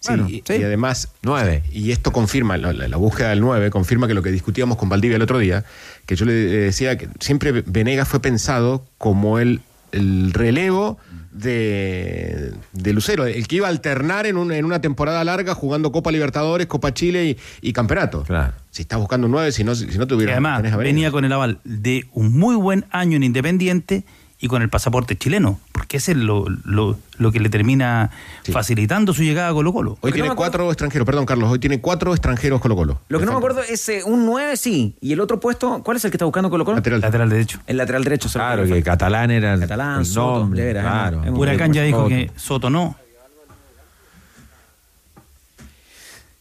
Sí, 0.00 0.12
y, 0.48 0.52
y 0.52 0.62
además, 0.62 1.08
9. 1.22 1.62
Y 1.72 1.90
esto 1.90 2.12
confirma, 2.12 2.56
la, 2.56 2.72
la- 2.72 2.86
la 2.88 2.96
búsqueda 2.96 3.30
del 3.30 3.40
9, 3.40 3.70
confirma 3.70 4.06
que 4.06 4.14
lo 4.14 4.22
que 4.22 4.30
discutíamos 4.30 4.76
con 4.76 4.88
Valdivia 4.88 5.16
el 5.16 5.22
otro 5.22 5.38
día, 5.38 5.64
que 6.06 6.14
yo 6.16 6.24
le 6.26 6.32
decía 6.34 6.96
que 6.96 7.08
siempre 7.18 7.50
Venegas 7.66 8.06
fue 8.06 8.20
pensado 8.20 8.84
como 8.98 9.38
el, 9.38 9.60
el 9.92 10.32
relevo 10.32 10.98
de, 11.32 12.52
de 12.72 12.92
Lucero, 12.92 13.26
el 13.26 13.46
que 13.48 13.56
iba 13.56 13.66
a 13.66 13.70
alternar 13.70 14.26
en, 14.26 14.36
un- 14.36 14.52
en 14.52 14.64
una 14.64 14.80
temporada 14.80 15.22
larga 15.24 15.54
jugando 15.54 15.92
Copa 15.92 16.10
Libertadores, 16.12 16.66
Copa 16.66 16.92
Chile 16.94 17.26
y, 17.26 17.36
y 17.68 17.72
Campeonato. 17.72 18.24
Si 18.70 18.82
estás 18.82 18.98
buscando 18.98 19.26
un 19.26 19.32
9, 19.32 19.52
si 19.52 19.64
no, 19.64 19.74
si 19.74 19.86
no 19.98 20.04
Y 20.04 20.06
tuviera. 20.06 20.32
además 20.32 20.58
tenés 20.58 20.72
a 20.72 20.76
Venegas. 20.76 20.94
venía 20.94 21.10
con 21.10 21.24
el 21.24 21.32
aval 21.32 21.58
de 21.64 22.06
un 22.12 22.32
muy 22.38 22.54
buen 22.56 22.84
año 22.90 23.16
en 23.16 23.22
Independiente 23.24 24.04
y 24.38 24.48
con 24.48 24.62
el 24.62 24.68
pasaporte 24.68 25.16
chileno, 25.16 25.58
porque 25.72 25.96
ese 25.96 26.12
es 26.12 26.18
lo, 26.18 26.46
lo, 26.64 26.98
lo 27.18 27.32
que 27.32 27.40
le 27.40 27.48
termina 27.48 28.10
facilitando 28.52 29.14
su 29.14 29.22
llegada 29.22 29.48
a 29.48 29.52
Colo 29.52 29.72
Colo. 29.72 29.98
Hoy 30.00 30.12
tiene 30.12 30.34
cuatro 30.34 30.68
extranjeros, 30.70 31.06
perdón 31.06 31.24
Carlos, 31.26 31.50
hoy 31.50 31.58
tiene 31.58 31.80
cuatro 31.80 32.12
extranjeros 32.12 32.60
Colo 32.60 32.76
Colo. 32.76 33.00
Lo 33.08 33.18
que 33.18 33.24
no 33.24 33.32
me 33.32 33.38
acuerdo 33.38 33.62
es 33.62 33.88
eh, 33.88 34.02
un 34.04 34.26
9, 34.26 34.56
sí. 34.56 34.96
Y 35.00 35.12
el 35.12 35.20
otro 35.20 35.40
puesto, 35.40 35.82
¿cuál 35.82 35.96
es 35.96 36.04
el 36.04 36.10
que 36.10 36.16
está 36.16 36.26
buscando 36.26 36.50
Colo 36.50 36.64
Colo? 36.64 36.76
Lateral. 36.76 37.00
Lateral 37.00 37.28
derecho. 37.30 37.60
El 37.66 37.76
lateral 37.78 38.04
derecho. 38.04 38.28
se 38.28 38.38
lo 38.38 38.44
Claro, 38.44 38.64
que 38.66 38.82
catalán 38.82 39.30
era 39.30 39.54
el, 39.54 39.60
Catalán, 39.60 40.00
el 40.00 40.06
Soto, 40.06 40.40
nombre, 40.40 40.60
de 40.60 40.66
veras, 40.66 40.84
claro. 40.84 41.22
Huracán 41.34 41.72
ya 41.72 41.82
dijo 41.82 41.98
Soto. 41.98 42.08
que 42.08 42.30
Soto 42.36 42.70
no. 42.70 42.96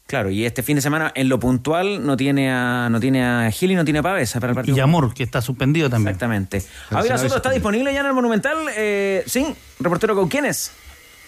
Claro, 0.07 0.29
y 0.29 0.45
este 0.45 0.61
fin 0.61 0.75
de 0.75 0.81
semana 0.83 1.11
en 1.15 1.29
lo 1.29 1.39
puntual 1.39 2.05
no 2.05 2.15
tiene 2.15 2.51
a 2.51 2.89
no 2.91 2.99
tiene 2.99 3.25
a 3.25 3.49
Gil 3.51 3.71
y 3.71 3.75
no 3.75 3.83
tiene 3.83 3.99
a 3.99 4.03
Pavesa 4.03 4.39
para 4.39 4.51
el 4.51 4.55
partido. 4.55 4.77
Y 4.77 4.79
Amor, 4.79 5.13
que 5.15 5.23
está 5.23 5.41
suspendido 5.41 5.89
también. 5.89 6.09
Exactamente. 6.09 6.61
Soto 6.61 7.03
la 7.07 7.15
está 7.35 7.49
disponible 7.49 7.91
ya 7.91 8.01
en 8.01 8.05
el 8.05 8.13
Monumental. 8.13 8.55
Eh, 8.77 9.23
sí, 9.25 9.47
reportero 9.79 10.13
con 10.15 10.29
quiénes. 10.29 10.71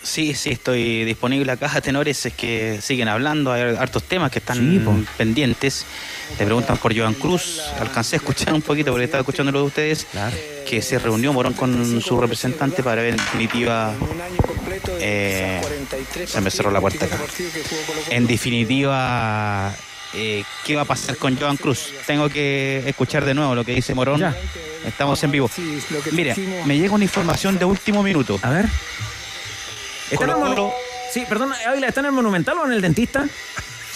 Sí, 0.04 0.36
sí, 0.36 0.52
estoy 0.52 1.06
disponible 1.06 1.52
acá 1.52 1.72
a 1.74 1.82
tenores, 1.82 2.24
es 2.28 2.34
que 2.34 2.80
siguen 2.82 3.08
hablando, 3.08 3.52
hay 3.52 3.76
hartos 3.76 4.04
temas 4.04 4.32
que 4.32 4.40
están 4.40 4.58
Sí, 4.58 4.80
po. 4.80 4.96
pendientes. 5.18 5.86
Te 6.36 6.46
preguntan 6.46 6.78
por 6.78 6.96
Joan 6.96 7.14
Cruz, 7.14 7.62
alcancé 7.80 8.16
a 8.16 8.18
escuchar 8.18 8.54
un 8.54 8.62
poquito 8.62 8.92
porque 8.92 9.06
estaba 9.06 9.22
escuchando 9.22 9.52
lo 9.52 9.60
de 9.60 9.66
ustedes, 9.66 10.08
que 10.68 10.82
se 10.82 11.00
reunió 11.00 11.34
Morón 11.34 11.54
con 11.54 12.02
su 12.02 12.20
representante 12.20 12.84
para 12.84 13.02
ver 13.02 13.12
en 13.12 13.18
definitiva... 13.18 13.94
eh, 15.00 15.62
se 16.26 16.42
me 16.42 16.52
cerró 16.52 16.72
la 16.72 16.82
puerta 16.82 17.06
acá. 17.06 17.18
En 18.10 18.28
definitiva, 18.28 19.74
eh, 20.14 20.44
¿qué 20.66 20.76
va 20.76 20.82
a 20.84 20.86
pasar 20.86 21.18
con 21.18 21.38
Joan 21.38 21.58
Cruz? 21.58 21.92
Tengo 22.06 22.30
que 22.30 22.84
escuchar 22.86 23.26
de 23.26 23.34
nuevo 23.34 23.56
lo 23.56 23.64
que 23.64 23.74
dice 23.74 23.94
Morón. 23.94 24.24
Estamos 24.86 25.24
en 25.24 25.32
vivo. 25.32 25.50
Mire, 26.12 26.36
me 26.66 26.78
llega 26.78 26.94
una 26.94 27.04
información 27.04 27.58
de 27.58 27.66
último 27.66 28.04
minuto. 28.04 28.40
A 28.42 28.50
ver. 28.50 28.66
¿Está 30.12 30.26
Sí, 31.12 31.26
perdón, 31.28 31.54
Ávila, 31.66 31.88
¿está 31.88 32.02
en 32.02 32.08
el 32.08 32.12
Monumental 32.12 32.58
o 32.60 32.66
en 32.66 32.74
el 32.74 32.82
dentista? 32.82 33.26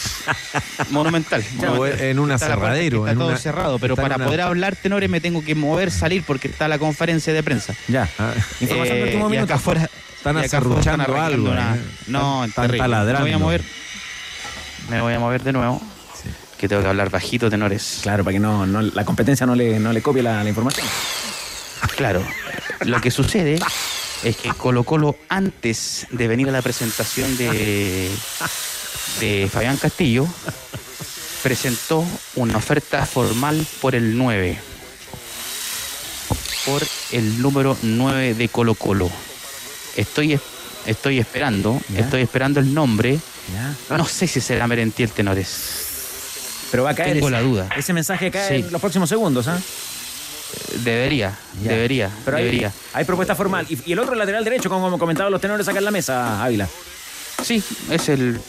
Monumental. 0.92 1.44
En 2.00 2.20
un 2.20 2.32
aserradero, 2.32 3.00
Está 3.00 3.12
en 3.12 3.18
todo 3.18 3.28
una- 3.30 3.38
cerrado, 3.38 3.80
pero 3.80 3.96
para 3.96 4.16
una- 4.16 4.26
poder 4.26 4.42
hablar, 4.42 4.76
tenores, 4.76 5.10
me 5.10 5.22
tengo 5.22 5.44
que 5.44 5.56
mover, 5.56 5.92
salir 5.92 6.24
porque 6.26 6.48
está 6.48 6.68
la 6.68 6.80
conferencia 6.80 7.34
de 7.34 7.44
prensa. 7.44 7.74
Ya. 7.88 8.10
Información 8.60 8.98
de 8.98 9.04
último 9.04 9.30
minuto. 9.30 9.46
acá 9.46 9.56
afuera 9.56 9.90
Están 10.18 10.38
acerruchando 10.38 11.04
están 11.04 11.20
algo, 11.24 11.50
una- 11.52 11.76
eh. 11.76 11.80
No, 12.08 12.46
Están 12.46 12.64
terrible. 12.68 12.84
taladrando. 12.84 13.26
Me 13.26 13.32
voy 13.32 13.36
a 13.36 13.40
mover. 13.40 13.64
Me 14.90 15.02
voy 15.02 15.14
a 15.14 15.20
mover 15.20 15.44
de 15.44 15.54
nuevo. 15.54 15.82
Que 16.58 16.68
tengo 16.68 16.84
que 16.84 16.88
hablar 16.90 17.10
bajito, 17.10 17.50
tenores. 17.50 18.00
Claro, 18.04 18.24
para 18.24 18.34
que 18.34 18.40
no, 18.40 18.66
no- 18.68 18.82
la 18.84 19.04
competencia 19.06 19.46
no 19.48 19.56
le, 19.56 19.80
no 19.80 19.92
le 19.94 20.02
copie 20.02 20.22
la, 20.22 20.44
la 20.44 20.50
información. 20.50 20.86
Claro, 21.96 22.24
lo 22.82 23.02
que 23.02 23.10
sucede 23.10 23.60
es 24.24 24.38
que 24.38 24.50
Colo 24.50 24.84
Colo, 24.84 25.18
antes 25.30 26.06
de 26.12 26.28
venir 26.28 26.48
a 26.50 26.52
la 26.52 26.62
presentación 26.62 27.36
de, 27.38 28.12
de 29.20 29.50
Fabián 29.52 29.78
Castillo, 29.78 30.28
presentó 31.44 32.06
una 32.36 32.58
oferta 32.58 33.06
formal 33.06 33.66
por 33.82 33.96
el 33.96 34.18
9, 34.18 34.58
por 36.66 36.84
el 37.12 37.42
número 37.42 37.78
9 37.82 38.34
de 38.36 38.50
Colo 38.50 38.76
Colo. 38.76 39.10
Estoy, 39.96 40.34
es- 40.34 40.42
estoy 40.86 41.20
esperando, 41.20 41.80
estoy 41.96 42.22
esperando 42.22 42.60
el 42.60 42.74
nombre. 42.74 43.20
No 43.90 44.06
sé 44.06 44.28
si 44.28 44.40
será 44.40 44.68
Merentiel 44.68 45.10
Tenores. 45.12 45.50
Pero 46.72 46.84
va 46.84 46.92
a 46.92 46.96
caer 46.96 47.14
Tengo 47.16 47.28
ese, 47.28 47.32
la 47.38 47.42
duda. 47.42 47.70
ese 47.76 47.92
mensaje 47.92 48.32
cae 48.32 48.48
Sí. 48.48 48.56
en 48.66 48.72
los 48.72 48.80
próximos 48.80 49.10
segundos, 49.10 49.48
¿ah? 49.50 49.60
Debería, 50.84 51.38
debería, 51.62 52.10
Pero 52.24 52.38
hay, 52.38 52.44
debería. 52.46 52.72
hay 52.94 53.04
propuesta 53.06 53.36
formal. 53.36 53.66
Y, 53.70 53.78
y 53.90 53.94
el 53.94 54.00
otro 54.00 54.16
lateral 54.16 54.44
derecho, 54.44 54.70
como 54.70 54.98
comentaban 54.98 55.32
los 55.32 55.42
tenores 55.42 55.68
acá 55.68 55.80
en 55.80 55.86
la 55.86 55.92
mesa, 55.92 56.42
Ávila. 56.44 56.68
Sí, 57.44 57.64
es 57.90 58.10
el, 58.10 58.40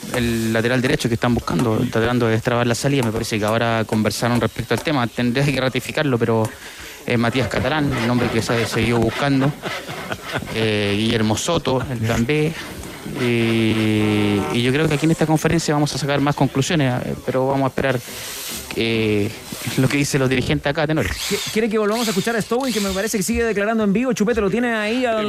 lateral 0.53 0.83
derecho 0.83 1.09
que 1.09 1.15
están 1.15 1.35
buscando, 1.35 1.79
tratando 1.91 2.27
de 2.27 2.33
destrabar 2.33 2.67
la 2.67 2.75
salida. 2.75 3.03
Me 3.03 3.13
parece 3.13 3.39
que 3.39 3.45
ahora 3.45 3.85
conversaron 3.87 4.41
respecto 4.41 4.75
al 4.75 4.83
tema. 4.83 5.07
Tendría 5.07 5.45
que 5.45 5.61
ratificarlo, 5.61 6.19
pero 6.19 6.49
es 7.07 7.19
Matías 7.19 7.49
Catalán, 7.49 7.93
el 7.93 8.07
nombre 8.07 8.29
que 8.29 8.43
se 8.43 8.53
ha 8.53 8.67
seguido 8.67 8.99
buscando. 8.99 9.53
Eh, 10.55 10.95
Guillermo 10.97 11.37
Soto, 11.37 11.85
el 11.91 11.99
plan 11.99 12.25
B. 12.25 12.53
Eh, 13.21 14.41
y 14.53 14.63
yo 14.63 14.73
creo 14.73 14.89
que 14.89 14.95
aquí 14.95 15.07
en 15.07 15.13
esta 15.13 15.27
conferencia 15.27 15.75
vamos 15.75 15.95
a 15.95 15.99
sacar 15.99 16.21
más 16.21 16.35
conclusiones, 16.35 16.95
eh, 17.05 17.15
pero 17.27 17.47
vamos 17.47 17.65
a 17.65 17.69
esperar 17.69 17.99
eh, 18.77 19.31
lo 19.79 19.89
que 19.89 19.97
dicen 19.99 20.21
los 20.21 20.31
dirigentes 20.31 20.69
acá, 20.71 20.87
tenores. 20.87 21.13
¿Qui- 21.13 21.53
¿Quiere 21.53 21.69
que 21.69 21.79
volvamos 21.79 22.07
a 22.07 22.11
escuchar 22.11 22.37
a 22.37 22.43
Stowin, 22.43 22.73
que 22.73 22.81
me 22.81 22.91
parece 22.91 23.17
que 23.19 23.23
sigue 23.23 23.45
declarando 23.45 23.85
en 23.85 23.93
vivo? 23.93 24.13
Chupete 24.13 24.41
lo 24.41 24.51
tiene 24.51 24.75
ahí 24.75 25.05
al, 25.05 25.27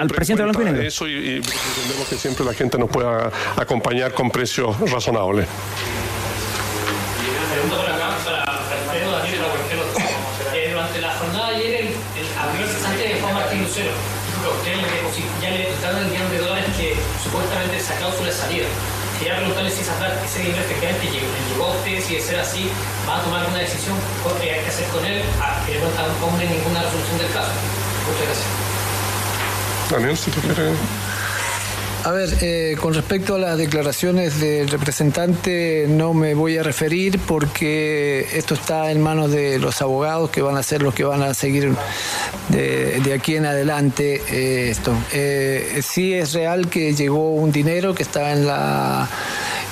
al 0.00 0.08
presidente 0.08 0.42
en 0.42 0.48
Blanco 0.52 0.62
y. 0.82 0.86
Eso 0.86 1.06
y, 1.06 1.12
y 1.12 1.16
entendemos 1.36 2.08
que 2.08 2.16
siempre 2.16 2.44
la 2.44 2.54
gente 2.54 2.78
nos 2.78 2.88
pueda 2.88 3.30
acompañar 3.56 4.12
con 4.14 4.30
precios 4.30 4.78
razonables. 4.90 5.46
Ese 20.28 20.40
dinero 20.40 20.60
efectivamente 20.60 21.06
llegó, 21.06 21.26
le 21.26 21.48
llegó 21.48 21.64
a 21.66 21.76
usted, 21.76 22.04
si 22.04 22.14
de 22.14 22.20
ser 22.20 22.40
así, 22.40 22.70
va 23.08 23.18
a 23.18 23.22
tomar 23.24 23.40
alguna 23.40 23.58
decisión 23.58 23.96
que 24.40 24.52
hay 24.52 24.60
que 24.60 24.68
hacer 24.68 24.86
con 24.88 25.04
él, 25.04 25.22
a 25.40 25.64
que 25.64 25.74
no 25.80 25.88
ponga 26.20 26.44
ninguna 26.44 26.82
resolución 26.82 27.18
del 27.18 27.32
caso. 27.32 27.50
Muchas 28.06 28.26
gracias. 28.26 28.46
Daniel, 29.90 30.16
si 30.16 30.30
tú 30.30 30.40
quieres. 30.40 30.76
A 32.04 32.12
ver, 32.12 32.30
eh, 32.40 32.76
con 32.80 32.94
respecto 32.94 33.34
a 33.34 33.38
las 33.38 33.58
declaraciones 33.58 34.40
del 34.40 34.68
representante, 34.68 35.86
no 35.88 36.14
me 36.14 36.34
voy 36.34 36.56
a 36.56 36.62
referir 36.62 37.18
porque 37.18 38.28
esto 38.34 38.54
está 38.54 38.90
en 38.92 39.02
manos 39.02 39.32
de 39.32 39.58
los 39.58 39.82
abogados 39.82 40.30
que 40.30 40.40
van 40.40 40.56
a 40.56 40.62
ser 40.62 40.80
los 40.80 40.94
que 40.94 41.04
van 41.04 41.22
a 41.22 41.34
seguir 41.34 41.74
de, 42.50 43.00
de 43.00 43.12
aquí 43.12 43.34
en 43.34 43.46
adelante 43.46 44.22
eh, 44.30 44.70
esto. 44.70 44.92
Eh, 45.12 45.82
sí 45.82 46.14
es 46.14 46.34
real 46.34 46.68
que 46.68 46.94
llegó 46.94 47.32
un 47.32 47.50
dinero 47.50 47.94
que 47.94 48.04
está 48.04 48.32
en 48.32 48.46
la 48.46 49.08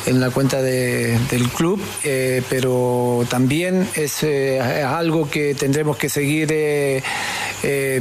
en 0.07 0.21
la 0.21 0.31
cuenta 0.31 0.63
de- 0.63 1.19
del 1.31 1.49
club, 1.51 1.81
eh, 2.05 2.43
pero 2.49 3.27
también 3.29 3.89
es, 3.95 4.23
eh, 4.23 4.59
es 4.59 4.85
algo 4.85 5.29
que 5.29 5.55
tendremos 5.55 5.97
que 5.97 6.09
seguir 6.09 6.49
eh, 6.53 7.03
eh, 7.63 8.01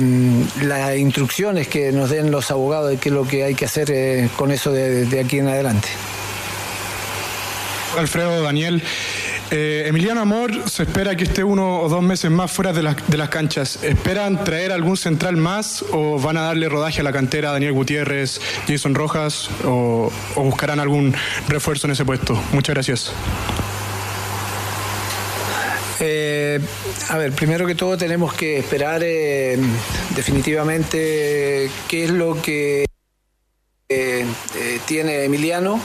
las 0.64 0.95
instrucciones 0.97 1.68
que 1.68 1.91
nos 1.91 2.10
den 2.12 2.32
los 2.32 2.51
abogados 2.51 2.89
de 2.91 2.97
qué 2.97 3.10
es 3.10 3.16
lo 3.16 3.28
que 3.28 3.43
hay 3.43 3.56
que 3.56 3.66
hacer 3.66 4.30
con 4.36 4.51
eso 4.51 4.72
de 4.72 5.20
aquí 5.20 5.39
en 5.39 5.47
adelante. 5.47 5.88
Alfredo, 7.97 8.41
Daniel. 8.43 8.84
Eh, 9.51 9.83
Emiliano 9.87 10.21
Amor 10.21 10.51
se 10.69 10.83
espera 10.83 11.15
que 11.15 11.23
esté 11.25 11.43
uno 11.43 11.79
o 11.81 11.87
dos 11.87 12.01
meses 12.01 12.31
más 12.31 12.51
fuera 12.51 12.73
de, 12.73 12.81
las- 12.81 12.95
de 13.07 13.17
las 13.17 13.29
canchas. 13.29 13.79
¿Esperan 13.83 14.43
traer 14.43 14.71
algún 14.71 14.97
central 14.97 15.37
más 15.37 15.85
o 15.91 16.19
van 16.19 16.37
a 16.37 16.41
darle 16.41 16.67
rodaje 16.67 17.01
a 17.01 17.03
la 17.03 17.11
cantera 17.13 17.51
Daniel 17.51 17.73
Gutiérrez, 17.73 18.41
Jason 18.67 18.95
Rojas 18.95 19.49
o, 19.63 20.11
buscarán 20.35 20.79
algún 20.79 21.13
refuerzo 21.47 21.85
en 21.87 21.91
ese 21.93 22.03
puesto? 22.05 22.33
Muchas 22.53 22.73
gracias. 22.73 23.11
Eh, 25.99 26.59
a 27.09 27.17
ver, 27.17 27.31
primero 27.31 27.65
que 27.67 27.75
todo 27.75 27.97
tenemos 27.97 28.33
que 28.33 28.57
esperar 28.57 29.01
eh, 29.03 29.57
definitivamente 30.15 31.69
qué 31.87 32.03
es 32.05 32.09
lo 32.09 32.41
que 32.41 32.85
tiene 34.87 35.23
Emiliano 35.25 35.79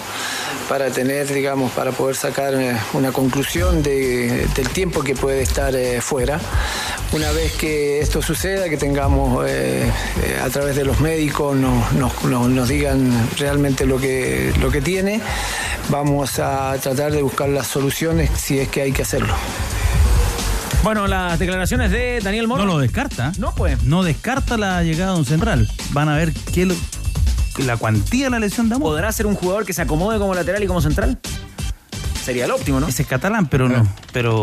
para 0.69 0.91
tener, 0.91 1.33
digamos, 1.33 1.73
para 1.73 1.91
poder 1.93 2.17
sacar 2.17 2.55
eh, 2.55 2.77
una 2.93 3.13
conclusión 3.13 3.83
de- 3.83 4.47
del 4.55 4.69
tiempo 4.71 5.03
que 5.03 5.15
puede 5.15 5.43
estar 5.43 5.75
eh, 5.75 6.01
fuera. 6.01 6.41
Una 7.13 7.33
vez 7.33 7.53
que 7.55 8.01
esto 8.01 8.23
suceda, 8.23 8.69
que 8.69 8.77
tengamos 8.77 9.45
eh, 9.49 9.85
eh, 10.23 10.41
a 10.43 10.49
través 10.51 10.77
de 10.77 10.85
los 10.85 11.01
médicos 11.01 11.57
nos, 11.57 11.93
nos- 11.93 12.23
nos- 12.25 12.49
nos 12.49 12.69
digan 12.69 13.29
realmente 13.39 13.85
lo 13.87 13.99
que, 13.99 14.53
lo 14.61 14.71
que 14.71 14.81
tiene, 14.81 15.21
vamos 15.89 16.39
a 16.39 16.77
tratar 16.81 17.11
de 17.13 17.23
buscar 17.23 17.49
las 17.49 17.67
soluciones 17.67 18.31
si 18.37 18.59
es 18.59 18.69
que 18.69 18.83
hay 18.83 18.93
que 18.93 19.03
hacerlo. 19.03 19.35
Bueno, 20.83 21.07
las 21.07 21.39
declaraciones 21.39 21.91
de 21.91 22.21
Daniel 22.23 22.49
Moro. 22.49 22.65
No 22.65 22.73
lo 22.75 22.79
descarta. 22.79 23.33
No, 23.39 23.55
pues. 23.55 23.83
No 23.83 24.03
descarta 24.03 24.57
la 24.57 24.83
llegada 24.83 25.13
de 25.13 25.19
un 25.19 25.27
central. 25.27 25.71
Van 25.91 26.09
a 26.09 26.17
ver 26.17 26.33
qué 26.55 26.65
lo- 26.65 26.75
la 27.67 27.77
cuantía 27.77 28.25
de 28.27 28.31
la 28.31 28.39
lesión 28.39 28.69
de 28.69 28.75
Amor. 28.77 28.91
¿Podrá 28.91 29.11
ser 29.13 29.27
un 29.27 29.35
jugador 29.35 29.65
que 29.65 29.73
se 29.73 29.83
acomode 29.83 30.19
como 30.19 30.35
lateral 30.35 30.63
y 30.63 30.67
como 30.67 30.81
central? 30.81 31.19
Sería 32.25 32.45
el 32.45 32.51
óptimo, 32.51 32.81
¿no? 32.81 32.89
Ese 32.89 33.03
es 33.03 33.09
catalán, 33.09 33.47
pero 33.49 33.69
no. 33.69 33.87
Pero 34.13 34.43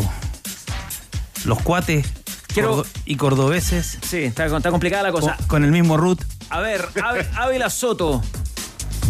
los 1.46 1.62
cuates 1.62 2.06
Quiero- 2.48 2.86
y 3.06 3.16
cordobeses 3.16 3.98
Sí, 4.02 4.18
está, 4.24 4.46
está 4.46 4.72
complicada 4.72 5.04
la 5.04 5.12
cosa. 5.12 5.36
con, 5.38 5.48
con 5.48 5.64
el 5.66 5.72
mismo 5.72 5.96
root. 5.98 6.22
A 6.50 6.60
ver, 6.62 6.88
Ávila 7.36 7.70
Soto. 7.70 8.22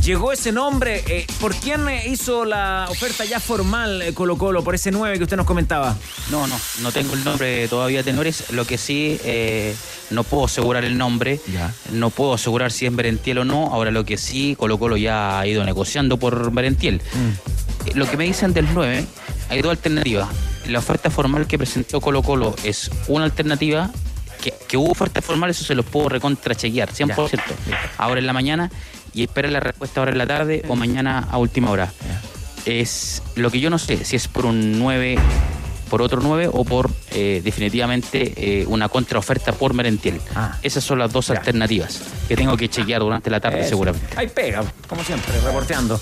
Llegó 0.08 0.32
ese 0.32 0.54
nombre. 0.54 1.04
eh, 1.06 1.28
¿Por 1.42 1.54
quién 1.54 1.90
eh, 1.90 2.08
hizo 2.08 2.46
la 2.46 2.88
oferta 2.90 3.26
ya 3.26 3.42
formal 3.42 4.02
eh, 4.02 4.14
Colo 4.14 4.38
Colo? 4.38 4.64
Por 4.64 4.74
ese 4.74 4.90
9 4.90 5.18
que 5.18 5.24
usted 5.24 5.36
nos 5.36 5.46
comentaba. 5.46 5.98
No, 6.32 6.48
no, 6.48 6.58
no 6.82 6.94
tengo 6.94 7.14
el 7.14 7.26
nombre 7.26 7.68
todavía, 7.68 8.04
tenores. 8.04 8.52
Lo 8.52 8.66
que 8.66 8.78
sí, 8.78 9.20
eh, 9.26 9.76
no 10.10 10.24
puedo 10.24 10.46
asegurar 10.46 10.86
el 10.86 10.98
nombre. 10.98 11.42
No 11.92 12.10
puedo 12.10 12.34
asegurar 12.34 12.72
si 12.72 12.86
es 12.86 12.92
Merentiel 12.94 13.40
o 13.40 13.44
no. 13.44 13.66
Ahora, 13.74 13.92
lo 13.92 14.06
que 14.06 14.18
sí, 14.18 14.56
Colo 14.58 14.80
Colo 14.80 14.96
ya 14.96 15.40
ha 15.42 15.46
ido 15.46 15.66
negociando 15.66 16.16
por 16.16 16.54
Merentiel. 16.54 17.02
Eh, 17.86 17.92
Lo 17.94 18.10
que 18.10 18.16
me 18.16 18.24
dicen 18.24 18.54
del 18.54 18.74
9, 18.74 19.06
hay 19.50 19.62
dos 19.62 19.72
alternativas. 19.72 20.30
La 20.68 20.80
oferta 20.80 21.12
formal 21.12 21.48
que 21.48 21.58
presentó 21.58 22.00
Colo 22.00 22.24
Colo 22.24 22.56
es 22.64 22.90
una 23.10 23.26
alternativa. 23.26 23.92
Que, 24.42 24.54
que 24.70 24.78
hubo 24.78 24.92
oferta 24.92 25.22
formal, 25.22 25.50
eso 25.50 25.66
se 25.66 25.74
los 25.76 25.84
puedo 25.86 26.08
recontrachequear, 26.10 26.94
100%. 26.94 27.42
Ahora 27.98 28.20
en 28.22 28.28
la 28.28 28.34
mañana 28.34 28.72
y 29.18 29.24
espera 29.24 29.50
la 29.50 29.60
respuesta 29.60 30.00
ahora 30.00 30.12
en 30.12 30.20
la 30.20 30.28
tarde 30.28 30.64
o 30.68 30.76
mañana 30.76 31.28
a 31.32 31.40
última 31.40 31.72
hora. 31.72 31.92
Es 32.66 33.24
lo 33.36 33.50
que 33.50 33.60
yo 33.60 33.72
no 33.72 33.80
sé, 33.80 34.06
si 34.06 34.16
es 34.16 34.28
por 34.28 34.46
un 34.46 34.78
9 34.78 35.18
por 35.90 36.02
otro 36.02 36.20
9 36.22 36.50
o 36.52 36.66
por 36.66 36.92
eh, 37.12 37.42
definitivamente 37.44 38.34
eh, 38.36 38.66
una 38.68 38.90
contraoferta 38.90 39.54
por 39.54 39.74
Merentiel. 39.74 40.22
Esas 40.62 40.84
son 40.84 41.00
las 41.00 41.12
dos 41.12 41.32
alternativas 41.32 42.02
que 42.28 42.36
tengo 42.36 42.56
que 42.58 42.70
chequear 42.70 43.02
durante 43.02 43.30
la 43.32 43.40
tarde 43.40 43.62
Eso. 43.62 43.70
seguramente. 43.70 44.08
Ahí 44.16 44.28
pega, 44.28 44.64
como 44.88 45.04
siempre, 45.04 45.34
reporteando. 45.42 46.00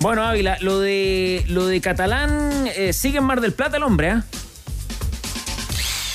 Bueno, 0.00 0.22
Ávila, 0.22 0.56
lo 0.60 0.80
de 0.80 1.44
lo 1.48 1.66
de 1.66 1.80
Catalán 1.80 2.66
eh, 2.74 2.92
sigue 2.92 3.18
en 3.18 3.24
Mar 3.24 3.40
del 3.40 3.52
Plata 3.52 3.76
el 3.76 3.82
hombre, 3.82 4.10
¿ah? 4.10 4.24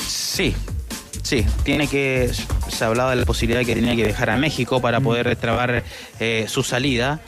Sí, 0.07 0.55
sí, 1.27 1.45
tiene 1.63 1.87
que, 1.87 2.31
se 2.69 2.85
hablaba 2.85 3.09
de 3.09 3.17
la 3.17 3.25
posibilidad 3.25 3.65
que 3.65 3.75
tenía 3.75 3.97
que 3.97 4.05
viajar 4.05 4.29
a 4.29 4.37
México 4.37 4.79
para 4.79 5.01
poder 5.01 5.35
trabar 5.35 5.83
eh, 6.21 6.45
su 6.47 6.63
salida, 6.63 7.19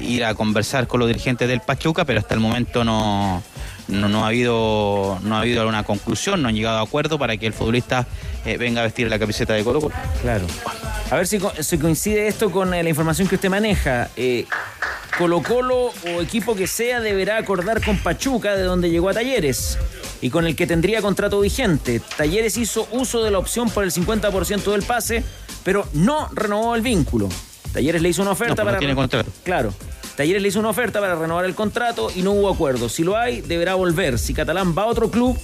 ir 0.00 0.24
a 0.24 0.34
conversar 0.34 0.86
con 0.86 1.00
los 1.00 1.08
dirigentes 1.08 1.48
del 1.48 1.60
Pachuca, 1.60 2.04
pero 2.04 2.20
hasta 2.20 2.34
el 2.34 2.40
momento 2.40 2.84
no, 2.84 3.42
no, 3.88 4.08
no 4.08 4.24
ha 4.24 4.28
habido 4.28 5.18
no 5.22 5.36
ha 5.36 5.40
habido 5.40 5.60
alguna 5.60 5.82
conclusión, 5.84 6.42
no 6.42 6.48
han 6.48 6.54
llegado 6.54 6.78
a 6.78 6.82
acuerdo 6.82 7.18
para 7.18 7.36
que 7.36 7.46
el 7.46 7.52
futbolista 7.52 8.06
eh, 8.44 8.56
venga 8.56 8.80
a 8.80 8.84
vestir 8.84 9.08
la 9.08 9.18
camiseta 9.18 9.54
de 9.54 9.64
Colo 9.64 9.80
Colo. 9.80 9.94
Claro. 10.22 10.46
A 11.10 11.16
ver 11.16 11.26
si, 11.26 11.38
co- 11.38 11.52
si 11.60 11.78
coincide 11.78 12.28
esto 12.28 12.50
con 12.50 12.72
eh, 12.74 12.82
la 12.82 12.88
información 12.90 13.26
que 13.28 13.34
usted 13.36 13.48
maneja. 13.50 14.08
Eh, 14.16 14.46
Colo 15.16 15.42
Colo 15.42 15.86
o 16.04 16.20
equipo 16.22 16.54
que 16.54 16.66
sea 16.66 17.00
deberá 17.00 17.38
acordar 17.38 17.82
con 17.84 17.98
Pachuca 17.98 18.54
de 18.54 18.62
donde 18.62 18.88
llegó 18.90 19.08
a 19.08 19.14
Talleres 19.14 19.78
y 20.20 20.30
con 20.30 20.46
el 20.46 20.54
que 20.54 20.66
tendría 20.66 21.02
contrato 21.02 21.40
vigente. 21.40 22.00
Talleres 22.16 22.56
hizo 22.56 22.86
uso 22.92 23.24
de 23.24 23.30
la 23.30 23.38
opción 23.38 23.68
por 23.70 23.82
el 23.84 23.90
50% 23.90 24.70
del 24.70 24.82
pase, 24.82 25.24
pero 25.64 25.88
no 25.92 26.28
renovó 26.34 26.74
el 26.76 26.82
vínculo. 26.82 27.28
Talleres 27.72 28.00
le 28.02 28.10
hizo 28.10 28.22
una 28.22 28.32
oferta 28.32 28.50
No, 28.52 28.56
pues 28.56 28.64
no 28.64 28.70
para... 28.70 28.78
tiene 28.78 28.94
contrato. 28.94 29.30
Claro. 29.44 29.74
Talleres 30.18 30.42
le 30.42 30.48
hizo 30.48 30.58
una 30.58 30.70
oferta 30.70 30.98
para 30.98 31.14
renovar 31.14 31.44
el 31.44 31.54
contrato 31.54 32.10
y 32.12 32.22
no 32.22 32.32
hubo 32.32 32.52
acuerdo. 32.52 32.88
Si 32.88 33.04
lo 33.04 33.16
hay, 33.16 33.40
deberá 33.40 33.76
volver. 33.76 34.18
Si 34.18 34.34
Catalán 34.34 34.74
va 34.76 34.82
a 34.82 34.86
otro 34.86 35.12
club, 35.12 35.38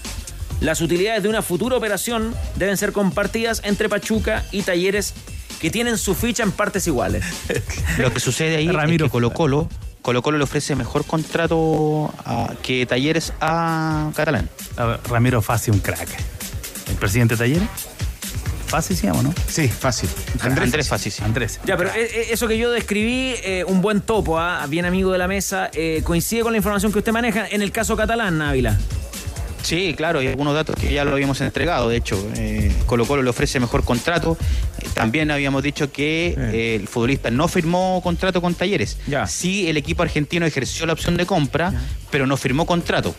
las 0.61 0.81
utilidades 0.81 1.23
de 1.23 1.29
una 1.29 1.43
futura 1.43 1.77
operación 1.77 2.35
deben 2.57 2.77
ser 2.77 2.91
compartidas 2.91 3.61
entre 3.65 3.89
Pachuca 3.89 4.45
y 4.51 4.63
Talleres 4.63 5.15
que 5.61 5.71
tienen 5.71 5.97
su 5.97 6.17
ficha 6.17 6.43
en 6.43 6.51
partes 6.51 6.89
iguales. 6.89 7.25
Lo 7.99 8.13
que 8.13 8.19
sucede 8.19 8.57
ahí 8.57 8.69
es 8.69 8.99
que 8.99 9.09
Colo 9.09 9.33
Colo, 9.33 9.69
Colo 10.03 10.23
Colo 10.23 10.39
le 10.39 10.45
ofrece 10.45 10.75
mejor 10.75 11.05
contrato 11.05 12.13
a- 12.25 12.53
que 12.61 12.85
Talleres 12.85 13.33
a 13.41 14.11
Catalán. 14.17 14.51
A 14.77 14.87
ver, 14.87 15.01
Ramiro 15.09 15.41
Fassi, 15.41 15.71
un 15.71 15.79
crack. 15.79 16.09
El 16.89 16.97
presidente 16.97 17.35
de 17.37 17.39
Talleres. 17.39 17.69
Fassi 18.67 18.97
se 18.97 19.07
llama, 19.07 19.23
¿no? 19.23 19.35
Sí, 19.49 19.69
fácil. 19.69 20.09
Andrés, 20.41 20.65
Andrés 20.65 20.91
sí. 20.99 21.23
Andrés. 21.23 21.61
Ya, 21.65 21.77
pero 21.77 21.91
eh, 21.91 22.09
eh, 22.13 22.27
eso 22.31 22.49
que 22.49 22.59
yo 22.59 22.71
describí, 22.71 23.35
eh, 23.43 23.65
un 23.67 23.81
buen 23.81 24.01
topo, 24.01 24.39
¿ah? 24.39 24.67
bien 24.69 24.85
amigo 24.85 25.13
de 25.13 25.19
la 25.19 25.29
mesa, 25.29 25.71
eh, 25.75 26.03
coincide 26.05 26.43
con 26.43 26.53
la 26.53 26.59
información 26.59 26.93
que 26.93 26.99
usted 26.99 27.13
maneja 27.13 27.47
en 27.49 27.63
el 27.63 27.73
caso 27.73 27.97
catalán, 27.97 28.41
Ávila. 28.43 28.79
Sí, 29.65 29.95
claro, 29.97 30.21
y 30.23 30.27
algunos 30.27 30.55
datos 30.55 30.77
que 30.77 30.93
ya 30.93 31.05
lo 31.05 31.13
habíamos 31.13 31.41
entregado. 31.41 31.89
De 31.89 31.97
hecho, 31.97 32.23
eh, 32.37 32.71
Colo 32.87 33.07
Colo 33.07 33.23
le 33.23 33.31
ofrece 33.31 33.59
mejor 33.61 33.83
contrato. 33.83 34.37
Eh, 34.79 34.87
también 34.93 35.31
habíamos 35.31 35.63
dicho 35.63 35.91
que 35.91 36.35
eh, 36.37 36.77
el 36.77 36.87
futbolista 36.87 37.31
no 37.31 37.49
firmó 37.49 38.01
contrato 38.03 38.43
con 38.43 38.55
Talleres. 38.55 38.99
Sí, 39.27 39.69
el 39.69 39.79
equipo 39.79 40.03
argentino 40.03 40.45
ejerció 40.45 40.85
la 40.85 40.93
opción 40.93 41.17
de 41.17 41.25
compra, 41.25 41.73
pero 42.11 42.27
no 42.27 42.37
firmó 42.37 42.67
contrato. 42.67 43.15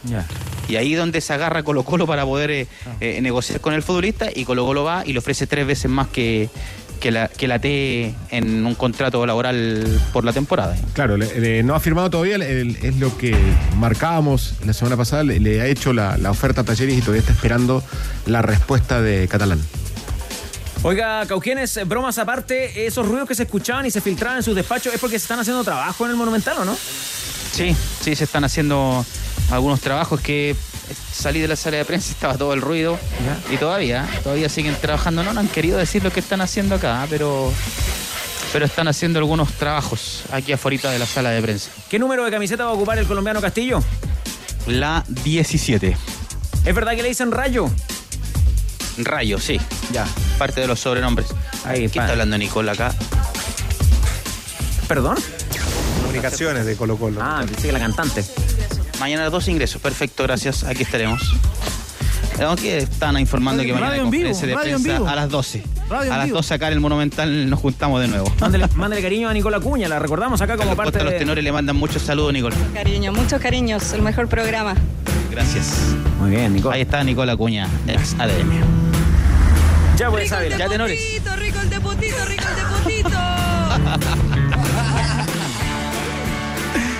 Y 0.67 0.77
ahí 0.77 0.93
es 0.93 0.99
donde 0.99 1.21
se 1.21 1.33
agarra 1.33 1.63
Colo 1.63 1.83
Colo 1.83 2.07
para 2.07 2.25
poder 2.25 2.51
eh, 2.51 2.67
eh, 2.99 3.19
negociar 3.21 3.61
con 3.61 3.73
el 3.73 3.83
futbolista 3.83 4.29
y 4.33 4.45
Colo 4.45 4.65
Colo 4.65 4.83
va 4.83 5.03
y 5.05 5.13
le 5.13 5.19
ofrece 5.19 5.47
tres 5.47 5.67
veces 5.67 5.91
más 5.91 6.07
que, 6.07 6.49
que 6.99 7.11
la, 7.11 7.27
que 7.27 7.47
la 7.47 7.59
T 7.59 8.13
en 8.31 8.65
un 8.65 8.75
contrato 8.75 9.25
laboral 9.25 10.01
por 10.13 10.23
la 10.25 10.33
temporada. 10.33 10.75
Claro, 10.93 11.17
le- 11.17 11.39
le- 11.39 11.63
no 11.63 11.75
ha 11.75 11.79
firmado 11.79 12.09
todavía, 12.09 12.37
es 12.37 12.97
lo 12.97 13.15
que 13.17 13.35
marcábamos 13.77 14.55
la 14.65 14.73
semana 14.73 14.97
pasada, 14.97 15.23
le, 15.23 15.39
le 15.39 15.61
ha 15.61 15.67
hecho 15.67 15.93
la, 15.93 16.17
la 16.17 16.31
oferta 16.31 16.61
a 16.61 16.63
Talleres 16.63 16.97
y 16.97 17.01
todavía 17.01 17.21
está 17.21 17.33
esperando 17.33 17.83
la 18.25 18.41
respuesta 18.41 19.01
de 19.01 19.27
Catalán. 19.27 19.59
Oiga, 20.83 21.25
Cauquienes, 21.25 21.79
bromas 21.87 22.17
aparte, 22.19 22.85
esos 22.85 23.07
ruidos 23.07 23.27
que 23.27 23.33
se 23.35 23.43
escuchaban 23.43 23.85
y 23.85 23.91
se 23.91 24.01
filtraban 24.01 24.37
en 24.37 24.43
sus 24.43 24.55
despachos 24.55 24.93
es 24.93 24.99
porque 24.99 25.17
se 25.17 25.23
están 25.23 25.39
haciendo 25.39 25.63
trabajo 25.63 26.05
en 26.05 26.11
el 26.11 26.17
Monumental, 26.17 26.57
¿o 26.59 26.65
no? 26.65 26.75
Sí, 26.75 27.75
sí, 28.01 28.15
se 28.15 28.25
están 28.25 28.43
haciendo 28.43 29.03
algunos 29.49 29.79
trabajos 29.81 30.19
que 30.21 30.55
salí 31.13 31.39
de 31.39 31.47
la 31.47 31.55
sala 31.55 31.77
de 31.77 31.85
prensa, 31.85 32.11
estaba 32.11 32.37
todo 32.37 32.53
el 32.53 32.61
ruido 32.61 32.97
y 33.51 33.57
todavía, 33.57 34.07
todavía 34.23 34.49
siguen 34.49 34.75
trabajando. 34.79 35.23
No, 35.23 35.33
no 35.33 35.39
han 35.39 35.47
querido 35.47 35.77
decir 35.77 36.03
lo 36.03 36.11
que 36.11 36.19
están 36.19 36.41
haciendo 36.41 36.75
acá, 36.75 37.05
pero, 37.09 37.51
pero 38.53 38.65
están 38.65 38.87
haciendo 38.87 39.19
algunos 39.19 39.51
trabajos 39.53 40.23
aquí 40.31 40.51
afuera 40.51 40.91
de 40.91 40.99
la 40.99 41.05
sala 41.05 41.31
de 41.31 41.41
prensa. 41.41 41.71
¿Qué 41.89 41.99
número 41.99 42.25
de 42.25 42.31
camiseta 42.31 42.65
va 42.65 42.71
a 42.71 42.73
ocupar 42.73 42.97
el 42.99 43.07
colombiano 43.07 43.41
Castillo? 43.41 43.83
La 44.67 45.03
17. 45.07 45.97
¿Es 46.65 46.75
verdad 46.75 46.95
que 46.95 47.03
le 47.03 47.09
dicen 47.09 47.31
rayo? 47.31 47.69
Rayo, 48.97 49.39
sí. 49.39 49.59
Ya. 49.91 50.07
Parte 50.37 50.61
de 50.61 50.67
los 50.67 50.79
sobrenombres. 50.79 51.27
Ahí, 51.63 51.81
¿Qué 51.81 51.99
está 51.99 52.09
hablando 52.09 52.37
Nicole 52.37 52.71
acá? 52.71 52.93
¿Perdón? 54.87 55.17
Comunicaciones 56.01 56.65
de 56.65 56.75
Colo 56.75 56.97
Colo. 56.97 57.21
Ah, 57.21 57.43
pensé 57.45 57.67
que 57.67 57.73
la 57.73 57.79
cantante. 57.79 58.23
Mañana 58.99 59.23
a 59.23 59.25
las 59.25 59.31
12 59.31 59.51
ingresos. 59.51 59.81
Perfecto, 59.81 60.23
gracias. 60.23 60.63
Aquí 60.63 60.83
estaremos. 60.83 61.35
Aunque 62.43 62.79
están 62.79 63.17
informando 63.17 63.63
que 63.63 63.71
mañana 63.71 63.91
hay 63.93 63.99
Radio 63.99 64.03
en 64.03 64.11
vivo, 64.11 64.29
conferencia 64.29 64.47
de 64.47 64.55
radio 64.55 64.75
en 64.75 64.83
prensa 64.83 65.11
a 65.11 65.15
las 65.15 65.29
12. 65.29 65.63
Radio 65.89 66.07
en 66.07 66.11
a 66.13 66.17
las 66.17 66.25
vivo. 66.25 66.37
12 66.37 66.53
acá 66.53 66.67
en 66.67 66.73
el 66.73 66.79
Monumental 66.81 67.49
nos 67.49 67.59
juntamos 67.59 68.01
de 68.01 68.07
nuevo. 68.09 68.31
Mándele, 68.39 68.67
mándele 68.75 69.01
cariño 69.01 69.29
a 69.29 69.33
Nicola 69.33 69.59
Cuña, 69.59 69.87
la 69.87 69.99
recordamos 69.99 70.41
acá 70.41 70.57
como 70.57 70.75
parte 70.75 71.01
Los 71.03 71.13
de... 71.13 71.19
tenores 71.19 71.43
le 71.43 71.51
mandan 71.51 71.77
muchos 71.77 72.01
saludos, 72.01 72.33
Nicole. 72.33 72.55
Cariño, 72.73 73.13
muchos 73.13 73.39
cariños, 73.41 73.93
el 73.93 74.01
mejor 74.01 74.27
programa. 74.27 74.75
Gracias. 75.31 75.77
Muy 76.19 76.31
bien, 76.31 76.53
Nicole. 76.53 76.75
Ahí 76.75 76.81
está 76.81 77.03
Nicola 77.03 77.37
Cuña, 77.37 77.69
ex 77.87 78.15
ADM. 78.19 78.51
Ya 79.97 80.09
pues, 80.09 80.31
Ávila. 80.31 80.57
Ya 80.57 80.67
tenores. 80.67 80.99
Rico, 80.99 81.35
rico 81.37 81.59
el 81.61 81.69
depotito, 81.69 82.25
rico 82.25 82.43
el 82.49 82.55
depotito. 82.55 84.34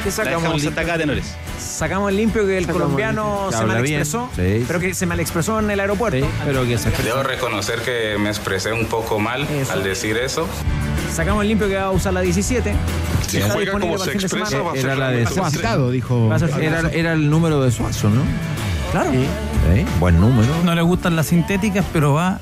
¿Qué 0.06 0.68
hasta 0.68 0.82
acá, 0.82 0.98
tenores. 1.00 1.36
Sacamos 1.60 2.12
el 2.12 2.18
limpio 2.18 2.46
que 2.46 2.58
el 2.60 2.66
Sacamos 2.66 2.84
colombiano 2.84 3.24
el 3.24 3.32
limpio. 3.42 3.52
se 3.52 3.58
Habla 3.58 3.74
mal 3.74 3.84
bien. 3.84 4.00
expresó, 4.02 4.30
Sí. 4.36 4.64
pero 4.68 4.80
que 4.80 4.94
se 4.94 5.06
mal 5.08 5.20
expresó 5.20 5.60
en 5.60 5.72
el 5.72 5.80
aeropuerto. 5.80 6.28
pero 6.46 6.64
que 6.66 6.78
se 6.78 6.92
Debo 6.92 7.24
reconocer 7.24 7.80
que 7.82 8.16
me 8.20 8.30
expresé 8.30 8.72
un 8.72 8.86
poco 8.86 9.20
mal 9.20 9.48
al 9.72 9.84
decir 9.84 10.16
eso. 10.18 10.48
Sacamos 11.12 11.42
el 11.42 11.48
limpio 11.50 11.68
que 11.68 11.76
va 11.76 11.86
a 11.86 11.92
usar 11.92 12.14
la 12.14 12.22
17. 12.22 12.76
Si 13.28 13.42
juega 13.42 13.72
como 13.72 13.98
se 13.98 14.12
expresa, 14.12 14.60
va 14.62 14.72
a 14.72 14.76
ser 14.76 14.86
Era 14.86 14.96
la 14.96 15.10
de 15.10 15.26
Suazo. 15.26 15.90
Dijo. 15.90 16.30
Era, 16.94 17.14
el 17.14 17.30
número 17.30 17.64
de 17.64 17.72
Suazo, 17.72 18.10
¿no? 18.10 18.22
Claro. 18.92 19.12
Sí, 19.12 19.86
buen 20.00 20.20
número. 20.22 20.48
No 20.64 20.76
le 20.76 20.82
gustan 20.84 21.16
las 21.16 21.26
sintéticas, 21.28 21.84
pero 21.92 22.14
va 22.14 22.40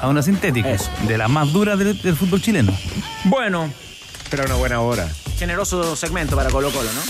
a 0.00 0.08
una 0.08 0.22
sintética. 0.22 0.70
De 1.06 1.18
las 1.18 1.28
más 1.28 1.52
duras 1.52 1.78
del, 1.78 2.00
del 2.00 2.16
fútbol 2.16 2.40
chileno. 2.40 2.72
Bueno, 3.24 3.70
Pero 4.36 4.46
una 4.46 4.56
buena 4.56 4.80
hora. 4.80 5.08
generoso 5.38 5.94
segmento 5.94 6.34
para 6.34 6.50
Colo 6.50 6.72
Colo, 6.72 6.90
¿no? 6.92 7.00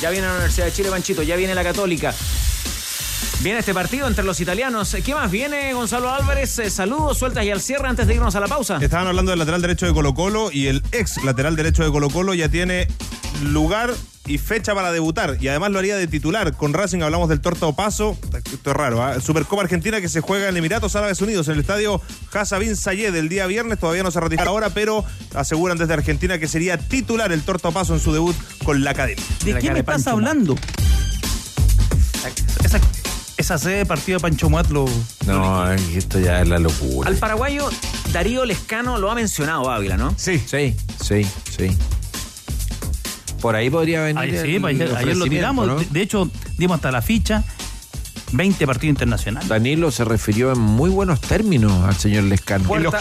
Ya 0.00 0.10
viene 0.10 0.28
la 0.28 0.34
Universidad 0.34 0.66
de 0.66 0.72
Chile, 0.72 0.90
Panchito, 0.90 1.24
ya 1.24 1.34
viene 1.34 1.56
la 1.56 1.64
Católica. 1.64 2.14
Viene 3.42 3.58
este 3.58 3.74
partido 3.74 4.06
entre 4.06 4.22
los 4.22 4.38
italianos. 4.40 4.96
¿Qué 5.04 5.14
más 5.16 5.28
viene, 5.28 5.74
Gonzalo 5.74 6.10
Álvarez? 6.14 6.60
Eh, 6.60 6.70
Saludos, 6.70 7.18
sueltas 7.18 7.44
y 7.44 7.50
al 7.50 7.60
cierre 7.60 7.88
antes 7.88 8.06
de 8.06 8.14
irnos 8.14 8.36
a 8.36 8.40
la 8.40 8.46
pausa. 8.46 8.78
Estaban 8.80 9.08
hablando 9.08 9.32
del 9.32 9.40
lateral 9.40 9.60
derecho 9.60 9.84
de 9.84 9.92
Colo 9.92 10.14
Colo 10.14 10.52
y 10.52 10.68
el 10.68 10.80
ex 10.92 11.24
lateral 11.24 11.56
derecho 11.56 11.82
de 11.82 11.90
Colo 11.90 12.08
Colo 12.08 12.34
ya 12.34 12.48
tiene 12.48 12.86
lugar 13.42 13.92
y 14.26 14.38
fecha 14.38 14.76
para 14.76 14.92
debutar 14.92 15.38
y 15.40 15.48
además 15.48 15.72
lo 15.72 15.80
haría 15.80 15.96
de 15.96 16.06
titular. 16.06 16.56
Con 16.56 16.72
Racing 16.72 17.02
hablamos 17.02 17.28
del 17.28 17.40
Torto 17.40 17.72
Paso, 17.72 18.16
esto 18.32 18.70
es 18.70 18.76
raro, 18.76 19.02
¿ah? 19.02 19.20
Supercopa 19.20 19.62
Argentina 19.62 20.00
que 20.00 20.08
se 20.08 20.20
juega 20.20 20.48
en 20.48 20.56
Emiratos 20.56 20.94
Árabes 20.94 21.20
Unidos 21.20 21.48
en 21.48 21.54
el 21.54 21.60
estadio 21.60 22.00
Casa 22.30 22.58
Bin 22.58 22.76
Zayed 22.76 23.12
el 23.12 23.28
día 23.28 23.48
viernes, 23.48 23.80
todavía 23.80 24.04
no 24.04 24.12
se 24.12 24.20
ratifica 24.20 24.48
ahora, 24.48 24.70
pero 24.70 25.04
aseguran 25.34 25.78
desde 25.78 25.94
Argentina 25.94 26.38
que 26.38 26.46
sería 26.46 26.78
titular 26.78 27.32
el 27.32 27.42
Torto 27.42 27.72
Paso 27.72 27.94
en 27.94 28.00
su 28.00 28.12
debut 28.12 28.36
con 28.64 28.84
la 28.84 28.92
academia. 28.92 29.24
¿De 29.44 29.54
la 29.54 29.58
qué 29.58 29.68
me 29.68 29.74
de 29.74 29.80
estás 29.80 30.06
hablando? 30.06 30.54
Esa, 32.64 32.80
esa 33.42 33.58
sede 33.58 33.78
de 33.78 33.86
partido 33.86 34.18
de 34.18 34.22
Pancho 34.22 34.48
Muat 34.48 34.70
lo. 34.70 34.86
No, 35.26 35.70
esto 35.72 36.18
ya 36.18 36.40
es 36.40 36.48
la 36.48 36.58
locura. 36.58 37.08
Al 37.08 37.16
paraguayo 37.16 37.68
Darío 38.12 38.44
Lescano 38.44 38.98
lo 38.98 39.10
ha 39.10 39.14
mencionado 39.14 39.70
Ávila, 39.70 39.96
¿no? 39.96 40.14
Sí, 40.16 40.38
sí, 40.38 40.74
sí, 41.02 41.26
sí. 41.50 41.76
Por 43.40 43.56
ahí 43.56 43.68
podría 43.68 44.02
venir. 44.02 44.18
Ay, 44.18 44.30
sí, 44.30 44.54
el 44.54 44.60
pues 44.60 44.80
ayer, 44.80 44.96
ayer 44.96 45.16
lo 45.16 45.26
tiramos. 45.26 45.66
¿no? 45.66 45.76
De, 45.76 46.00
hecho, 46.00 46.30
dimos 46.56 46.76
hasta 46.76 46.90
la 46.92 47.02
ficha. 47.02 47.42
20 48.32 48.66
partidos 48.66 48.90
internacionales. 48.90 49.48
Danilo 49.48 49.90
se 49.90 50.04
refirió 50.04 50.52
en 50.52 50.58
muy 50.58 50.88
buenos 50.88 51.20
términos 51.20 51.84
al 51.84 51.96
señor 51.96 52.24
Lescano. 52.24 52.66
Puerta, 52.66 52.98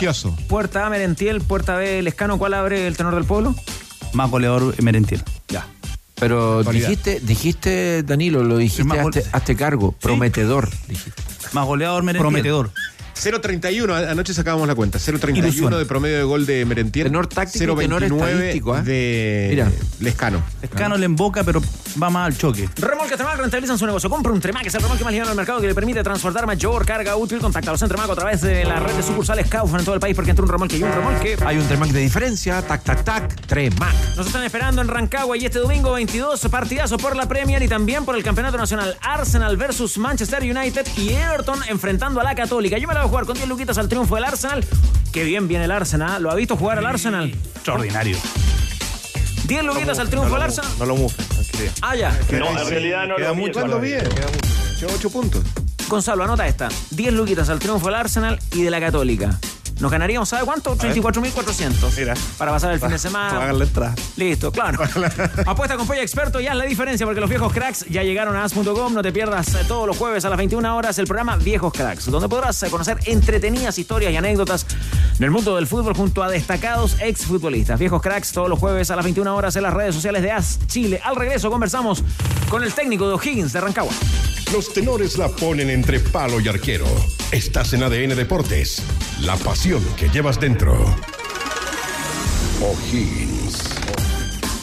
Puerta 0.50 0.86
A, 0.86 0.90
Merentiel, 0.90 1.40
puerta 1.40 1.76
B, 1.76 2.02
Lescano. 2.02 2.38
¿Cuál 2.38 2.56
abre 2.56 2.88
el 2.88 2.98
tenor 2.98 3.16
del 3.16 3.24
pueblo? 3.24 3.56
Más 4.14 4.30
goleador 4.30 4.82
Merentiel. 4.82 5.24
Pero 6.22 6.64
dijiste, 6.64 7.20
dijiste, 7.20 8.04
Danilo, 8.04 8.44
lo 8.44 8.58
dijiste, 8.58 9.00
hazte, 9.00 9.24
hazte 9.32 9.56
cargo, 9.56 9.92
prometedor. 9.94 10.70
dijiste. 10.88 11.20
Más 11.54 11.66
goleador 11.66 12.04
Merentiel. 12.04 12.22
Prometedor. 12.22 12.72
0.31, 13.16 13.92
a- 13.94 14.12
anoche 14.12 14.34
sacábamos 14.34 14.68
la 14.68 14.76
cuenta. 14.76 15.00
0.31 15.00 15.38
Ilusión. 15.38 15.78
de 15.78 15.86
promedio 15.86 16.18
de 16.18 16.24
gol 16.24 16.46
de 16.46 16.66
Merentiel. 16.66 17.08
Tenor 17.08 17.28
táctico 17.28 17.74
y 17.82 17.86
tenor 17.86 18.02
0.29 18.04 18.28
estadístico, 18.30 18.78
¿eh? 18.78 18.82
de 18.84 19.48
Mira. 19.52 19.72
Lescano. 20.00 20.44
Escano 20.62 20.98
le 20.98 21.06
emboca, 21.06 21.44
pero 21.44 21.62
va 22.02 22.10
más 22.10 22.28
al 22.28 22.38
choque. 22.38 22.70
Remolque 22.78 23.16
Tremac 23.16 23.38
rentabilizan 23.38 23.78
su 23.78 23.86
negocio. 23.86 24.10
Compra 24.10 24.32
un 24.32 24.40
Tremac, 24.42 24.66
es 24.66 24.74
el 24.76 24.82
remolque 24.82 25.04
más 25.04 25.12
liviano 25.12 25.30
del 25.30 25.38
mercado 25.38 25.62
que 25.62 25.68
le 25.68 25.76
permite 25.76 26.04
transportar 26.04 26.46
mayor 26.48 26.86
carga 26.86 27.16
útil. 27.16 27.40
Contáctalos 27.40 27.82
en 27.82 27.88
Tremac 27.90 28.10
a 28.10 28.16
través 28.16 28.42
de 28.42 28.64
la 28.66 28.80
red 28.80 28.94
de 28.94 29.04
sucursales 29.04 29.48
Kaufman 29.48 29.80
en 29.82 29.86
todo 29.86 29.96
el 29.96 30.02
país 30.02 30.16
porque 30.16 30.32
entre 30.32 30.44
un 30.44 30.50
remolque 30.50 30.78
y 30.78 30.84
un 30.84 30.92
remolque. 30.92 31.38
Hay 31.46 31.58
un 31.58 31.68
Tremac 31.68 31.90
de 31.90 32.00
diferencia, 32.00 32.62
tac, 32.62 32.84
tac, 32.84 33.04
tac, 33.04 33.42
Tremac. 33.46 33.94
Nos 34.16 34.28
están 34.28 34.44
esperando 34.44 34.82
en 34.82 34.88
Rancagua 34.88 35.38
y 35.38 35.46
este 35.46 35.60
domingo 35.60 35.92
22 35.94 36.40
partidazos 36.50 37.02
por 37.02 37.16
la 37.16 37.28
Premier 37.28 37.62
y 37.62 37.68
también 37.68 38.06
por 38.06 38.16
el 38.16 38.24
Campeonato 38.24 38.58
Nacional. 38.58 38.98
Arsenal 39.02 39.58
versus 39.58 39.98
Manchester 39.98 40.42
United 40.44 40.86
y 40.98 41.10
Everton 41.10 41.60
enfrentando 41.70 42.20
a 42.20 42.24
la 42.24 42.36
Católica. 42.36 42.78
Yo 42.78 42.88
me 42.88 42.94
la 42.94 43.02
jugar 43.12 43.26
con 43.26 43.36
10 43.36 43.50
luquitas 43.50 43.78
al 43.78 43.90
triunfo 43.90 44.16
del 44.16 44.24
Arsenal. 44.24 44.66
Qué 45.12 45.26
bien 45.26 45.50
viene 45.50 45.66
el 45.66 45.72
Arsenal. 45.72 46.24
¿Lo 46.24 46.32
ha 46.32 46.36
visto 46.36 46.56
jugar 46.56 46.78
al 46.78 46.86
Arsenal? 46.86 47.30
Extraordinario. 47.56 48.16
10 49.48 49.64
luquitas 49.66 50.00
al 50.00 50.08
triunfo 50.10 50.34
del 50.34 50.44
Arsenal. 50.44 50.72
No 50.80 50.86
lo 50.86 50.96
tranquilidad. 50.96 51.74
Ah, 51.82 51.96
ya. 51.98 52.18
No, 52.32 52.58
en 52.58 52.70
realidad 52.70 53.08
no 53.08 53.18
queda 53.18 53.34
mucho. 53.34 53.60
Todavía, 53.60 54.00
bien. 54.00 54.16
queda 54.16 54.28
mucho. 54.28 54.80
Lleva 54.80 54.94
8 54.96 55.10
puntos. 55.10 55.44
Gonzalo, 55.90 56.24
anota 56.24 56.48
esta. 56.48 56.70
10 56.92 57.14
luquitas 57.14 57.50
al 57.50 57.60
triunfo 57.60 57.88
del 57.88 57.96
Arsenal 57.96 58.40
y 58.54 58.64
de 58.64 58.72
la 58.72 58.80
Católica. 58.80 59.38
Nos 59.82 59.90
ganaríamos, 59.90 60.30
¿sabe 60.30 60.46
cuánto? 60.46 60.78
34.400. 60.78 61.98
Mira. 61.98 62.14
Para 62.38 62.52
pasar 62.52 62.72
el 62.72 62.80
fin 62.80 62.90
de 62.90 63.00
semana. 63.00 63.40
Pagan 63.40 63.58
la 63.58 63.66
entrada. 63.66 63.96
Listo, 64.16 64.52
claro. 64.52 64.80
Apuesta 65.48 65.76
con 65.76 65.88
Polla 65.88 66.04
Experto 66.04 66.40
y 66.40 66.46
haz 66.46 66.56
la 66.56 66.66
diferencia 66.66 67.04
porque 67.06 67.20
los 67.20 67.30
viejos 67.30 67.52
cracks 67.52 67.86
ya 67.90 68.04
llegaron 68.04 68.36
a 68.36 68.44
as.com. 68.44 68.94
No 68.94 69.02
te 69.02 69.12
pierdas 69.12 69.56
eh, 69.56 69.66
todos 69.68 69.88
los 69.88 69.98
jueves 69.98 70.24
a 70.24 70.30
las 70.30 70.38
21 70.38 70.78
horas 70.78 71.00
el 71.00 71.08
programa 71.08 71.36
Viejos 71.38 71.74
Cracks, 71.74 72.12
donde 72.12 72.30
podrás 72.30 72.62
eh, 72.62 72.70
conocer 72.70 73.00
entretenidas 73.06 73.80
historias 73.80 74.14
y 74.14 74.18
anécdotas 74.18 74.68
del 75.18 75.32
mundo 75.32 75.56
del 75.56 75.66
fútbol 75.66 75.96
junto 75.96 76.22
a 76.22 76.30
destacados 76.30 76.98
exfutbolistas. 77.02 77.80
Viejos 77.80 78.04
Cracks 78.04 78.32
todos 78.32 78.50
los 78.50 78.60
jueves 78.60 78.92
a 78.92 78.96
las 78.96 79.04
21 79.04 79.36
horas 79.36 79.56
en 79.56 79.64
las 79.64 79.74
redes 79.74 79.96
sociales 79.96 80.22
de 80.22 80.32
As 80.32 80.60
Chile. 80.68 81.02
Al 81.04 81.16
regreso 81.16 81.50
conversamos 81.50 82.04
con 82.50 82.62
el 82.64 82.72
técnico 82.72 83.08
de 83.08 83.16
O'Higgins 83.16 83.52
de 83.52 83.62
Rancagua. 83.62 83.94
Los 84.54 84.72
tenores 84.74 85.18
la 85.18 85.28
ponen 85.28 85.72
entre 85.72 86.00
palo 86.00 86.40
y 86.40 86.48
arquero. 86.48 86.86
Estás 87.32 87.72
en 87.74 87.84
ADN 87.84 88.16
Deportes. 88.16 88.84
La 89.22 89.38
pasión 89.38 89.82
que 89.98 90.10
llevas 90.10 90.40
dentro. 90.40 90.74
O'Higgins. 92.62 93.70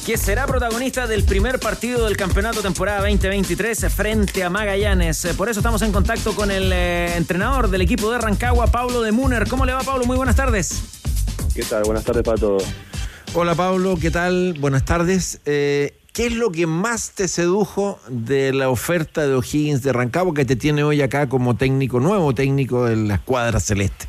que 0.05 0.17
será 0.17 0.47
protagonista 0.47 1.07
del 1.07 1.25
primer 1.25 1.59
partido 1.61 2.07
del 2.07 2.17
campeonato 2.17 2.63
temporada 2.63 3.01
2023 3.01 3.87
frente 3.95 4.43
a 4.43 4.49
Magallanes. 4.51 5.25
Eh, 5.27 5.35
Por 5.35 5.49
eso 5.51 5.61
estamos 5.61 5.83
en 5.83 5.93
contacto 5.93 6.35
con 6.35 6.51
el 6.51 6.71
eh, 6.73 7.15
entrenador 7.17 7.69
del 7.69 7.83
equipo 7.83 8.11
de 8.11 8.19
Rancagua, 8.19 8.69
Pablo 8.69 9.03
de 9.03 9.13
Muner. 9.13 9.47
¿Cómo 9.49 9.67
le 9.67 9.73
va, 9.73 9.81
Pablo? 9.81 10.05
Muy 10.07 10.17
buenas 10.17 10.37
tardes. 10.37 10.81
¿Qué 11.55 11.63
tal? 11.63 11.83
Buenas 11.85 12.05
tardes 12.05 12.23
para 12.23 12.39
todos. 12.39 12.65
Hola 13.35 13.55
Pablo, 13.55 13.99
¿qué 14.01 14.11
tal? 14.11 14.55
Buenas 14.59 14.85
tardes. 14.87 15.41
Eh, 15.45 15.95
¿Qué 16.13 16.27
es 16.27 16.37
lo 16.37 16.51
que 16.51 16.67
más 16.67 17.15
te 17.15 17.29
sedujo 17.29 17.99
de 18.09 18.53
la 18.53 18.71
oferta 18.71 19.27
de 19.27 19.35
O'Higgins 19.35 19.83
de 19.83 19.93
Rancagua 19.93 20.35
que 20.35 20.45
te 20.45 20.57
tiene 20.57 20.83
hoy 20.83 21.01
acá 21.01 21.29
como 21.29 21.57
técnico, 21.57 22.01
nuevo 22.01 22.35
técnico 22.35 22.87
de 22.87 22.97
la 22.97 23.15
escuadra 23.15 23.61
celeste? 23.61 24.07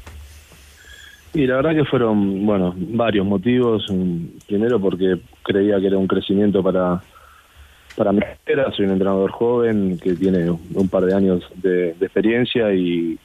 Y 1.34 1.46
la 1.46 1.58
verdad 1.58 1.76
que 1.76 1.86
fueron, 1.86 2.46
bueno, 2.46 2.74
varios 2.76 3.26
motivos. 3.26 3.86
Primero 4.48 4.80
porque 4.80 5.20
creía 5.44 5.80
que 5.80 5.88
era 5.88 5.98
un 5.98 6.08
crecimiento 6.08 6.64
para, 6.64 7.04
para 7.96 8.12
mi 8.12 8.22
carrera. 8.22 8.72
Soy 8.72 8.86
un 8.86 8.94
entrenador 8.94 9.32
joven 9.32 10.00
que 10.00 10.14
tiene 10.14 10.50
un 10.50 10.90
par 10.90 11.06
de 11.06 11.14
años 11.14 11.44
de, 11.56 11.90
experiencia 11.92 12.74
y, 12.74 13.20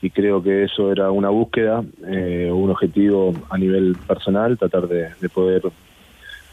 y 0.00 0.10
creo 0.10 0.42
que 0.42 0.64
eso 0.64 0.90
era 0.90 1.10
una 1.10 1.28
búsqueda, 1.28 1.84
eh, 2.06 2.50
un 2.50 2.70
objetivo 2.70 3.34
a 3.50 3.58
nivel 3.58 3.94
personal, 4.06 4.56
tratar 4.56 4.88
de, 4.88 5.10
de 5.20 5.28
poder 5.28 5.62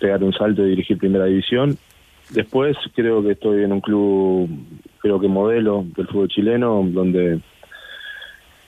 pegar 0.03 0.21
un 0.21 0.33
salto 0.33 0.65
y 0.65 0.71
dirigir 0.71 0.97
primera 0.97 1.23
división. 1.23 1.77
Después 2.29 2.75
creo 2.93 3.23
que 3.23 3.31
estoy 3.31 3.63
en 3.63 3.71
un 3.71 3.79
club, 3.79 4.49
creo 4.99 5.17
que 5.17 5.29
modelo 5.29 5.85
del 5.95 6.07
fútbol 6.07 6.27
chileno, 6.27 6.85
donde 6.85 7.39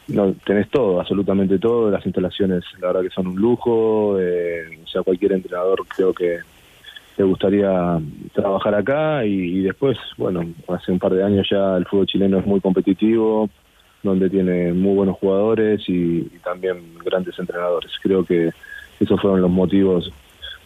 no 0.07 0.33
tenés 0.45 0.69
todo, 0.69 1.01
absolutamente 1.01 1.59
todo, 1.59 1.91
las 1.91 2.05
instalaciones 2.05 2.63
la 2.79 2.87
verdad 2.87 3.01
que 3.01 3.09
son 3.09 3.27
un 3.27 3.35
lujo, 3.35 4.17
eh, 4.17 4.79
o 4.81 4.87
sea, 4.87 5.03
cualquier 5.03 5.33
entrenador 5.33 5.85
creo 5.93 6.13
que 6.13 6.37
le 7.17 7.23
gustaría 7.25 7.99
trabajar 8.31 8.75
acá 8.75 9.25
y, 9.25 9.61
después, 9.61 9.97
bueno, 10.17 10.41
hace 10.69 10.93
un 10.93 10.99
par 10.99 11.13
de 11.13 11.23
años 11.23 11.45
ya 11.51 11.75
el 11.75 11.85
fútbol 11.85 12.07
chileno 12.07 12.39
es 12.39 12.45
muy 12.45 12.61
competitivo, 12.61 13.49
donde 14.03 14.29
tiene 14.29 14.71
muy 14.71 14.95
buenos 14.95 15.17
jugadores 15.17 15.83
y 15.89 16.21
también 16.45 16.77
grandes 17.03 17.37
entrenadores. 17.37 17.91
Creo 18.01 18.23
que 18.23 18.51
esos 19.01 19.19
fueron 19.19 19.41
los 19.41 19.51
motivos 19.51 20.13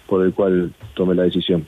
por 0.10 0.26
el 0.26 0.34
cual 0.34 0.74
tomé 0.96 1.16
la 1.16 1.24
decisión. 1.24 1.68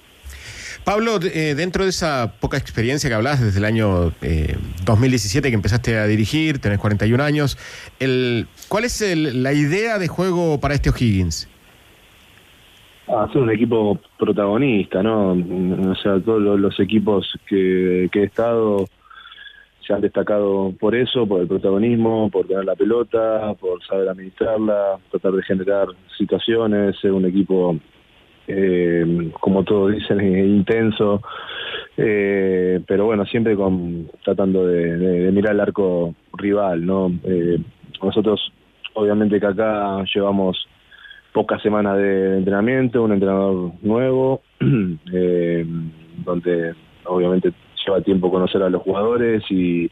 Pablo, 0.84 1.20
eh, 1.22 1.54
dentro 1.56 1.84
de 1.84 1.92
esa 1.92 2.34
poca 2.40 2.58
experiencia 2.58 3.08
que 3.08 3.14
hablas 3.14 3.40
desde 3.40 3.60
el 3.60 3.66
año 3.66 4.12
eh, 4.24 4.56
2017 4.84 5.50
que 5.50 5.56
empezaste 5.56 5.96
a 5.98 6.08
dirigir, 6.08 6.58
tenés 6.60 6.80
41 6.80 7.24
años, 7.24 7.58
el, 8.00 8.48
¿cuál 8.68 8.86
es 8.86 9.00
el- 9.04 9.44
la 9.44 9.54
idea 9.54 10.00
de 10.00 10.08
juego 10.08 10.60
para 10.60 10.74
este 10.74 10.90
O'Higgins? 10.90 11.48
Ah, 13.08 13.28
ser 13.32 13.42
un 13.42 13.52
equipo 13.52 14.00
protagonista, 14.18 15.04
¿no? 15.04 15.34
O 15.34 15.96
sea, 16.02 16.20
todos 16.20 16.42
los, 16.42 16.60
los 16.60 16.80
equipos 16.80 17.28
que, 17.48 18.10
que 18.12 18.22
he 18.22 18.24
estado 18.24 18.88
se 19.86 19.94
han 19.94 20.02
destacado 20.02 20.74
por 20.80 20.96
eso, 20.96 21.28
por 21.28 21.42
el 21.42 21.48
protagonismo, 21.48 22.30
por 22.32 22.48
tener 22.48 22.64
la 22.66 22.76
pelota, 22.76 23.54
por 23.60 23.84
saber 23.86 24.08
administrarla, 24.10 24.98
tratar 25.12 25.34
de 25.34 25.44
generar 25.44 25.88
situaciones, 26.18 26.96
ser 27.02 27.12
un 27.12 27.26
equipo, 27.26 27.78
eh, 28.54 29.32
como 29.40 29.64
todos 29.64 29.94
dicen, 29.94 30.22
intenso, 30.22 31.22
eh, 31.98 32.80
pero 32.88 33.06
bueno, 33.06 33.26
siempre 33.26 33.56
con 33.56 34.10
tratando 34.24 34.66
de 34.66 35.32
mirar 35.32 35.54
el 35.54 35.60
arco 35.60 36.16
rival, 36.34 36.86
¿no? 36.86 37.12
Eh, 37.24 37.60
nosotros, 38.02 38.52
obviamente 38.94 39.40
que 39.40 39.46
acá 39.46 40.04
llevamos 40.14 40.68
pocas 41.34 41.62
semanas 41.62 41.98
de 41.98 42.38
entrenamiento, 42.38 43.04
un 43.04 43.14
entrenador 43.14 43.72
nuevo, 43.82 44.42
eh, 45.14 45.66
donde 46.26 46.74
obviamente 47.06 47.54
lleva 47.86 48.02
tiempo 48.02 48.32
conocer 48.32 48.62
a 48.64 48.70
los 48.70 48.82
jugadores 48.82 49.44
y 49.50 49.90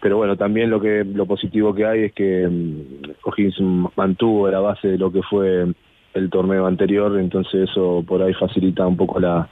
pero 0.00 0.16
bueno 0.16 0.36
también 0.36 0.70
lo 0.70 0.80
que 0.80 1.04
lo 1.04 1.26
positivo 1.26 1.72
que 1.72 1.86
hay 1.86 2.04
es 2.04 2.12
que 2.12 2.48
mm, 2.48 3.12
O'Higgins 3.22 3.90
mantuvo 3.96 4.48
la 4.48 4.58
base 4.58 4.88
de 4.88 4.98
lo 4.98 5.12
que 5.12 5.22
fue 5.22 5.72
el 6.14 6.30
torneo 6.30 6.66
anterior 6.66 7.18
entonces 7.18 7.70
eso 7.70 8.04
por 8.06 8.22
ahí 8.22 8.34
facilita 8.34 8.86
un 8.86 8.96
poco 8.96 9.20
la 9.20 9.48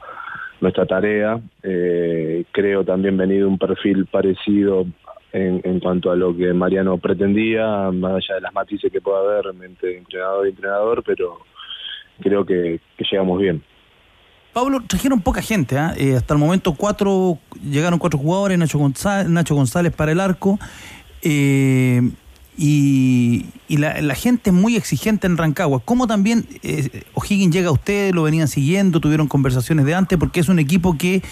nuestra 0.60 0.86
tarea. 0.86 1.40
Eh, 1.62 2.44
creo 2.52 2.84
también 2.84 3.16
venido 3.16 3.48
un 3.48 3.58
perfil 3.58 4.06
parecido 4.06 4.86
en, 5.32 5.60
en 5.64 5.80
cuanto 5.80 6.10
a 6.10 6.16
lo 6.16 6.36
que 6.36 6.52
Mariano 6.52 6.98
pretendía 6.98 7.90
más 7.90 8.12
allá 8.12 8.34
de 8.34 8.40
las 8.42 8.52
matices 8.52 8.92
que 8.92 9.00
pueda 9.00 9.20
haber 9.20 9.46
entre 9.64 9.98
entrenador 9.98 10.46
y 10.46 10.50
entrenador 10.50 11.02
pero 11.04 11.38
creo 12.20 12.44
que, 12.44 12.80
llegamos 13.10 13.40
bien. 13.40 13.62
Pablo, 14.52 14.80
trajeron 14.86 15.20
poca 15.20 15.42
gente, 15.42 15.78
¿ah? 15.78 15.94
Eh, 15.96 16.16
hasta 16.16 16.34
el 16.34 16.40
momento 16.40 16.74
cuatro, 16.74 17.38
llegaron 17.62 17.98
cuatro 17.98 18.18
jugadores, 18.18 18.58
Nacho 18.58 18.78
González, 18.78 19.28
Nacho 19.28 19.54
González 19.54 19.92
para 19.94 20.12
el 20.12 20.20
arco, 20.20 20.58
eh, 21.22 22.02
y, 22.62 23.46
y 23.68 23.78
la, 23.78 24.02
la 24.02 24.14
gente 24.14 24.50
es 24.50 24.54
muy 24.54 24.76
exigente 24.76 25.26
en 25.26 25.38
Rancagua. 25.38 25.80
¿Cómo 25.82 26.06
también 26.06 26.44
eh, 26.62 27.04
O'Higgins 27.14 27.54
llega 27.54 27.70
a 27.70 27.72
ustedes, 27.72 28.14
lo 28.14 28.22
venían 28.22 28.48
siguiendo, 28.48 29.00
tuvieron 29.00 29.28
conversaciones 29.28 29.86
de 29.86 29.94
antes? 29.94 30.18
Porque 30.18 30.40
es 30.40 30.50
un 30.50 30.58
equipo 30.58 30.98
que 30.98 31.22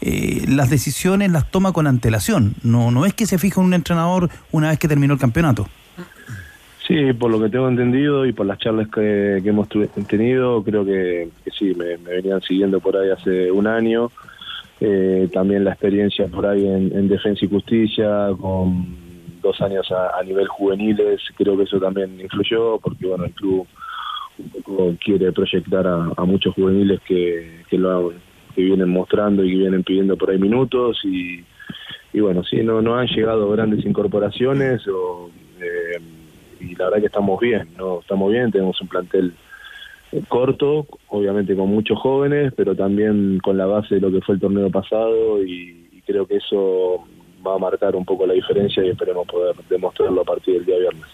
eh, 0.00 0.44
las 0.46 0.70
decisiones 0.70 1.32
las 1.32 1.50
toma 1.50 1.72
con 1.72 1.88
antelación, 1.88 2.54
no, 2.62 2.92
no 2.92 3.04
es 3.04 3.14
que 3.14 3.26
se 3.26 3.36
fija 3.36 3.60
un 3.60 3.74
entrenador 3.74 4.30
una 4.52 4.68
vez 4.68 4.78
que 4.78 4.86
terminó 4.86 5.14
el 5.14 5.18
campeonato. 5.18 5.66
Sí, 6.86 7.12
por 7.14 7.32
lo 7.32 7.42
que 7.42 7.48
tengo 7.48 7.68
entendido 7.68 8.24
y 8.24 8.32
por 8.32 8.46
las 8.46 8.60
charlas 8.60 8.86
que, 8.86 9.38
hemos 9.38 9.68
tenido, 10.06 10.62
creo 10.62 10.84
que, 10.84 11.30
que 11.44 11.50
sí, 11.50 11.74
me, 11.76 11.96
venían 11.96 12.40
siguiendo 12.42 12.78
por 12.78 12.96
ahí 12.96 13.10
hace 13.10 13.50
un 13.50 13.66
año. 13.66 14.12
Eh, 14.80 15.28
también 15.32 15.64
la 15.64 15.72
experiencia 15.72 16.28
por 16.28 16.46
ahí 16.46 16.64
en 16.64 17.08
Defensa 17.08 17.44
y 17.44 17.48
Justicia, 17.48 18.28
con 18.40 19.05
dos 19.46 19.60
años 19.60 19.90
a, 19.92 20.22
nivel 20.22 20.48
juveniles, 20.48 21.20
creo 21.36 21.56
que 21.56 21.64
eso 21.64 21.78
también 21.78 22.20
influyó, 22.20 22.78
porque 22.78 23.06
bueno, 23.06 23.24
el 23.24 23.32
club 23.32 23.66
un 24.38 24.50
poco 24.50 24.94
quiere 25.02 25.32
proyectar 25.32 25.86
a, 25.86 26.24
muchos 26.24 26.54
juveniles 26.54 27.00
que, 27.06 27.62
que 27.68 27.78
lo 27.78 28.12
que 28.54 28.62
vienen 28.62 28.90
mostrando 28.90 29.44
y 29.44 29.50
que 29.50 29.58
vienen 29.58 29.84
pidiendo 29.84 30.16
por 30.16 30.30
ahí 30.30 30.38
minutos 30.38 30.98
y, 31.04 31.44
y 32.12 32.20
bueno, 32.20 32.42
sí, 32.44 32.62
no, 32.62 32.82
no 32.82 32.96
han 32.96 33.06
llegado 33.06 33.50
grandes 33.50 33.84
incorporaciones 33.84 34.86
o, 34.88 35.30
eh, 35.60 36.00
y 36.60 36.74
la 36.74 36.86
verdad 36.86 37.00
que 37.00 37.06
estamos 37.06 37.40
bien, 37.40 37.68
no 37.76 38.00
estamos 38.00 38.32
bien, 38.32 38.50
tenemos 38.50 38.80
un 38.80 38.88
plantel 38.88 39.34
eh, 40.12 40.22
corto, 40.28 40.86
obviamente 41.08 41.54
con 41.54 41.68
muchos 41.68 41.98
jóvenes, 41.98 42.52
pero 42.56 42.74
también 42.74 43.38
con 43.42 43.56
la 43.56 43.66
base 43.66 43.96
de 43.96 44.00
lo 44.00 44.10
que 44.10 44.20
fue 44.20 44.34
el 44.34 44.40
torneo 44.40 44.70
pasado 44.70 45.42
y 45.42 46.02
creo 46.06 46.26
que 46.26 46.36
eso 46.36 47.04
va 47.46 47.54
a 47.54 47.58
marcar 47.58 47.94
un 47.96 48.04
poco 48.04 48.26
la 48.26 48.34
diferencia 48.34 48.84
y 48.84 48.90
esperemos 48.90 49.26
poder 49.26 49.54
demostrarlo 49.68 50.20
a 50.20 50.24
partir 50.24 50.54
del 50.54 50.66
día 50.66 50.78
viernes. 50.78 51.04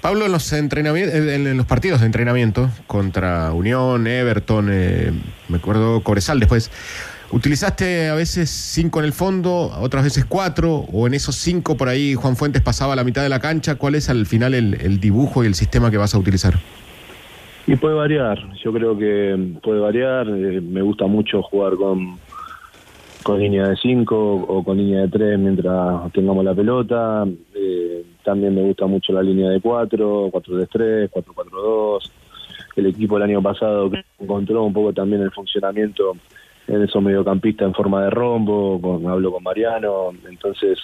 Pablo, 0.00 0.26
en 0.26 0.32
los, 0.32 0.52
entrenamientos, 0.52 1.14
en 1.14 1.56
los 1.56 1.66
partidos 1.66 2.00
de 2.00 2.06
entrenamiento 2.06 2.70
contra 2.86 3.52
Unión, 3.52 4.06
Everton, 4.06 4.68
eh, 4.70 5.12
me 5.48 5.56
acuerdo 5.56 6.02
Cobresal 6.04 6.38
después, 6.38 6.70
¿utilizaste 7.32 8.08
a 8.08 8.14
veces 8.14 8.48
cinco 8.48 9.00
en 9.00 9.06
el 9.06 9.12
fondo, 9.12 9.72
otras 9.80 10.04
veces 10.04 10.24
cuatro, 10.24 10.86
o 10.92 11.08
en 11.08 11.14
esos 11.14 11.34
cinco 11.34 11.76
por 11.76 11.88
ahí 11.88 12.14
Juan 12.14 12.36
Fuentes 12.36 12.62
pasaba 12.62 12.92
a 12.92 12.96
la 12.96 13.02
mitad 13.02 13.22
de 13.22 13.28
la 13.28 13.40
cancha? 13.40 13.74
¿Cuál 13.74 13.96
es 13.96 14.08
al 14.08 14.26
final 14.26 14.54
el, 14.54 14.74
el 14.80 15.00
dibujo 15.00 15.42
y 15.42 15.48
el 15.48 15.56
sistema 15.56 15.90
que 15.90 15.96
vas 15.96 16.14
a 16.14 16.18
utilizar? 16.18 16.54
Y 17.66 17.76
puede 17.76 17.96
variar, 17.96 18.38
yo 18.64 18.72
creo 18.72 18.96
que 18.96 19.58
puede 19.62 19.80
variar, 19.80 20.26
eh, 20.28 20.60
me 20.60 20.80
gusta 20.80 21.06
mucho 21.06 21.42
jugar 21.42 21.74
con, 21.74 22.18
con 23.28 23.40
línea 23.40 23.68
de 23.68 23.76
5 23.76 24.46
o 24.48 24.64
con 24.64 24.78
línea 24.78 25.02
de 25.02 25.08
3 25.08 25.38
mientras 25.38 26.10
tengamos 26.14 26.42
la 26.42 26.54
pelota, 26.54 27.26
eh, 27.54 28.02
también 28.24 28.54
me 28.54 28.62
gusta 28.62 28.86
mucho 28.86 29.12
la 29.12 29.22
línea 29.22 29.50
de 29.50 29.60
4, 29.60 30.30
4-3-3, 30.30 31.10
4-4-2, 31.10 32.10
el 32.76 32.86
equipo 32.86 33.18
el 33.18 33.24
año 33.24 33.42
pasado 33.42 33.90
encontró 34.18 34.64
un 34.64 34.72
poco 34.72 34.94
también 34.94 35.20
el 35.20 35.30
funcionamiento 35.30 36.16
en 36.68 36.82
esos 36.82 37.02
mediocampistas 37.02 37.66
en 37.66 37.74
forma 37.74 38.02
de 38.04 38.08
rombo, 38.08 38.80
con, 38.80 39.06
hablo 39.06 39.30
con 39.30 39.42
Mariano, 39.42 40.08
entonces 40.26 40.78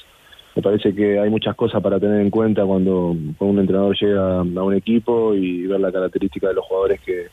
me 0.55 0.61
parece 0.61 0.95
que 0.95 1.18
hay 1.18 1.30
muchas 1.30 1.57
cosas 1.57 1.82
para 1.82 1.99
tener 1.99 2.20
en 2.20 2.28
cuenta 2.28 2.66
cuando, 2.66 3.16
cuando 3.38 3.55
un 3.55 3.61
entrenador 3.61 3.97
llega 3.99 4.40
a 4.40 4.42
un 4.42 4.74
equipo 4.74 5.32
y 5.32 5.66
ver 5.66 5.80
la 5.80 5.90
característica 5.90 6.49
de 6.49 6.55
los 6.55 6.66
jugadores 6.66 7.01
que, 7.01 7.28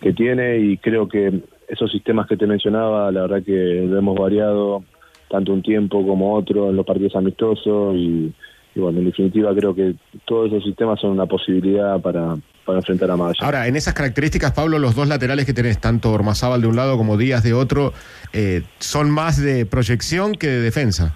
que 0.00 0.12
tiene 0.12 0.58
y 0.58 0.76
creo 0.78 1.08
que 1.08 1.40
esos 1.68 1.90
sistemas 1.90 2.26
que 2.26 2.36
te 2.36 2.46
mencionaba, 2.46 3.10
la 3.12 3.22
verdad 3.22 3.42
que 3.44 3.86
lo 3.88 3.98
hemos 3.98 4.18
variado 4.18 4.84
tanto 5.28 5.52
un 5.52 5.62
tiempo 5.62 6.06
como 6.06 6.34
otro 6.34 6.70
en 6.70 6.76
los 6.76 6.86
partidos 6.86 7.14
amistosos 7.16 7.94
y, 7.96 8.32
y 8.74 8.80
bueno, 8.80 9.00
en 9.00 9.06
definitiva 9.06 9.54
creo 9.54 9.74
que 9.74 9.94
todos 10.24 10.48
esos 10.48 10.64
sistemas 10.64 11.00
son 11.00 11.10
una 11.10 11.26
posibilidad 11.26 12.00
para, 12.00 12.36
para 12.64 12.78
enfrentar 12.78 13.10
a 13.10 13.16
Magallanes. 13.16 13.42
Ahora, 13.42 13.66
en 13.66 13.76
esas 13.76 13.94
características, 13.94 14.52
Pablo, 14.52 14.78
los 14.78 14.94
dos 14.94 15.08
laterales 15.08 15.44
que 15.44 15.52
tenés, 15.52 15.80
tanto 15.80 16.12
Ormazábal 16.12 16.62
de 16.62 16.68
un 16.68 16.76
lado 16.76 16.96
como 16.96 17.16
Díaz 17.16 17.42
de 17.42 17.52
otro, 17.52 17.92
eh, 18.32 18.62
son 18.78 19.10
más 19.10 19.42
de 19.42 19.66
proyección 19.66 20.32
que 20.32 20.46
de 20.46 20.60
defensa. 20.60 21.14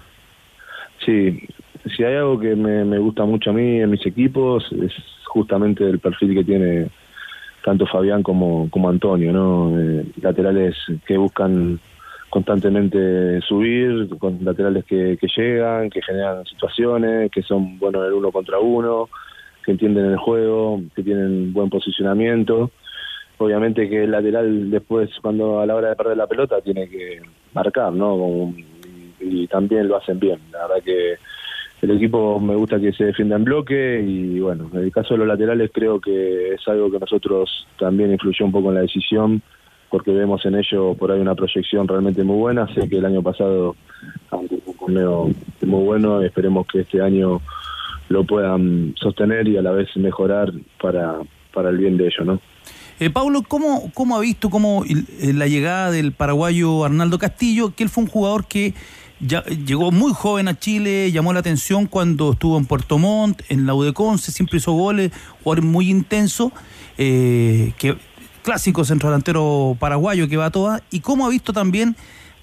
Sí, 1.05 1.47
si 1.95 2.03
hay 2.03 2.15
algo 2.15 2.39
que 2.39 2.55
me, 2.55 2.85
me 2.85 2.99
gusta 2.99 3.25
mucho 3.25 3.49
a 3.49 3.53
mí 3.53 3.81
en 3.81 3.89
mis 3.89 4.05
equipos 4.05 4.63
es 4.71 4.91
justamente 5.25 5.83
el 5.83 5.99
perfil 5.99 6.35
que 6.35 6.43
tiene 6.43 6.89
tanto 7.63 7.85
Fabián 7.85 8.23
como, 8.23 8.69
como 8.69 8.89
Antonio, 8.89 9.31
¿no? 9.31 9.79
Eh, 9.79 10.05
laterales 10.21 10.75
que 11.05 11.17
buscan 11.17 11.79
constantemente 12.29 13.41
subir, 13.41 14.09
con 14.17 14.39
laterales 14.43 14.83
que, 14.85 15.17
que 15.19 15.27
llegan, 15.27 15.89
que 15.89 16.01
generan 16.01 16.43
situaciones, 16.45 17.31
que 17.31 17.41
son 17.43 17.77
buenos 17.79 18.01
en 18.01 18.07
el 18.07 18.13
uno 18.13 18.31
contra 18.31 18.59
uno, 18.59 19.07
que 19.63 19.71
entienden 19.71 20.05
el 20.05 20.17
juego, 20.17 20.81
que 20.95 21.03
tienen 21.03 21.53
buen 21.53 21.69
posicionamiento. 21.69 22.71
Obviamente 23.37 23.87
que 23.87 24.03
el 24.03 24.11
lateral 24.11 24.69
después, 24.71 25.09
cuando 25.21 25.59
a 25.59 25.65
la 25.65 25.75
hora 25.75 25.89
de 25.89 25.95
perder 25.95 26.17
la 26.17 26.27
pelota, 26.27 26.59
tiene 26.61 26.89
que 26.89 27.21
marcar, 27.53 27.93
¿no? 27.93 28.09
Como- 28.17 28.53
y, 29.19 29.43
y 29.43 29.47
también 29.47 29.87
lo 29.87 29.97
hacen 29.97 30.19
bien. 30.19 30.39
La 30.51 30.67
verdad 30.67 30.83
que 30.83 31.15
el 31.83 31.91
equipo 31.91 32.39
me 32.39 32.55
gusta 32.55 32.79
que 32.79 32.93
se 32.93 33.03
defienda 33.03 33.35
en 33.35 33.43
bloque 33.43 34.01
y 34.01 34.39
bueno, 34.39 34.69
en 34.71 34.79
el 34.79 34.91
caso 34.91 35.15
de 35.15 35.17
los 35.17 35.27
laterales 35.27 35.69
creo 35.73 35.99
que 35.99 36.53
es 36.53 36.67
algo 36.69 36.89
que 36.89 36.97
nosotros 36.97 37.67
también 37.77 38.13
influyó 38.13 38.45
un 38.45 38.53
poco 38.53 38.69
en 38.69 38.75
la 38.75 38.81
decisión 38.81 39.41
porque 39.89 40.11
vemos 40.11 40.45
en 40.45 40.55
ello 40.55 40.95
por 40.95 41.11
ahí 41.11 41.19
una 41.19 41.35
proyección 41.35 41.85
realmente 41.85 42.23
muy 42.23 42.37
buena. 42.37 42.73
Sé 42.73 42.87
que 42.87 42.99
el 42.99 43.05
año 43.05 43.21
pasado 43.21 43.75
fue 44.29 44.39
un 44.39 44.77
torneo 44.79 45.29
muy 45.61 45.83
bueno, 45.83 46.21
esperemos 46.21 46.65
que 46.67 46.79
este 46.79 47.01
año 47.01 47.41
lo 48.07 48.23
puedan 48.23 48.95
sostener 48.97 49.49
y 49.49 49.57
a 49.57 49.61
la 49.61 49.71
vez 49.71 49.89
mejorar 49.97 50.53
para, 50.81 51.17
para 51.53 51.69
el 51.69 51.77
bien 51.77 51.97
de 51.97 52.05
ellos, 52.05 52.25
¿no? 52.25 52.39
Eh, 52.99 53.09
Pablo, 53.09 53.43
¿cómo, 53.45 53.91
¿cómo 53.93 54.15
ha 54.15 54.21
visto 54.21 54.49
cómo 54.49 54.85
la 55.21 55.47
llegada 55.47 55.91
del 55.91 56.13
paraguayo 56.13 56.85
Arnaldo 56.85 57.19
Castillo, 57.19 57.73
que 57.75 57.83
él 57.83 57.89
fue 57.89 58.05
un 58.05 58.09
jugador 58.09 58.45
que 58.47 58.73
ya, 59.25 59.43
llegó 59.43 59.91
muy 59.91 60.13
joven 60.13 60.47
a 60.47 60.57
Chile, 60.57 61.11
llamó 61.11 61.33
la 61.33 61.39
atención 61.39 61.87
cuando 61.87 62.33
estuvo 62.33 62.57
en 62.57 62.65
Puerto 62.65 62.97
Montt, 62.97 63.41
en 63.49 63.65
la 63.65 63.73
Udeconce, 63.73 64.31
siempre 64.31 64.57
hizo 64.57 64.73
goles, 64.73 65.11
jugador 65.43 65.63
muy 65.63 65.89
intenso, 65.89 66.51
eh, 66.97 67.73
que 67.77 67.97
clásico 68.43 68.83
centrodelantero 68.83 69.75
paraguayo 69.79 70.27
que 70.27 70.37
va 70.37 70.47
a 70.47 70.51
todas, 70.51 70.81
y 70.91 70.99
cómo 70.99 71.25
ha 71.25 71.29
visto 71.29 71.53
también 71.53 71.95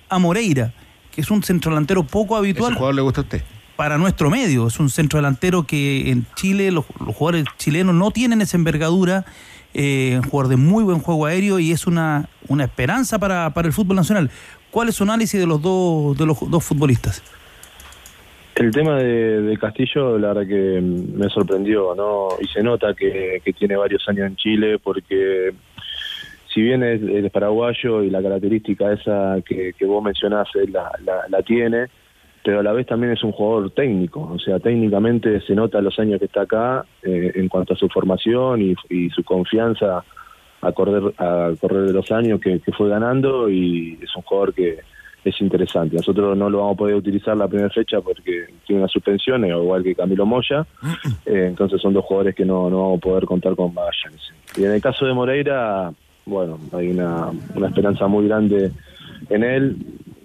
a 0.09 0.19
Moreira, 0.19 0.73
que 1.11 1.21
es 1.21 1.31
un 1.31 1.43
centrodelantero 1.43 2.05
poco 2.05 2.37
habitual. 2.37 2.73
¿Ese 2.73 2.79
jugador 2.79 2.95
le 2.95 3.03
gusta 3.03 3.21
a 3.21 3.25
usted? 3.25 3.43
Para 3.77 3.97
nuestro 3.97 4.31
medio, 4.31 4.67
es 4.67 4.79
un 4.79 4.91
centrodelantero 4.91 5.67
que 5.67 6.11
en 6.11 6.27
Chile 6.37 6.71
los, 6.71 6.85
los 7.05 7.15
jugadores 7.15 7.47
chilenos 7.57 7.95
no 7.95 8.11
tienen 8.11 8.41
esa 8.43 8.57
envergadura, 8.57 9.25
eh, 9.73 10.19
un 10.23 10.29
jugador 10.29 10.51
de 10.51 10.57
muy 10.57 10.83
buen 10.83 10.99
juego 10.99 11.27
aéreo 11.27 11.61
y 11.61 11.71
es 11.71 11.87
una, 11.87 12.29
una 12.49 12.65
esperanza 12.65 13.21
para, 13.21 13.55
para 13.55 13.69
el 13.69 13.73
fútbol 13.73 13.97
nacional. 13.97 14.31
¿Cuál 14.71 14.89
es 14.89 14.95
su 14.95 15.05
análisis 15.05 15.41
de 15.41 15.47
los 15.47 15.61
dos, 15.61 16.17
de 16.17 16.27
los 16.27 16.51
dos 16.51 16.65
futbolistas? 16.65 17.23
El 18.55 18.71
tema 18.73 18.99
de, 18.99 19.57
Castillo, 19.59 20.19
la 20.19 20.35
verdad 20.35 20.47
que 20.47 20.81
me 20.81 21.29
sorprendió, 21.31 21.95
¿no? 21.95 22.29
Y 22.41 22.47
se 22.49 22.63
nota 22.63 22.95
que, 22.95 23.41
que 23.45 23.53
tiene 23.53 23.77
varios 23.77 24.07
años 24.09 24.27
en 24.27 24.37
Chile 24.37 24.79
porque 24.79 25.55
si 26.53 26.61
bien 26.63 26.83
es, 26.83 27.31
paraguayo 27.31 28.03
y 28.03 28.11
la 28.11 28.23
característica 28.23 28.93
esa 28.93 29.37
que, 29.47 29.73
vos 29.87 30.03
mencionás 30.03 30.49
él 30.55 30.73
la, 30.73 30.91
la, 31.29 31.43
tiene, 31.43 31.87
pero 32.45 32.61
a 32.61 32.63
la 32.63 32.73
vez 32.73 32.87
también 32.87 33.13
es 33.13 33.23
un 33.23 33.33
jugador 33.33 33.71
técnico, 33.71 34.21
o 34.23 34.39
sea, 34.39 34.59
técnicamente 34.59 35.41
se 35.43 35.55
nota 35.55 35.81
los 35.81 35.99
años 35.99 36.19
que 36.19 36.27
está 36.27 36.43
acá 36.43 36.85
eh, 37.03 37.33
en 37.35 37.49
cuanto 37.49 37.75
a 37.75 37.77
su 37.77 37.89
formación 37.89 38.61
y 38.61 39.11
su 39.11 39.23
confianza 39.23 40.05
a 40.63 40.73
correr 40.73 41.13
a 41.19 41.53
correr 41.61 41.87
de 41.87 41.93
los 41.93 42.11
años 42.13 42.41
que, 42.41 42.61
que 42.61 42.73
fue 42.73 42.89
ganando 42.89 43.49
y 43.49 43.99
es 44.03 44.15
un 44.17 44.23
jugador 44.23 44.53
que, 44.55 44.79
es 45.23 45.39
interesante. 45.43 45.97
Nosotros 45.97 46.35
no 46.35 46.49
lo 46.49 46.61
vamos 46.61 46.75
a 46.77 46.79
poder 46.79 46.95
utilizar 46.95 47.37
la 47.37 47.47
primera 47.47 47.69
fecha 47.69 48.01
porque 48.01 48.47
tiene 48.67 48.81
una 48.81 48.89
suspensión, 48.89 49.45
igual 49.45 49.83
que 49.83 49.95
Camilo 49.95 50.25
Moya, 50.25 50.67
eh, 51.27 51.45
entonces 51.49 51.79
son 51.83 51.93
dos 51.93 52.07
jugadores 52.07 52.35
que 52.35 52.47
no, 52.47 52.71
no 52.71 52.79
vamos 52.85 52.97
a 52.97 53.01
poder 53.03 53.25
contar 53.27 53.55
con 53.55 53.75
Magallanes. 53.75 54.33
Y 54.57 54.65
en 54.65 54.71
el 54.73 54.81
caso 54.81 55.05
de 55.05 55.13
Moreira, 55.13 55.93
bueno, 56.25 56.59
hay 56.73 56.89
una, 56.89 57.29
una 57.55 57.67
esperanza 57.69 58.07
muy 58.07 58.29
grande 58.29 58.71
en 59.29 59.45
él, 59.45 59.77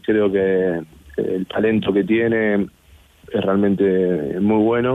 creo 0.01 0.31
que 0.31 0.79
el 1.17 1.45
talento 1.47 1.91
que 1.91 2.05
tiene 2.05 2.65
es 3.33 3.41
realmente 3.43 4.39
muy 4.39 4.63
bueno. 4.63 4.93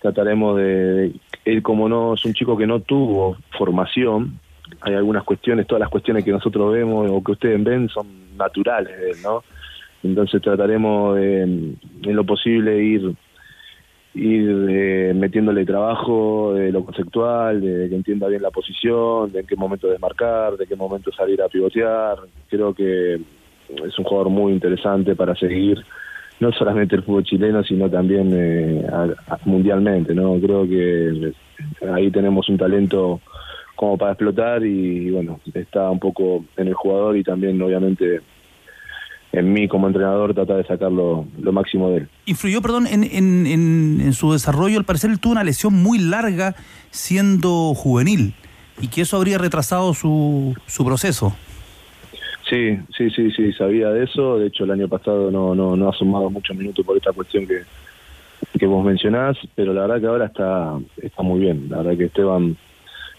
Trataremos 0.00 0.58
de- 0.58 1.12
él 1.44 1.60
como 1.62 1.88
no 1.88 2.14
es 2.14 2.24
un 2.24 2.34
chico 2.34 2.56
que 2.56 2.68
no 2.68 2.78
tuvo 2.80 3.36
formación, 3.58 4.38
hay 4.80 4.94
algunas 4.94 5.24
cuestiones, 5.24 5.66
todas 5.66 5.80
las 5.80 5.90
cuestiones 5.90 6.24
que 6.24 6.32
nosotros 6.32 6.72
vemos 6.72 7.10
o 7.10 7.22
que 7.22 7.32
ustedes 7.32 7.62
ven 7.62 7.88
son 7.88 8.06
naturales 8.36 8.98
de 8.98 9.10
él, 9.10 9.16
¿no? 9.22 9.42
Entonces 10.02 10.42
trataremos 10.42 11.16
de, 11.16 11.42
en 11.42 11.78
lo 12.02 12.24
posible 12.24 12.82
ir 12.82 13.14
ir 14.14 14.66
eh, 14.70 15.12
metiéndole 15.14 15.64
trabajo 15.64 16.54
de 16.54 16.70
lo 16.70 16.84
conceptual, 16.84 17.60
de 17.60 17.88
que 17.88 17.96
entienda 17.96 18.28
bien 18.28 18.42
la 18.42 18.50
posición, 18.50 19.32
de 19.32 19.40
en 19.40 19.46
qué 19.46 19.56
momento 19.56 19.88
desmarcar, 19.88 20.56
de 20.56 20.66
qué 20.66 20.76
momento 20.76 21.10
salir 21.12 21.42
a 21.42 21.48
pivotear. 21.48 22.18
Creo 22.48 22.72
que 22.72 23.14
es 23.14 23.98
un 23.98 24.04
jugador 24.04 24.30
muy 24.30 24.52
interesante 24.52 25.16
para 25.16 25.34
seguir, 25.34 25.84
no 26.38 26.52
solamente 26.52 26.94
el 26.94 27.02
fútbol 27.02 27.24
chileno, 27.24 27.64
sino 27.64 27.90
también 27.90 28.30
eh, 28.32 28.86
mundialmente. 29.46 30.14
no 30.14 30.38
Creo 30.40 30.62
que 30.64 31.32
ahí 31.92 32.10
tenemos 32.10 32.48
un 32.48 32.56
talento 32.56 33.20
como 33.74 33.98
para 33.98 34.12
explotar 34.12 34.64
y 34.64 35.10
bueno, 35.10 35.40
está 35.54 35.90
un 35.90 35.98
poco 35.98 36.44
en 36.56 36.68
el 36.68 36.74
jugador 36.74 37.16
y 37.16 37.24
también 37.24 37.60
obviamente 37.60 38.20
en 39.32 39.52
mí 39.52 39.66
como 39.66 39.88
entrenador 39.88 40.32
tratar 40.32 40.58
de 40.58 40.64
sacar 40.64 40.92
lo, 40.92 41.26
lo 41.40 41.52
máximo 41.52 41.90
de 41.90 41.96
él. 41.98 42.08
Influyó, 42.26 42.62
perdón, 42.62 42.86
en, 42.86 43.02
en- 43.02 43.46
en- 43.46 44.00
en 44.00 44.12
su 44.12 44.32
desarrollo. 44.32 44.78
Al 44.78 44.84
parecer 44.84 45.10
él 45.10 45.18
tuvo 45.18 45.32
una 45.32 45.42
lesión 45.42 45.74
muy 45.74 45.98
larga 45.98 46.54
siendo 46.90 47.74
juvenil 47.74 48.34
y 48.80 48.86
que 48.88 49.00
eso 49.00 49.16
habría 49.16 49.38
retrasado 49.38 49.92
su, 49.92 50.54
su 50.66 50.84
proceso. 50.84 51.34
Sí, 52.48 52.78
sí, 52.96 53.10
sí, 53.10 53.30
sí, 53.32 53.52
sabía 53.54 53.88
de 53.90 54.04
eso. 54.04 54.38
De 54.38 54.46
hecho, 54.46 54.64
el 54.64 54.70
año 54.70 54.86
pasado 54.86 55.30
no, 55.32 55.54
no, 55.56 55.74
no 55.76 55.88
ha 55.88 55.92
sumado 55.92 56.30
muchos 56.30 56.56
minutos 56.56 56.84
por 56.86 56.96
esta 56.96 57.12
cuestión 57.12 57.46
que, 57.46 57.62
que 58.58 58.66
vos 58.66 58.84
mencionás, 58.84 59.36
pero 59.56 59.72
la 59.72 59.80
verdad 59.82 60.00
que 60.00 60.06
ahora 60.06 60.26
está, 60.26 60.78
está 61.02 61.22
muy 61.22 61.40
bien. 61.40 61.66
La 61.70 61.78
verdad 61.78 61.96
que 61.98 62.04
Esteban 62.04 62.56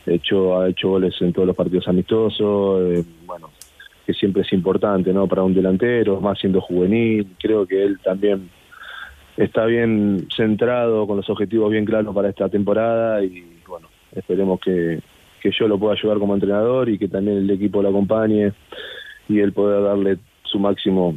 hecho, 0.05 0.59
ha 0.59 0.69
hecho 0.69 0.89
goles 0.89 1.15
en 1.21 1.33
todos 1.33 1.47
los 1.47 1.55
partidos 1.55 1.87
amistosos, 1.87 2.81
eh, 2.83 3.03
bueno, 3.25 3.49
que 4.05 4.13
siempre 4.13 4.43
es 4.43 4.53
importante, 4.53 5.11
¿no? 5.13 5.27
Para 5.27 5.43
un 5.43 5.53
delantero, 5.53 6.21
más 6.21 6.39
siendo 6.39 6.61
juvenil. 6.61 7.35
Creo 7.39 7.65
que 7.65 7.83
él 7.83 7.99
también 8.03 8.49
está 9.37 9.65
bien 9.65 10.27
centrado, 10.35 11.07
con 11.07 11.17
los 11.17 11.29
objetivos 11.29 11.71
bien 11.71 11.85
claros 11.85 12.13
para 12.13 12.29
esta 12.29 12.47
temporada 12.49 13.23
y 13.23 13.43
bueno, 13.67 13.87
esperemos 14.13 14.59
que, 14.59 14.99
que 15.41 15.51
yo 15.51 15.67
lo 15.67 15.77
pueda 15.77 15.93
ayudar 15.93 16.19
como 16.19 16.33
entrenador 16.33 16.89
y 16.89 16.97
que 16.97 17.07
también 17.07 17.37
el 17.37 17.49
equipo 17.49 17.81
lo 17.81 17.89
acompañe 17.89 18.53
y 19.27 19.39
él 19.39 19.51
pueda 19.53 19.79
darle 19.79 20.17
su 20.43 20.59
máximo 20.59 21.15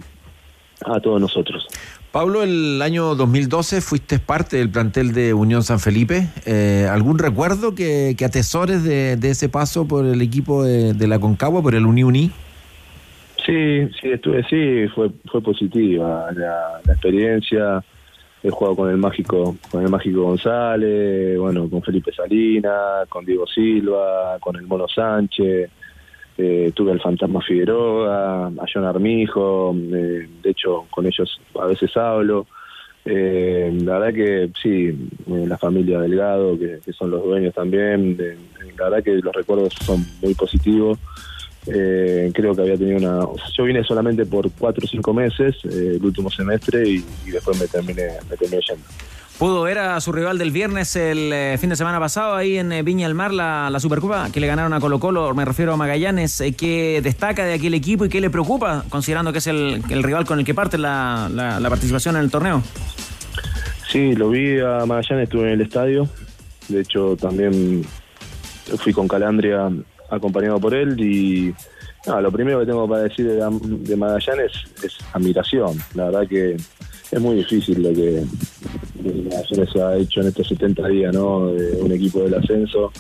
a 0.85 1.01
todos 1.01 1.21
nosotros. 1.21 1.67
Pablo, 2.13 2.43
el 2.43 2.81
año 2.81 3.15
2012 3.15 3.83
fuiste 3.83 4.19
parte 4.19 4.57
del 4.57 4.71
plantel 4.71 5.13
de 5.13 5.35
Unión 5.35 5.63
San 5.63 5.79
Felipe. 5.79 6.29
Eh, 6.47 6.89
¿Algún 6.91 7.19
recuerdo 7.19 7.75
que, 7.75 8.15
que 8.17 8.25
atesores 8.25 8.83
de, 8.83 9.19
ese 9.23 9.51
paso 9.51 9.87
por 9.87 10.07
el 10.07 10.23
equipo 10.23 10.65
de, 10.65 11.07
la 11.07 11.19
Concagua, 11.19 11.61
por 11.61 11.75
el 11.75 11.85
Uni 11.85 12.05
Uni? 12.05 12.31
Sí, 13.45 13.89
sí, 14.01 14.11
estuve, 14.11 14.43
sí, 14.49 14.91
fue, 14.95 15.11
fue 15.31 15.43
positiva 15.43 16.31
la, 16.33 16.81
la 16.83 16.93
experiencia. 16.95 17.85
He 18.43 18.51
jugado 18.51 18.77
con 18.77 18.91
el 18.91 18.97
mágico, 18.97 19.57
con 19.71 19.83
el 19.83 19.91
mágico 19.91 20.23
González, 20.23 21.39
bueno, 21.39 21.69
con 21.69 21.83
Felipe 21.83 22.13
Salinas, 22.13 23.07
con 23.11 23.27
Diego 23.27 23.47
Silva, 23.47 24.39
con 24.41 24.57
el 24.57 24.67
Mono 24.67 24.87
Sánchez, 24.89 25.71
eh, 26.39 26.71
tuve 26.73 26.93
al 26.93 27.01
Fantasma 27.01 27.43
Figueroa, 27.43 28.47
a 28.47 28.67
John 28.73 28.85
Armijo, 28.85 29.75
eh, 29.77 30.29
de 30.41 30.51
hecho 30.51 30.87
con 30.89 31.05
ellos 31.05 31.41
a 31.61 31.67
veces 31.67 31.95
hablo. 31.97 32.47
Eh, 33.05 33.77
la 33.83 33.99
verdad 33.99 34.15
que 34.15 34.51
sí, 34.63 34.89
eh, 34.89 35.45
la 35.49 35.59
familia 35.59 36.01
Delgado, 36.01 36.57
que, 36.57 36.81
son 36.93 37.11
los 37.11 37.25
dueños 37.25 37.55
también, 37.55 38.17
la 38.77 38.85
verdad 38.85 39.03
que 39.03 39.17
los 39.17 39.35
recuerdos 39.35 39.75
son 39.85 40.05
muy 40.23 40.35
positivos. 40.35 40.99
Creo 41.65 42.55
que 42.55 42.63
había 42.63 42.79
tenido 42.79 42.97
una... 42.99 43.27
yo 43.53 43.65
vine 43.65 43.85
solamente 43.85 44.25
por 44.25 44.51
cuatro 44.53 44.85
o 44.85 44.89
cinco 44.89 45.13
meses, 45.13 45.57
el 45.65 46.03
último 46.03 46.31
semestre, 46.31 46.89
y, 46.89 47.05
y 47.27 47.31
después 47.31 47.61
me 47.61 47.67
terminé, 47.67 48.09
me 48.31 48.37
terminé 48.37 48.63
yendo. 48.67 48.85
Pudo 49.39 49.63
ver 49.63 49.79
a 49.79 50.01
su 50.01 50.11
rival 50.11 50.37
del 50.37 50.51
viernes 50.51 50.97
el 50.97 51.33
eh, 51.33 51.57
fin 51.61 51.71
de 51.71 51.77
semana 51.77 52.01
pasado 52.01 52.35
ahí 52.35 52.59
en 52.59 52.73
eh, 52.73 52.83
Viña 52.83 53.07
del 53.07 53.15
Mar, 53.15 53.33
la, 53.33 53.71
la 53.71 53.79
Supercopa, 53.79 54.31
que 54.33 54.41
le 54.41 54.49
ganaron 54.49 54.73
a 54.73 54.81
Colo 54.81 54.99
Colo, 54.99 55.33
me 55.33 55.45
refiero 55.45 55.73
a 55.73 55.77
Magallanes. 55.77 56.41
eh, 56.41 56.55
¿Qué 56.55 57.01
destaca 57.05 57.45
de 57.45 57.55
aquel 57.55 57.75
equipo 57.75 58.05
y 58.05 58.09
qué 58.09 58.21
le 58.21 58.31
preocupa, 58.31 58.85
considerando 58.89 59.31
que 59.31 59.39
es 59.39 59.47
el, 59.47 59.81
el 59.91 60.03
rival 60.03 60.25
con 60.25 60.41
el 60.41 60.45
que 60.45 60.55
parte 60.55 60.77
la, 60.77 61.31
la- 61.33 61.71
participación 61.71 62.17
en 62.17 62.23
el 62.23 62.33
torneo? 62.33 62.65
Sí, 63.89 64.13
lo 64.17 64.29
vi 64.31 64.59
a 64.59 64.85
Magallanes, 64.87 65.25
estuve 65.29 65.43
en 65.45 65.49
el 65.51 65.61
estadio. 65.61 66.09
De 66.67 66.81
hecho, 66.81 67.17
también 67.17 67.85
fui 68.79 68.93
con 68.93 69.07
Calandria 69.07 69.71
acompañado 70.11 70.59
por 70.59 70.75
él 70.75 70.99
y 70.99 71.55
nada, 72.09 72.21
lo 72.23 72.33
primero 72.33 72.59
que 72.59 72.67
tengo 72.67 72.89
para 72.89 73.03
decir 73.05 73.25
de, 73.29 73.37
de 73.61 73.97
Magallanes 73.97 74.51
es 74.83 74.99
admiración. 75.13 75.79
La 75.95 76.07
verdad 76.07 76.27
que 76.29 76.57
es 77.11 77.21
muy 77.21 77.37
difícil 77.37 77.83
lo 77.85 77.95
que 77.95 78.25
Magallanes 79.05 79.77
ha 79.77 79.97
hecho 79.97 80.21
en 80.21 80.29
estos 80.29 80.49
70 80.49 80.89
días, 80.89 81.15
¿no? 81.15 81.49
De 81.53 81.81
un 81.81 81.93
equipo 81.93 82.23
del 82.23 82.35
ascenso. 82.35 82.93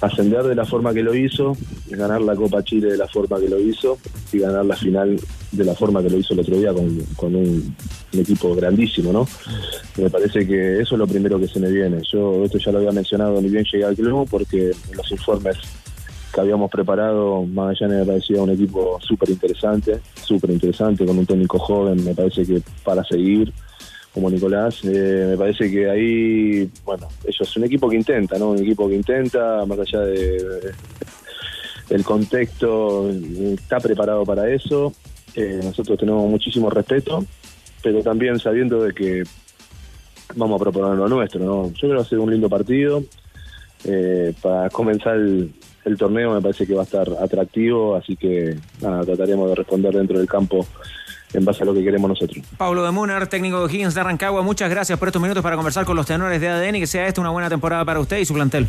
Ascender 0.00 0.44
de 0.44 0.54
la 0.54 0.64
forma 0.64 0.94
que 0.94 1.02
lo 1.02 1.14
hizo, 1.14 1.54
ganar 1.90 2.22
la 2.22 2.34
Copa 2.34 2.62
Chile 2.62 2.92
de 2.92 2.96
la 2.96 3.06
forma 3.06 3.38
que 3.38 3.50
lo 3.50 3.60
hizo 3.60 3.98
y 4.32 4.38
ganar 4.38 4.64
la 4.64 4.74
final 4.74 5.20
de 5.52 5.64
la 5.64 5.74
forma 5.74 6.02
que 6.02 6.08
lo 6.08 6.16
hizo 6.16 6.32
el 6.32 6.40
otro 6.40 6.56
día 6.56 6.72
con, 6.72 7.34
un, 7.34 7.76
equipo 8.12 8.54
grandísimo, 8.54 9.12
¿no? 9.12 9.28
Me 9.98 10.08
parece 10.08 10.46
que 10.46 10.80
eso 10.80 10.94
es 10.94 10.98
lo 10.98 11.06
primero 11.06 11.38
que 11.38 11.48
se 11.48 11.60
me 11.60 11.70
viene. 11.70 11.98
Yo 12.10 12.44
esto 12.44 12.56
ya 12.56 12.72
lo 12.72 12.78
había 12.78 12.92
mencionado 12.92 13.42
ni 13.42 13.50
bien 13.50 13.64
llegué 13.70 13.84
al 13.84 13.94
club 13.94 14.26
porque 14.30 14.70
los 14.94 15.12
informes 15.12 15.58
que 16.32 16.40
habíamos 16.40 16.70
preparado, 16.70 17.44
Magallanes 17.44 17.98
me 17.98 18.06
parecía 18.06 18.42
un 18.42 18.50
equipo 18.50 18.98
súper 19.02 19.30
interesante, 19.30 20.00
súper 20.14 20.50
interesante, 20.50 21.04
con 21.04 21.18
un 21.18 21.26
técnico 21.26 21.58
joven, 21.58 22.04
me 22.04 22.14
parece 22.14 22.46
que 22.46 22.62
para 22.84 23.04
seguir, 23.04 23.52
como 24.12 24.28
Nicolás, 24.28 24.80
eh, 24.84 25.26
me 25.30 25.36
parece 25.36 25.70
que 25.70 25.88
ahí, 25.88 26.70
bueno, 26.84 27.08
ellos 27.24 27.48
es 27.48 27.56
un 27.56 27.64
equipo 27.64 27.88
que 27.88 27.96
intenta, 27.96 28.38
¿no? 28.38 28.50
Un 28.50 28.58
equipo 28.58 28.88
que 28.88 28.96
intenta, 28.96 29.64
más 29.66 29.78
allá 29.78 30.00
de, 30.00 30.72
el 31.90 32.04
contexto, 32.04 33.08
está 33.10 33.78
preparado 33.78 34.24
para 34.24 34.50
eso. 34.50 34.92
Eh, 35.36 35.60
nosotros 35.62 35.98
tenemos 35.98 36.28
muchísimo 36.28 36.70
respeto, 36.70 37.24
pero 37.82 38.02
también 38.02 38.38
sabiendo 38.38 38.82
de 38.82 38.92
que 38.92 39.22
vamos 40.34 40.60
a 40.60 40.64
proponer 40.64 40.96
lo 40.96 41.08
nuestro, 41.08 41.44
¿no? 41.44 41.68
Yo 41.68 41.80
creo 41.80 41.90
que 41.90 41.96
va 41.96 42.02
a 42.02 42.08
ser 42.08 42.18
un 42.18 42.30
lindo 42.30 42.48
partido. 42.48 43.02
Eh, 43.84 44.34
para 44.42 44.68
comenzar 44.68 45.16
el, 45.16 45.52
el 45.84 45.96
torneo 45.96 46.34
me 46.34 46.42
parece 46.42 46.66
que 46.66 46.74
va 46.74 46.82
a 46.82 46.84
estar 46.84 47.08
atractivo, 47.20 47.94
así 47.94 48.16
que 48.16 48.56
nada, 48.80 49.04
trataremos 49.04 49.48
de 49.48 49.54
responder 49.54 49.94
dentro 49.94 50.18
del 50.18 50.28
campo 50.28 50.66
en 51.32 51.44
base 51.44 51.62
a 51.62 51.66
lo 51.66 51.74
que 51.74 51.82
queremos 51.82 52.08
nosotros. 52.08 52.44
Pablo 52.56 52.84
de 52.84 52.90
Munar, 52.90 53.26
técnico 53.26 53.66
de 53.66 53.74
Higgins 53.74 53.94
de 53.94 54.02
Rancagua, 54.02 54.42
muchas 54.42 54.70
gracias 54.70 54.98
por 54.98 55.08
estos 55.08 55.22
minutos 55.22 55.42
para 55.42 55.56
conversar 55.56 55.84
con 55.84 55.96
los 55.96 56.06
tenores 56.06 56.40
de 56.40 56.48
ADN 56.48 56.76
y 56.76 56.80
que 56.80 56.86
sea 56.86 57.06
esta 57.06 57.20
una 57.20 57.30
buena 57.30 57.48
temporada 57.48 57.84
para 57.84 58.00
usted 58.00 58.18
y 58.18 58.24
su 58.24 58.34
plantel. 58.34 58.66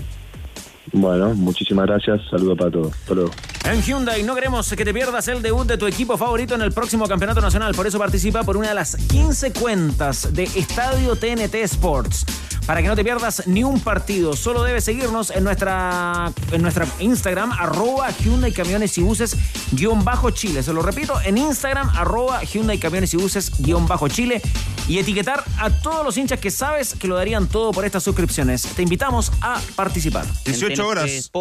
Bueno, 0.94 1.34
muchísimas 1.36 1.86
gracias, 1.86 2.22
saludos 2.30 2.58
para 2.58 2.72
todos. 2.72 2.94
Hasta 2.94 3.14
luego. 3.14 3.32
En 3.66 3.82
Hyundai 3.82 4.24
no 4.24 4.34
queremos 4.34 4.70
que 4.72 4.84
te 4.84 4.94
pierdas 4.94 5.28
el 5.28 5.42
debut 5.42 5.68
de 5.68 5.78
tu 5.78 5.86
equipo 5.88 6.18
favorito 6.18 6.56
en 6.56 6.62
el 6.62 6.72
próximo 6.72 7.08
campeonato 7.08 7.42
nacional, 7.42 7.74
por 7.76 7.88
eso 7.88 8.00
participa 8.00 8.44
por 8.44 8.58
una 8.58 8.70
de 8.70 8.76
las 8.76 8.96
15 8.96 9.54
cuentas 9.54 10.34
de 10.34 10.44
Estadio 10.44 11.16
TNT 11.16 11.56
Sports. 11.56 12.26
Para 12.66 12.82
que 12.82 12.88
no 12.88 12.96
te 12.96 13.04
pierdas 13.04 13.48
ni 13.48 13.64
un 13.64 13.80
partido, 13.80 14.36
solo 14.36 14.64
debes 14.64 14.84
seguirnos 14.84 15.32
en 15.32 15.44
nuestra, 15.44 16.32
en 16.52 16.62
nuestra 16.62 16.88
Instagram, 17.00 17.52
arroba 17.52 18.12
Hyundai 18.12 18.52
Camiones 18.52 18.98
y 18.98 19.02
Buses 19.02 19.36
guion 19.72 20.04
bajo 20.04 20.30
Chile. 20.30 20.62
Se 20.62 20.72
lo 20.72 20.82
repito, 20.82 21.20
en 21.26 21.38
Instagram, 21.38 21.90
arroba 21.90 22.44
Hyundai 22.44 22.78
Camiones 22.78 23.14
y 23.14 23.18
Buses 23.18 23.52
guion 23.60 23.88
bajo 23.88 24.08
Chile 24.08 24.42
y 24.88 25.00
etiquetar 25.00 25.44
a 25.58 25.70
todos 25.70 26.06
los 26.06 26.18
hinchas 26.18 26.40
que 26.40 26.52
sabes 26.52 26.94
que 26.94 27.08
lo 27.08 27.16
darían 27.16 27.48
todo 27.48 27.72
por 27.72 27.84
estas 27.84 28.04
suscripciones. 28.04 28.62
Te 28.62 28.84
invitamos 28.84 29.32
a 29.42 29.60
participar. 29.76 30.26
18 30.46 30.71
horas. 30.80 31.32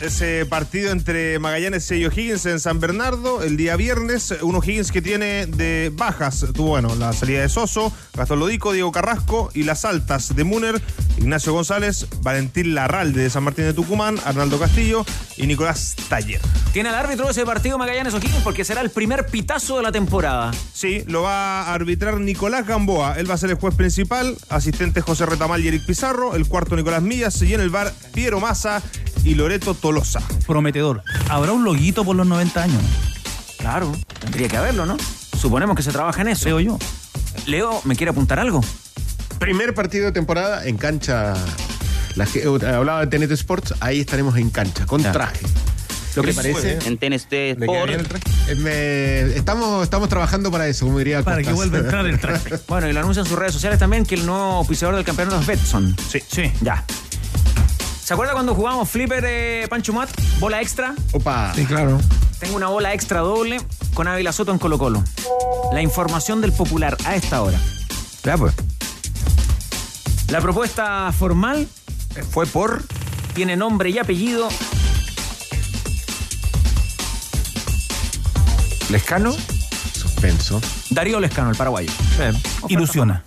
Ese 0.00 0.46
partido 0.46 0.92
entre 0.92 1.38
Magallanes 1.38 1.90
y 1.90 2.04
O'Higgins 2.04 2.46
en 2.46 2.60
San 2.60 2.80
Bernardo 2.80 3.42
el 3.42 3.56
día 3.56 3.76
viernes. 3.76 4.34
Un 4.42 4.56
O'Higgins 4.56 4.92
que 4.92 5.02
tiene 5.02 5.46
de 5.46 5.90
bajas. 5.94 6.46
Tuvo, 6.54 6.68
bueno, 6.68 6.94
la 6.96 7.12
salida 7.12 7.42
de 7.42 7.48
Soso, 7.48 7.92
Gastón 8.14 8.40
Lodico, 8.40 8.72
Diego 8.72 8.92
Carrasco 8.92 9.50
y 9.54 9.64
las 9.64 9.84
altas 9.84 10.34
de 10.34 10.44
Muner 10.44 10.80
Ignacio 11.18 11.52
González, 11.52 12.06
Valentín 12.22 12.74
Larralde 12.74 13.22
de 13.22 13.30
San 13.30 13.42
Martín 13.42 13.64
de 13.64 13.74
Tucumán, 13.74 14.16
Arnaldo 14.24 14.58
Castillo 14.58 15.04
y 15.36 15.46
Nicolás 15.46 15.96
Taller. 16.08 16.40
Tiene 16.72 16.90
el 16.90 16.94
árbitro 16.94 17.26
de 17.26 17.32
ese 17.32 17.44
partido 17.44 17.76
Magallanes 17.78 18.14
O'Higgins 18.14 18.42
porque 18.42 18.64
será 18.64 18.80
el 18.80 18.90
primer 18.90 19.26
pitazo 19.26 19.76
de 19.76 19.82
la 19.82 19.92
temporada. 19.92 20.52
Sí, 20.72 21.04
lo 21.06 21.22
va 21.22 21.62
a 21.62 21.74
arbitrar 21.74 22.20
Nicolás 22.20 22.66
Gamboa. 22.66 23.18
Él 23.18 23.28
va 23.28 23.34
a 23.34 23.38
ser 23.38 23.50
el 23.50 23.56
juez 23.56 23.74
principal, 23.74 24.36
asistente 24.48 25.00
José 25.00 25.26
Retamal 25.26 25.64
y 25.64 25.68
Eric 25.68 25.86
Pizarro, 25.86 26.36
el 26.36 26.46
cuarto 26.46 26.76
Nicolás 26.76 27.02
Millas 27.02 27.40
y 27.42 27.54
en 27.54 27.60
el 27.60 27.70
bar 27.70 27.92
Piero 28.14 28.40
Massa 28.40 28.77
y 29.24 29.34
Loreto 29.34 29.74
Tolosa. 29.74 30.20
Prometedor. 30.46 31.02
¿Habrá 31.28 31.52
un 31.52 31.64
loguito 31.64 32.04
por 32.04 32.16
los 32.16 32.26
90 32.26 32.62
años? 32.62 32.82
Claro, 33.58 33.92
tendría 34.20 34.48
que 34.48 34.56
haberlo, 34.56 34.86
¿no? 34.86 34.96
Suponemos 35.40 35.76
que 35.76 35.82
se 35.82 35.90
trabaja 35.92 36.20
en 36.22 36.28
eso. 36.28 36.44
Leo 36.46 36.60
yo. 36.60 36.78
Leo, 37.46 37.80
¿me 37.84 37.96
quiere 37.96 38.10
apuntar 38.10 38.38
algo? 38.38 38.62
Primer 39.38 39.74
partido 39.74 40.06
de 40.06 40.12
temporada 40.12 40.66
en 40.66 40.76
cancha. 40.76 41.34
La, 42.16 42.24
eh, 42.34 42.44
hablaba 42.74 43.04
de 43.04 43.18
TNT 43.18 43.32
Sports, 43.32 43.74
ahí 43.80 44.00
estaremos 44.00 44.36
en 44.36 44.50
cancha, 44.50 44.86
con 44.86 45.02
traje. 45.02 45.46
¿Lo 46.16 46.22
que 46.24 46.32
parece? 46.32 46.78
En 46.86 46.98
TNT 46.98 47.30
¿Le 47.30 47.54
queda 47.56 47.64
Sport. 47.66 47.86
bien 47.88 48.00
el 48.00 48.08
traje? 48.08 48.24
Eh, 48.48 48.54
me- 48.56 49.36
estamos, 49.36 49.84
estamos 49.84 50.08
trabajando 50.08 50.50
para 50.50 50.66
eso, 50.66 50.86
como 50.86 50.98
diría 50.98 51.22
Para 51.22 51.42
que 51.44 51.52
vuelva 51.52 51.78
a 51.78 51.80
entrar 51.82 52.06
el 52.06 52.18
traje. 52.18 52.58
Bueno, 52.68 52.88
y 52.88 52.92
lo 52.92 52.98
anuncia 53.00 53.20
en 53.20 53.26
sus 53.26 53.38
redes 53.38 53.52
sociales 53.52 53.78
también 53.78 54.04
que 54.04 54.16
el 54.16 54.26
nuevo 54.26 54.42
auspiciador 54.56 54.96
del 54.96 55.04
campeonato 55.04 55.40
es 55.40 55.46
Betson. 55.46 55.94
Sí. 56.10 56.20
Sí. 56.28 56.50
Ya. 56.60 56.84
¿Se 58.08 58.14
acuerda 58.14 58.32
cuando 58.32 58.54
jugamos 58.54 58.88
Flipper 58.88 59.22
eh, 59.26 59.66
Pancho 59.68 59.92
Mat? 59.92 60.08
Bola 60.38 60.62
extra. 60.62 60.94
Opa. 61.12 61.52
Sí, 61.54 61.66
claro. 61.66 62.00
Tengo 62.38 62.56
una 62.56 62.68
bola 62.68 62.94
extra 62.94 63.20
doble 63.20 63.60
con 63.92 64.08
Ávila 64.08 64.32
Soto 64.32 64.50
en 64.50 64.56
Colo 64.56 64.78
Colo. 64.78 65.04
La 65.74 65.82
información 65.82 66.40
del 66.40 66.54
popular 66.54 66.96
a 67.04 67.16
esta 67.16 67.42
hora. 67.42 67.60
Ya, 68.24 68.38
pues. 68.38 68.54
La 70.30 70.40
propuesta 70.40 71.12
formal 71.12 71.68
Fue 72.30 72.46
por. 72.46 72.82
tiene 73.34 73.56
nombre 73.56 73.90
y 73.90 73.98
apellido. 73.98 74.48
Lescano. 78.88 79.36
Suspenso. 79.92 80.62
Darío 80.88 81.20
Lescano, 81.20 81.50
el 81.50 81.56
paraguayo. 81.58 81.92
Ilusiona. 82.68 83.22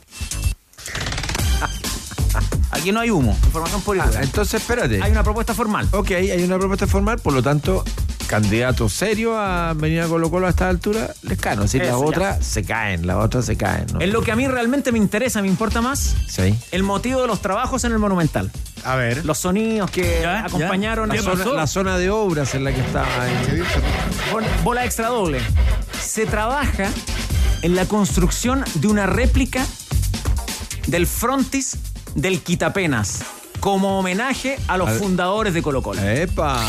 Aquí 2.72 2.92
no 2.92 3.00
hay 3.02 3.10
humo. 3.10 3.38
Información 3.46 3.82
por 3.82 4.00
Ah, 4.00 4.10
entonces, 4.22 4.62
espérate. 4.62 5.02
Hay 5.04 5.12
una 5.12 5.24
propuesta 5.24 5.54
formal. 5.54 5.88
Ok, 5.92 6.12
hay 6.12 6.44
una 6.44 6.58
propuesta 6.58 6.88
formal, 6.88 7.20
por 7.20 7.34
lo 7.34 7.44
tanto, 7.44 7.84
candidato 8.28 8.88
serio 8.88 9.38
a 9.38 9.74
venir 9.74 10.00
a 10.02 10.08
Colo 10.08 10.32
Colo 10.32 10.48
a 10.48 10.52
esta 10.52 10.70
altura, 10.70 11.14
Lescano. 11.24 11.68
Si 11.68 11.78
las 11.80 11.88
ya. 11.90 11.98
otras 11.98 12.46
se 12.46 12.64
caen, 12.64 13.06
las 13.06 13.18
otras 13.18 13.46
se 13.46 13.58
caen. 13.58 13.88
¿no? 13.94 14.00
En 14.00 14.14
lo 14.14 14.22
que 14.22 14.32
a 14.32 14.36
mí 14.38 14.48
realmente 14.48 14.92
me 14.94 14.98
interesa, 15.00 15.42
me 15.42 15.50
importa 15.50 15.82
más, 15.82 16.16
Sí. 16.30 16.56
el 16.72 16.84
motivo 16.84 17.22
de 17.22 17.28
los 17.28 17.42
trabajos 17.42 17.84
en 17.84 17.92
el 17.92 18.00
Monumental. 18.00 18.50
A 18.86 18.96
ver. 18.96 19.26
Los 19.26 19.38
sonidos 19.40 19.92
que 19.92 20.20
Ya, 20.22 20.46
acompañaron 20.46 21.10
La 21.10 21.16
a 21.16 21.22
zona, 21.22 21.46
la 21.54 21.68
zona 21.68 21.98
de 21.98 22.10
obras 22.10 22.56
en 22.56 22.64
la 22.64 22.74
que 22.74 22.80
estaba 22.82 23.06
ahí. 23.22 23.62
Bol- 24.32 24.46
bola 24.64 24.86
extra 24.86 25.10
doble. 25.10 25.40
Se 26.02 26.26
trabaja 26.26 26.90
en 27.62 27.76
la 27.76 27.86
construcción 27.86 28.64
de 28.76 28.88
una 28.88 29.06
réplica 29.06 29.66
del 30.88 31.06
frontis 31.06 31.78
del 32.16 32.42
Quitapenas 32.42 33.20
como 33.60 34.00
homenaje 34.00 34.58
a 34.68 34.78
los 34.78 34.90
Al- 34.90 35.00
fundadores 35.00 35.54
de 35.54 35.62
Colo 35.62 35.82
Colo. 35.84 36.02
¡Epa! 36.02 36.60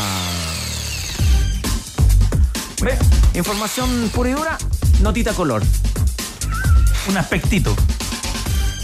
¿Ve? 2.81 2.97
Información 3.35 4.09
pura 4.13 4.29
y 4.29 4.33
dura, 4.33 4.57
notita 5.01 5.33
color. 5.33 5.63
Un 7.09 7.17
aspectito. 7.17 7.75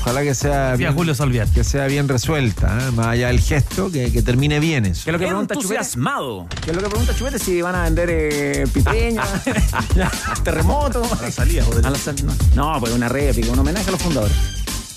Ojalá 0.02 0.24
que 0.24 0.34
sea 0.34 0.72
Decía 0.72 0.76
bien, 0.88 0.96
Julio 0.96 1.14
que 1.54 1.64
sea 1.66 1.86
bien 1.88 2.08
resuelta, 2.08 2.80
¿eh? 2.88 2.92
más 2.92 3.08
allá 3.08 3.28
del 3.28 3.42
gesto, 3.42 3.92
que, 3.92 4.12
que 4.12 4.22
termine 4.22 4.60
bien 4.62 4.86
eso. 4.86 5.02
¿Qué 5.04 5.10
es 5.12 5.14
lo 5.14 5.20
que 5.20 5.26
pregunta 5.28 5.56
Chupete? 5.56 5.74
Entusiasmado. 5.76 6.48
¿Qué 6.64 6.72
es 6.72 6.76
lo 6.76 6.82
que 6.82 6.90
pregunta 6.90 7.14
Chupete? 7.16 7.38
Si 7.38 7.62
van 7.62 7.76
a 7.76 7.84
vender 7.84 8.10
eh, 8.10 8.66
pipeña, 8.74 9.24
terremoto. 10.44 11.04
A 11.20 11.22
la 11.22 11.32
salida, 11.32 11.64
joder. 11.66 11.86
A 11.86 11.90
la 11.90 11.98
sal- 12.00 12.16
no. 12.26 12.34
no, 12.74 12.80
pues 12.80 12.94
una 12.94 13.10
réplica, 13.10 13.52
un 13.52 13.60
homenaje 13.60 13.90
a 13.90 13.92
los 13.92 14.02
fundadores. 14.02 14.36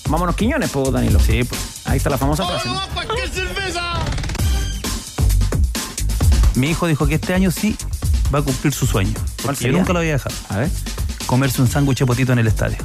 Vámonos 0.09 0.35
Quiñones, 0.35 0.69
pues, 0.71 0.91
Danilo. 0.91 1.19
Sí, 1.19 1.43
pues. 1.43 1.81
Ahí 1.85 1.97
está 1.97 2.09
la 2.09 2.17
famosa 2.17 2.45
frase. 2.45 2.67
¿no? 2.69 2.81
Mi 6.55 6.69
hijo 6.69 6.85
dijo 6.87 7.07
que 7.07 7.15
este 7.15 7.33
año 7.33 7.49
sí 7.51 7.75
va 8.33 8.39
a 8.39 8.41
cumplir 8.41 8.73
su 8.73 8.85
sueño. 8.85 9.13
¿Cuál 9.13 9.25
Porque 9.37 9.55
yo 9.55 9.61
sería? 9.61 9.77
nunca 9.79 9.93
lo 9.93 9.99
había 9.99 10.13
dejado. 10.13 10.35
A 10.49 10.57
ver. 10.57 10.69
Comerse 11.25 11.61
un 11.61 11.67
sándwich 11.69 11.99
de 11.99 12.05
potito 12.05 12.31
en 12.33 12.39
el 12.39 12.47
estadio. 12.47 12.77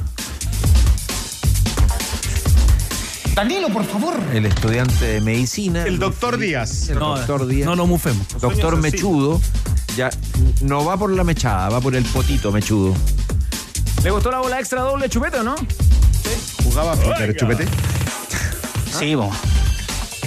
Danilo, 3.35 3.69
por 3.69 3.85
favor. 3.85 4.15
El 4.33 4.45
estudiante 4.47 5.05
de 5.05 5.21
medicina. 5.21 5.83
El 5.85 5.99
doctor 5.99 6.37
Díaz. 6.37 6.89
El 6.89 6.99
No, 6.99 7.15
doctor 7.17 7.45
Díaz. 7.47 7.65
no 7.65 7.75
lo 7.75 7.85
mufemos. 7.85 8.25
doctor 8.41 8.75
Mechudo. 8.77 9.39
Ya 9.95 10.09
no 10.61 10.83
va 10.85 10.97
por 10.97 11.11
la 11.11 11.23
mechada, 11.23 11.69
va 11.69 11.79
por 11.81 11.95
el 11.95 12.03
potito 12.05 12.51
mechudo. 12.51 12.93
¿Le 14.03 14.11
gustó 14.11 14.31
la 14.31 14.39
bola 14.39 14.59
extra 14.59 14.81
doble 14.81 15.09
Chupete 15.09 15.37
o 15.39 15.43
no? 15.43 15.55
Jugaba 16.63 16.95
Flipper, 16.95 17.35
chupete. 17.35 17.65
Sí, 18.97 19.15
bo. 19.15 19.31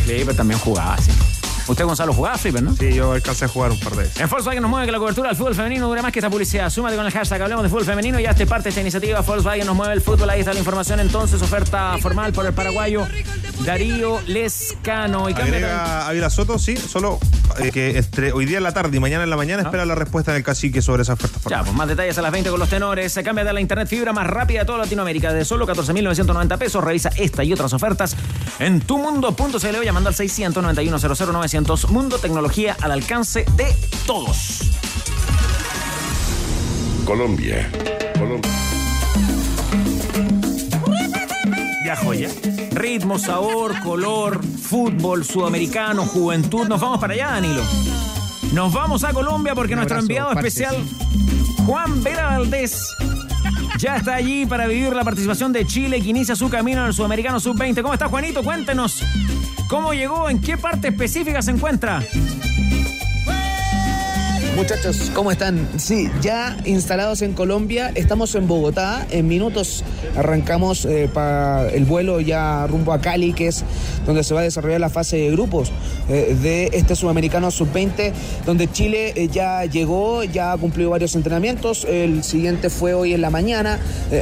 Sí, 0.07 0.23
pero 0.25 0.35
también 0.35 0.59
jugaba, 0.61 0.97
sí. 0.99 1.11
Usted, 1.69 1.85
Gonzalo, 1.85 2.13
jugaba 2.13 2.37
Flipper, 2.39 2.63
¿no? 2.63 2.75
Sí, 2.77 2.93
yo 2.93 3.13
alcancé 3.13 3.45
a 3.45 3.49
jugar 3.49 3.71
un 3.71 3.81
par 3.81 3.93
de 3.93 4.03
veces. 4.05 4.21
En 4.21 4.29
Volkswagen 4.29 4.63
nos 4.63 4.71
mueve 4.71 4.87
que 4.87 4.93
la 4.93 4.99
cobertura 4.99 5.29
del 5.29 5.37
fútbol 5.37 5.55
femenino 5.55 5.89
dure 5.89 6.03
más 6.03 6.13
que 6.13 6.19
esta 6.19 6.31
publicidad. 6.31 6.71
Súmate 6.71 6.97
con 6.97 7.07
el 7.07 7.13
hashtag 7.13 7.41
Hablemos 7.43 7.63
de 7.63 7.69
Fútbol 7.69 7.85
Femenino 7.85 8.19
y 8.21 8.27
hazte 8.27 8.47
parte 8.47 8.65
de 8.65 8.69
esta 8.71 8.81
iniciativa. 8.81 9.21
Volkswagen 9.21 9.67
nos 9.67 9.77
mueve 9.77 9.95
el 9.95 10.01
fútbol. 10.01 10.29
Ahí 10.31 10.41
está 10.41 10.53
la 10.53 10.59
información. 10.59 11.01
Entonces, 11.01 11.41
oferta 11.43 11.97
formal 12.01 12.33
por 12.33 12.47
el 12.47 12.53
paraguayo 12.53 13.07
Darío 13.65 14.21
Lescano. 14.27 15.29
Y 15.31 15.33
Agrega 15.35 16.09
Ávila 16.09 16.31
Soto, 16.31 16.59
sí, 16.59 16.77
solo 16.77 17.19
eh, 17.59 17.71
que 17.71 17.97
entre 17.99 18.33
hoy 18.33 18.45
día 18.47 18.59
en 18.59 18.65
la 18.65 18.73
tarde 18.73 18.97
y 18.97 19.01
mañana 19.01 19.25
en 19.25 19.31
la 19.31 19.37
mañana 19.37 19.63
espera 19.63 19.85
la 19.87 19.95
respuesta 19.95 20.33
del 20.33 20.43
cacique 20.43 20.83
sobre 20.83 21.03
esa 21.03 21.13
oferta 21.15 21.37
Ya, 21.39 21.43
formal. 21.43 21.65
pues 21.65 21.77
más 21.77 21.89
detalles 21.89 22.19
a 22.19 22.23
las 22.23 22.33
20 22.33 22.51
con 22.51 22.59
los 22.59 22.69
tenores. 22.69 23.13
Se 23.13 23.23
cambia 23.23 23.45
de 23.45 23.53
la 23.53 23.61
internet 23.61 23.89
fibra 23.89 24.13
más 24.13 24.27
rápida 24.27 24.61
de 24.61 24.67
toda 24.67 24.79
Latinoamérica. 24.79 25.33
De 25.33 25.45
solo 25.45 25.67
14.990 25.67 26.59
pesos. 26.59 26.83
Revisa 26.83 27.11
esta 27.17 27.45
y 27.45 27.53
otras 27.53 27.73
ofertas 27.73 28.17
en 28.59 28.81
tumundo.cl 28.81 29.85
llamando 29.85 30.09
al 30.09 30.15
691 30.15 30.73
900 31.53 31.91
Mundo 31.91 32.19
Tecnología 32.19 32.75
al 32.81 32.93
alcance 32.93 33.45
de 33.57 33.67
todos. 34.07 34.71
Colombia. 37.05 37.71
Colombia. 38.19 38.51
Ya 41.85 41.97
joya. 41.97 42.31
Ritmo, 42.71 43.19
sabor, 43.19 43.79
color, 43.83 44.43
fútbol, 44.43 45.27
sudamericano, 45.27 46.07
juventud. 46.07 46.67
Nos 46.67 46.81
vamos 46.81 46.99
para 46.99 47.13
allá, 47.13 47.33
Danilo. 47.33 47.63
Nos 48.55 48.73
vamos 48.73 49.05
a 49.05 49.13
Colombia 49.13 49.55
porque 49.55 49.77
nuestro 49.77 49.99
enviado 49.99 50.33
especial, 50.33 50.77
Juan 51.67 52.03
Vera 52.03 52.39
Valdés, 52.39 52.83
ya 53.79 53.97
está 53.97 54.15
allí 54.15 54.47
para 54.47 54.67
vivir 54.67 54.95
la 54.95 55.05
participación 55.05 55.53
de 55.53 55.67
Chile 55.67 56.01
que 56.01 56.09
inicia 56.09 56.35
su 56.35 56.49
camino 56.49 56.81
en 56.81 56.87
el 56.87 56.95
Sudamericano 56.95 57.39
Sub-20. 57.41 57.83
¿Cómo 57.83 57.93
está, 57.93 58.09
Juanito? 58.09 58.43
Cuéntenos. 58.43 59.03
¿Cómo 59.73 59.95
llegó? 59.95 60.29
¿En 60.29 60.39
qué 60.39 60.59
parte 60.59 60.89
específica 60.89 61.41
se 61.41 61.51
encuentra? 61.51 62.03
Muchachos, 64.57 65.11
¿cómo 65.15 65.33
están? 65.33 65.67
Sí, 65.79 66.11
ya 66.21 66.59
instalados 66.67 67.23
en 67.23 67.33
Colombia, 67.33 67.91
estamos 67.95 68.35
en 68.35 68.47
Bogotá. 68.47 69.07
En 69.11 69.27
minutos 69.27 69.83
arrancamos 70.15 70.85
eh, 70.85 71.09
para 71.13 71.71
el 71.71 71.87
vuelo 71.87 72.21
ya 72.21 72.67
rumbo 72.67 72.93
a 72.93 73.01
Cali, 73.01 73.33
que 73.33 73.49
es 73.49 73.65
donde 74.05 74.23
se 74.23 74.35
va 74.35 74.41
a 74.41 74.43
desarrollar 74.43 74.79
la 74.79 74.91
fase 74.91 75.17
de 75.17 75.31
grupos 75.31 75.73
eh, 76.11 76.37
de 76.41 76.71
este 76.75 76.95
sudamericano 76.97 77.51
sub-20, 77.51 78.13
donde 78.45 78.71
Chile 78.71 79.15
eh, 79.17 79.29
ya 79.29 79.65
llegó, 79.65 80.23
ya 80.23 80.53
ha 80.53 80.59
cumplido 80.59 80.91
varios 80.91 81.15
entrenamientos. 81.15 81.85
El 81.85 82.23
siguiente 82.23 82.69
fue 82.69 82.93
hoy 82.93 83.15
en 83.15 83.23
la 83.23 83.31
mañana, 83.31 83.79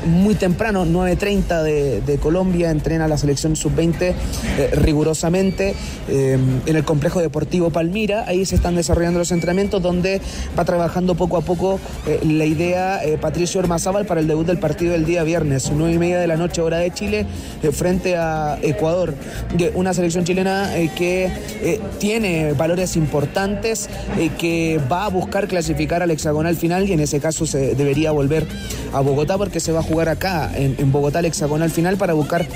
muy 0.06 0.36
temprano, 0.36 0.86
9.30 0.86 1.62
de, 1.62 2.00
de 2.02 2.18
Colombia, 2.18 2.70
entrena 2.70 3.08
la 3.08 3.18
selección 3.18 3.56
sub-20 3.56 4.14
eh, 4.58 4.70
rigurosamente 4.74 5.74
eh, 6.08 6.38
en 6.66 6.76
el 6.76 6.84
complejo 6.84 7.20
deportivo 7.20 7.70
Palmira. 7.70 8.24
Ahí 8.26 8.44
se 8.44 8.56
están 8.56 8.74
desarrollando 8.74 9.18
los 9.18 9.32
entrenamientos 9.32 9.80
donde 9.82 10.19
va 10.58 10.64
trabajando 10.64 11.14
poco 11.14 11.36
a 11.36 11.40
poco 11.40 11.80
eh, 12.06 12.20
la 12.24 12.44
idea 12.44 13.04
eh, 13.04 13.18
Patricio 13.18 13.60
Ormazábal 13.60 14.06
para 14.06 14.20
el 14.20 14.26
debut 14.26 14.46
del 14.46 14.58
partido 14.58 14.92
del 14.92 15.04
día 15.04 15.22
viernes, 15.22 15.70
nueve 15.74 15.94
y 15.94 15.98
media 15.98 16.18
de 16.18 16.26
la 16.26 16.36
noche, 16.36 16.60
hora 16.60 16.78
de 16.78 16.90
Chile, 16.92 17.26
eh, 17.62 17.72
frente 17.72 18.16
a 18.16 18.58
Ecuador. 18.62 19.14
De 19.56 19.70
Una 19.74 19.94
selección 19.94 20.24
chilena 20.24 20.70
que 20.96 21.30
tiene 21.98 22.52
valores 22.52 22.96
importantes, 22.96 23.88
que 24.38 24.80
va 24.90 25.06
a 25.06 25.08
buscar 25.08 25.48
clasificar 25.48 26.02
al 26.02 26.10
hexagonal 26.10 26.56
final 26.56 26.88
y 26.88 26.92
en 26.92 27.00
ese 27.00 27.20
caso 27.20 27.46
se 27.46 27.74
debería 27.74 28.10
volver 28.10 28.46
a 28.92 29.00
Bogotá 29.00 29.38
porque 29.38 29.60
se 29.60 29.72
va 29.72 29.80
a 29.80 29.82
jugar 29.82 30.08
acá, 30.08 30.50
en, 30.54 30.92
Bogotá, 30.92 31.20
el 31.20 31.26
hexagonal 31.26 31.70
final 31.70 31.96
para 31.96 32.12
buscar 32.12 32.46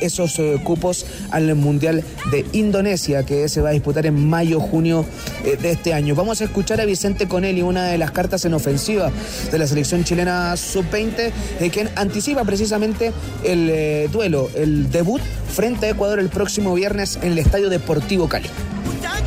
esos 0.00 0.40
cupos 0.62 1.06
al 1.30 1.54
Mundial 1.54 2.04
de 2.30 2.44
Indonesia 2.52 3.24
que 3.24 3.48
se 3.48 3.60
va 3.60 3.70
a 3.70 3.72
disputar 3.72 4.06
en 4.06 4.28
mayo, 4.28 4.60
junio 4.60 5.04
eh, 5.44 5.56
de 5.60 5.72
este 5.72 5.92
año. 5.92 6.14
Vamos 6.14 6.40
a 6.40 6.44
escuchar 6.44 6.80
a 6.80 6.86
Vicente 6.94 7.26
Conelli, 7.26 7.60
una 7.60 7.86
de 7.86 7.98
las 7.98 8.12
cartas 8.12 8.44
en 8.44 8.54
ofensiva 8.54 9.10
de 9.50 9.58
la 9.58 9.66
selección 9.66 10.04
chilena 10.04 10.56
sub-20, 10.56 11.32
eh, 11.58 11.70
quien 11.70 11.90
anticipa 11.96 12.44
precisamente 12.44 13.12
el 13.42 13.68
eh, 13.68 14.08
duelo, 14.12 14.48
el 14.54 14.92
debut 14.92 15.20
frente 15.52 15.86
a 15.86 15.90
Ecuador 15.90 16.20
el 16.20 16.28
próximo 16.28 16.72
viernes 16.72 17.18
en 17.20 17.32
el 17.32 17.38
Estadio 17.40 17.68
Deportivo 17.68 18.28
Cali. 18.28 18.48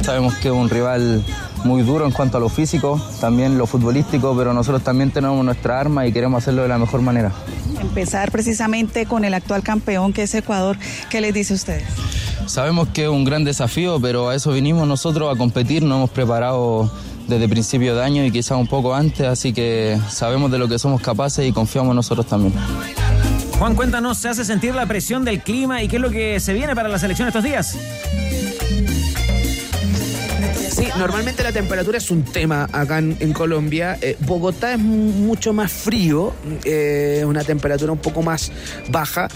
Sabemos 0.01 0.35
que 0.35 0.47
es 0.47 0.53
un 0.53 0.69
rival 0.69 1.25
muy 1.65 1.81
duro 1.81 2.05
en 2.05 2.13
cuanto 2.13 2.37
a 2.37 2.39
lo 2.39 2.47
físico, 2.47 3.01
también 3.19 3.57
lo 3.57 3.67
futbolístico, 3.67 4.33
pero 4.37 4.53
nosotros 4.53 4.81
también 4.81 5.11
tenemos 5.11 5.43
nuestra 5.43 5.77
arma 5.77 6.07
y 6.07 6.13
queremos 6.13 6.41
hacerlo 6.41 6.61
de 6.61 6.69
la 6.69 6.77
mejor 6.77 7.01
manera. 7.01 7.33
Empezar 7.81 8.31
precisamente 8.31 9.05
con 9.05 9.25
el 9.25 9.33
actual 9.33 9.61
campeón 9.61 10.13
que 10.13 10.23
es 10.23 10.33
Ecuador, 10.33 10.77
¿qué 11.09 11.19
les 11.19 11.33
dice 11.33 11.51
a 11.51 11.57
ustedes? 11.57 11.83
Sabemos 12.45 12.87
que 12.93 13.03
es 13.03 13.09
un 13.09 13.25
gran 13.25 13.43
desafío, 13.43 13.99
pero 13.99 14.29
a 14.29 14.35
eso 14.35 14.53
vinimos 14.53 14.87
nosotros 14.87 15.35
a 15.35 15.37
competir, 15.37 15.83
nos 15.83 15.97
hemos 15.97 16.09
preparado 16.11 16.89
desde 17.27 17.49
principio 17.49 17.95
de 17.95 18.03
año 18.03 18.25
y 18.25 18.31
quizás 18.31 18.57
un 18.57 18.67
poco 18.67 18.95
antes, 18.95 19.27
así 19.27 19.53
que 19.53 19.99
sabemos 20.09 20.51
de 20.51 20.57
lo 20.57 20.67
que 20.67 20.79
somos 20.79 21.01
capaces 21.01 21.47
y 21.47 21.51
confiamos 21.51 21.91
en 21.91 21.97
nosotros 21.97 22.25
también. 22.25 22.53
Juan, 23.59 23.75
cuéntanos, 23.75 24.19
¿se 24.19 24.29
hace 24.29 24.45
sentir 24.45 24.75
la 24.75 24.85
presión 24.85 25.25
del 25.25 25.41
clima 25.41 25.81
y 25.81 25.87
qué 25.87 25.95
es 25.95 26.01
lo 26.01 26.11
que 26.11 26.39
se 26.39 26.53
viene 26.53 26.75
para 26.75 26.89
la 26.89 26.99
selección 26.99 27.27
estos 27.27 27.43
días? 27.43 27.75
Sí, 30.69 30.87
normalmente 30.95 31.41
la 31.41 31.51
temperatura 31.51 31.97
es 31.97 32.11
un 32.11 32.21
tema 32.21 32.69
acá 32.71 32.99
en, 32.99 33.17
en 33.19 33.33
Colombia. 33.33 33.97
Eh, 33.99 34.15
Bogotá 34.19 34.73
es 34.73 34.79
mucho 34.79 35.51
más 35.51 35.71
frío, 35.71 36.33
eh, 36.65 37.23
una 37.25 37.43
temperatura 37.43 37.91
un 37.91 37.97
poco 37.97 38.21
más 38.21 38.51
baja, 38.89 39.27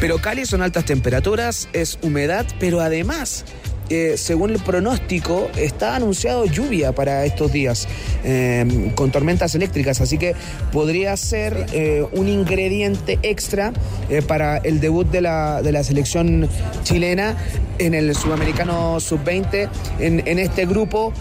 pero 0.00 0.16
Cali 0.18 0.46
son 0.46 0.62
altas 0.62 0.86
temperaturas, 0.86 1.68
es 1.74 1.98
humedad, 2.02 2.46
pero 2.58 2.80
además... 2.80 3.44
eh, 3.88 4.14
según 4.16 4.50
el 4.50 4.58
pronóstico, 4.58 5.48
está 5.56 5.96
anunciado 5.96 6.44
lluvia 6.46 6.92
para 6.92 7.24
estos 7.24 7.52
días, 7.52 7.86
eh, 8.24 8.92
con 8.94 9.10
tormentas 9.10 9.54
eléctricas, 9.54 10.00
así 10.00 10.18
que 10.18 10.34
podría 10.72 11.16
ser 11.16 11.66
eh, 11.72 12.04
un 12.12 12.28
ingrediente 12.28 13.18
extra 13.22 13.72
eh, 14.08 14.22
para 14.22 14.58
el 14.58 14.80
debut 14.80 15.08
de 15.08 15.20
la, 15.20 15.62
de 15.62 15.72
la 15.72 15.84
selección 15.84 16.48
chilena 16.82 17.36
en 17.78 17.94
el 17.94 18.14
sudamericano 18.14 18.98
sub-20, 19.00 19.68
en, 20.00 20.26
en 20.26 20.38
este 20.38 20.66
grupo 20.66 21.12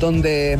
donde 0.00 0.58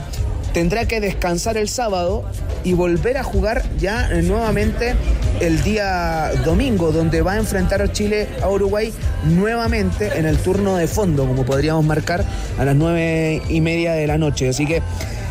tendrá 0.54 0.86
que 0.86 1.00
descansar 1.00 1.58
el 1.58 1.68
sábado 1.68 2.24
y 2.62 2.72
volver 2.72 3.18
a 3.18 3.24
jugar 3.24 3.62
ya 3.78 4.08
nuevamente 4.22 4.94
el 5.40 5.62
día 5.62 6.30
domingo, 6.44 6.92
donde 6.92 7.20
va 7.20 7.32
a 7.32 7.36
enfrentar 7.36 7.82
a 7.82 7.92
Chile 7.92 8.28
a 8.40 8.48
Uruguay 8.48 8.94
nuevamente 9.24 10.16
en 10.16 10.24
el 10.24 10.38
turno 10.38 10.76
de 10.76 10.86
fondo, 10.86 11.26
como 11.26 11.44
podríamos 11.44 11.84
marcar 11.84 12.24
a 12.56 12.64
las 12.64 12.76
nueve 12.76 13.42
y 13.50 13.60
media 13.60 13.92
de 13.92 14.06
la 14.06 14.16
noche. 14.16 14.48
Así 14.48 14.64
que 14.64 14.80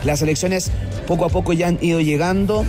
las 0.04 0.22
elecciones 0.22 0.70
poco 1.08 1.26
a 1.26 1.30
poco 1.30 1.54
ya 1.54 1.70
han 1.70 1.80
ido 1.82 2.02
llegando. 2.02 2.66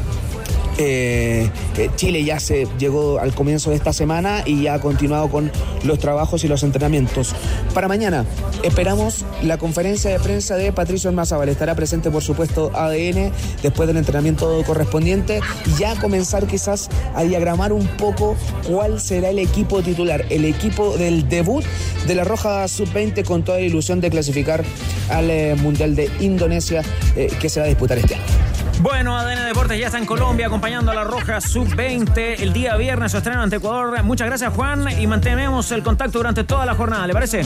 Eh, 0.78 1.48
eh, 1.76 1.90
Chile 1.94 2.24
ya 2.24 2.40
se 2.40 2.66
llegó 2.78 3.20
al 3.20 3.34
comienzo 3.34 3.70
de 3.70 3.76
esta 3.76 3.92
semana 3.92 4.42
y 4.44 4.62
ya 4.62 4.74
ha 4.74 4.80
continuado 4.80 5.28
con 5.28 5.50
los 5.84 5.98
trabajos 5.98 6.44
y 6.44 6.48
los 6.48 6.62
entrenamientos. 6.62 7.34
Para 7.72 7.88
mañana 7.88 8.24
esperamos 8.62 9.24
la 9.42 9.58
conferencia 9.58 10.10
de 10.10 10.18
prensa 10.18 10.56
de 10.56 10.72
Patricio 10.72 11.10
Almazábal. 11.10 11.48
Estará 11.48 11.74
presente, 11.74 12.10
por 12.10 12.22
supuesto, 12.22 12.70
ADN 12.74 13.32
después 13.62 13.86
del 13.86 13.96
entrenamiento 13.96 14.62
correspondiente 14.66 15.40
y 15.66 15.78
ya 15.78 15.94
comenzar 16.00 16.46
quizás 16.46 16.88
a 17.14 17.22
diagramar 17.22 17.72
un 17.72 17.86
poco 17.86 18.36
cuál 18.66 19.00
será 19.00 19.30
el 19.30 19.38
equipo 19.38 19.82
titular, 19.82 20.24
el 20.30 20.44
equipo 20.44 20.96
del 20.96 21.28
debut 21.28 21.64
de 22.06 22.14
la 22.14 22.24
Roja 22.24 22.66
Sub-20 22.66 23.24
con 23.24 23.44
toda 23.44 23.58
la 23.58 23.64
ilusión 23.64 24.00
de 24.00 24.10
clasificar 24.10 24.64
al 25.10 25.30
eh, 25.30 25.54
Mundial 25.54 25.94
de 25.94 26.10
Indonesia 26.20 26.82
que 27.14 27.48
se 27.48 27.60
va 27.60 27.66
a 27.66 27.68
disputar 27.68 27.98
este 27.98 28.14
año. 28.14 28.43
Bueno, 28.80 29.16
ADN 29.16 29.46
Deportes 29.46 29.78
ya 29.78 29.86
está 29.86 29.98
en 29.98 30.06
Colombia 30.06 30.46
acompañando 30.46 30.90
a 30.90 30.94
la 30.94 31.04
Roja 31.04 31.40
Sub-20 31.40 32.40
el 32.40 32.52
día 32.52 32.76
viernes 32.76 33.12
su 33.12 33.18
estreno 33.18 33.42
ante 33.42 33.56
Ecuador. 33.56 34.02
Muchas 34.02 34.26
gracias 34.26 34.52
Juan 34.54 34.86
y 35.00 35.06
mantenemos 35.06 35.70
el 35.72 35.82
contacto 35.82 36.18
durante 36.18 36.44
toda 36.44 36.66
la 36.66 36.74
jornada, 36.74 37.06
¿le 37.06 37.12
parece? 37.12 37.42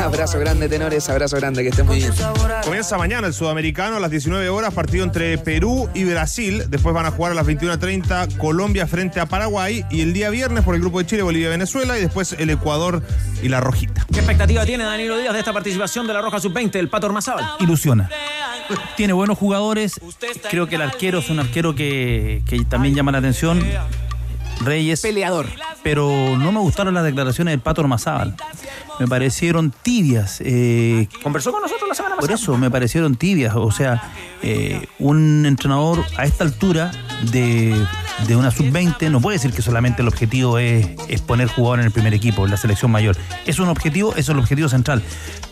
Abrazo 0.00 0.38
grande, 0.38 0.68
tenores, 0.68 1.08
abrazo 1.08 1.36
grande, 1.36 1.62
que 1.62 1.70
estén 1.70 1.86
muy 1.86 1.96
bien. 1.98 2.12
Comienza 2.64 2.96
mañana 2.96 3.26
el 3.26 3.34
sudamericano 3.34 3.96
a 3.96 4.00
las 4.00 4.10
19 4.10 4.48
horas, 4.48 4.72
partido 4.72 5.04
entre 5.04 5.38
Perú 5.38 5.88
y 5.94 6.04
Brasil. 6.04 6.64
Después 6.68 6.94
van 6.94 7.06
a 7.06 7.10
jugar 7.10 7.32
a 7.32 7.34
las 7.34 7.46
21.30 7.46 8.36
Colombia 8.36 8.86
frente 8.86 9.20
a 9.20 9.26
Paraguay. 9.26 9.84
Y 9.90 10.02
el 10.02 10.12
día 10.12 10.30
viernes 10.30 10.64
por 10.64 10.74
el 10.74 10.80
grupo 10.80 10.98
de 10.98 11.06
Chile, 11.06 11.22
Bolivia, 11.22 11.48
Venezuela. 11.48 11.98
Y 11.98 12.02
después 12.02 12.36
el 12.38 12.50
Ecuador 12.50 13.02
y 13.42 13.48
la 13.48 13.60
Rojita. 13.60 14.06
¿Qué 14.12 14.20
expectativa 14.20 14.64
tiene 14.64 14.84
Danilo 14.84 15.16
Díaz 15.16 15.32
de 15.32 15.40
esta 15.40 15.52
participación 15.52 16.06
de 16.06 16.14
la 16.14 16.22
Roja 16.22 16.38
Sub-20, 16.40 16.76
el 16.76 16.88
Pato 16.88 17.06
Ormazábal? 17.06 17.44
Ilusiona. 17.60 18.08
Tiene 18.96 19.12
buenos 19.12 19.38
jugadores. 19.38 20.00
Creo 20.50 20.66
que 20.66 20.76
el 20.76 20.82
arquero 20.82 21.18
es 21.20 21.30
un 21.30 21.40
arquero 21.40 21.74
que, 21.74 22.42
que 22.46 22.64
también 22.64 22.94
llama 22.94 23.12
la 23.12 23.18
atención. 23.18 23.62
Reyes. 24.60 25.00
Peleador. 25.00 25.46
Pero 25.82 26.36
no 26.38 26.52
me 26.52 26.60
gustaron 26.60 26.94
las 26.94 27.02
declaraciones 27.04 27.52
del 27.52 27.60
Pato 27.60 27.80
Ormazábal. 27.80 28.36
Me 29.00 29.08
parecieron 29.08 29.72
tibias. 29.82 30.40
eh, 30.44 31.08
Conversó 31.22 31.50
con 31.50 31.62
nosotros 31.62 31.88
la 31.88 31.94
semana 31.94 32.14
por 32.16 32.28
pasada. 32.28 32.40
eso 32.40 32.56
me 32.58 32.70
parecieron 32.70 33.16
tibias. 33.16 33.56
O 33.56 33.72
sea, 33.72 34.12
eh, 34.42 34.86
un 35.00 35.44
entrenador 35.46 36.04
a 36.16 36.24
esta 36.24 36.44
altura 36.44 36.92
de, 37.32 37.74
de 38.28 38.36
una 38.36 38.52
sub-20 38.52 39.10
no 39.10 39.20
puede 39.20 39.38
decir 39.38 39.52
que 39.52 39.62
solamente 39.62 40.02
el 40.02 40.08
objetivo 40.08 40.58
es, 40.58 40.86
es 41.08 41.20
poner 41.22 41.48
jugador 41.48 41.80
en 41.80 41.86
el 41.86 41.90
primer 41.92 42.14
equipo, 42.14 42.44
en 42.44 42.52
la 42.52 42.56
selección 42.56 42.92
mayor. 42.92 43.16
Es 43.46 43.58
un 43.58 43.68
objetivo, 43.68 44.10
eso 44.12 44.20
es 44.20 44.28
el 44.28 44.38
objetivo 44.38 44.68
central. 44.68 45.02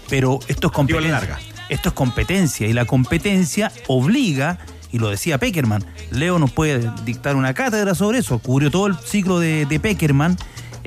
Pero 0.09 0.39
esto 0.47 0.69
es 0.69 0.73
competencia. 0.73 1.39
Esto 1.71 1.89
es 1.89 1.95
competencia 1.95 2.67
y 2.67 2.73
la 2.73 2.85
competencia 2.85 3.73
obliga, 3.87 4.59
y 4.93 4.99
lo 4.99 5.09
decía 5.09 5.39
Peckerman, 5.39 5.85
Leo 6.11 6.39
nos 6.39 6.51
puede 6.51 6.91
dictar 7.05 7.37
una 7.37 7.55
cátedra 7.55 7.95
sobre 7.95 8.19
eso. 8.19 8.41
Cubrió 8.41 8.71
todo 8.71 8.89
el 8.89 8.97
ciclo 8.97 9.39
de, 9.39 9.67
de 9.67 9.79
Peckerman, 9.81 10.37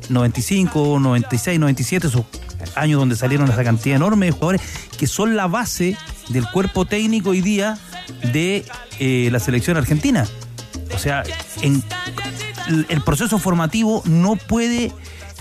95, 0.09 0.99
96, 0.99 1.59
97, 1.59 2.07
esos 2.07 2.25
años 2.75 2.99
donde 2.99 3.15
salieron 3.15 3.49
esa 3.49 3.63
cantidad 3.63 3.95
enorme 3.95 4.25
de 4.27 4.31
jugadores 4.34 4.61
que 4.97 5.07
son 5.07 5.36
la 5.38 5.47
base 5.47 5.97
del 6.29 6.49
cuerpo 6.49 6.86
técnico 6.86 7.29
hoy 7.29 7.41
día 7.41 7.77
de 8.34 8.65
eh, 8.99 9.29
la 9.31 9.39
selección 9.39 9.77
argentina. 9.77 10.27
O 10.93 10.99
sea, 10.99 11.23
el 11.61 13.01
proceso 13.01 13.39
formativo 13.39 14.03
no 14.05 14.36
puede 14.36 14.91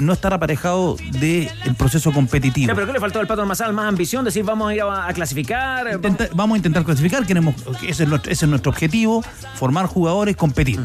no 0.04 0.12
estar 0.12 0.32
aparejado 0.34 0.96
del 1.20 1.48
proceso 1.78 2.12
competitivo. 2.12 2.68
Ya, 2.68 2.74
¿Pero 2.74 2.86
qué 2.86 2.92
le 2.92 3.00
faltó 3.00 3.20
al 3.20 3.26
Pato 3.26 3.42
Ormazábal? 3.42 3.72
¿Más 3.74 3.86
ambición? 3.86 4.24
Decir, 4.24 4.44
vamos 4.44 4.70
a 4.70 4.74
ir 4.74 4.82
a, 4.82 5.08
a 5.08 5.12
clasificar. 5.12 5.86
Intenta- 5.92 6.28
vamos 6.34 6.54
a 6.54 6.58
intentar 6.58 6.84
clasificar, 6.84 7.24
queremos, 7.26 7.54
ese 7.86 8.02
es 8.04 8.08
nuestro, 8.08 8.30
ese 8.32 8.44
es 8.44 8.48
nuestro 8.48 8.70
objetivo, 8.70 9.24
formar 9.54 9.86
jugadores, 9.86 10.36
competir. 10.36 10.80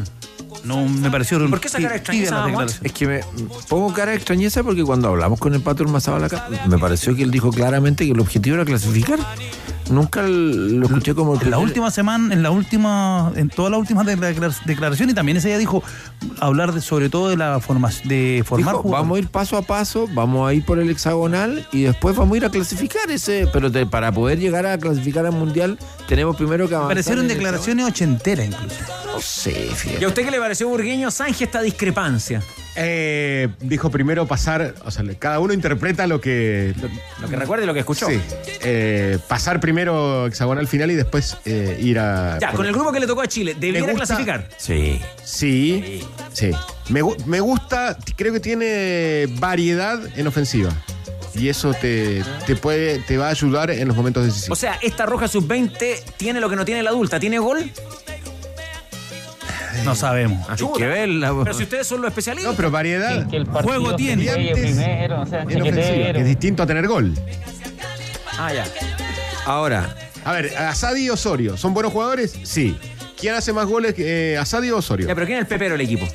No 0.64 0.84
me 0.86 1.10
pareció 1.10 1.38
¿Por 1.48 1.60
qué 1.60 1.68
esa 1.68 1.80
cara 1.80 1.96
extrañeza. 1.96 2.44
Es 2.82 2.92
que 2.92 3.06
me 3.06 3.20
pongo 3.68 3.92
cara 3.92 4.10
de 4.10 4.16
extrañeza 4.16 4.62
porque 4.62 4.82
cuando 4.82 5.08
hablamos 5.08 5.38
con 5.38 5.54
el 5.54 5.60
Pato 5.62 5.84
acá, 5.84 6.48
me 6.66 6.78
pareció 6.78 7.14
que 7.14 7.22
él 7.22 7.30
dijo 7.30 7.50
claramente 7.50 8.04
que 8.04 8.12
el 8.12 8.20
objetivo 8.20 8.56
era 8.56 8.64
clasificar. 8.64 9.18
Nunca 9.90 10.22
lo 10.22 10.86
escuché 10.86 11.14
como... 11.14 11.40
En 11.40 11.50
la 11.50 11.58
última 11.58 11.90
semana, 11.90 12.32
en 12.34 12.42
la 12.42 12.50
última, 12.50 13.32
en 13.36 13.48
todas 13.48 13.70
las 13.70 13.80
últimas 13.80 14.06
declara- 14.06 14.54
declaraciones, 14.64 15.12
y 15.12 15.14
también 15.16 15.36
ese 15.38 15.48
día 15.48 15.58
dijo 15.58 15.82
hablar 16.40 16.72
de, 16.72 16.80
sobre 16.80 17.08
todo 17.08 17.28
de 17.30 17.36
la 17.36 17.60
formación, 17.60 18.08
de 18.08 18.42
formar 18.46 18.74
Dijo, 18.76 18.88
vamos 18.88 19.16
a 19.16 19.18
ir 19.20 19.28
paso 19.28 19.56
a 19.56 19.62
paso, 19.62 20.06
vamos 20.12 20.48
a 20.48 20.54
ir 20.54 20.64
por 20.64 20.78
el 20.78 20.90
hexagonal 20.90 21.66
y 21.72 21.82
después 21.82 22.14
vamos 22.16 22.34
a 22.34 22.36
ir 22.38 22.44
a 22.44 22.50
clasificar 22.50 23.10
ese. 23.10 23.48
Pero 23.52 23.70
te- 23.72 23.86
para 23.86 24.12
poder 24.12 24.38
llegar 24.38 24.66
a 24.66 24.76
clasificar 24.78 25.24
al 25.26 25.32
mundial, 25.32 25.78
tenemos 26.06 26.36
primero 26.36 26.64
que 26.66 26.70
Me 26.72 26.76
avanzar. 26.76 26.88
parecieron 26.94 27.28
declaraciones 27.28 27.86
ochenteras 27.86 28.46
incluso. 28.46 28.76
No 29.06 29.20
sé, 29.20 29.52
fíjate. 29.74 30.00
¿Y 30.00 30.04
a 30.04 30.08
usted 30.08 30.24
qué 30.24 30.30
le 30.30 30.38
pareció, 30.38 30.68
Burgueño 30.68 31.10
Sánchez, 31.10 31.42
esta 31.42 31.62
discrepancia? 31.62 32.42
Eh, 32.80 33.48
dijo 33.60 33.90
primero 33.90 34.26
pasar, 34.26 34.74
o 34.84 34.90
sea, 34.90 35.04
cada 35.18 35.40
uno 35.40 35.52
interpreta 35.52 36.06
lo 36.06 36.20
que. 36.20 36.72
Lo 37.20 37.28
que 37.28 37.36
recuerde 37.36 37.64
y 37.64 37.66
lo 37.66 37.74
que 37.74 37.80
escuchó. 37.80 38.06
Sí. 38.08 38.20
Eh, 38.62 39.18
pasar 39.26 39.58
primero 39.60 40.26
hexagonal 40.26 40.66
final 40.68 40.90
y 40.90 40.94
después 40.94 41.36
eh, 41.44 41.76
ir 41.80 41.98
a. 41.98 42.38
Ya, 42.40 42.48
por- 42.48 42.58
con 42.58 42.66
el 42.66 42.72
grupo 42.72 42.92
que 42.92 43.00
le 43.00 43.06
tocó 43.06 43.22
a 43.22 43.26
Chile, 43.26 43.54
¿debiera 43.58 43.86
gusta- 43.92 44.06
clasificar? 44.06 44.48
Sí. 44.58 45.00
Sí, 45.24 46.02
sí. 46.32 46.50
Me, 46.88 47.00
me 47.26 47.40
gusta, 47.40 47.98
creo 48.16 48.32
que 48.32 48.40
tiene 48.40 49.26
variedad 49.38 50.00
en 50.16 50.26
ofensiva. 50.26 50.70
Y 51.34 51.48
eso 51.50 51.74
te, 51.74 52.22
te 52.46 52.56
puede, 52.56 52.98
te 53.00 53.16
va 53.18 53.26
a 53.28 53.30
ayudar 53.30 53.70
en 53.70 53.86
los 53.86 53.96
momentos 53.96 54.22
O 54.22 54.26
decisivos. 54.26 54.58
sea, 54.58 54.78
esta 54.82 55.04
Roja 55.06 55.28
Sub-20 55.28 55.96
tiene 56.16 56.40
lo 56.40 56.48
que 56.48 56.56
no 56.56 56.64
tiene 56.64 56.82
la 56.82 56.90
adulta. 56.90 57.20
¿Tiene 57.20 57.38
gol? 57.38 57.70
No 59.84 59.94
sabemos. 59.94 60.48
Hay 60.48 60.56
que 60.76 60.86
verla. 60.86 61.34
Pero 61.44 61.56
si 61.56 61.62
ustedes 61.64 61.86
son 61.86 62.00
los 62.00 62.08
especialistas. 62.08 62.50
No, 62.52 62.56
pero 62.56 62.70
variedad 62.70 63.26
Juego 63.62 63.96
tiene. 63.96 64.26
en 64.28 65.12
ofensiva, 65.12 66.12
que 66.12 66.20
es 66.20 66.26
distinto 66.26 66.62
a 66.62 66.66
tener 66.66 66.86
gol. 66.86 67.14
Ah, 68.38 68.52
ya. 68.52 68.64
Ahora, 69.44 69.94
A 70.24 70.32
ver, 70.32 70.56
Asadi 70.56 71.06
y 71.06 71.10
Osorio, 71.10 71.56
¿son 71.56 71.72
buenos 71.72 71.92
jugadores? 71.92 72.34
Sí. 72.42 72.76
¿Quién 73.18 73.34
hace 73.34 73.52
más 73.52 73.66
goles 73.66 73.94
que 73.94 74.34
eh, 74.34 74.38
Asadi 74.38 74.70
o 74.70 74.76
Osorio? 74.76 75.08
Ya, 75.08 75.14
pero 75.14 75.26
¿quién 75.26 75.38
es 75.38 75.42
el 75.42 75.48
pepero 75.48 75.72
del 75.72 75.80
equipo? 75.80 76.06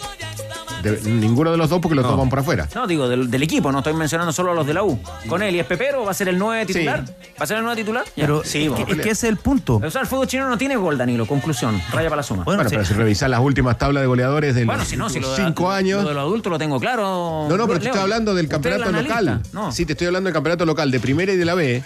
De- 0.83 1.01
ninguno 1.09 1.51
de 1.51 1.57
los 1.57 1.69
dos 1.69 1.79
porque 1.81 1.95
los 1.95 2.05
dos 2.05 2.17
van 2.17 2.29
por 2.29 2.39
afuera. 2.39 2.67
No, 2.75 2.85
digo, 2.87 3.07
del, 3.07 3.31
del 3.31 3.43
equipo, 3.43 3.71
no 3.71 3.79
estoy 3.79 3.93
mencionando 3.93 4.31
solo 4.33 4.51
a 4.51 4.53
los 4.53 4.67
de 4.67 4.73
la 4.73 4.83
U. 4.83 4.99
Con 5.27 5.41
él 5.41 5.55
y 5.55 5.59
es 5.59 5.65
Pepero, 5.65 6.03
¿va 6.05 6.11
a 6.11 6.13
ser 6.13 6.27
el 6.29 6.37
9 6.37 6.65
titular? 6.65 7.03
¿Va 7.39 7.43
a 7.43 7.47
ser 7.47 7.57
el 7.57 7.63
9 7.63 7.81
titular? 7.81 8.03
Ya. 8.15 8.23
Pero 8.25 8.43
sí, 8.43 8.63
es, 8.65 8.71
vamos. 8.71 8.85
que, 8.85 8.91
es 8.91 8.97
que 8.99 9.09
ese 9.09 9.27
es 9.27 9.31
el 9.31 9.37
punto. 9.37 9.81
O 9.83 9.89
sea, 9.89 10.01
el 10.01 10.07
fútbol 10.07 10.27
chino 10.27 10.47
no 10.49 10.57
tiene 10.57 10.75
gol, 10.75 10.97
Danilo. 10.97 11.25
Conclusión. 11.25 11.81
Raya 11.91 12.09
para 12.09 12.17
la 12.17 12.23
suma. 12.23 12.43
Bueno, 12.43 12.63
pero 12.69 12.83
si 12.85 12.93
revisás 12.93 13.29
las 13.29 13.39
últimas 13.39 13.77
tablas 13.77 14.01
de 14.01 14.07
goleadores 14.07 14.55
de 14.55 14.65
Bueno, 14.65 14.81
los 14.81 14.87
si 14.87 14.97
no, 14.97 15.09
si 15.09 15.19
lo 15.19 15.31
de, 15.31 15.43
cinco 15.43 15.71
años. 15.71 16.03
Lo 16.03 16.09
de 16.09 16.15
los 16.15 16.21
adultos 16.21 16.51
lo 16.51 16.59
tengo 16.59 16.79
claro. 16.79 17.47
No, 17.49 17.57
no, 17.57 17.67
pero 17.67 17.79
te 17.79 17.85
estoy 17.87 18.01
hablando 18.01 18.35
del 18.35 18.47
campeonato 18.47 18.91
local. 18.91 19.41
No. 19.51 19.71
Sí, 19.71 19.85
te 19.85 19.93
estoy 19.93 20.07
hablando 20.07 20.27
del 20.27 20.33
campeonato 20.33 20.65
local 20.65 20.91
de 20.91 20.99
primera 20.99 21.31
y 21.33 21.37
de 21.37 21.45
la 21.45 21.55
B. 21.55 21.83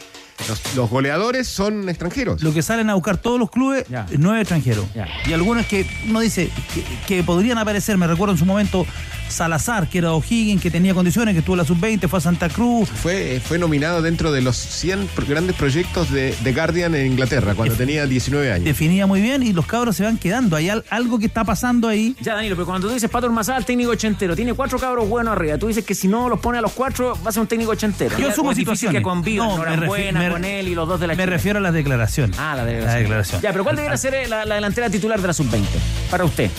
Los, 0.47 0.75
los 0.75 0.89
goleadores 0.89 1.47
son 1.47 1.89
extranjeros. 1.89 2.41
Lo 2.43 2.53
que 2.53 2.61
salen 2.61 2.89
a 2.89 2.93
buscar 2.95 3.17
todos 3.17 3.39
los 3.39 3.49
clubes, 3.49 3.85
nueve 4.17 4.41
extranjeros. 4.41 4.85
Y 5.25 5.33
algunos 5.33 5.65
que 5.65 5.85
uno 6.09 6.19
dice 6.19 6.49
que, 6.73 6.83
que 7.07 7.23
podrían 7.23 7.57
aparecer, 7.57 7.97
me 7.97 8.07
recuerdo 8.07 8.33
en 8.33 8.37
su 8.39 8.45
momento 8.45 8.85
Salazar, 9.29 9.89
que 9.89 9.97
era 9.97 10.13
O'Higgins, 10.13 10.61
que 10.61 10.71
tenía 10.71 10.93
condiciones, 10.93 11.33
que 11.33 11.39
estuvo 11.39 11.55
en 11.55 11.59
la 11.59 11.65
sub-20, 11.65 12.07
fue 12.07 12.19
a 12.19 12.21
Santa 12.21 12.47
Cruz. 12.47 12.87
Fue, 12.89 13.41
fue 13.45 13.57
nominado 13.59 14.01
dentro 14.01 14.31
de 14.31 14.41
los 14.41 14.55
100 14.55 15.07
pro- 15.07 15.25
grandes 15.27 15.53
proyectos 15.57 16.09
de, 16.11 16.33
de 16.41 16.53
Guardian 16.53 16.95
en 16.95 17.07
Inglaterra, 17.07 17.53
cuando 17.53 17.75
tenía 17.75 18.05
19 18.05 18.53
años. 18.53 18.63
Definía 18.65 19.05
muy 19.05 19.19
bien 19.21 19.43
y 19.43 19.51
los 19.51 19.65
cabros 19.65 19.97
se 19.97 20.03
van 20.03 20.17
quedando. 20.17 20.55
Hay 20.55 20.69
al- 20.69 20.85
algo 20.89 21.19
que 21.19 21.25
está 21.25 21.43
pasando 21.43 21.89
ahí. 21.89 22.15
Ya, 22.21 22.35
Danilo, 22.35 22.55
pero 22.55 22.65
cuando 22.67 22.87
tú 22.87 22.93
dices 22.93 23.09
Pato 23.09 23.25
Ormazal, 23.27 23.65
técnico 23.65 23.91
ochentero, 23.91 24.33
tiene 24.33 24.53
cuatro 24.53 24.79
cabros 24.79 25.09
buenos 25.09 25.33
arriba. 25.33 25.57
Tú 25.57 25.67
dices 25.67 25.83
que 25.83 25.93
si 25.93 26.07
no 26.07 26.29
los 26.29 26.39
pone 26.39 26.59
a 26.59 26.61
los 26.61 26.71
cuatro, 26.71 27.17
va 27.25 27.29
a 27.29 27.31
ser 27.33 27.41
un 27.41 27.47
técnico 27.47 27.71
ochentero. 27.71 28.17
Yo 28.17 28.27
Ya, 28.27 28.31
asumo 28.31 28.49
o 28.49 28.51
es 28.53 28.57
difícil 28.57 28.77
situaciones. 28.77 28.99
que 29.01 29.03
convivan, 29.03 29.47
No, 29.49 29.57
me 29.57 29.63
Norambuena, 29.65 30.21
refi- 30.21 30.26
me- 30.27 30.33
con 30.33 30.45
él 30.45 30.67
y 30.67 30.75
los 30.75 30.87
dos 30.87 30.99
de 30.99 31.07
la 31.07 31.13
Me 31.13 31.23
Chile. 31.23 31.31
refiero 31.35 31.59
a 31.59 31.61
las 31.61 31.73
declaraciones. 31.73 32.37
Ah, 32.39 32.55
la 32.55 32.65
declaración. 32.65 32.93
La 32.93 32.99
declaración. 32.99 33.41
Ya, 33.41 33.51
pero 33.51 33.63
¿cuál 33.63 33.75
debería 33.75 33.97
ser 33.97 34.13
eh, 34.15 34.27
la, 34.27 34.45
la 34.45 34.55
delantera 34.55 34.89
titular 34.89 35.19
de 35.21 35.27
la 35.27 35.33
sub-20? 35.33 35.63
Para 36.11 36.23
usted. 36.25 36.49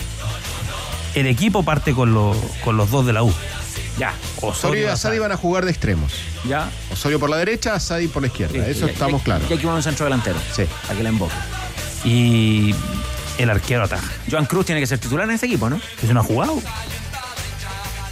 El 1.15 1.25
equipo 1.27 1.63
parte 1.63 1.93
con, 1.93 2.13
los 2.13 2.37
con 2.63 2.77
los 2.77 2.91
dos 2.91 3.05
de 3.05 3.13
la 3.13 3.23
U. 3.23 3.33
Ya. 3.97 4.13
Osorio 4.41 4.83
y 4.83 4.85
Asadi 4.85 5.19
van 5.19 5.31
a 5.31 5.37
jugar 5.37 5.65
de 5.65 5.71
extremos. 5.71 6.13
Ya. 6.47 6.69
Osorio 6.91 7.19
por 7.19 7.29
la 7.29 7.37
derecha, 7.37 7.73
Asadi 7.73 8.07
por 8.07 8.21
la 8.21 8.27
izquierda. 8.27 8.65
Eso 8.65 8.85
estamos 8.85 9.21
y- 9.21 9.23
claros. 9.25 9.49
Y 9.49 9.53
hay 9.53 9.59
que 9.59 9.67
un 9.67 9.83
centro 9.83 10.05
delantero. 10.05 10.37
Sí. 10.55 10.63
Para 10.83 10.95
que 10.97 11.03
la 11.03 11.09
emboque. 11.09 11.33
Y 12.05 12.73
el 13.37 13.49
arquero 13.49 13.83
ataja. 13.83 14.07
Joan 14.29 14.45
Cruz 14.45 14.65
tiene 14.65 14.79
que 14.79 14.87
ser 14.87 14.99
titular 14.99 15.25
en 15.27 15.31
este 15.35 15.47
equipo, 15.47 15.69
¿no? 15.69 15.81
Que 15.99 16.07
no 16.13 16.21
ha 16.21 16.23
jugado. 16.23 16.61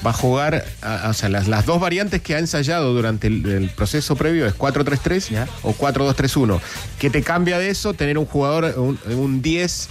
Va 0.06 0.12
a 0.12 0.14
jugar, 0.14 0.66
a- 0.82 1.10
o 1.10 1.14
sea, 1.14 1.30
las, 1.30 1.48
las 1.48 1.66
dos 1.66 1.80
variantes 1.82 2.22
que 2.22 2.36
ha 2.36 2.40
ensayado 2.40 2.94
durante 2.94 3.28
el, 3.28 3.46
el 3.46 3.70
proceso 3.70 4.16
previo 4.16 4.46
es 4.46 4.56
4-3-3 4.56 5.32
o 5.64 5.74
4-2-3-1. 5.74 6.60
¿Qué 7.00 7.10
te 7.10 7.24
cambia 7.24 7.58
de 7.58 7.70
eso? 7.70 7.94
Tener 7.94 8.18
un 8.18 8.26
jugador, 8.26 8.74
un, 8.78 9.00
un 9.12 9.42
10. 9.42 9.90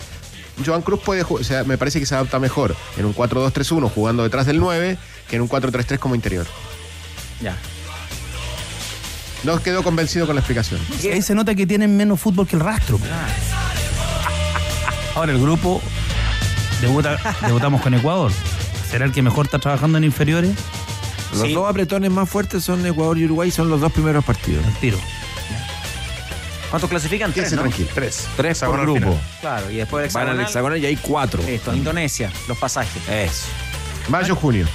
Joan 0.65 0.81
Cruz 0.83 1.01
puede, 1.05 1.23
o 1.29 1.45
sea, 1.45 1.65
me 1.65 1.77
parece 1.77 2.01
que 2.01 2.07
se 2.07 2.15
adapta 2.15 2.39
mejor 2.39 2.75
en 2.97 3.05
un 3.05 3.15
4-2-3-1 3.15 3.91
jugando 3.91 4.23
detrás 4.23 4.47
del 4.47 4.59
9 4.59 4.97
que 5.29 5.37
en 5.37 5.43
un 5.43 5.49
4-3-3 5.49 5.99
como 5.99 6.15
interior. 6.15 6.47
Ya. 7.43 7.57
No 9.45 9.61
quedó 9.63 9.83
convencido 9.83 10.25
con 10.27 10.35
la 10.35 10.41
explicación. 10.41 10.81
Ahí 11.13 11.21
se 11.21 11.35
nota 11.35 11.55
que 11.55 11.67
tienen 11.67 11.95
menos 11.97 12.19
fútbol 12.21 12.47
que 12.47 12.57
el 12.57 12.63
rastro. 12.63 12.99
Ahora 15.15 15.33
el 15.33 15.41
grupo 15.41 15.81
debuta, 16.81 17.19
debutamos 17.47 17.81
con 17.83 17.93
Ecuador. 17.95 18.33
¿Será 18.91 19.05
el 19.05 19.13
que 19.13 19.23
mejor 19.23 19.47
está 19.47 19.59
trabajando 19.59 19.99
en 19.99 20.05
inferiores? 20.05 20.53
Los 21.37 21.53
dos 21.53 21.69
apretones 21.69 22.11
más 22.11 22.29
fuertes 22.29 22.65
son 22.65 22.85
Ecuador 22.87 23.19
y 23.19 23.25
Uruguay, 23.25 23.51
son 23.51 23.69
los 23.69 23.81
dos 23.81 23.93
primeros 23.93 24.25
partidos. 24.25 24.65
tiro. 24.81 24.99
¿Cuántos 26.71 26.91
clasifican? 26.91 27.33
Tres, 27.33 27.53
¿no? 27.53 27.61
tranquilo. 27.63 27.89
Tres. 27.95 28.27
Tres 28.37 28.59
por 28.61 28.79
Hexagonal 28.81 28.87
grupo. 28.87 29.21
Claro, 29.41 29.71
y 29.71 29.77
después 29.77 30.07
el 30.07 30.13
Van 30.13 30.29
al 30.29 30.41
hexagonal. 30.41 30.47
hexagonal 30.47 30.79
y 30.79 30.87
hay 30.87 30.97
cuatro. 30.97 31.43
Listo, 31.43 31.75
Indonesia, 31.75 32.31
los 32.49 32.59
pasajes. 32.59 33.03
Eso. 33.09 33.47
Mayo, 34.09 34.35
junio. 34.35 34.67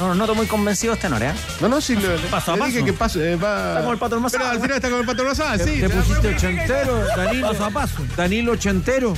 No, 0.00 0.08
no 0.08 0.14
noto 0.14 0.34
muy 0.34 0.46
convencido 0.46 0.94
este 0.94 1.08
Nore, 1.08 1.28
¿eh? 1.28 1.32
No, 1.60 1.68
no, 1.68 1.80
sí, 1.80 1.94
le, 1.94 2.08
Paso 2.30 2.52
a 2.52 2.56
le 2.56 2.64
dije 2.66 2.80
paso. 2.80 2.86
que 2.86 2.92
paso, 2.92 3.22
eh, 3.22 3.36
va. 3.36 3.68
Está 3.68 3.80
como 3.80 3.92
el 3.92 3.98
pato 3.98 4.22
Pero 4.30 4.46
al 4.46 4.60
final 4.60 4.76
está 4.76 4.90
con 4.90 4.98
el 5.00 5.06
pato 5.06 5.24
Te, 5.24 5.64
sí. 5.64 5.80
te 5.80 5.88
pusiste 5.88 6.34
ochentero, 6.34 7.04
Danilo. 7.16 7.48
Paso 7.48 7.64
a 7.64 7.70
paso. 7.70 7.94
Danilo 8.16 8.52
ochentero. 8.52 9.14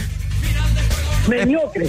Mediocre. 1.29 1.89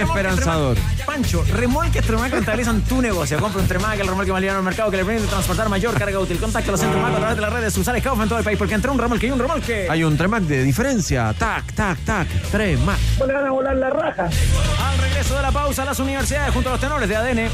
Esperanzador. 0.00 0.76
Pancho, 1.04 1.44
remolques 1.52 2.04
Tremac 2.04 2.32
rentabilizan 2.32 2.82
tu 2.82 3.00
negocio. 3.00 3.38
Compra 3.38 3.62
un 3.62 3.68
Tremac, 3.68 3.98
el 3.98 4.06
remolque 4.06 4.32
más 4.32 4.40
liviano 4.40 4.58
del 4.58 4.64
mercado 4.64 4.90
que 4.90 4.98
le 4.98 5.04
permite 5.04 5.26
transportar 5.28 5.68
mayor 5.68 5.94
carga 5.98 6.18
útil. 6.18 6.38
Contacta 6.38 6.68
a 6.68 6.72
los 6.72 6.80
centros 6.80 7.02
Mac 7.02 7.14
a 7.14 7.18
través 7.18 7.36
de 7.36 7.42
las 7.42 7.52
redes 7.52 7.72
sociales 7.72 8.02
Kaufman 8.02 8.24
en 8.24 8.28
todo 8.28 8.38
el 8.38 8.44
país, 8.44 8.58
porque 8.58 8.74
entre 8.74 8.90
un 8.90 8.98
remolque 8.98 9.26
y 9.26 9.30
un 9.30 9.38
remolque. 9.38 9.86
Hay 9.88 10.04
un 10.04 10.16
Tremac 10.16 10.42
de 10.42 10.62
diferencia. 10.62 11.34
Tac, 11.38 11.72
tac, 11.72 11.98
tac. 12.04 12.28
Tremac. 12.50 12.98
Le 13.26 13.32
van 13.32 13.46
a 13.46 13.50
volar 13.50 13.76
la 13.76 13.90
raja. 13.90 14.24
Al 14.24 14.98
regreso 14.98 15.36
de 15.36 15.42
la 15.42 15.52
pausa, 15.52 15.84
las 15.84 15.98
universidades 15.98 16.52
junto 16.52 16.68
a 16.68 16.72
los 16.72 16.80
tenores 16.80 17.08
de 17.08 17.16
ADN. 17.16 17.50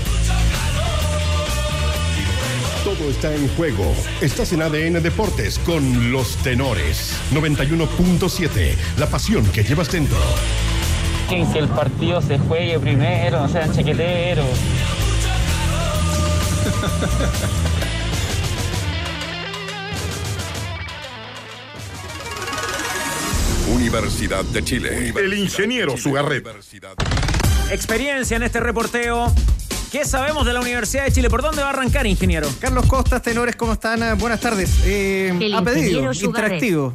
Todo 2.85 3.11
está 3.11 3.33
en 3.33 3.49
juego. 3.57 3.95
Estás 4.21 4.53
en 4.53 4.61
ADN 4.61 5.01
Deportes 5.03 5.61
con 5.61 6.11
los 6.11 6.37
tenores. 6.39 7.17
91.7. 7.33 8.77
La 8.99 9.07
pasión 9.07 9.47
que 9.47 9.63
llevas 9.63 9.91
dentro. 9.91 10.19
Que 11.33 11.59
el 11.61 11.69
partido 11.69 12.21
se 12.21 12.39
juegue 12.39 12.79
primero, 12.79 13.41
no 13.41 13.49
sean 13.49 13.73
chaqueteros. 13.75 14.47
Universidad 23.71 24.45
de 24.45 24.63
Chile. 24.63 25.13
El 25.17 25.35
ingeniero 25.35 25.97
Sugarret. 25.97 26.47
Experiencia 27.71 28.37
en 28.37 28.43
este 28.43 28.61
reporteo. 28.61 29.33
¿Qué 29.91 30.05
sabemos 30.05 30.45
de 30.47 30.53
la 30.53 30.61
Universidad 30.61 31.05
de 31.05 31.13
Chile? 31.13 31.31
¿Por 31.31 31.43
dónde 31.43 31.63
va 31.63 31.69
a 31.69 31.73
arrancar, 31.73 32.07
ingeniero? 32.07 32.49
Carlos 32.61 32.87
Costas, 32.87 33.23
tenores, 33.23 33.57
¿cómo 33.57 33.75
están? 33.75 34.03
Ah, 34.03 34.15
Buenas 34.15 34.41
tardes. 34.41 34.71
Eh, 34.85 35.35
El 35.41 35.55
a 35.55 35.63
pedido, 35.63 36.13
interactivo. 36.13 36.95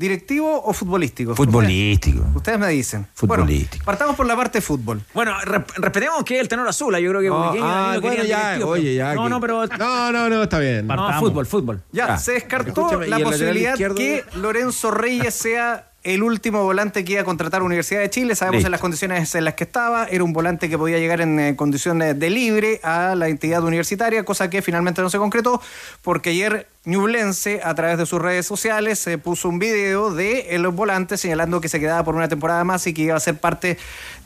¿Directivo 0.00 0.62
o 0.64 0.72
futbolístico? 0.72 1.34
Futbolístico. 1.34 2.20
Ustedes, 2.20 2.36
ustedes 2.36 2.58
me 2.58 2.68
dicen. 2.68 3.06
Futbolístico. 3.12 3.84
Bueno, 3.84 3.84
partamos 3.84 4.16
por 4.16 4.24
la 4.24 4.34
parte 4.34 4.56
de 4.56 4.62
fútbol. 4.62 5.02
Bueno, 5.12 5.34
respetemos 5.44 6.24
que 6.24 6.40
el 6.40 6.48
tenor 6.48 6.66
azul, 6.66 6.96
yo 6.96 7.10
creo 7.10 7.20
que 7.20 7.28
Ah, 7.30 7.52
y 7.54 7.58
ah, 7.60 7.98
bueno, 8.00 8.24
ya, 8.24 8.38
directivo, 8.52 8.70
oye, 8.70 8.94
ya 8.94 9.14
No, 9.14 9.24
que- 9.24 9.28
no, 9.28 9.40
pero. 9.42 9.66
No, 9.66 10.10
no, 10.10 10.30
no, 10.30 10.42
está 10.42 10.58
bien. 10.58 10.86
No, 10.86 11.20
fútbol, 11.20 11.44
fútbol. 11.44 11.82
Ya, 11.92 12.06
Ya. 12.08 12.16
se 12.16 12.32
descartó 12.32 12.70
Escúchame, 12.70 13.08
¿y 13.08 13.10
la 13.10 13.18
posibilidad 13.18 13.76
que 13.76 14.24
Lorenzo 14.36 14.90
Reyes 14.90 15.34
sea 15.34 15.89
el 16.02 16.22
último 16.22 16.62
volante 16.62 17.04
que 17.04 17.12
iba 17.12 17.22
a 17.22 17.24
contratar 17.24 17.60
a 17.60 17.64
Universidad 17.64 18.00
de 18.00 18.10
Chile. 18.10 18.34
Sabemos 18.34 18.58
Listo. 18.58 18.68
en 18.68 18.72
las 18.72 18.80
condiciones 18.80 19.34
en 19.34 19.44
las 19.44 19.54
que 19.54 19.64
estaba. 19.64 20.06
Era 20.06 20.24
un 20.24 20.32
volante 20.32 20.68
que 20.68 20.78
podía 20.78 20.98
llegar 20.98 21.20
en 21.20 21.38
eh, 21.38 21.56
condiciones 21.56 22.18
de 22.18 22.30
libre 22.30 22.80
a 22.82 23.14
la 23.14 23.28
entidad 23.28 23.62
universitaria, 23.62 24.24
cosa 24.24 24.48
que 24.48 24.62
finalmente 24.62 25.02
no 25.02 25.10
se 25.10 25.18
concretó, 25.18 25.60
porque 26.02 26.30
ayer 26.30 26.66
Ñublense, 26.84 27.60
a 27.62 27.74
través 27.74 27.98
de 27.98 28.06
sus 28.06 28.20
redes 28.20 28.46
sociales, 28.46 28.98
se 28.98 29.18
puso 29.18 29.48
un 29.48 29.58
video 29.58 30.14
de 30.14 30.54
el 30.54 30.66
volante 30.68 31.18
señalando 31.18 31.60
que 31.60 31.68
se 31.68 31.78
quedaba 31.78 32.02
por 32.04 32.14
una 32.14 32.28
temporada 32.28 32.64
más 32.64 32.86
y 32.86 32.94
que 32.94 33.02
iba 33.02 33.16
a 33.16 33.20
ser 33.20 33.38
parte 33.38 33.76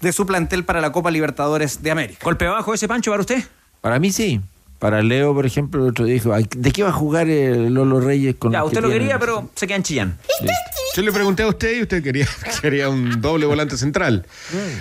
de 0.01 0.13
su 0.13 0.27
plantel 0.27 0.65
para 0.65 0.81
la 0.81 0.93
Copa 0.93 1.11
Libertadores 1.11 1.83
de 1.83 1.91
América. 1.91 2.21
¿Golpe 2.23 2.47
bajo 2.47 2.73
ese 2.73 2.87
Pancho 2.87 3.11
para 3.11 3.23
usted? 3.23 3.43
Para 3.81 3.99
mí 3.99 4.13
sí. 4.13 4.41
Para 4.85 5.03
Leo, 5.03 5.33
por 5.33 5.47
ejemplo, 5.47 5.83
el 5.83 5.93
otro 5.93 6.05
día 6.05 6.13
dijo, 6.13 6.35
"Ay, 6.35 6.47
¿de 6.55 6.71
qué 6.71 6.83
va 6.83 6.91
a 6.91 6.93
jugar 6.93 7.27
el 7.31 7.73
Lolo 7.73 8.01
Reyes 8.01 8.35
con 8.39 8.53
Ya, 8.53 8.63
usted 8.65 8.77
que 8.77 8.83
lo 8.83 8.89
tienen?" 8.89 9.07
quería, 9.07 9.19
pero 9.19 9.49
se 9.55 9.67
queda 9.67 9.77
en 9.77 9.83
Chillán. 9.83 10.19
Yo 10.95 11.01
le 11.01 11.11
pregunté 11.11 11.43
a 11.43 11.47
usted 11.49 11.79
y 11.79 11.81
usted 11.81 12.03
quería, 12.03 12.29
quería 12.61 12.91
un 12.91 13.19
doble 13.23 13.47
volante 13.47 13.79
central. 13.79 14.27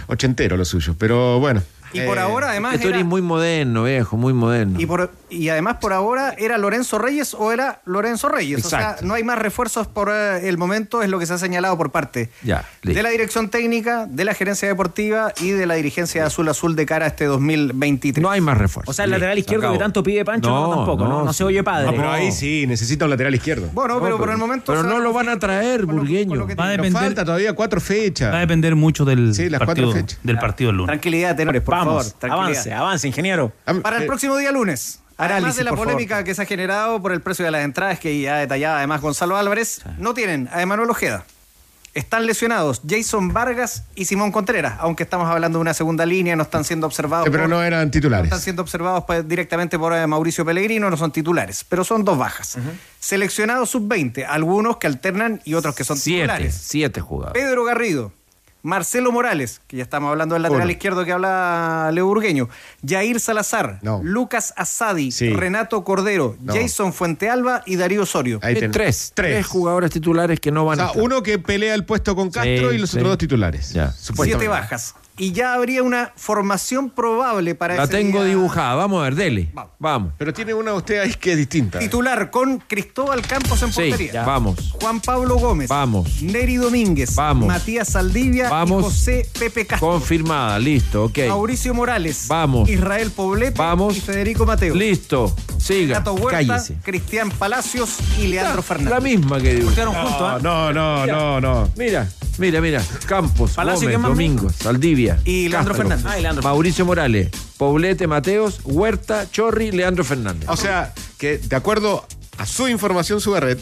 Ochentero 0.08 0.58
lo 0.58 0.66
suyo. 0.66 0.94
Pero 1.00 1.40
bueno. 1.40 1.64
Y 1.94 2.02
por 2.02 2.18
eh, 2.18 2.22
ahora, 2.22 2.50
además, 2.50 2.74
Es 2.74 2.80
que 2.80 2.84
tú 2.84 2.90
era- 2.90 2.98
eres 2.98 3.08
muy 3.08 3.22
moderno, 3.22 3.84
viejo, 3.84 4.18
muy 4.18 4.34
moderno. 4.34 4.80
Y, 4.80 4.86
por, 4.86 5.12
y 5.30 5.50
además 5.50 5.78
por 5.80 5.94
ahora 5.94 6.34
era 6.38 6.58
Lorenzo 6.58 6.98
Reyes 7.00 7.34
o 7.34 7.52
era 7.52 7.82
Lorenzo 7.86 8.30
Reyes. 8.30 8.58
O 8.64 8.68
Exacto. 8.68 9.00
sea, 9.00 9.08
no 9.08 9.14
hay 9.14 9.24
más 9.24 9.38
refuerzos 9.40 9.88
por 9.88 10.10
eh, 10.12 10.48
el 10.50 10.58
momento, 10.58 11.02
es 11.02 11.10
lo 11.10 11.20
que 11.20 11.26
se 11.26 11.34
ha 11.34 11.38
señalado 11.38 11.78
por 11.78 11.92
parte 11.92 12.30
Ya, 12.44 12.66
de 12.84 13.02
la 13.04 13.10
dirección 13.10 13.50
técnica, 13.50 14.06
de 14.10 14.26
la 14.26 14.34
gerencia 14.34 14.68
deportiva 14.68 15.32
y 15.40 15.52
de 15.52 15.66
la 15.66 15.76
dirigencia 15.76 16.26
Azul 16.26 16.50
Azul 16.50 16.76
de 16.76 16.86
cara 16.86 17.06
a 17.06 17.08
este 17.10 17.26
2023. 17.26 18.22
No 18.22 18.30
hay 18.30 18.42
más 18.42 18.58
refuerzos. 18.58 18.92
O 18.92 18.94
sea, 18.94 19.06
el 19.06 19.12
lateral 19.12 19.38
izquierdo 19.38 19.72
que 19.72 19.78
tanto 19.80 20.04
pide 20.04 20.24
Pancho, 20.26 20.50
no, 20.50 20.68
No, 20.68 20.76
tampoco, 20.78 21.04
¿no? 21.06 21.10
no, 21.20 21.26
No, 21.26 21.34
se 21.34 21.44
oye 21.44 21.64
padre. 21.64 21.88
No, 21.88 21.94
pero 21.96 22.12
ahí 22.12 22.32
sí, 22.32 22.66
necesita 22.68 23.06
un 23.06 23.12
lateral 23.12 23.34
izquierdo. 23.36 23.70
Bueno, 23.74 24.00
pero, 24.02 24.18
por 24.18 24.30
el 24.30 24.38
momento... 24.38 24.66
Pero 24.68 24.80
o 24.80 24.84
sea, 24.84 24.92
no 24.94 25.00
lo 25.00 25.14
van 25.14 25.30
a 25.30 25.38
traer, 25.40 25.86
burgueño. 25.86 26.48
Va 26.58 26.66
a 26.66 26.70
depender, 26.70 26.92
falta 27.02 27.26
todavía 27.26 27.54
cuatro 27.54 27.80
fechas. 27.80 28.32
va 28.34 28.38
a 28.38 28.42
depender 28.42 28.76
mucho 28.76 29.06
del, 29.06 29.34
Sí, 29.34 29.50
las 29.50 29.60
cuatro 29.60 29.86
partido, 29.86 29.92
fechas. 29.92 30.20
del 30.24 30.38
partido 30.40 30.70
del 30.70 30.78
lunes. 30.78 30.88
Tranquilidad, 30.88 31.36
tenores, 31.36 31.62
por 31.62 31.76
Vamos, 31.86 32.16
favor. 32.20 32.32
avance, 32.40 32.74
avance, 32.74 33.08
ingeniero. 33.08 33.52
Para 33.82 33.98
el 33.98 34.04
eh, 34.04 34.08
próximo 34.08 34.38
día 34.38 34.52
lunes. 34.52 35.00
Además 35.18 35.38
Análisis, 35.38 35.58
de 35.58 35.64
la 35.66 35.70
favor. 35.72 35.86
polémica 35.88 36.24
que 36.24 36.34
se 36.34 36.42
ha 36.42 36.46
generado 36.46 37.02
por 37.02 37.12
el 37.12 37.22
precio 37.22 37.46
de 37.46 37.52
las 37.52 37.64
entradas, 37.64 38.00
que 38.00 38.20
ya 38.20 38.38
detallaba 38.38 38.78
además 38.78 39.00
Gonzalo 39.02 39.38
Álvarez, 39.38 39.82
no 40.00 40.14
tienen 40.14 40.50
a 40.52 40.62
Emanuel 40.62 40.90
Ojeda. 40.90 41.24
Están 41.94 42.26
lesionados 42.26 42.82
Jason 42.90 43.32
Vargas 43.32 43.84
y 43.94 44.06
Simón 44.06 44.32
Contreras, 44.32 44.78
aunque 44.80 45.04
estamos 45.04 45.30
hablando 45.30 45.60
de 45.60 45.62
una 45.62 45.76
segunda 45.76 46.08
línea, 46.08 46.36
no 46.36 46.42
están 46.42 46.64
siendo 46.64 46.88
observados. 46.88 47.28
pero 47.30 47.44
por- 47.44 47.50
no 47.52 47.62
eran 47.62 47.86
no 47.86 47.92
titulares. 47.92 48.26
están 48.26 48.42
siendo 48.42 48.64
observados 48.64 49.04
pues, 49.06 49.28
directamente 49.28 49.78
por 49.78 49.94
eh, 49.94 50.08
Mauricio 50.08 50.44
Pellegrino, 50.44 50.90
no 50.90 50.98
son 50.98 51.12
titulares, 51.12 51.64
pero 51.70 51.84
son 51.84 52.04
dos 52.04 52.18
bajas. 52.18 52.58
Seleccionados 53.00 53.70
sub-20, 53.70 54.26
algunos 54.28 54.78
que 54.78 54.88
alternan 54.88 55.40
y 55.46 55.54
otros 55.54 55.76
que 55.76 55.84
son 55.84 55.96
Siete, 55.98 56.22
titulares. 56.24 56.56
siete 56.64 57.00
jugadores. 57.02 57.44
Pedro 57.44 57.64
Garrido, 57.64 58.12
Marcelo 58.66 59.12
Morales, 59.12 59.60
que 59.68 59.76
ya 59.78 59.84
estamos 59.84 60.10
hablando 60.10 60.36
del 60.36 60.42
lateral 60.44 60.64
Uno. 60.64 60.72
izquierdo 60.72 61.04
que 61.04 61.12
habla 61.12 61.92
Leo 61.94 62.06
Burgueño, 62.08 62.48
Jair 62.88 63.20
Salazar, 63.20 63.80
No. 63.82 64.00
Lucas 64.04 64.54
Asadi, 64.56 65.12
Sí. 65.12 65.32
Renato 65.34 65.84
Cordero, 65.84 66.38
No. 66.42 66.54
Jason 66.56 66.94
Fuentealba 66.94 67.62
y 67.66 67.76
Darío 67.76 68.04
Osorio. 68.04 68.40
Ahí 68.42 68.56
ten- 68.56 68.72
tres. 68.72 69.12
Tres 69.14 69.46
jugadores 69.46 69.92
titulares 69.92 70.40
que 70.40 70.50
no 70.52 70.64
O 70.64 70.66
van 70.68 70.80
a 70.80 70.84
sea, 70.84 70.88
estar. 70.92 71.04
uno 71.04 71.22
que 71.22 71.40
pelea 71.40 71.76
el 71.76 71.84
puesto 71.84 72.16
con 72.16 72.32
Castro 72.32 72.70
Sí, 72.72 72.76
y 72.76 72.80
los 72.80 72.90
sí. 72.90 72.98
otros 72.98 73.10
dos 73.12 73.18
titulares. 73.18 73.74
Ya. 73.74 73.92
Siete 73.92 74.48
bajas. 74.48 74.96
Y 75.16 75.32
ya 75.32 75.54
habría 75.54 75.84
una 75.84 76.12
formación 76.16 76.90
probable 76.90 77.54
para 77.54 77.76
La 77.76 77.84
ese 77.84 77.92
tengo 77.92 78.24
día. 78.24 78.30
dibujada. 78.34 78.74
Vamos 78.74 79.00
a 79.02 79.04
ver, 79.04 79.16
dele. 79.16 79.52
Vamos. 79.78 80.14
Pero 80.18 80.34
tiene 80.34 80.56
una 80.56 80.74
usted 80.74 81.02
ahí 81.02 81.14
que 81.14 81.34
es 81.34 81.38
distinta. 81.38 81.78
Titular 81.78 82.32
con 82.32 82.58
Cristóbal 82.68 83.22
Campos 83.22 83.62
en 83.62 83.72
Sí, 83.72 83.90
portería. 83.90 84.12
ya. 84.14 84.26
vamos. 84.26 84.74
Juan 84.82 85.00
Pablo 85.02 85.36
Gómez. 85.36 85.70
Vamos. 85.70 86.24
Neri 86.24 86.56
Domínguez. 86.56 87.14
Vamos. 87.16 87.48
Matías 87.48 87.90
Saldivia 87.90 88.50
Vamos. 88.50 88.82
y 88.82 88.84
José 88.86 89.30
Pepe 89.38 89.68
Castro. 89.68 89.88
Confirmada, 89.88 90.58
listo, 90.58 91.04
ok. 91.06 91.20
Mauricio 91.28 91.76
Morales. 91.76 92.26
Vamos. 92.28 92.68
Israel 92.68 93.12
Poblete. 93.12 93.58
Vamos. 93.60 93.96
Y 93.96 94.02
Federico 94.02 94.48
Mateo. 94.48 94.74
Listo, 94.74 95.36
siga. 95.60 95.98
Tato 96.00 96.16
Huerta, 96.16 96.40
Cállese. 96.48 96.78
Cristian 96.84 97.30
Palacios 97.30 97.98
y 98.20 98.28
Leandro 98.30 98.64
Fernández. 98.64 98.94
La 98.96 99.00
misma 99.00 99.40
que 99.40 99.54
digo. 99.54 99.70
Quedaron 99.70 99.94
juntos, 99.94 100.40
¿eh? 100.40 100.44
No, 100.44 100.74
no, 100.74 101.06
no, 101.06 101.40
no. 101.40 101.70
Mira, 101.78 102.10
mira, 102.38 102.62
mira. 102.62 102.82
Campos, 103.06 103.52
Palacio, 103.52 103.82
Gómez, 103.82 103.90
¿quién 103.92 104.02
más? 104.02 104.10
Domingo, 104.12 104.50
Saldivia. 104.50 105.20
Y 105.26 105.50
Leandro 105.50 105.74
Castro, 105.74 105.90
Fernández. 105.90 106.06
Ah, 106.12 106.20
y 106.20 106.22
Leandro. 106.22 106.44
Mauricio 106.44 106.86
Morales, 106.86 107.30
Poblete, 107.58 108.08
Mateos, 108.08 108.60
Huerta, 108.64 109.30
Chorri, 109.32 109.72
Leandro 109.72 110.04
Fernández. 110.04 110.48
O 110.50 110.58
sea, 110.58 110.94
que 111.18 111.38
de 111.38 111.56
acuerdo 111.56 112.06
a 112.38 112.46
su 112.46 112.68
información, 112.68 113.22
su 113.22 113.34
red, 113.36 113.58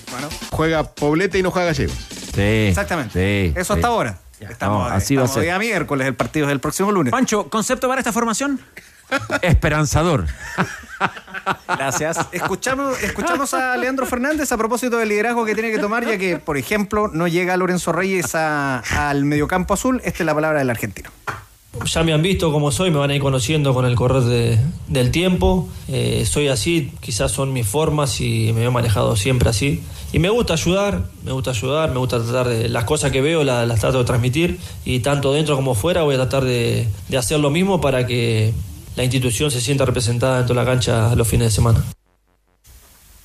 juega 0.52 0.84
Poblete 0.84 1.38
y 1.40 1.44
no 1.44 1.52
juega 1.52 1.68
Gallego. 1.68 1.94
Sí. 2.34 2.42
Exactamente. 2.42 3.14
Sí, 3.14 3.54
Eso 3.60 3.74
sí. 3.74 3.78
hasta 3.80 3.88
ahora. 3.88 4.20
Estamos, 4.40 4.90
No, 4.90 4.96
así 4.96 5.16
va 5.16 5.26
a 5.26 5.28
ser. 5.28 5.44
día 5.44 5.60
miércoles, 5.60 6.08
el 6.08 6.16
partido 6.16 6.48
es 6.48 6.52
el 6.52 6.60
próximo 6.60 6.92
lunes. 6.92 7.12
Pancho, 7.12 7.48
¿concepto 7.50 7.88
para 7.88 8.02
esta 8.02 8.12
formación? 8.12 8.60
Esperanzador. 9.42 10.26
Gracias. 11.68 12.18
Escuchamos, 12.32 13.02
escuchamos 13.04 13.54
a 13.54 13.76
Leandro 13.78 14.06
Fernández 14.06 14.52
a 14.52 14.58
propósito 14.58 14.98
del 14.98 15.10
liderazgo 15.10 15.46
que 15.46 15.54
tiene 15.54 15.72
que 15.72 15.80
tomar, 15.80 16.06
ya 16.06 16.18
que, 16.18 16.38
por 16.38 16.58
ejemplo, 16.58 17.08
no 17.08 17.28
llega 17.28 17.58
Lorenzo 17.58 17.92
Reyes 17.92 18.36
a- 18.36 18.80
al 19.10 19.26
mediocampo 19.26 19.74
azul. 19.74 20.02
Esta 20.04 20.24
es 20.24 20.26
la 20.26 20.34
palabra 20.36 20.60
del 20.60 20.70
argentino. 20.70 21.10
Ya 21.86 22.04
me 22.04 22.12
han 22.14 22.22
visto 22.22 22.52
como 22.52 22.70
soy, 22.70 22.92
me 22.92 22.98
van 22.98 23.12
a 23.12 23.16
ir 23.16 23.22
conociendo 23.22 23.74
con 23.74 23.86
el 23.86 23.96
correr 23.96 24.24
de- 24.24 24.60
del 24.88 25.10
tiempo. 25.10 25.70
Eh, 25.88 26.26
soy 26.30 26.50
así, 26.50 26.92
quizás 27.00 27.32
son 27.32 27.54
mis 27.54 27.66
formas 27.66 28.20
y 28.20 28.52
me 28.54 28.66
he 28.66 28.70
manejado 28.70 29.16
siempre 29.16 29.50
así. 29.50 29.82
Y 30.12 30.20
me 30.20 30.28
gusta 30.30 30.54
ayudar, 30.54 31.06
me 31.24 31.32
gusta 31.32 31.52
ayudar, 31.52 31.92
me 31.92 31.98
gusta 32.00 32.22
tratar 32.22 32.50
de 32.50 32.68
las 32.68 32.84
cosas 32.84 33.12
que 33.12 33.22
veo, 33.22 33.46
la- 33.46 33.66
las, 33.66 33.80
trato 33.80 34.00
de 34.00 34.04
transmitir. 34.04 34.60
Y 34.84 35.00
tanto 35.00 35.32
dentro 35.32 35.56
como 35.56 35.74
fuera 35.74 36.04
voy 36.04 36.16
a 36.16 36.18
tratar 36.18 36.44
de, 36.44 36.90
de 37.08 37.18
hacer 37.18 37.40
lo 37.40 37.50
mismo 37.50 37.80
para 37.80 38.06
que 38.06 38.54
la 38.96 39.04
institución 39.04 39.50
se 39.52 39.62
sienta 39.62 39.86
representada 39.86 40.38
dentro 40.38 40.54
de 40.56 40.62
la 40.62 40.70
cancha 40.70 41.16
los 41.16 41.28
fines 41.28 41.48
de 41.48 41.52
semana. 41.52 41.84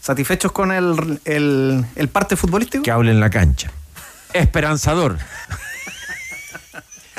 ¿Satisfechos 0.00 0.52
con 0.52 0.70
el, 0.72 1.20
el- 1.24 1.84
el 1.96 2.08
parte 2.08 2.36
futbolístico? 2.36 2.82
Que 2.84 2.90
hable 2.92 3.10
en 3.10 3.18
la 3.20 3.30
cancha. 3.30 3.70
Esperanzador. 4.32 5.18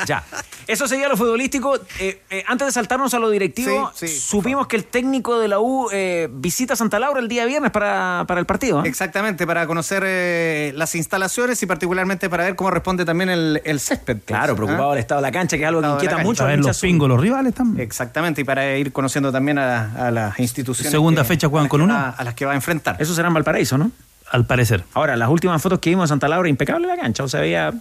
Ya. 0.07 0.23
Eso 0.67 0.87
sería 0.87 1.07
lo 1.07 1.15
futbolístico. 1.17 1.75
Eh, 1.99 2.21
eh, 2.29 2.43
antes 2.47 2.67
de 2.67 2.71
saltarnos 2.71 3.13
a 3.13 3.19
lo 3.19 3.29
directivo, 3.29 3.91
Sí, 3.95 4.07
sí, 4.07 4.19
supimos 4.19 4.67
que 4.67 4.75
el 4.75 4.83
técnico 4.85 5.39
de 5.39 5.47
la 5.47 5.59
U 5.59 5.89
eh, 5.91 6.27
visita 6.31 6.75
Santa 6.75 6.99
Laura 6.99 7.19
el 7.19 7.27
día 7.27 7.45
viernes 7.45 7.71
para, 7.71 8.25
para 8.27 8.39
el 8.39 8.45
partido. 8.45 8.83
¿eh? 8.83 8.87
Exactamente, 8.89 9.47
para 9.47 9.65
conocer 9.67 10.03
eh, 10.05 10.73
las 10.75 10.93
instalaciones 10.95 11.61
y 11.63 11.65
particularmente 11.65 12.29
para 12.29 12.43
ver 12.45 12.55
cómo 12.55 12.69
responde 12.71 13.05
también 13.05 13.29
el, 13.29 13.61
el 13.63 13.79
césped. 13.79 14.17
Claro, 14.25 14.55
preocupado 14.55 14.91
del 14.91 14.99
estado 14.99 15.21
de 15.21 15.27
la 15.27 15.31
cancha, 15.31 15.57
que 15.57 15.63
es 15.63 15.67
algo 15.69 15.81
que 15.81 15.87
inquieta 15.87 16.17
mucho. 16.19 16.43
A 16.43 16.47
ver 16.47 16.59
los 16.59 16.79
pingos, 16.79 17.07
los 17.07 17.19
rivales 17.19 17.53
también. 17.53 17.81
Exactamente, 17.85 18.41
y 18.41 18.43
para 18.43 18.75
ir 18.77 18.91
conociendo 18.91 19.31
también 19.31 19.57
a, 19.57 20.07
a 20.07 20.11
las 20.11 20.39
instituciones. 20.39 20.91
Segunda 20.91 21.21
que- 21.23 21.27
fecha 21.29 21.47
juegan 21.47 21.69
con 21.69 21.81
una. 21.81 22.09
A 22.09 22.23
las 22.23 22.33
que 22.33 22.45
va 22.45 22.51
a 22.51 22.55
enfrentar. 22.55 22.97
Eso 22.99 23.13
será 23.13 23.27
en 23.29 23.33
Valparaíso, 23.33 23.77
¿no? 23.77 23.91
Al 24.29 24.45
parecer. 24.45 24.83
Ahora, 24.93 25.15
las 25.15 25.29
últimas 25.29 25.61
fotos 25.61 25.79
que 25.79 25.89
vimos 25.91 26.09
de 26.09 26.11
Santa 26.11 26.27
Laura, 26.27 26.49
impecable 26.49 26.85
la 26.87 26.97
cancha, 26.97 27.23
o 27.23 27.29
sea, 27.29 27.39
veía 27.39 27.73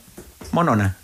monona. 0.53 0.97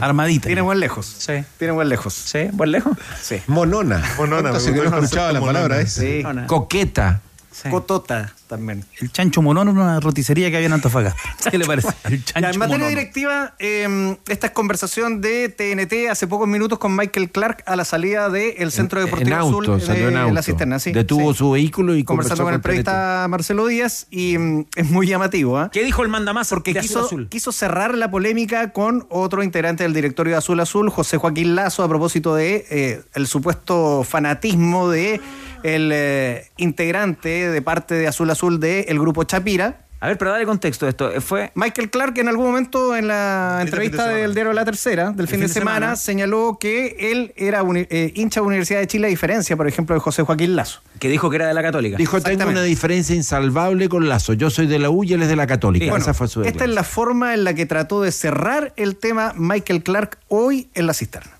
Armadita. 0.00 0.46
Tiene 0.46 0.60
buen 0.62 0.80
lejos. 0.80 1.06
Sí. 1.18 1.32
Tiene 1.58 1.72
buen 1.72 1.88
lejos. 1.88 2.14
Sí, 2.14 2.48
buen 2.52 2.70
lejos. 2.72 2.96
Sí. 3.20 3.40
Monona. 3.46 4.02
Monona, 4.16 4.42
¿Cuánto 4.42 4.58
hace 4.58 4.70
me 4.70 4.76
que 4.82 4.88
no 4.90 4.96
escuchaba 4.98 5.32
la 5.32 5.40
concepto 5.40 5.46
palabra 5.46 5.74
monona. 5.76 5.80
esa? 5.80 6.00
Sí. 6.00 6.20
Monona. 6.22 6.46
Coqueta. 6.46 7.20
Sí. 7.62 7.68
Cotota 7.70 8.32
también. 8.46 8.84
El 9.00 9.10
chancho 9.10 9.42
monono 9.42 9.70
en 9.72 9.78
una 9.78 9.98
roticería 10.00 10.48
que 10.50 10.56
había 10.56 10.66
en 10.68 10.72
Antofagasta. 10.74 11.20
¿Qué 11.50 11.58
le 11.58 11.64
parece? 11.66 11.88
El 12.04 12.18
Ya, 12.24 12.24
chancho 12.24 12.50
en 12.50 12.58
materia 12.58 12.78
monono. 12.78 12.88
directiva, 12.88 13.54
eh, 13.58 14.16
esta 14.28 14.46
es 14.48 14.52
conversación 14.52 15.20
de 15.20 15.48
TNT 15.48 16.08
hace 16.10 16.26
pocos 16.26 16.46
minutos 16.48 16.78
con 16.78 16.94
Michael 16.94 17.30
Clark 17.30 17.64
a 17.66 17.74
la 17.76 17.84
salida 17.84 18.28
del 18.30 18.70
Centro 18.72 19.00
Deportivo 19.00 19.28
en 19.30 19.34
auto, 19.34 19.58
Azul 19.74 19.80
salió 19.82 20.04
de 20.06 20.12
en 20.12 20.16
auto. 20.18 20.34
la 20.34 20.42
cisterna. 20.42 20.78
Sí, 20.78 20.92
Detuvo 20.92 21.32
sí. 21.32 21.38
su 21.38 21.50
vehículo 21.50 21.94
y 21.96 22.04
Conversando 22.04 22.44
conversó 22.44 22.44
con 22.44 22.54
el 22.54 22.60
periodista 22.60 23.26
Marcelo 23.28 23.66
Díaz 23.66 24.06
y 24.10 24.38
mm, 24.38 24.66
es 24.76 24.90
muy 24.90 25.06
llamativo. 25.06 25.58
¿ah? 25.58 25.70
¿Qué 25.72 25.82
dijo 25.84 26.02
el 26.02 26.08
mandamás? 26.08 26.48
Porque 26.50 26.72
de 26.74 26.80
quiso, 26.80 27.04
Azul? 27.06 27.28
quiso 27.28 27.50
cerrar 27.52 27.94
la 27.94 28.10
polémica 28.10 28.72
con 28.72 29.06
otro 29.10 29.42
integrante 29.42 29.82
del 29.82 29.92
directorio 29.94 30.32
de 30.34 30.38
Azul 30.38 30.60
Azul, 30.60 30.90
José 30.90 31.16
Joaquín 31.18 31.54
Lazo, 31.56 31.82
a 31.82 31.88
propósito 31.88 32.34
de 32.34 32.66
eh, 32.70 33.02
el 33.14 33.26
supuesto 33.26 34.04
fanatismo 34.04 34.88
de 34.90 35.20
el 35.62 35.90
eh, 35.92 36.50
integrante 36.56 37.50
de 37.50 37.62
parte 37.62 37.94
de 37.94 38.06
Azul 38.06 38.30
Azul 38.30 38.60
del 38.60 38.98
grupo 38.98 39.24
Chapira. 39.24 39.88
A 40.00 40.06
ver, 40.06 40.16
pero 40.16 40.30
dale 40.30 40.46
contexto 40.46 40.86
de 40.86 40.90
esto. 40.90 41.10
Eh, 41.10 41.20
Fue 41.20 41.50
Michael 41.56 41.90
Clark 41.90 42.16
en 42.18 42.28
algún 42.28 42.46
momento 42.46 42.94
en 42.94 43.08
la 43.08 43.58
entrevista 43.62 44.06
de 44.08 44.22
del 44.22 44.34
diario 44.34 44.52
La 44.52 44.64
Tercera, 44.64 45.10
del 45.10 45.26
fin, 45.26 45.40
de, 45.40 45.48
semana, 45.48 45.96
señaló 45.96 46.56
que 46.60 47.10
él 47.10 47.32
era 47.36 47.62
eh, 47.74 48.12
hincha 48.14 48.40
de 48.40 48.46
Universidad 48.46 48.78
de 48.78 48.86
Chile, 48.86 49.08
a 49.08 49.10
diferencia, 49.10 49.56
por 49.56 49.66
ejemplo, 49.66 49.94
de 49.94 50.00
José 50.00 50.22
Joaquín 50.22 50.54
Lazo. 50.54 50.82
que 51.00 51.08
dijo 51.08 51.30
que 51.30 51.36
era 51.36 51.48
de 51.48 51.54
la 51.54 51.62
Católica. 51.62 51.96
Dijo, 51.96 52.20
tengo 52.20 52.48
una 52.48 52.62
diferencia 52.62 53.16
insalvable 53.16 53.88
con 53.88 54.08
Lazo. 54.08 54.34
Yo 54.34 54.50
soy 54.50 54.68
de 54.68 54.78
la 54.78 54.90
U 54.90 55.02
y 55.02 55.14
él 55.14 55.22
es 55.22 55.28
de 55.28 55.36
la 55.36 55.48
Católica. 55.48 55.86
Bueno, 55.86 56.02
Esa 56.02 56.14
fue 56.14 56.28
su 56.28 56.42
esta 56.42 56.64
es 56.64 56.70
la 56.70 56.84
forma 56.84 57.34
en 57.34 57.42
la 57.42 57.54
que 57.54 57.66
trató 57.66 58.00
de 58.02 58.12
cerrar 58.12 58.72
el 58.76 58.96
tema 58.96 59.32
Michael 59.36 59.82
Clark 59.82 60.18
hoy 60.28 60.68
en 60.74 60.86
la 60.86 60.94
cisterna. 60.94 61.37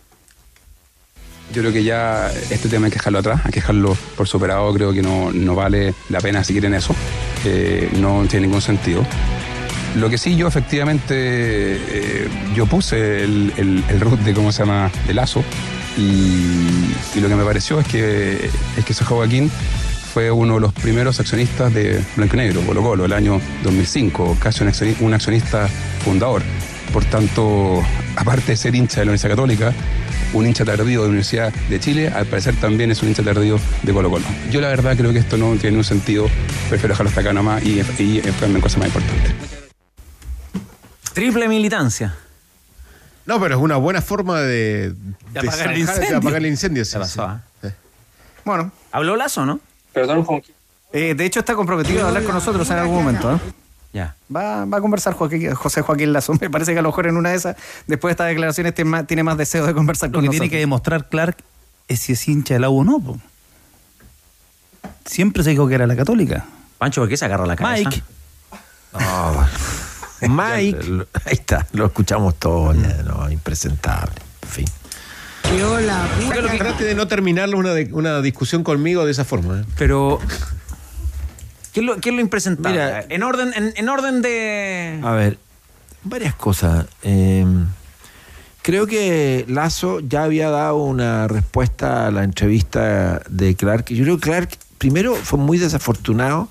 Yo 1.52 1.62
creo 1.62 1.72
que 1.72 1.82
ya 1.82 2.30
este 2.50 2.68
tema 2.68 2.86
hay 2.86 2.90
que 2.92 2.98
dejarlo 2.98 3.20
atrás, 3.20 3.40
hay 3.44 3.52
que 3.52 3.60
dejarlo 3.60 3.96
por 4.16 4.28
superado, 4.28 4.72
creo 4.74 4.92
que 4.92 5.02
no, 5.02 5.32
no 5.32 5.54
vale 5.54 5.94
la 6.10 6.20
pena 6.20 6.44
seguir 6.44 6.66
en 6.66 6.74
eso, 6.74 6.94
eh, 7.44 7.88
no 7.96 8.26
tiene 8.28 8.46
ningún 8.46 8.60
sentido. 8.60 9.04
Lo 9.96 10.10
que 10.10 10.18
sí 10.18 10.36
yo 10.36 10.46
efectivamente, 10.46 11.14
eh, 11.16 12.28
yo 12.54 12.66
puse 12.66 13.24
el, 13.24 13.52
el, 13.56 14.00
root 14.00 14.20
de 14.20 14.34
cómo 14.34 14.52
se 14.52 14.62
llama, 14.62 14.90
de 15.06 15.14
lazo, 15.14 15.42
y, 15.96 17.20
lo 17.20 17.28
que 17.28 17.34
me 17.34 17.44
pareció 17.44 17.80
es 17.80 17.88
que, 17.88 18.50
es 18.76 18.84
que 18.84 18.92
ese 18.92 19.04
Joaquín 19.04 19.50
fue 20.12 20.30
uno 20.30 20.54
de 20.54 20.60
los 20.60 20.72
primeros 20.72 21.18
accionistas 21.18 21.72
de 21.72 22.04
Blanco 22.16 22.36
y 22.36 22.38
Negro, 22.38 22.60
Colo 22.60 22.82
Colo, 22.82 23.04
el 23.06 23.12
año 23.12 23.40
2005, 23.64 24.36
casi 24.40 24.62
un 25.00 25.14
accionista 25.14 25.68
fundador. 26.04 26.42
Por 26.92 27.04
tanto, 27.04 27.82
aparte 28.16 28.52
de 28.52 28.56
ser 28.56 28.74
hincha 28.74 29.00
de 29.00 29.06
la 29.06 29.10
Universidad 29.10 29.30
Católica, 29.32 29.72
un 30.32 30.46
hincha 30.46 30.64
tardío 30.64 31.00
de 31.00 31.06
la 31.06 31.08
Universidad 31.08 31.52
de 31.52 31.80
Chile, 31.80 32.08
al 32.08 32.26
parecer 32.26 32.54
también 32.56 32.90
es 32.90 33.02
un 33.02 33.08
hincha 33.10 33.22
tardío 33.22 33.58
de 33.82 33.92
Colo 33.92 34.10
Colo. 34.10 34.24
Yo 34.50 34.60
la 34.60 34.68
verdad 34.68 34.96
creo 34.96 35.12
que 35.12 35.18
esto 35.18 35.36
no 35.36 35.54
tiene 35.56 35.76
un 35.76 35.84
sentido, 35.84 36.28
prefiero 36.68 36.94
dejarlo 36.94 37.08
hasta 37.10 37.20
acá 37.20 37.32
nomás 37.32 37.62
y, 37.64 37.80
y 37.98 38.18
enfocarme 38.24 38.56
en 38.56 38.60
cosas 38.60 38.78
más 38.78 38.88
importantes. 38.88 39.32
Triple 41.12 41.48
militancia. 41.48 42.14
No, 43.26 43.38
pero 43.40 43.56
es 43.56 43.60
una 43.60 43.76
buena 43.76 44.00
forma 44.00 44.40
de, 44.40 44.94
De 45.32 45.40
apagar 45.40 45.68
el 45.68 45.74
de 45.74 45.80
incendio. 45.80 46.16
apagar 46.16 46.40
el 46.40 46.46
incendio. 46.46 46.84
sí, 46.84 46.92
Se 46.92 46.98
pasó, 46.98 47.40
sí. 47.62 47.68
¿ah? 47.68 47.70
Bueno, 48.44 48.72
Habló 48.92 49.16
Lazo, 49.16 49.44
¿no? 49.44 49.60
Perdón, 49.92 50.24
Juan. 50.24 50.42
eh, 50.92 51.14
de 51.14 51.24
hecho 51.26 51.40
está 51.40 51.54
comprometido 51.54 52.04
a 52.04 52.08
hablar 52.08 52.22
con 52.24 52.34
nosotros 52.34 52.68
en 52.70 52.78
algún 52.78 52.96
momento. 52.96 53.34
¿eh? 53.34 53.38
Ya. 53.92 54.14
Va, 54.34 54.64
va 54.66 54.78
a 54.78 54.80
conversar 54.80 55.14
Joaquín- 55.14 55.54
José 55.54 55.82
Joaquín 55.82 56.12
Lazo. 56.12 56.34
Me 56.40 56.50
parece 56.50 56.72
que 56.72 56.78
a 56.78 56.82
lo 56.82 56.88
mejor 56.90 57.06
en 57.06 57.16
una 57.16 57.30
de 57.30 57.36
esas, 57.36 57.56
después 57.86 58.10
de 58.10 58.12
estas 58.12 58.28
declaraciones, 58.28 58.74
tiene 58.74 58.90
más, 58.90 59.06
tiene 59.06 59.22
más 59.22 59.38
deseo 59.38 59.66
de 59.66 59.74
conversar 59.74 60.10
Lo 60.10 60.14
con 60.14 60.22
que 60.22 60.26
nosotros. 60.26 60.40
tiene 60.42 60.50
que 60.50 60.58
demostrar 60.58 61.08
Clark 61.08 61.36
es 61.88 62.00
si 62.00 62.12
es 62.12 62.28
hincha 62.28 62.54
de 62.54 62.60
la 62.60 62.68
U 62.70 62.80
o 62.80 62.84
no. 62.84 63.00
po. 63.00 63.18
Siempre 65.06 65.42
se 65.42 65.50
dijo 65.50 65.66
que 65.68 65.74
era 65.74 65.86
la 65.86 65.96
católica. 65.96 66.44
Pancho, 66.76 67.00
¿por 67.00 67.08
qué 67.08 67.16
se 67.16 67.24
agarra 67.24 67.46
la 67.46 67.56
cabeza? 67.56 67.88
Mike. 67.88 68.02
No, 68.92 69.46
Mike. 70.28 71.06
Ahí 71.24 71.32
está, 71.32 71.66
lo 71.72 71.86
escuchamos 71.86 72.34
todos. 72.38 72.76
ya, 72.76 73.02
no, 73.04 73.30
impresentable. 73.30 74.20
En 74.42 74.48
fin. 74.48 74.64
Trate 76.58 76.84
de 76.84 76.94
no 76.94 77.08
terminar 77.08 77.54
una, 77.54 77.72
de- 77.72 77.88
una 77.92 78.20
discusión 78.20 78.62
conmigo 78.62 79.04
de 79.06 79.12
esa 79.12 79.24
forma. 79.24 79.60
¿eh? 79.60 79.64
Pero. 79.78 80.18
¿Qué 81.72 81.80
es 81.80 81.86
lo, 81.86 81.96
qué 82.00 82.10
es 82.10 82.14
lo 82.14 82.20
impresentable? 82.20 82.78
Mira. 82.78 83.04
en, 83.08 83.22
orden, 83.22 83.52
en, 83.54 83.72
en 83.76 83.88
orden 83.88 84.22
de. 84.22 85.00
A 85.02 85.12
ver, 85.12 85.38
varias 86.02 86.34
cosas. 86.34 86.86
Eh, 87.02 87.44
creo 88.62 88.86
que 88.86 89.44
Lazo 89.48 90.00
ya 90.00 90.24
había 90.24 90.50
dado 90.50 90.76
una 90.76 91.28
respuesta 91.28 92.06
a 92.06 92.10
la 92.10 92.24
entrevista 92.24 93.22
de 93.28 93.54
Clark. 93.54 93.86
Yo 93.86 94.04
creo 94.04 94.16
que 94.18 94.22
Clark, 94.22 94.58
primero, 94.78 95.14
fue 95.14 95.38
muy 95.38 95.58
desafortunado 95.58 96.48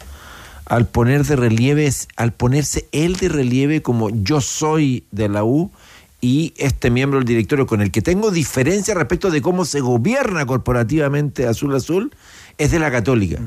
al 0.65 0.87
poner 0.87 1.23
de 1.25 1.35
relieve, 1.35 1.91
al 2.15 2.33
ponerse 2.33 2.87
él 2.91 3.15
de 3.15 3.29
relieve 3.29 3.81
como 3.81 4.09
yo 4.09 4.41
soy 4.41 5.05
de 5.11 5.29
la 5.29 5.43
U 5.43 5.71
y 6.19 6.53
este 6.57 6.89
miembro 6.89 7.19
del 7.19 7.27
directorio 7.27 7.67
con 7.67 7.81
el 7.81 7.91
que 7.91 8.01
tengo 8.01 8.31
diferencia 8.31 8.93
respecto 8.93 9.29
de 9.29 9.41
cómo 9.41 9.65
se 9.65 9.79
gobierna 9.79 10.45
corporativamente 10.45 11.47
Azul 11.47 11.75
Azul 11.75 12.11
es 12.57 12.71
de 12.71 12.79
la 12.79 12.91
Católica. 12.91 13.39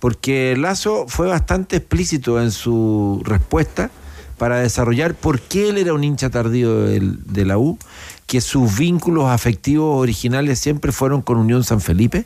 Porque 0.00 0.56
Lazo 0.56 1.04
fue 1.06 1.28
bastante 1.28 1.76
explícito 1.76 2.40
en 2.40 2.50
su 2.50 3.22
respuesta 3.24 3.90
para 4.38 4.60
desarrollar 4.60 5.14
por 5.14 5.38
qué 5.38 5.68
él 5.68 5.76
era 5.76 5.92
un 5.92 6.02
hincha 6.02 6.30
tardío 6.30 6.84
de 6.84 7.44
la 7.44 7.58
U, 7.58 7.78
que 8.26 8.40
sus 8.40 8.78
vínculos 8.78 9.28
afectivos 9.28 10.00
originales 10.00 10.58
siempre 10.58 10.92
fueron 10.92 11.20
con 11.20 11.36
Unión 11.36 11.62
San 11.62 11.82
Felipe. 11.82 12.24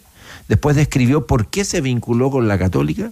Después 0.48 0.76
describió 0.76 1.26
por 1.26 1.48
qué 1.48 1.64
se 1.64 1.80
vinculó 1.80 2.30
con 2.30 2.46
la 2.46 2.56
Católica, 2.56 3.10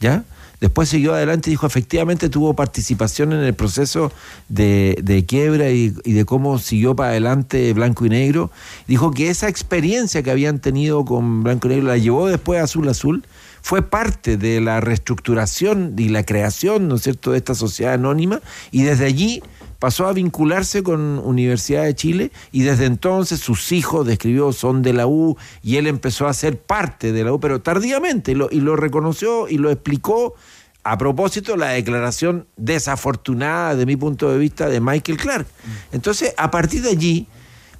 ¿ya? 0.00 0.24
Después 0.60 0.88
siguió 0.88 1.14
adelante 1.14 1.50
y 1.50 1.52
dijo, 1.52 1.66
efectivamente 1.66 2.28
tuvo 2.28 2.54
participación 2.54 3.32
en 3.32 3.40
el 3.40 3.54
proceso 3.54 4.10
de, 4.48 5.24
quiebra 5.28 5.70
y 5.70 5.90
de 5.90 6.24
cómo 6.24 6.58
siguió 6.58 6.96
para 6.96 7.10
adelante 7.10 7.72
Blanco 7.74 8.06
y 8.06 8.08
Negro. 8.08 8.50
Dijo 8.88 9.12
que 9.12 9.28
esa 9.28 9.48
experiencia 9.48 10.22
que 10.22 10.30
habían 10.30 10.58
tenido 10.58 11.04
con 11.04 11.44
Blanco 11.44 11.68
y 11.68 11.70
Negro 11.70 11.88
la 11.88 11.98
llevó 11.98 12.26
después 12.28 12.60
a 12.60 12.64
Azul 12.64 12.88
Azul, 12.88 13.24
fue 13.68 13.82
parte 13.82 14.38
de 14.38 14.62
la 14.62 14.80
reestructuración 14.80 15.94
y 15.98 16.08
la 16.08 16.24
creación, 16.24 16.88
¿no 16.88 16.94
es 16.94 17.02
cierto?, 17.02 17.32
de 17.32 17.36
esta 17.36 17.54
sociedad 17.54 17.92
anónima 17.92 18.40
y 18.70 18.84
desde 18.84 19.04
allí 19.04 19.42
pasó 19.78 20.06
a 20.06 20.14
vincularse 20.14 20.82
con 20.82 21.18
Universidad 21.18 21.84
de 21.84 21.94
Chile 21.94 22.32
y 22.50 22.62
desde 22.62 22.86
entonces 22.86 23.40
sus 23.40 23.70
hijos, 23.72 24.06
describió, 24.06 24.54
son 24.54 24.80
de 24.80 24.94
la 24.94 25.06
U 25.06 25.36
y 25.62 25.76
él 25.76 25.86
empezó 25.86 26.26
a 26.26 26.32
ser 26.32 26.58
parte 26.58 27.12
de 27.12 27.24
la 27.24 27.34
U, 27.34 27.40
pero 27.40 27.60
tardíamente, 27.60 28.32
y 28.32 28.36
lo, 28.36 28.48
y 28.50 28.60
lo 28.60 28.74
reconoció 28.74 29.50
y 29.50 29.58
lo 29.58 29.70
explicó 29.70 30.34
a 30.82 30.96
propósito 30.96 31.58
la 31.58 31.68
declaración 31.68 32.46
desafortunada, 32.56 33.76
de 33.76 33.84
mi 33.84 33.96
punto 33.96 34.32
de 34.32 34.38
vista, 34.38 34.70
de 34.70 34.80
Michael 34.80 35.18
Clark. 35.18 35.46
Entonces, 35.92 36.32
a 36.38 36.50
partir 36.50 36.80
de 36.80 36.88
allí, 36.88 37.26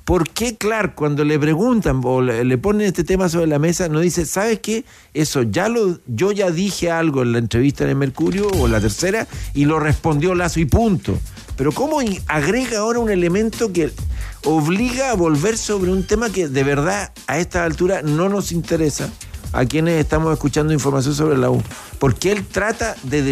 ¿por 0.08 0.26
qué 0.26 0.56
Clark 0.56 0.94
cuando 0.94 1.22
le 1.22 1.38
preguntan 1.38 2.00
o 2.02 2.22
le, 2.22 2.56
ponen 2.56 2.86
este 2.86 3.04
tema 3.04 3.28
sobre 3.28 3.46
la 3.46 3.58
mesa 3.58 3.90
no 3.90 4.00
dice, 4.00 4.24
¿sabes 4.24 4.58
qué? 4.60 4.86
Eso 5.12 5.42
ya 5.42 5.68
lo, 5.68 5.98
yo 6.06 6.32
ya 6.32 6.50
dije 6.50 6.90
algo 6.90 7.20
en 7.20 7.32
la 7.32 7.38
entrevista 7.38 7.84
en 7.84 7.90
el 7.90 7.96
Mercurio 7.96 8.48
o 8.58 8.68
la 8.68 8.80
tercera 8.80 9.26
y 9.52 9.66
lo 9.66 9.78
respondió 9.78 10.34
Lazo 10.34 10.60
y 10.60 10.64
punto. 10.64 11.18
Pero 11.58 11.72
¿cómo 11.72 12.00
agrega 12.26 12.78
ahora 12.78 13.00
un 13.00 13.10
elemento 13.10 13.70
que 13.70 13.90
obliga 14.46 15.10
a 15.10 15.14
volver 15.14 15.58
sobre 15.58 15.92
un 15.92 16.02
tema 16.04 16.30
que 16.30 16.48
de 16.48 16.64
verdad 16.64 17.12
a 17.26 17.38
esta 17.38 17.66
altura 17.66 18.00
no 18.00 18.30
nos 18.30 18.50
interesa? 18.50 19.10
A 19.52 19.64
quienes 19.64 20.00
estamos 20.00 20.32
escuchando 20.32 20.72
información 20.72 21.14
sobre 21.14 21.36
la 21.36 21.50
U. 21.50 21.62
Porque 21.98 22.32
él 22.32 22.46
trata 22.46 22.94
de, 23.02 23.22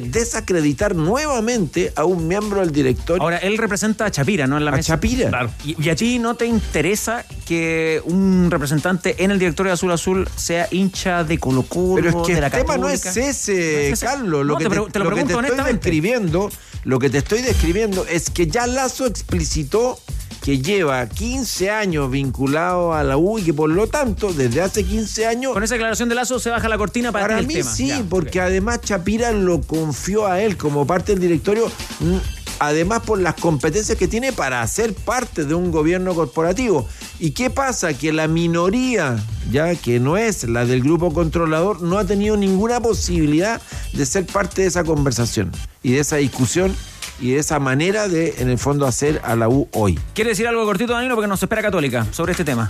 desacreditar 0.00 0.94
nuevamente 0.94 1.92
a 1.96 2.04
un 2.04 2.28
miembro 2.28 2.60
del 2.60 2.70
directorio. 2.72 3.22
Ahora, 3.22 3.38
él 3.38 3.58
representa 3.58 4.06
a 4.06 4.10
Chapira, 4.10 4.46
¿no? 4.46 4.56
En 4.56 4.64
la 4.64 4.70
A 4.70 4.76
mesa. 4.76 4.94
Chapira. 4.94 5.28
Claro. 5.28 5.50
Y, 5.64 5.82
y 5.82 5.90
a 5.90 5.96
ti 5.96 6.18
no 6.18 6.34
te 6.34 6.46
interesa 6.46 7.24
que 7.46 8.00
un 8.04 8.48
representante 8.50 9.24
en 9.24 9.30
el 9.30 9.38
directorio 9.38 9.70
de 9.70 9.74
Azul 9.74 9.92
Azul 9.92 10.28
sea 10.36 10.68
hincha 10.70 11.24
de 11.24 11.38
Colo 11.38 11.62
Colo, 11.62 11.96
Pero 11.96 12.08
es 12.20 12.26
que 12.26 12.34
de 12.34 12.40
la 12.40 12.46
el 12.46 12.52
tema 12.52 12.76
no 12.76 12.88
es 12.88 13.04
ese, 13.04 13.52
No 13.52 13.58
es 13.58 13.92
ese. 13.92 14.06
Carlos. 14.06 14.46
Lo 14.46 14.54
No, 14.54 14.58
que 14.58 14.64
te 14.64 14.74
lo 14.74 14.82
lo 14.82 14.86
que 14.86 14.92
te 14.92 15.00
pregunto 15.00 15.40
estoy 15.40 15.72
describiendo, 15.72 16.50
lo 16.84 16.98
que 16.98 17.10
te 17.10 17.18
estoy 17.18 17.42
describiendo 17.42 18.06
es 18.06 18.30
que 18.30 18.46
ya 18.46 18.66
Lazo 18.66 19.06
explicitó 19.06 19.98
que 20.44 20.58
lleva 20.58 21.08
15 21.08 21.70
años 21.70 22.10
vinculado 22.10 22.92
a 22.92 23.02
la 23.02 23.16
U 23.16 23.38
y 23.38 23.42
que 23.44 23.54
por 23.54 23.70
lo 23.70 23.86
tanto, 23.86 24.30
desde 24.30 24.60
hace 24.60 24.84
15 24.84 25.26
años. 25.26 25.52
Con 25.54 25.62
esa 25.62 25.74
declaración 25.76 26.10
de 26.10 26.14
Lazo 26.16 26.38
se 26.38 26.50
baja 26.50 26.68
la 26.68 26.76
cortina 26.76 27.10
para, 27.12 27.28
Para 27.28 27.38
el 27.40 27.46
mí 27.46 27.54
tema. 27.54 27.70
sí, 27.72 27.88
Ya, 27.88 28.04
porque 28.10 28.42
además 28.42 28.82
Chapira 28.82 29.32
lo 29.32 29.62
confió 29.62 30.26
a 30.26 30.42
él 30.42 30.58
como 30.58 30.86
parte 30.86 31.12
del 31.12 31.20
directorio, 31.22 31.66
mm, 32.00 32.16
además 32.58 33.00
por 33.00 33.20
las 33.20 33.36
competencias 33.36 33.96
que 33.96 34.06
tiene 34.06 34.34
para 34.34 34.66
ser 34.66 34.92
parte 34.92 35.46
de 35.46 35.54
un 35.54 35.70
gobierno 35.72 36.14
corporativo. 36.14 36.86
¿Y 37.18 37.30
qué 37.30 37.48
pasa? 37.48 37.94
Que 37.94 38.12
la 38.12 38.28
minoría, 38.28 39.16
ya 39.50 39.74
que 39.76 39.98
no 39.98 40.18
es 40.18 40.44
la 40.44 40.66
del 40.66 40.82
grupo 40.82 41.14
controlador, 41.14 41.80
no 41.80 41.96
ha 41.96 42.04
tenido 42.04 42.36
ninguna 42.36 42.80
posibilidad 42.80 43.62
de 43.94 44.04
ser 44.04 44.26
parte 44.26 44.60
de 44.60 44.68
esa 44.68 44.84
conversación 44.84 45.50
y 45.82 45.92
de 45.92 46.00
esa 46.00 46.16
discusión 46.16 46.76
y 47.20 47.32
de 47.32 47.38
esa 47.38 47.58
manera 47.58 48.08
de, 48.08 48.34
en 48.38 48.48
el 48.48 48.58
fondo, 48.58 48.86
hacer 48.86 49.20
a 49.24 49.36
la 49.36 49.48
U 49.48 49.68
hoy. 49.72 49.98
¿Quiere 50.14 50.30
decir 50.30 50.46
algo 50.46 50.64
cortito, 50.64 50.92
Danilo? 50.92 51.14
Porque 51.14 51.28
nos 51.28 51.42
espera 51.42 51.62
Católica 51.62 52.06
sobre 52.10 52.32
este 52.32 52.44
tema. 52.44 52.68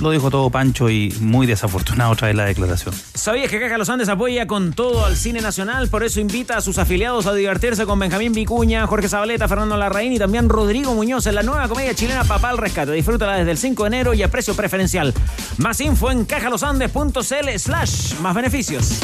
Lo 0.00 0.10
dijo 0.10 0.30
todo 0.30 0.50
Pancho 0.50 0.90
y 0.90 1.14
muy 1.20 1.46
desafortunado 1.46 2.12
otra 2.12 2.28
vez 2.28 2.36
la 2.36 2.44
declaración. 2.44 2.94
¿Sabías 3.14 3.50
que 3.50 3.58
Caja 3.58 3.78
Los 3.78 3.88
Andes 3.88 4.10
apoya 4.10 4.46
con 4.46 4.74
todo 4.74 5.06
al 5.06 5.16
cine 5.16 5.40
nacional? 5.40 5.88
Por 5.88 6.04
eso 6.04 6.20
invita 6.20 6.58
a 6.58 6.60
sus 6.60 6.76
afiliados 6.76 7.26
a 7.26 7.32
divertirse 7.32 7.86
con 7.86 7.98
Benjamín 7.98 8.34
Vicuña, 8.34 8.86
Jorge 8.86 9.08
Zabaleta, 9.08 9.48
Fernando 9.48 9.76
Larraín 9.78 10.12
y 10.12 10.18
también 10.18 10.50
Rodrigo 10.50 10.94
Muñoz 10.94 11.26
en 11.26 11.34
la 11.34 11.42
nueva 11.42 11.66
comedia 11.68 11.94
chilena 11.94 12.24
Papá 12.24 12.50
al 12.50 12.58
Rescate. 12.58 12.92
Disfrútala 12.92 13.36
desde 13.38 13.52
el 13.52 13.58
5 13.58 13.84
de 13.84 13.86
enero 13.86 14.12
y 14.12 14.22
a 14.22 14.30
precio 14.30 14.54
preferencial. 14.54 15.14
Más 15.56 15.80
info 15.80 16.10
en 16.10 16.26
cajalosandes.cl 16.26 17.58
slash 17.58 18.14
más 18.20 18.34
beneficios. 18.34 19.00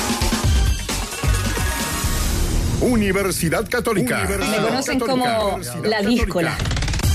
Universidad 2.83 3.69
Católica. 3.69 4.27
Me 4.29 4.57
conocen 4.57 4.99
como 4.99 5.59
la 5.85 6.03
díscola. 6.03 6.57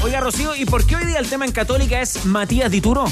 Oiga, 0.01 0.21
Rocío, 0.21 0.55
¿y 0.55 0.65
por 0.65 0.85
qué 0.85 0.95
hoy 0.95 1.05
día 1.05 1.19
el 1.19 1.29
tema 1.29 1.45
en 1.45 1.51
Católica 1.51 2.01
es 2.01 2.25
Matías 2.25 2.71
Dituro? 2.71 3.05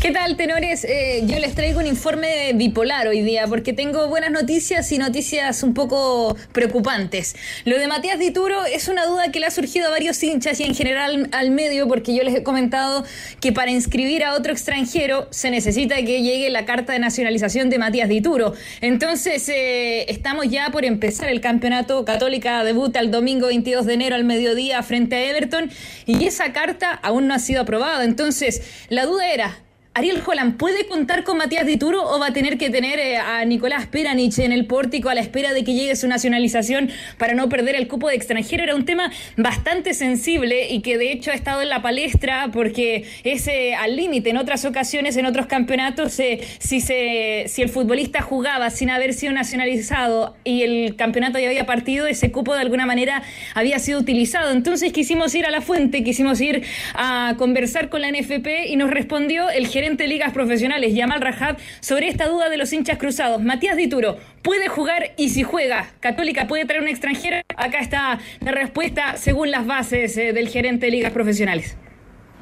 ¿Qué 0.00 0.12
tal, 0.12 0.34
tenores? 0.38 0.84
Eh, 0.84 1.24
yo 1.26 1.38
les 1.38 1.54
traigo 1.54 1.78
un 1.78 1.86
informe 1.86 2.54
bipolar 2.54 3.06
hoy 3.06 3.20
día 3.20 3.46
porque 3.46 3.74
tengo 3.74 4.08
buenas 4.08 4.30
noticias 4.30 4.90
y 4.92 4.96
noticias 4.96 5.62
un 5.62 5.74
poco 5.74 6.38
preocupantes. 6.52 7.36
Lo 7.66 7.78
de 7.78 7.86
Matías 7.86 8.18
Dituro 8.18 8.64
es 8.64 8.88
una 8.88 9.04
duda 9.04 9.30
que 9.30 9.40
le 9.40 9.46
ha 9.46 9.50
surgido 9.50 9.88
a 9.88 9.90
varios 9.90 10.22
hinchas 10.22 10.58
y 10.58 10.64
en 10.64 10.74
general 10.74 11.28
al 11.32 11.50
medio 11.50 11.86
porque 11.86 12.14
yo 12.14 12.22
les 12.22 12.34
he 12.34 12.42
comentado 12.42 13.04
que 13.42 13.52
para 13.52 13.72
inscribir 13.72 14.24
a 14.24 14.32
otro 14.32 14.52
extranjero 14.52 15.28
se 15.32 15.50
necesita 15.50 15.96
que 15.96 16.22
llegue 16.22 16.48
la 16.48 16.64
carta 16.64 16.94
de 16.94 16.98
nacionalización 16.98 17.68
de 17.68 17.78
Matías 17.78 18.08
Dituro. 18.08 18.54
Entonces, 18.80 19.46
eh, 19.50 20.10
estamos 20.10 20.48
ya 20.48 20.70
por 20.70 20.86
empezar 20.86 21.28
el 21.28 21.42
campeonato. 21.42 22.06
Católica 22.06 22.64
debuta 22.64 23.00
el 23.00 23.10
domingo 23.10 23.48
22 23.48 23.84
de 23.84 23.92
enero 23.92 24.16
al 24.16 24.24
mediodía 24.24 24.82
frente 24.82 25.16
a 25.16 25.24
Everton 25.24 25.70
y 26.06 26.24
esa 26.24 26.54
carta 26.54 26.90
aún 27.02 27.28
no 27.28 27.34
ha 27.34 27.38
sido 27.38 27.60
aprobada. 27.60 28.02
Entonces, 28.04 28.62
la 28.88 29.04
duda 29.04 29.30
era... 29.30 29.58
¿Ariel 29.92 30.22
Holland 30.24 30.56
puede 30.56 30.86
contar 30.86 31.24
con 31.24 31.36
Matías 31.36 31.66
Dituro 31.66 32.08
o 32.08 32.20
va 32.20 32.28
a 32.28 32.32
tener 32.32 32.58
que 32.58 32.70
tener 32.70 33.00
eh, 33.00 33.16
a 33.16 33.44
Nicolás 33.44 33.86
Peranich 33.88 34.38
en 34.38 34.52
el 34.52 34.66
pórtico 34.66 35.08
a 35.08 35.14
la 35.14 35.20
espera 35.20 35.52
de 35.52 35.64
que 35.64 35.74
llegue 35.74 35.96
su 35.96 36.06
nacionalización 36.06 36.90
para 37.18 37.34
no 37.34 37.48
perder 37.48 37.74
el 37.74 37.88
cupo 37.88 38.08
de 38.08 38.14
extranjero? 38.14 38.62
Era 38.62 38.76
un 38.76 38.84
tema 38.84 39.10
bastante 39.36 39.92
sensible 39.92 40.70
y 40.70 40.80
que 40.82 40.96
de 40.96 41.10
hecho 41.10 41.32
ha 41.32 41.34
estado 41.34 41.60
en 41.62 41.70
la 41.70 41.82
palestra 41.82 42.50
porque 42.52 43.04
es 43.24 43.48
eh, 43.48 43.74
al 43.74 43.96
límite. 43.96 44.30
En 44.30 44.36
otras 44.36 44.64
ocasiones, 44.64 45.16
en 45.16 45.26
otros 45.26 45.46
campeonatos, 45.46 46.20
eh, 46.20 46.38
si, 46.60 46.80
se, 46.80 47.46
si 47.48 47.60
el 47.60 47.68
futbolista 47.68 48.22
jugaba 48.22 48.70
sin 48.70 48.90
haber 48.90 49.12
sido 49.12 49.32
nacionalizado 49.32 50.36
y 50.44 50.62
el 50.62 50.94
campeonato 50.94 51.40
ya 51.40 51.48
había 51.48 51.66
partido, 51.66 52.06
ese 52.06 52.30
cupo 52.30 52.54
de 52.54 52.60
alguna 52.60 52.86
manera 52.86 53.24
había 53.54 53.80
sido 53.80 53.98
utilizado. 53.98 54.52
Entonces 54.52 54.92
quisimos 54.92 55.34
ir 55.34 55.46
a 55.46 55.50
la 55.50 55.60
fuente, 55.62 56.04
quisimos 56.04 56.40
ir 56.40 56.62
a 56.94 57.34
conversar 57.38 57.88
con 57.88 58.02
la 58.02 58.12
NFP 58.12 58.68
y 58.68 58.76
nos 58.76 58.88
respondió 58.88 59.50
el 59.50 59.66
gerente 59.80 60.02
de 60.02 60.10
ligas 60.10 60.34
profesionales, 60.34 60.94
Yamal 60.94 61.22
Rajab, 61.22 61.56
sobre 61.80 62.08
esta 62.08 62.28
duda 62.28 62.50
de 62.50 62.58
los 62.58 62.70
hinchas 62.70 62.98
cruzados. 62.98 63.42
Matías 63.42 63.78
Dituro, 63.78 64.18
¿puede 64.42 64.68
jugar 64.68 65.12
y 65.16 65.30
si 65.30 65.42
juega? 65.42 65.88
¿Católica 66.00 66.46
puede 66.46 66.66
traer 66.66 66.82
un 66.82 66.88
extranjero? 66.88 67.38
Acá 67.56 67.78
está 67.78 68.18
la 68.40 68.50
respuesta 68.52 69.16
según 69.16 69.50
las 69.50 69.64
bases 69.64 70.14
eh, 70.18 70.34
del 70.34 70.48
gerente 70.48 70.84
de 70.84 70.92
ligas 70.92 71.12
profesionales. 71.12 71.78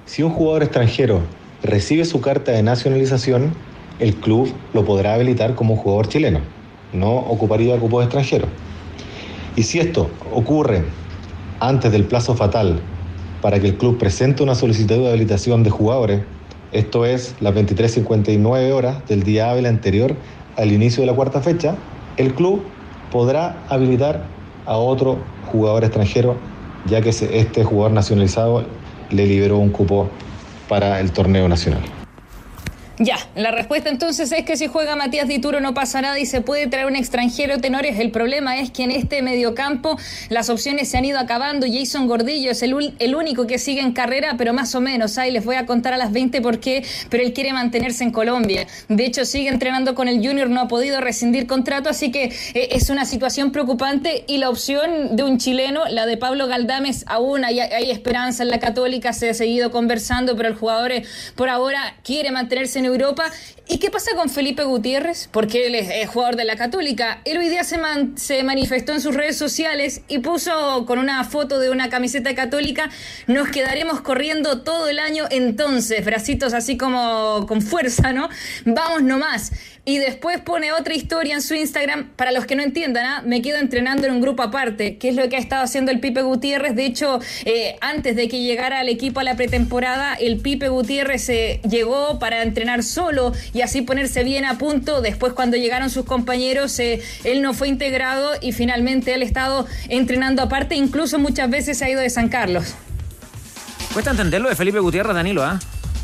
Si 0.05 0.24
un 0.24 0.31
jugador 0.31 0.65
extranjero 0.65 1.23
recibe 1.62 2.05
su 2.05 2.20
carta 2.20 2.51
de 2.51 2.65
nacionalización, 2.65 3.55
el 4.01 4.16
club 4.16 4.52
lo 4.74 4.85
podrá 4.85 5.15
habilitar 5.15 5.55
como 5.55 5.77
jugador 5.77 6.09
chileno, 6.09 6.40
no 6.93 7.19
ocuparía 7.19 7.78
cupos 7.78 8.02
extranjeros. 8.02 8.48
Y 9.55 9.62
si 9.62 9.78
esto 9.78 10.10
ocurre 10.35 10.82
antes 11.60 11.93
del 11.93 12.02
plazo 12.02 12.35
fatal 12.35 12.81
para 13.40 13.60
que 13.60 13.69
el 13.69 13.77
club 13.77 13.97
presente 13.97 14.43
una 14.43 14.56
solicitud 14.56 14.97
de 14.97 15.09
habilitación 15.09 15.62
de 15.62 15.70
jugadores, 15.70 16.23
esto 16.73 17.07
es 17.07 17.35
las 17.40 17.55
23.59 17.55 18.73
horas 18.73 19.07
del 19.09 19.23
día 19.23 19.51
hábil 19.51 19.66
anterior 19.66 20.16
al 20.57 20.73
inicio 20.73 21.03
de 21.03 21.07
la 21.07 21.15
cuarta 21.15 21.40
fecha, 21.40 21.77
el 22.16 22.35
club 22.35 22.62
podrá 23.11 23.62
habilitar 23.69 24.24
a 24.66 24.77
otro 24.77 25.19
jugador 25.51 25.85
extranjero, 25.85 26.36
ya 26.86 27.01
que 27.01 27.11
este 27.11 27.65
jugador 27.65 27.93
nacionalizado 27.93 28.65
le 29.11 29.27
liberó 29.27 29.59
un 29.59 29.70
cupo 29.70 30.09
para 30.69 31.01
el 31.01 31.12
torneo 31.12 31.49
nacional. 31.49 31.97
Ya, 33.00 33.16
la 33.36 33.52
respuesta 33.52 33.90
entonces 33.90 34.32
es 34.32 34.44
que 34.44 34.56
si 34.56 34.66
juega 34.66 34.96
Matías 34.96 35.28
Dituro 35.28 35.60
no 35.60 35.72
pasa 35.72 36.00
nada 36.00 36.18
y 36.18 36.26
se 36.26 36.40
puede 36.40 36.66
traer 36.66 36.86
un 36.86 36.96
extranjero 36.96 37.58
tenores. 37.58 38.00
El 38.00 38.10
problema 38.10 38.58
es 38.58 38.72
que 38.72 38.82
en 38.82 38.90
este 38.90 39.22
mediocampo 39.22 39.96
las 40.30 40.50
opciones 40.50 40.88
se 40.88 40.98
han 40.98 41.04
ido 41.04 41.20
acabando. 41.20 41.66
Jason 41.70 42.08
Gordillo 42.08 42.50
es 42.50 42.62
el, 42.62 42.94
el 42.98 43.14
único 43.14 43.46
que 43.46 43.58
sigue 43.58 43.82
en 43.82 43.92
carrera, 43.92 44.34
pero 44.36 44.52
más 44.52 44.74
o 44.74 44.80
menos. 44.80 45.16
Ahí 45.16 45.30
les 45.30 45.44
voy 45.44 45.54
a 45.54 45.64
contar 45.64 45.94
a 45.94 45.96
las 45.96 46.12
20 46.12 46.40
por 46.40 46.58
qué, 46.58 46.84
pero 47.08 47.22
él 47.22 47.32
quiere 47.32 47.52
mantenerse 47.52 48.02
en 48.02 48.10
Colombia. 48.10 48.66
De 48.88 49.04
hecho, 49.04 49.24
sigue 49.24 49.48
entrenando 49.48 49.94
con 49.94 50.08
el 50.08 50.16
Junior, 50.16 50.50
no 50.50 50.60
ha 50.60 50.66
podido 50.66 51.00
rescindir 51.00 51.46
contrato, 51.46 51.88
así 51.88 52.10
que 52.10 52.24
eh, 52.54 52.68
es 52.72 52.90
una 52.90 53.04
situación 53.04 53.52
preocupante 53.52 54.24
y 54.26 54.38
la 54.38 54.50
opción 54.50 55.14
de 55.14 55.22
un 55.22 55.38
chileno, 55.38 55.84
la 55.88 56.06
de 56.06 56.16
Pablo 56.16 56.48
Galdames, 56.48 57.04
aún 57.06 57.44
hay, 57.44 57.60
hay 57.60 57.92
esperanza 57.92 58.42
en 58.42 58.48
la 58.48 58.58
Católica, 58.58 59.12
se 59.12 59.30
ha 59.30 59.34
seguido 59.34 59.70
conversando, 59.70 60.36
pero 60.36 60.48
el 60.48 60.56
jugador 60.56 60.90
eh, 60.90 61.04
por 61.36 61.48
ahora 61.48 61.94
quiere 62.02 62.32
mantenerse 62.32 62.80
en 62.80 62.88
Europa. 62.89 63.31
¿Y 63.69 63.78
qué 63.78 63.90
pasa 63.90 64.12
con 64.16 64.31
Felipe 64.31 64.65
Gutiérrez? 64.65 65.28
Porque 65.31 65.66
él 65.66 65.74
es, 65.74 66.09
jugador 66.09 66.36
de 66.36 66.44
la 66.44 66.56
Católica. 66.56 67.20
Él 67.24 67.39
hoy 67.39 67.48
día 67.48 67.65
se, 67.65 67.78
man- 67.78 68.15
se 68.16 68.43
manifestó 68.43 68.93
en 68.93 69.01
sus 69.01 69.15
redes 69.15 69.36
sociales 69.36 70.01
y 70.09 70.19
puso 70.19 70.85
con 70.86 70.98
una 70.98 71.23
foto 71.24 71.59
de 71.59 71.70
una 71.70 71.89
camiseta 71.90 72.35
católica, 72.35 72.90
nos 73.27 73.48
quedaremos 73.48 74.01
corriendo 74.01 74.62
todo 74.62 74.89
el 74.89 74.98
año 74.98 75.24
entonces, 75.31 76.05
bracitos 76.05 76.55
así 76.55 76.77
como 76.77 77.47
con 77.47 77.60
fuerza, 77.62 78.12
¿no? 78.12 78.28
Vamos 78.65 79.02
nomás. 79.02 79.52
Y 79.89 79.97
después 79.97 80.39
pone 80.39 80.70
otra 80.70 80.94
historia 80.94 81.35
en 81.35 81.40
su 81.40 81.55
Instagram. 81.55 82.10
Para 82.15 82.31
los 82.31 82.44
que 82.44 82.55
no 82.55 82.62
entiendan, 82.62 83.06
¿ah? 83.06 83.23
me 83.24 83.40
quedo 83.40 83.56
entrenando 83.56 84.06
en 84.06 84.12
un 84.12 84.20
grupo 84.20 84.43
aparte, 84.43 84.98
que 84.98 85.09
es 85.09 85.16
lo 85.16 85.27
que 85.31 85.36
ha 85.36 85.39
estado 85.39 85.65
haciendo 85.65 85.90
el 85.90 85.98
Pipe 85.98 86.20
Gutiérrez. 86.20 86.77
De 86.77 86.85
hecho, 86.85 87.20
eh, 87.47 87.77
antes 87.81 88.15
de 88.15 88.28
que 88.28 88.43
llegara 88.43 88.81
al 88.81 88.90
equipo 88.90 89.20
a 89.20 89.24
la 89.24 89.35
pretemporada, 89.35 90.12
el 90.12 90.40
Pipe 90.43 90.69
Gutiérrez 90.69 91.31
eh, 91.31 91.62
llegó 91.66 92.19
para 92.19 92.43
entrenar 92.43 92.82
solo 92.82 93.32
y 93.55 93.62
así 93.62 93.81
ponerse 93.81 94.24
bien 94.24 94.44
a 94.44 94.59
punto. 94.59 95.01
Después, 95.01 95.32
cuando 95.32 95.56
llegaron 95.56 95.89
sus 95.89 96.05
compañeros, 96.05 96.78
eh, 96.81 97.01
él 97.24 97.40
no 97.40 97.55
fue 97.55 97.69
integrado 97.69 98.32
y 98.43 98.52
finalmente 98.52 99.15
él 99.15 99.23
ha 99.23 99.24
estado 99.24 99.66
entrenando 99.89 100.43
aparte. 100.43 100.74
Incluso 100.74 101.19
muchas 101.19 101.48
veces 101.48 101.81
ha 101.81 101.89
ido 101.89 102.02
de 102.02 102.10
San 102.10 102.28
Carlos. 102.28 102.74
Cuesta 103.94 104.10
entenderlo 104.10 104.51
de 104.51 104.55
Felipe 104.55 104.81
Gutiérrez, 104.81 105.15
Danilo, 105.15 105.43
¿ah? 105.43 105.59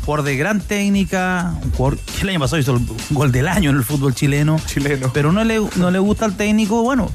Jugador 0.05 0.25
de 0.25 0.37
gran 0.37 0.61
técnica, 0.61 1.55
un 1.63 1.71
jugador 1.71 1.99
que 1.99 2.21
el 2.21 2.29
año 2.29 2.39
pasado 2.39 2.59
hizo 2.59 2.75
el 2.75 2.85
gol 3.09 3.31
del 3.31 3.47
año 3.47 3.71
en 3.71 3.77
el 3.77 3.83
fútbol 3.83 4.13
chileno. 4.13 4.59
Chileno. 4.67 5.11
Pero 5.13 5.31
no 5.31 5.43
le, 5.43 5.59
no 5.77 5.89
le 5.89 5.97
gusta 5.97 6.25
al 6.25 6.37
técnico. 6.37 6.83
Bueno, 6.83 7.11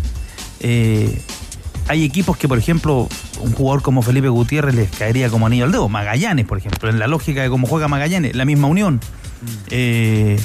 eh, 0.59 1.23
hay 1.87 2.05
equipos 2.05 2.37
que, 2.37 2.49
por 2.49 2.59
ejemplo, 2.59 3.09
un 3.41 3.53
jugador 3.53 3.83
como 3.83 4.03
Felipe 4.03 4.29
Gutiérrez 4.29 4.75
les 4.75 4.91
caería 4.91 5.31
como 5.31 5.47
anillo 5.47 5.67
al 5.67 5.73
dedo. 5.73 5.89
Magallanes, 5.89 6.47
por 6.47 6.59
ejemplo, 6.59 6.91
en 6.91 6.99
la 6.99 7.07
lógica 7.07 7.43
de 7.43 7.49
cómo 7.49 7.69
juega 7.69 7.87
Magallanes, 7.87 8.35
la 8.35 8.45
misma 8.45 8.67
unión. 8.67 9.01
Eh, 9.71 10.41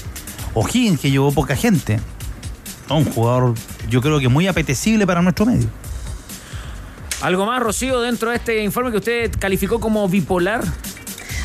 O'Higgins, 0.53 0.99
que 0.99 1.09
llevó 1.09 1.31
poca 1.31 1.55
gente. 1.55 1.99
No, 2.89 2.97
un 2.97 3.05
jugador, 3.05 3.55
yo 3.89 4.01
creo 4.01 4.19
que 4.19 4.27
muy 4.29 4.47
apetecible 4.47 5.07
para 5.07 5.21
nuestro 5.21 5.47
medio. 5.47 5.67
¿Algo 7.21 7.45
más, 7.45 7.61
Rocío, 7.61 8.01
dentro 8.01 8.29
de 8.29 8.35
este 8.35 8.63
informe 8.63 8.91
que 8.91 8.97
usted 8.97 9.31
calificó 9.39 9.79
como 9.79 10.07
bipolar? 10.07 10.63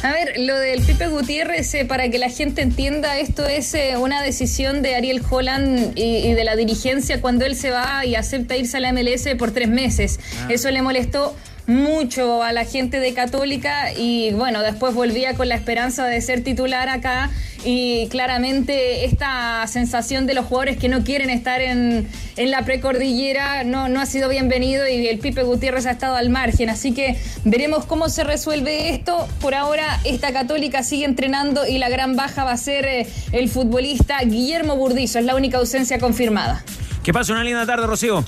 A 0.03 0.13
ver, 0.13 0.33
lo 0.39 0.59
del 0.59 0.81
Pipe 0.81 1.09
Gutiérrez, 1.09 1.75
eh, 1.75 1.85
para 1.85 2.09
que 2.09 2.19
la 2.19 2.31
gente 2.31 2.63
entienda, 2.63 3.19
esto 3.19 3.47
es 3.47 3.75
eh, 3.75 3.99
una 3.99 4.23
decisión 4.23 4.81
de 4.81 4.95
Ariel 4.95 5.21
Holland 5.29 5.93
y, 5.95 6.27
y 6.27 6.33
de 6.33 6.43
la 6.43 6.57
dirigencia 6.57 7.21
cuando 7.21 7.45
él 7.45 7.55
se 7.55 7.71
va 7.71 8.07
y 8.07 8.15
acepta 8.15 8.57
irse 8.57 8.79
a 8.79 8.81
la 8.81 8.95
MLS 8.95 9.29
por 9.39 9.51
tres 9.51 9.69
meses. 9.69 10.19
Eso 10.49 10.71
le 10.71 10.81
molestó 10.81 11.37
mucho 11.71 12.43
a 12.43 12.53
la 12.53 12.65
gente 12.65 12.99
de 12.99 13.15
Católica 13.15 13.93
y 13.97 14.33
bueno, 14.33 14.61
después 14.61 14.93
volvía 14.93 15.35
con 15.35 15.49
la 15.49 15.55
esperanza 15.55 16.05
de 16.05 16.21
ser 16.21 16.43
titular 16.43 16.89
acá 16.89 17.31
y 17.65 18.09
claramente 18.09 19.05
esta 19.05 19.65
sensación 19.69 20.27
de 20.27 20.35
los 20.35 20.47
jugadores 20.47 20.79
que 20.79 20.89
no 20.89 21.05
quieren 21.05 21.31
estar 21.31 21.61
en, 21.61 22.09
en 22.37 22.51
la 22.51 22.65
precordillera 22.65 23.63
no, 23.63 23.89
no 23.89 24.01
ha 24.01 24.07
sido 24.07 24.29
bienvenido 24.29 24.89
y 24.89 25.07
el 25.07 25.21
Pipe 25.21 25.45
Gutiérrez 25.45 25.87
ha 25.87 25.93
estado 25.93 26.17
al 26.17 26.29
margen, 26.29 26.71
así 26.71 26.93
que 26.93 27.17
veremos 27.45 27.85
cómo 27.85 28.09
se 28.09 28.25
resuelve 28.25 28.91
esto. 28.91 29.29
Por 29.41 29.55
ahora 29.55 30.01
esta 30.05 30.33
Católica 30.33 30.83
sigue 30.83 31.05
entrenando 31.05 31.69
y 31.69 31.79
la 31.79 31.89
gran 31.89 32.17
baja 32.17 32.43
va 32.43 32.53
a 32.53 32.57
ser 32.57 32.85
eh, 32.85 33.07
el 33.31 33.49
futbolista 33.49 34.19
Guillermo 34.25 34.75
Burdizo, 34.75 35.21
es 35.21 35.25
la 35.25 35.37
única 35.37 35.59
ausencia 35.59 36.01
confirmada. 36.01 36.65
Que 37.05 37.13
pase 37.13 37.31
una 37.31 37.45
linda 37.45 37.65
tarde, 37.65 37.87
Rocío. 37.87 38.25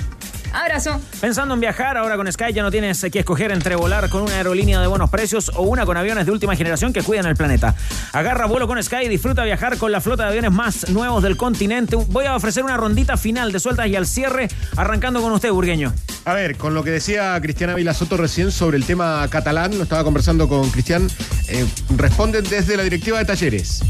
Abrazo. 0.53 1.01
Pensando 1.21 1.55
en 1.55 1.61
viajar, 1.61 1.97
ahora 1.97 2.17
con 2.17 2.31
Sky 2.31 2.53
ya 2.53 2.63
no 2.63 2.71
tienes 2.71 3.05
que 3.11 3.19
escoger 3.19 3.53
entre 3.53 3.75
volar 3.75 4.09
con 4.11 4.23
una 4.23 4.35
aerolínea 4.35 4.81
de 4.81 4.87
buenos 4.87 5.11
precios 5.11 5.51
o 5.55 5.63
una 5.63 5.87
con 5.87 5.97
aviones 5.97 6.27
de 6.27 6.33
última 6.33 6.55
generación 6.57 6.93
que 6.93 7.03
cuidan 7.03 7.27
el 7.27 7.37
planeta. 7.37 7.75
Agarra 8.13 8.47
vuelo 8.47 8.67
con 8.67 8.83
Sky 8.83 9.07
y 9.07 9.09
disfruta 9.09 9.45
viajar 9.45 9.79
con 9.79 9.93
la 9.93 10.01
flota 10.01 10.25
de 10.25 10.31
aviones 10.31 10.53
más 10.53 10.91
nuevos 10.91 11.23
del 11.23 11.37
continente. 11.37 11.97
Voy 11.97 12.27
a 12.27 12.37
ofrecer 12.37 12.65
una 12.65 12.77
rondita 12.77 13.17
final 13.17 13.53
de 13.53 13.61
sueltas 13.61 13.87
y 13.87 13.97
al 13.97 14.07
cierre, 14.07 14.49
arrancando 14.77 15.23
con 15.23 15.33
usted, 15.33 15.51
Burgueño. 15.51 15.93
A 16.25 16.35
ver, 16.35 16.57
con 16.57 16.75
lo 16.75 16.85
que 16.85 16.91
decía 16.91 17.39
Cristian 17.41 17.71
Ávila 17.71 17.95
Soto 17.95 18.17
recién 18.17 18.53
sobre 18.53 18.77
el 18.77 18.85
tema 18.85 19.27
catalán, 19.29 19.77
lo 19.77 19.85
estaba 19.85 20.05
conversando 20.05 20.49
con 20.49 20.71
Cristian, 20.71 21.09
eh, 21.49 21.67
responden 21.97 22.45
desde 22.45 22.77
la 22.77 22.83
directiva 22.83 23.19
de 23.19 23.25
talleres. 23.25 23.83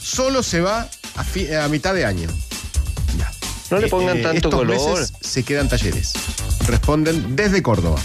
Solo 0.00 0.42
se 0.42 0.60
va 0.60 0.88
a, 1.16 1.64
a 1.64 1.68
mitad 1.68 1.94
de 1.94 2.04
año. 2.04 2.28
No 3.70 3.78
le 3.78 3.88
pongan 3.88 4.18
Eh, 4.18 4.22
tanto 4.22 4.48
estos 4.48 4.54
color. 4.54 4.66
meses 4.98 5.12
se 5.20 5.42
quedan 5.42 5.68
talleres. 5.68 6.12
Responden 6.66 7.34
desde 7.36 7.62
Córdoba. 7.62 7.98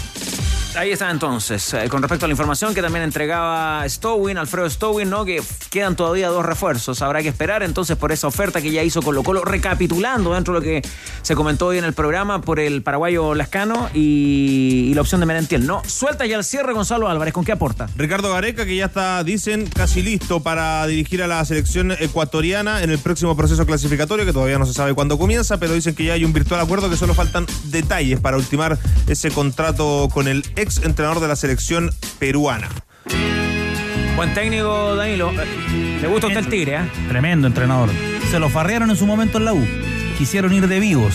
Ahí 0.76 0.92
está 0.92 1.10
entonces, 1.10 1.74
eh, 1.74 1.88
con 1.88 2.00
respecto 2.00 2.26
a 2.26 2.28
la 2.28 2.32
información 2.32 2.74
que 2.74 2.80
también 2.80 3.02
entregaba 3.02 3.84
Stowin, 3.88 4.38
Alfredo 4.38 4.70
Stowin, 4.70 5.10
¿no? 5.10 5.24
Que 5.24 5.42
quedan 5.68 5.96
todavía 5.96 6.28
dos 6.28 6.46
refuerzos. 6.46 7.02
Habrá 7.02 7.22
que 7.22 7.28
esperar 7.28 7.64
entonces 7.64 7.96
por 7.96 8.12
esa 8.12 8.28
oferta 8.28 8.62
que 8.62 8.70
ya 8.70 8.82
hizo 8.82 9.02
Colo 9.02 9.24
Colo, 9.24 9.44
recapitulando 9.44 10.32
dentro 10.32 10.54
de 10.54 10.60
lo 10.60 10.64
que 10.64 10.88
se 11.22 11.34
comentó 11.34 11.66
hoy 11.66 11.78
en 11.78 11.84
el 11.84 11.92
programa 11.92 12.40
por 12.40 12.60
el 12.60 12.82
paraguayo 12.82 13.34
Lascano 13.34 13.90
y, 13.94 14.86
y 14.90 14.94
la 14.94 15.00
opción 15.00 15.20
de 15.20 15.26
Merentiel. 15.26 15.66
No, 15.66 15.82
suelta 15.84 16.24
ya 16.24 16.36
el 16.36 16.44
cierre 16.44 16.72
Gonzalo 16.72 17.08
Álvarez, 17.08 17.34
¿con 17.34 17.44
qué 17.44 17.52
aporta? 17.52 17.88
Ricardo 17.96 18.32
Gareca, 18.32 18.64
que 18.64 18.76
ya 18.76 18.86
está, 18.86 19.24
dicen, 19.24 19.66
casi 19.66 20.02
listo 20.02 20.40
para 20.40 20.86
dirigir 20.86 21.22
a 21.22 21.26
la 21.26 21.44
selección 21.44 21.90
ecuatoriana 21.92 22.82
en 22.82 22.90
el 22.90 22.98
próximo 23.00 23.36
proceso 23.36 23.66
clasificatorio, 23.66 24.24
que 24.24 24.32
todavía 24.32 24.58
no 24.58 24.66
se 24.66 24.72
sabe 24.72 24.94
cuándo 24.94 25.18
comienza, 25.18 25.58
pero 25.58 25.74
dicen 25.74 25.96
que 25.96 26.04
ya 26.04 26.12
hay 26.12 26.24
un 26.24 26.32
virtual 26.32 26.60
acuerdo 26.60 26.88
que 26.88 26.96
solo 26.96 27.14
faltan 27.14 27.44
detalles 27.64 28.20
para 28.20 28.36
ultimar 28.36 28.78
ese 29.08 29.32
contrato 29.32 30.08
con 30.12 30.28
el 30.28 30.44
ex 30.60 30.78
entrenador 30.84 31.20
de 31.20 31.28
la 31.28 31.36
selección 31.36 31.90
peruana. 32.18 32.68
Buen 34.16 34.34
técnico, 34.34 34.94
Danilo. 34.94 35.32
Le 35.32 36.06
gusta 36.06 36.26
a 36.26 36.28
usted 36.28 36.44
el 36.44 36.48
tigre, 36.48 36.76
¿eh? 36.76 36.90
Tremendo 37.08 37.46
entrenador. 37.46 37.88
Se 38.30 38.38
lo 38.38 38.48
farrearon 38.48 38.90
en 38.90 38.96
su 38.96 39.06
momento 39.06 39.38
en 39.38 39.44
la 39.46 39.54
U. 39.54 39.66
Quisieron 40.18 40.52
ir 40.52 40.68
de 40.68 40.78
vivos. 40.78 41.14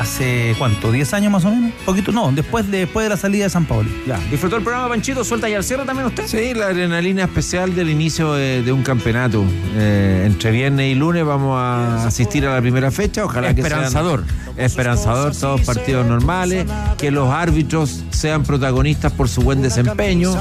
Hace 0.00 0.54
cuánto, 0.56 0.90
¿10 0.90 1.12
años 1.12 1.30
más 1.30 1.44
o 1.44 1.50
menos? 1.50 1.72
Poquito, 1.84 2.10
no, 2.10 2.32
después 2.32 2.70
de, 2.70 2.78
después 2.78 3.04
de 3.04 3.10
la 3.10 3.18
salida 3.18 3.44
de 3.44 3.50
San 3.50 3.66
Paoli. 3.66 3.90
Ya. 4.06 4.18
¿Disfrutó 4.30 4.56
el 4.56 4.62
programa, 4.62 4.88
Panchito? 4.88 5.22
¿Suelta 5.24 5.46
ya 5.46 5.58
el 5.58 5.64
cierre 5.64 5.84
también 5.84 6.06
usted? 6.06 6.26
Sí, 6.26 6.54
la 6.54 6.68
adrenalina 6.68 7.24
especial 7.24 7.74
del 7.74 7.90
inicio 7.90 8.32
de, 8.32 8.62
de 8.62 8.72
un 8.72 8.82
campeonato. 8.82 9.44
Eh, 9.76 10.22
entre 10.24 10.52
viernes 10.52 10.90
y 10.90 10.94
lunes 10.94 11.22
vamos 11.26 11.58
a 11.58 12.06
asistir 12.06 12.46
a 12.46 12.54
la 12.54 12.62
primera 12.62 12.90
fecha. 12.90 13.26
Ojalá 13.26 13.54
que 13.54 13.60
Esperanzador. 13.60 14.24
sean 14.26 14.50
esperanzador, 14.56 15.34
todos 15.34 15.60
partidos 15.62 16.06
normales, 16.06 16.66
que 16.98 17.10
los 17.10 17.30
árbitros 17.30 18.02
sean 18.10 18.42
protagonistas 18.42 19.12
por 19.12 19.28
su 19.28 19.42
buen 19.42 19.62
desempeño 19.62 20.34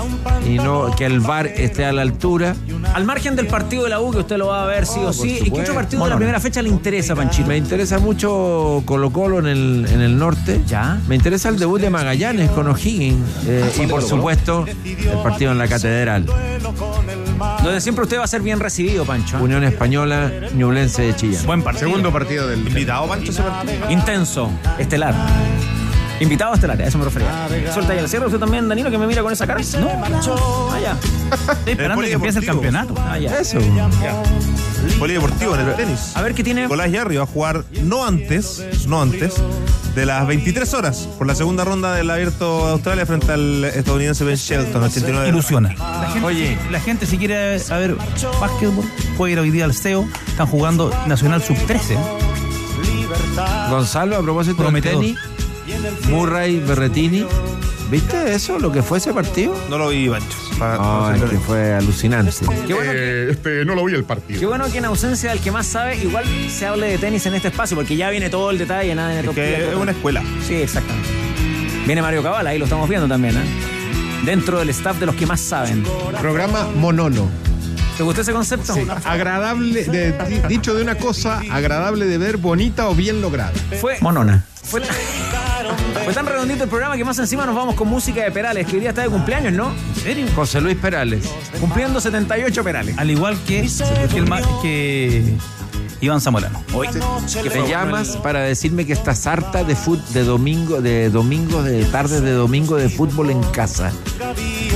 y 0.45 0.55
no 0.55 0.93
que 0.95 1.05
el 1.05 1.19
VAR 1.19 1.47
esté 1.47 1.85
a 1.85 1.91
la 1.93 2.01
altura. 2.01 2.55
Al 2.93 3.05
margen 3.05 3.35
del 3.35 3.47
partido 3.47 3.83
de 3.83 3.89
la 3.89 3.99
U, 4.01 4.11
que 4.11 4.19
usted 4.19 4.37
lo 4.37 4.47
va 4.47 4.63
a 4.63 4.65
ver 4.67 4.85
sí 4.85 4.99
o 5.03 5.13
sí, 5.13 5.39
¿y 5.43 5.51
qué 5.51 5.61
otro 5.61 5.73
partido 5.73 6.03
de 6.03 6.09
la 6.09 6.17
primera 6.17 6.39
fecha 6.39 6.61
le 6.61 6.69
interesa, 6.69 7.15
Panchito? 7.15 7.47
Me 7.47 7.57
interesa 7.57 7.99
mucho 7.99 8.81
Colo 8.85 9.11
Colo 9.11 9.39
en 9.39 9.47
el, 9.49 9.85
en 9.91 10.01
el 10.01 10.17
norte. 10.17 10.61
Ya. 10.67 10.99
Me 11.07 11.15
interesa 11.15 11.49
el 11.49 11.57
debut 11.59 11.81
de 11.81 11.89
Magallanes 11.89 12.49
con 12.51 12.67
O'Higgins. 12.67 13.25
eh, 13.47 13.65
Ah, 13.77 13.83
y 13.83 13.87
por 13.87 14.01
supuesto, 14.01 14.65
el 14.67 15.17
partido 15.23 15.51
en 15.51 15.57
la 15.57 15.67
Catedral. 15.67 16.25
Donde 17.63 17.81
siempre 17.81 18.03
usted 18.03 18.17
va 18.19 18.23
a 18.23 18.27
ser 18.27 18.41
bien 18.41 18.59
recibido, 18.59 19.05
Pancho. 19.05 19.37
¿eh? 19.37 19.41
Unión 19.41 19.63
Española, 19.63 20.31
Ñublense 20.55 21.01
de 21.03 21.15
Chillán. 21.15 21.45
Buen 21.45 21.61
partido. 21.63 21.87
Segundo 21.87 22.11
partido 22.11 22.47
del. 22.47 22.67
¿Invitado, 22.67 23.07
Pancho, 23.07 23.31
ese 23.31 23.41
partido? 23.41 23.89
Intenso, 23.91 24.49
estelar. 24.77 25.13
Invitado 26.19 26.53
estelar, 26.53 26.81
a 26.81 26.85
eso 26.85 26.97
me 26.97 27.05
refería. 27.05 27.47
Suelta 27.73 27.95
ya 27.95 28.01
el 28.01 28.09
cierre 28.09 28.25
usted 28.25 28.39
también, 28.39 28.67
Danilo, 28.67 28.91
que 28.91 28.97
me 28.97 29.07
mira 29.07 29.21
con 29.21 29.31
esa 29.31 29.47
cara. 29.47 29.61
No, 29.79 29.89
ah, 29.89 30.79
ya. 30.81 30.97
Estoy 31.53 31.55
esperando 31.73 32.01
que 32.01 32.11
empiece 32.11 32.39
el 32.39 32.45
campeonato. 32.45 32.93
Ah, 32.97 33.17
ya. 33.17 33.39
Eso. 33.39 33.57
Polideportivo 34.97 35.55
en 35.55 35.61
el 35.67 35.75
tenis. 35.75 36.11
A 36.15 36.21
ver 36.21 36.33
qué 36.33 36.43
tiene. 36.43 36.63
Nicolás 36.63 36.91
Yarri 36.91 37.17
va 37.17 37.23
a 37.23 37.27
jugar 37.27 37.63
no 37.83 38.05
antes, 38.05 38.63
no 38.87 39.01
antes, 39.01 39.35
de 39.95 40.05
las 40.05 40.27
23 40.27 40.73
horas 40.73 41.07
por 41.17 41.25
la 41.27 41.35
segunda 41.35 41.63
ronda 41.63 41.93
del 41.95 42.09
Abierto 42.09 42.65
de 42.65 42.71
Australia 42.73 43.05
frente 43.05 43.31
al 43.31 43.63
estadounidense 43.65 44.23
Ben 44.23 44.35
Shelton, 44.35 44.83
89. 44.83 45.29
Ilusiona. 45.29 45.73
La 45.77 46.09
gente, 46.11 46.25
Oye. 46.25 46.57
la 46.69 46.79
gente 46.79 47.05
si 47.05 47.17
quiere 47.17 47.59
saber 47.59 47.95
básquetbol, 48.39 48.85
puede 49.17 49.33
ir 49.33 49.39
hoy 49.39 49.51
día 49.51 49.65
al 49.65 49.73
CEO. 49.73 50.07
Están 50.27 50.47
jugando 50.47 50.91
Nacional 51.07 51.41
Sub-13. 51.41 51.97
Gonzalo, 53.69 54.17
a 54.17 54.21
propósito 54.21 54.57
Prometedor. 54.57 55.01
tenis, 55.01 55.17
Murray, 56.09 56.59
Berretini. 56.59 57.25
¿Viste 57.89 58.33
eso? 58.35 58.59
Lo 58.59 58.71
que 58.71 58.83
fue 58.83 58.99
ese 58.99 59.13
partido. 59.13 59.55
No 59.69 59.77
lo 59.79 59.89
vi, 59.89 60.07
Pancho. 60.09 60.37
es 60.51 60.61
hacerlo. 60.61 61.29
que 61.29 61.37
fue 61.39 61.73
alucinante. 61.73 62.31
Qué 62.67 62.73
bueno, 62.73 62.91
este, 62.91 63.65
no 63.65 63.73
lo 63.75 63.83
vi 63.85 63.95
el 63.95 64.03
partido. 64.03 64.39
qué 64.39 64.45
bueno 64.45 64.71
que 64.71 64.77
en 64.77 64.85
ausencia 64.85 65.31
del 65.31 65.39
que 65.39 65.51
más 65.51 65.65
sabe, 65.65 65.97
igual 65.97 66.25
se 66.49 66.67
hable 66.67 66.87
de 66.87 66.97
tenis 66.99 67.25
en 67.25 67.33
este 67.33 67.47
espacio, 67.47 67.75
porque 67.75 67.95
ya 67.95 68.09
viene 68.11 68.29
todo 68.29 68.51
el 68.51 68.59
detalle, 68.59 68.93
nada 68.93 69.09
de 69.09 69.19
Es 69.21 69.25
Top 69.25 69.33
que 69.35 69.41
Gear. 69.41 69.61
es 69.63 69.75
una 69.75 69.91
escuela. 69.91 70.23
Sí, 70.47 70.55
exactamente. 70.55 71.09
Viene 71.87 72.01
Mario 72.03 72.21
Cabal, 72.21 72.45
ahí 72.45 72.59
lo 72.59 72.65
estamos 72.65 72.87
viendo 72.87 73.07
también, 73.07 73.35
¿eh? 73.37 73.43
Dentro 74.23 74.59
del 74.59 74.69
staff 74.69 74.99
de 74.99 75.07
los 75.07 75.15
que 75.15 75.25
más 75.25 75.39
saben. 75.41 75.83
Programa 76.21 76.67
monono. 76.75 77.27
¿Te 77.97 78.03
gustó 78.03 78.21
ese 78.21 78.33
concepto? 78.33 78.75
Agradable, 79.03 79.83
de- 79.85 80.11
di- 80.11 80.41
dicho 80.47 80.75
de 80.75 80.83
una 80.83 80.95
cosa, 80.95 81.41
agradable 81.49 82.05
de 82.05 82.17
ver, 82.19 82.37
bonita 82.37 82.87
o 82.87 82.93
bien 82.95 83.19
lograda. 83.21 83.51
Fue, 83.81 83.97
Monona. 84.01 84.45
fue, 84.63 84.81
tan, 84.81 84.95
fue 86.03 86.13
tan 86.13 86.25
redondito 86.25 86.63
el 86.63 86.69
programa 86.69 86.95
que 86.97 87.03
más 87.05 87.17
encima 87.19 87.45
nos 87.45 87.55
vamos 87.55 87.75
con 87.75 87.87
música 87.87 88.23
de 88.23 88.31
Perales, 88.31 88.65
que 88.67 88.75
hoy 88.75 88.79
día 88.81 88.89
está 88.89 89.01
de 89.03 89.09
cumpleaños, 89.09 89.53
¿no? 89.53 89.71
¿En 89.71 89.95
serio? 90.03 90.25
José 90.35 90.61
Luis 90.61 90.77
Perales. 90.77 91.25
Cumpliendo 91.59 91.99
78 92.01 92.63
Perales. 92.63 92.97
Al 92.97 93.09
igual 93.11 93.37
que, 93.47 93.67
que, 94.11 94.17
el 94.17 94.27
ma- 94.27 94.41
que 94.61 95.23
Iván 96.01 96.21
Zamorano. 96.21 96.63
Hoy. 96.73 96.87
Que 97.43 97.49
me 97.49 97.67
llamas 97.69 98.17
para 98.17 98.39
decirme 98.41 98.85
que 98.85 98.93
estás 98.93 99.27
harta 99.27 99.63
de 99.63 99.75
fut 99.75 99.99
de 100.09 100.23
domingo, 100.23 100.81
de 100.81 101.09
domingo, 101.09 101.61
de 101.63 101.83
tardes 101.85 102.21
de 102.21 102.31
domingo 102.31 102.75
de 102.77 102.89
fútbol 102.89 103.29
en 103.31 103.41
casa. 103.51 103.91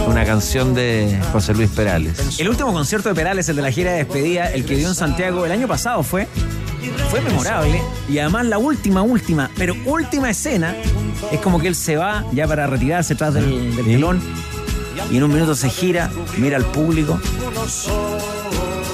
Una 0.07 0.25
canción 0.25 0.73
de 0.73 1.17
José 1.31 1.53
Luis 1.53 1.69
Perales. 1.69 2.39
El 2.39 2.49
último 2.49 2.73
concierto 2.73 3.09
de 3.09 3.15
Perales, 3.15 3.47
el 3.49 3.55
de 3.55 3.61
la 3.61 3.71
gira 3.71 3.91
de 3.91 3.97
despedida, 3.99 4.51
el 4.51 4.65
que 4.65 4.75
dio 4.75 4.87
en 4.89 4.95
Santiago 4.95 5.45
el 5.45 5.51
año 5.51 5.67
pasado 5.67 6.03
fue. 6.03 6.27
Fue 7.09 7.21
memorable. 7.21 7.81
Y 8.09 8.17
además 8.19 8.45
la 8.45 8.57
última, 8.57 9.01
última, 9.01 9.49
pero 9.57 9.75
última 9.85 10.29
escena 10.29 10.75
es 11.31 11.39
como 11.39 11.59
que 11.59 11.67
él 11.67 11.75
se 11.75 11.95
va 11.97 12.25
ya 12.31 12.47
para 12.47 12.67
retirarse 12.67 13.13
atrás 13.13 13.33
del, 13.33 13.75
del 13.75 13.85
telón. 13.85 14.21
Y 15.11 15.17
en 15.17 15.23
un 15.23 15.33
minuto 15.33 15.55
se 15.55 15.69
gira, 15.69 16.09
mira 16.37 16.57
al 16.57 16.65
público. 16.65 17.19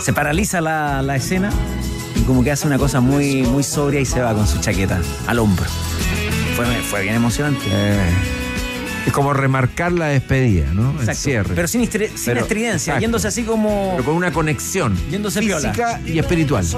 Se 0.02 0.14
paraliza 0.14 0.61
la, 0.61 1.02
la 1.02 1.16
escena 1.16 1.52
y 2.16 2.22
como 2.22 2.44
que 2.44 2.52
hace 2.52 2.68
una 2.68 2.78
cosa 2.78 2.99
muy, 2.99 3.44
muy 3.44 3.64
sobria 3.64 3.99
y 3.99 4.06
se 4.06 4.20
va 4.22 4.34
con 4.34 4.48
su 4.48 4.60
chaqueta 4.60 4.99
al 5.28 5.40
hombro. 5.40 5.66
Fue, 6.56 6.66
fue 6.90 7.03
bien 7.03 7.16
emocionante. 7.16 7.61
Eh, 7.70 8.10
es 9.07 9.14
como 9.14 9.34
remarcar 9.34 9.91
la 9.91 10.07
despedida, 10.07 10.68
¿no? 10.74 10.91
El 10.91 10.99
Exacto. 10.99 11.22
cierre. 11.22 11.56
Pero 11.56 11.68
sin, 11.68 11.82
sin 11.90 12.02
Pero- 12.26 12.41
estridencia, 12.41 12.91
exacto. 12.94 13.02
yéndose 13.02 13.28
así 13.28 13.44
como. 13.44 13.91
Pero 13.91 14.06
con 14.06 14.16
una 14.16 14.32
conexión 14.32 14.98
Yéndose 15.10 15.40
piola. 15.41 15.61
física 15.61 16.02
y 16.06 16.20
espiritual. 16.20 16.66
Sí. 16.66 16.76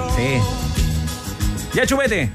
Ya 1.74 1.86
chupete. 1.86 2.30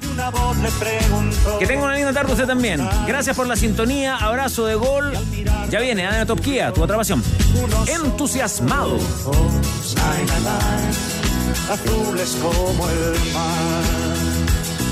Que 1.60 1.68
tenga 1.68 1.84
una 1.84 1.96
linda 1.96 2.12
tarde 2.12 2.32
usted 2.32 2.48
también. 2.48 2.88
Gracias 3.08 3.36
por 3.36 3.48
la 3.48 3.56
sintonía. 3.56 4.18
Abrazo 4.18 4.66
de 4.66 4.76
gol. 4.76 5.14
Ya 5.70 5.80
viene, 5.80 6.08
Ana 6.08 6.26
Top 6.26 6.42
Kia, 6.42 6.74
tu 6.74 6.82
otra 6.82 6.98
pasión. 6.98 7.24
Entusiasmado. 7.88 8.98
como 12.42 12.90
el. 12.90 13.18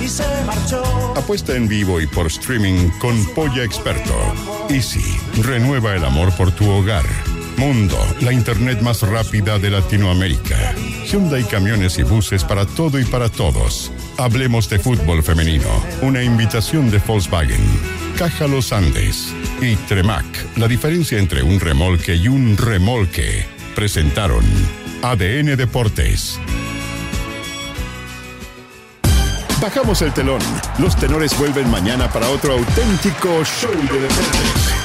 Y 0.04 0.08
se 0.08 0.24
marchó. 0.46 0.84
Apuesta 1.16 1.56
en 1.56 1.68
vivo 1.68 2.00
y 2.00 2.06
por 2.06 2.28
streaming 2.28 2.90
con 3.00 3.26
Polla 3.34 3.64
Experto. 3.64 4.14
Easy, 4.70 5.04
renueva 5.42 5.96
el 5.96 6.06
amor 6.06 6.32
por 6.36 6.52
tu 6.52 6.70
hogar. 6.70 7.06
Mundo, 7.58 7.98
la 8.22 8.34
internet 8.34 8.82
más 8.82 9.02
rápida 9.02 9.58
de 9.60 9.70
Latinoamérica. 9.70 10.74
Hyundai 11.06 11.44
Camiones 11.44 11.98
y 11.98 12.04
Buses 12.04 12.44
para 12.44 12.66
todo 12.66 13.00
y 13.00 13.06
para 13.06 13.30
todos. 13.30 13.92
Hablemos 14.18 14.70
de 14.70 14.80
fútbol 14.80 15.24
femenino. 15.24 15.68
Una 16.02 16.22
invitación 16.22 16.92
de 16.92 17.00
Volkswagen. 17.00 17.64
Caja 18.18 18.48
Los 18.48 18.74
Andes 18.74 19.34
y 19.62 19.76
Tremac. 19.88 20.26
La 20.58 20.68
diferencia 20.68 21.18
entre 21.18 21.44
un 21.44 21.60
remolque 21.60 22.16
y 22.16 22.28
un 22.28 22.58
remolque. 22.58 23.46
Presentaron 23.74 24.44
ADN 25.02 25.56
Deportes. 25.56 26.40
Bajamos 29.62 30.02
el 30.02 30.14
telón. 30.14 30.42
Los 30.78 30.96
tenores 30.98 31.38
vuelven 31.40 31.70
mañana 31.72 32.10
para 32.10 32.28
otro 32.30 32.54
auténtico 32.54 33.44
show 33.44 33.72
de 33.72 34.00
deportes. 34.02 34.85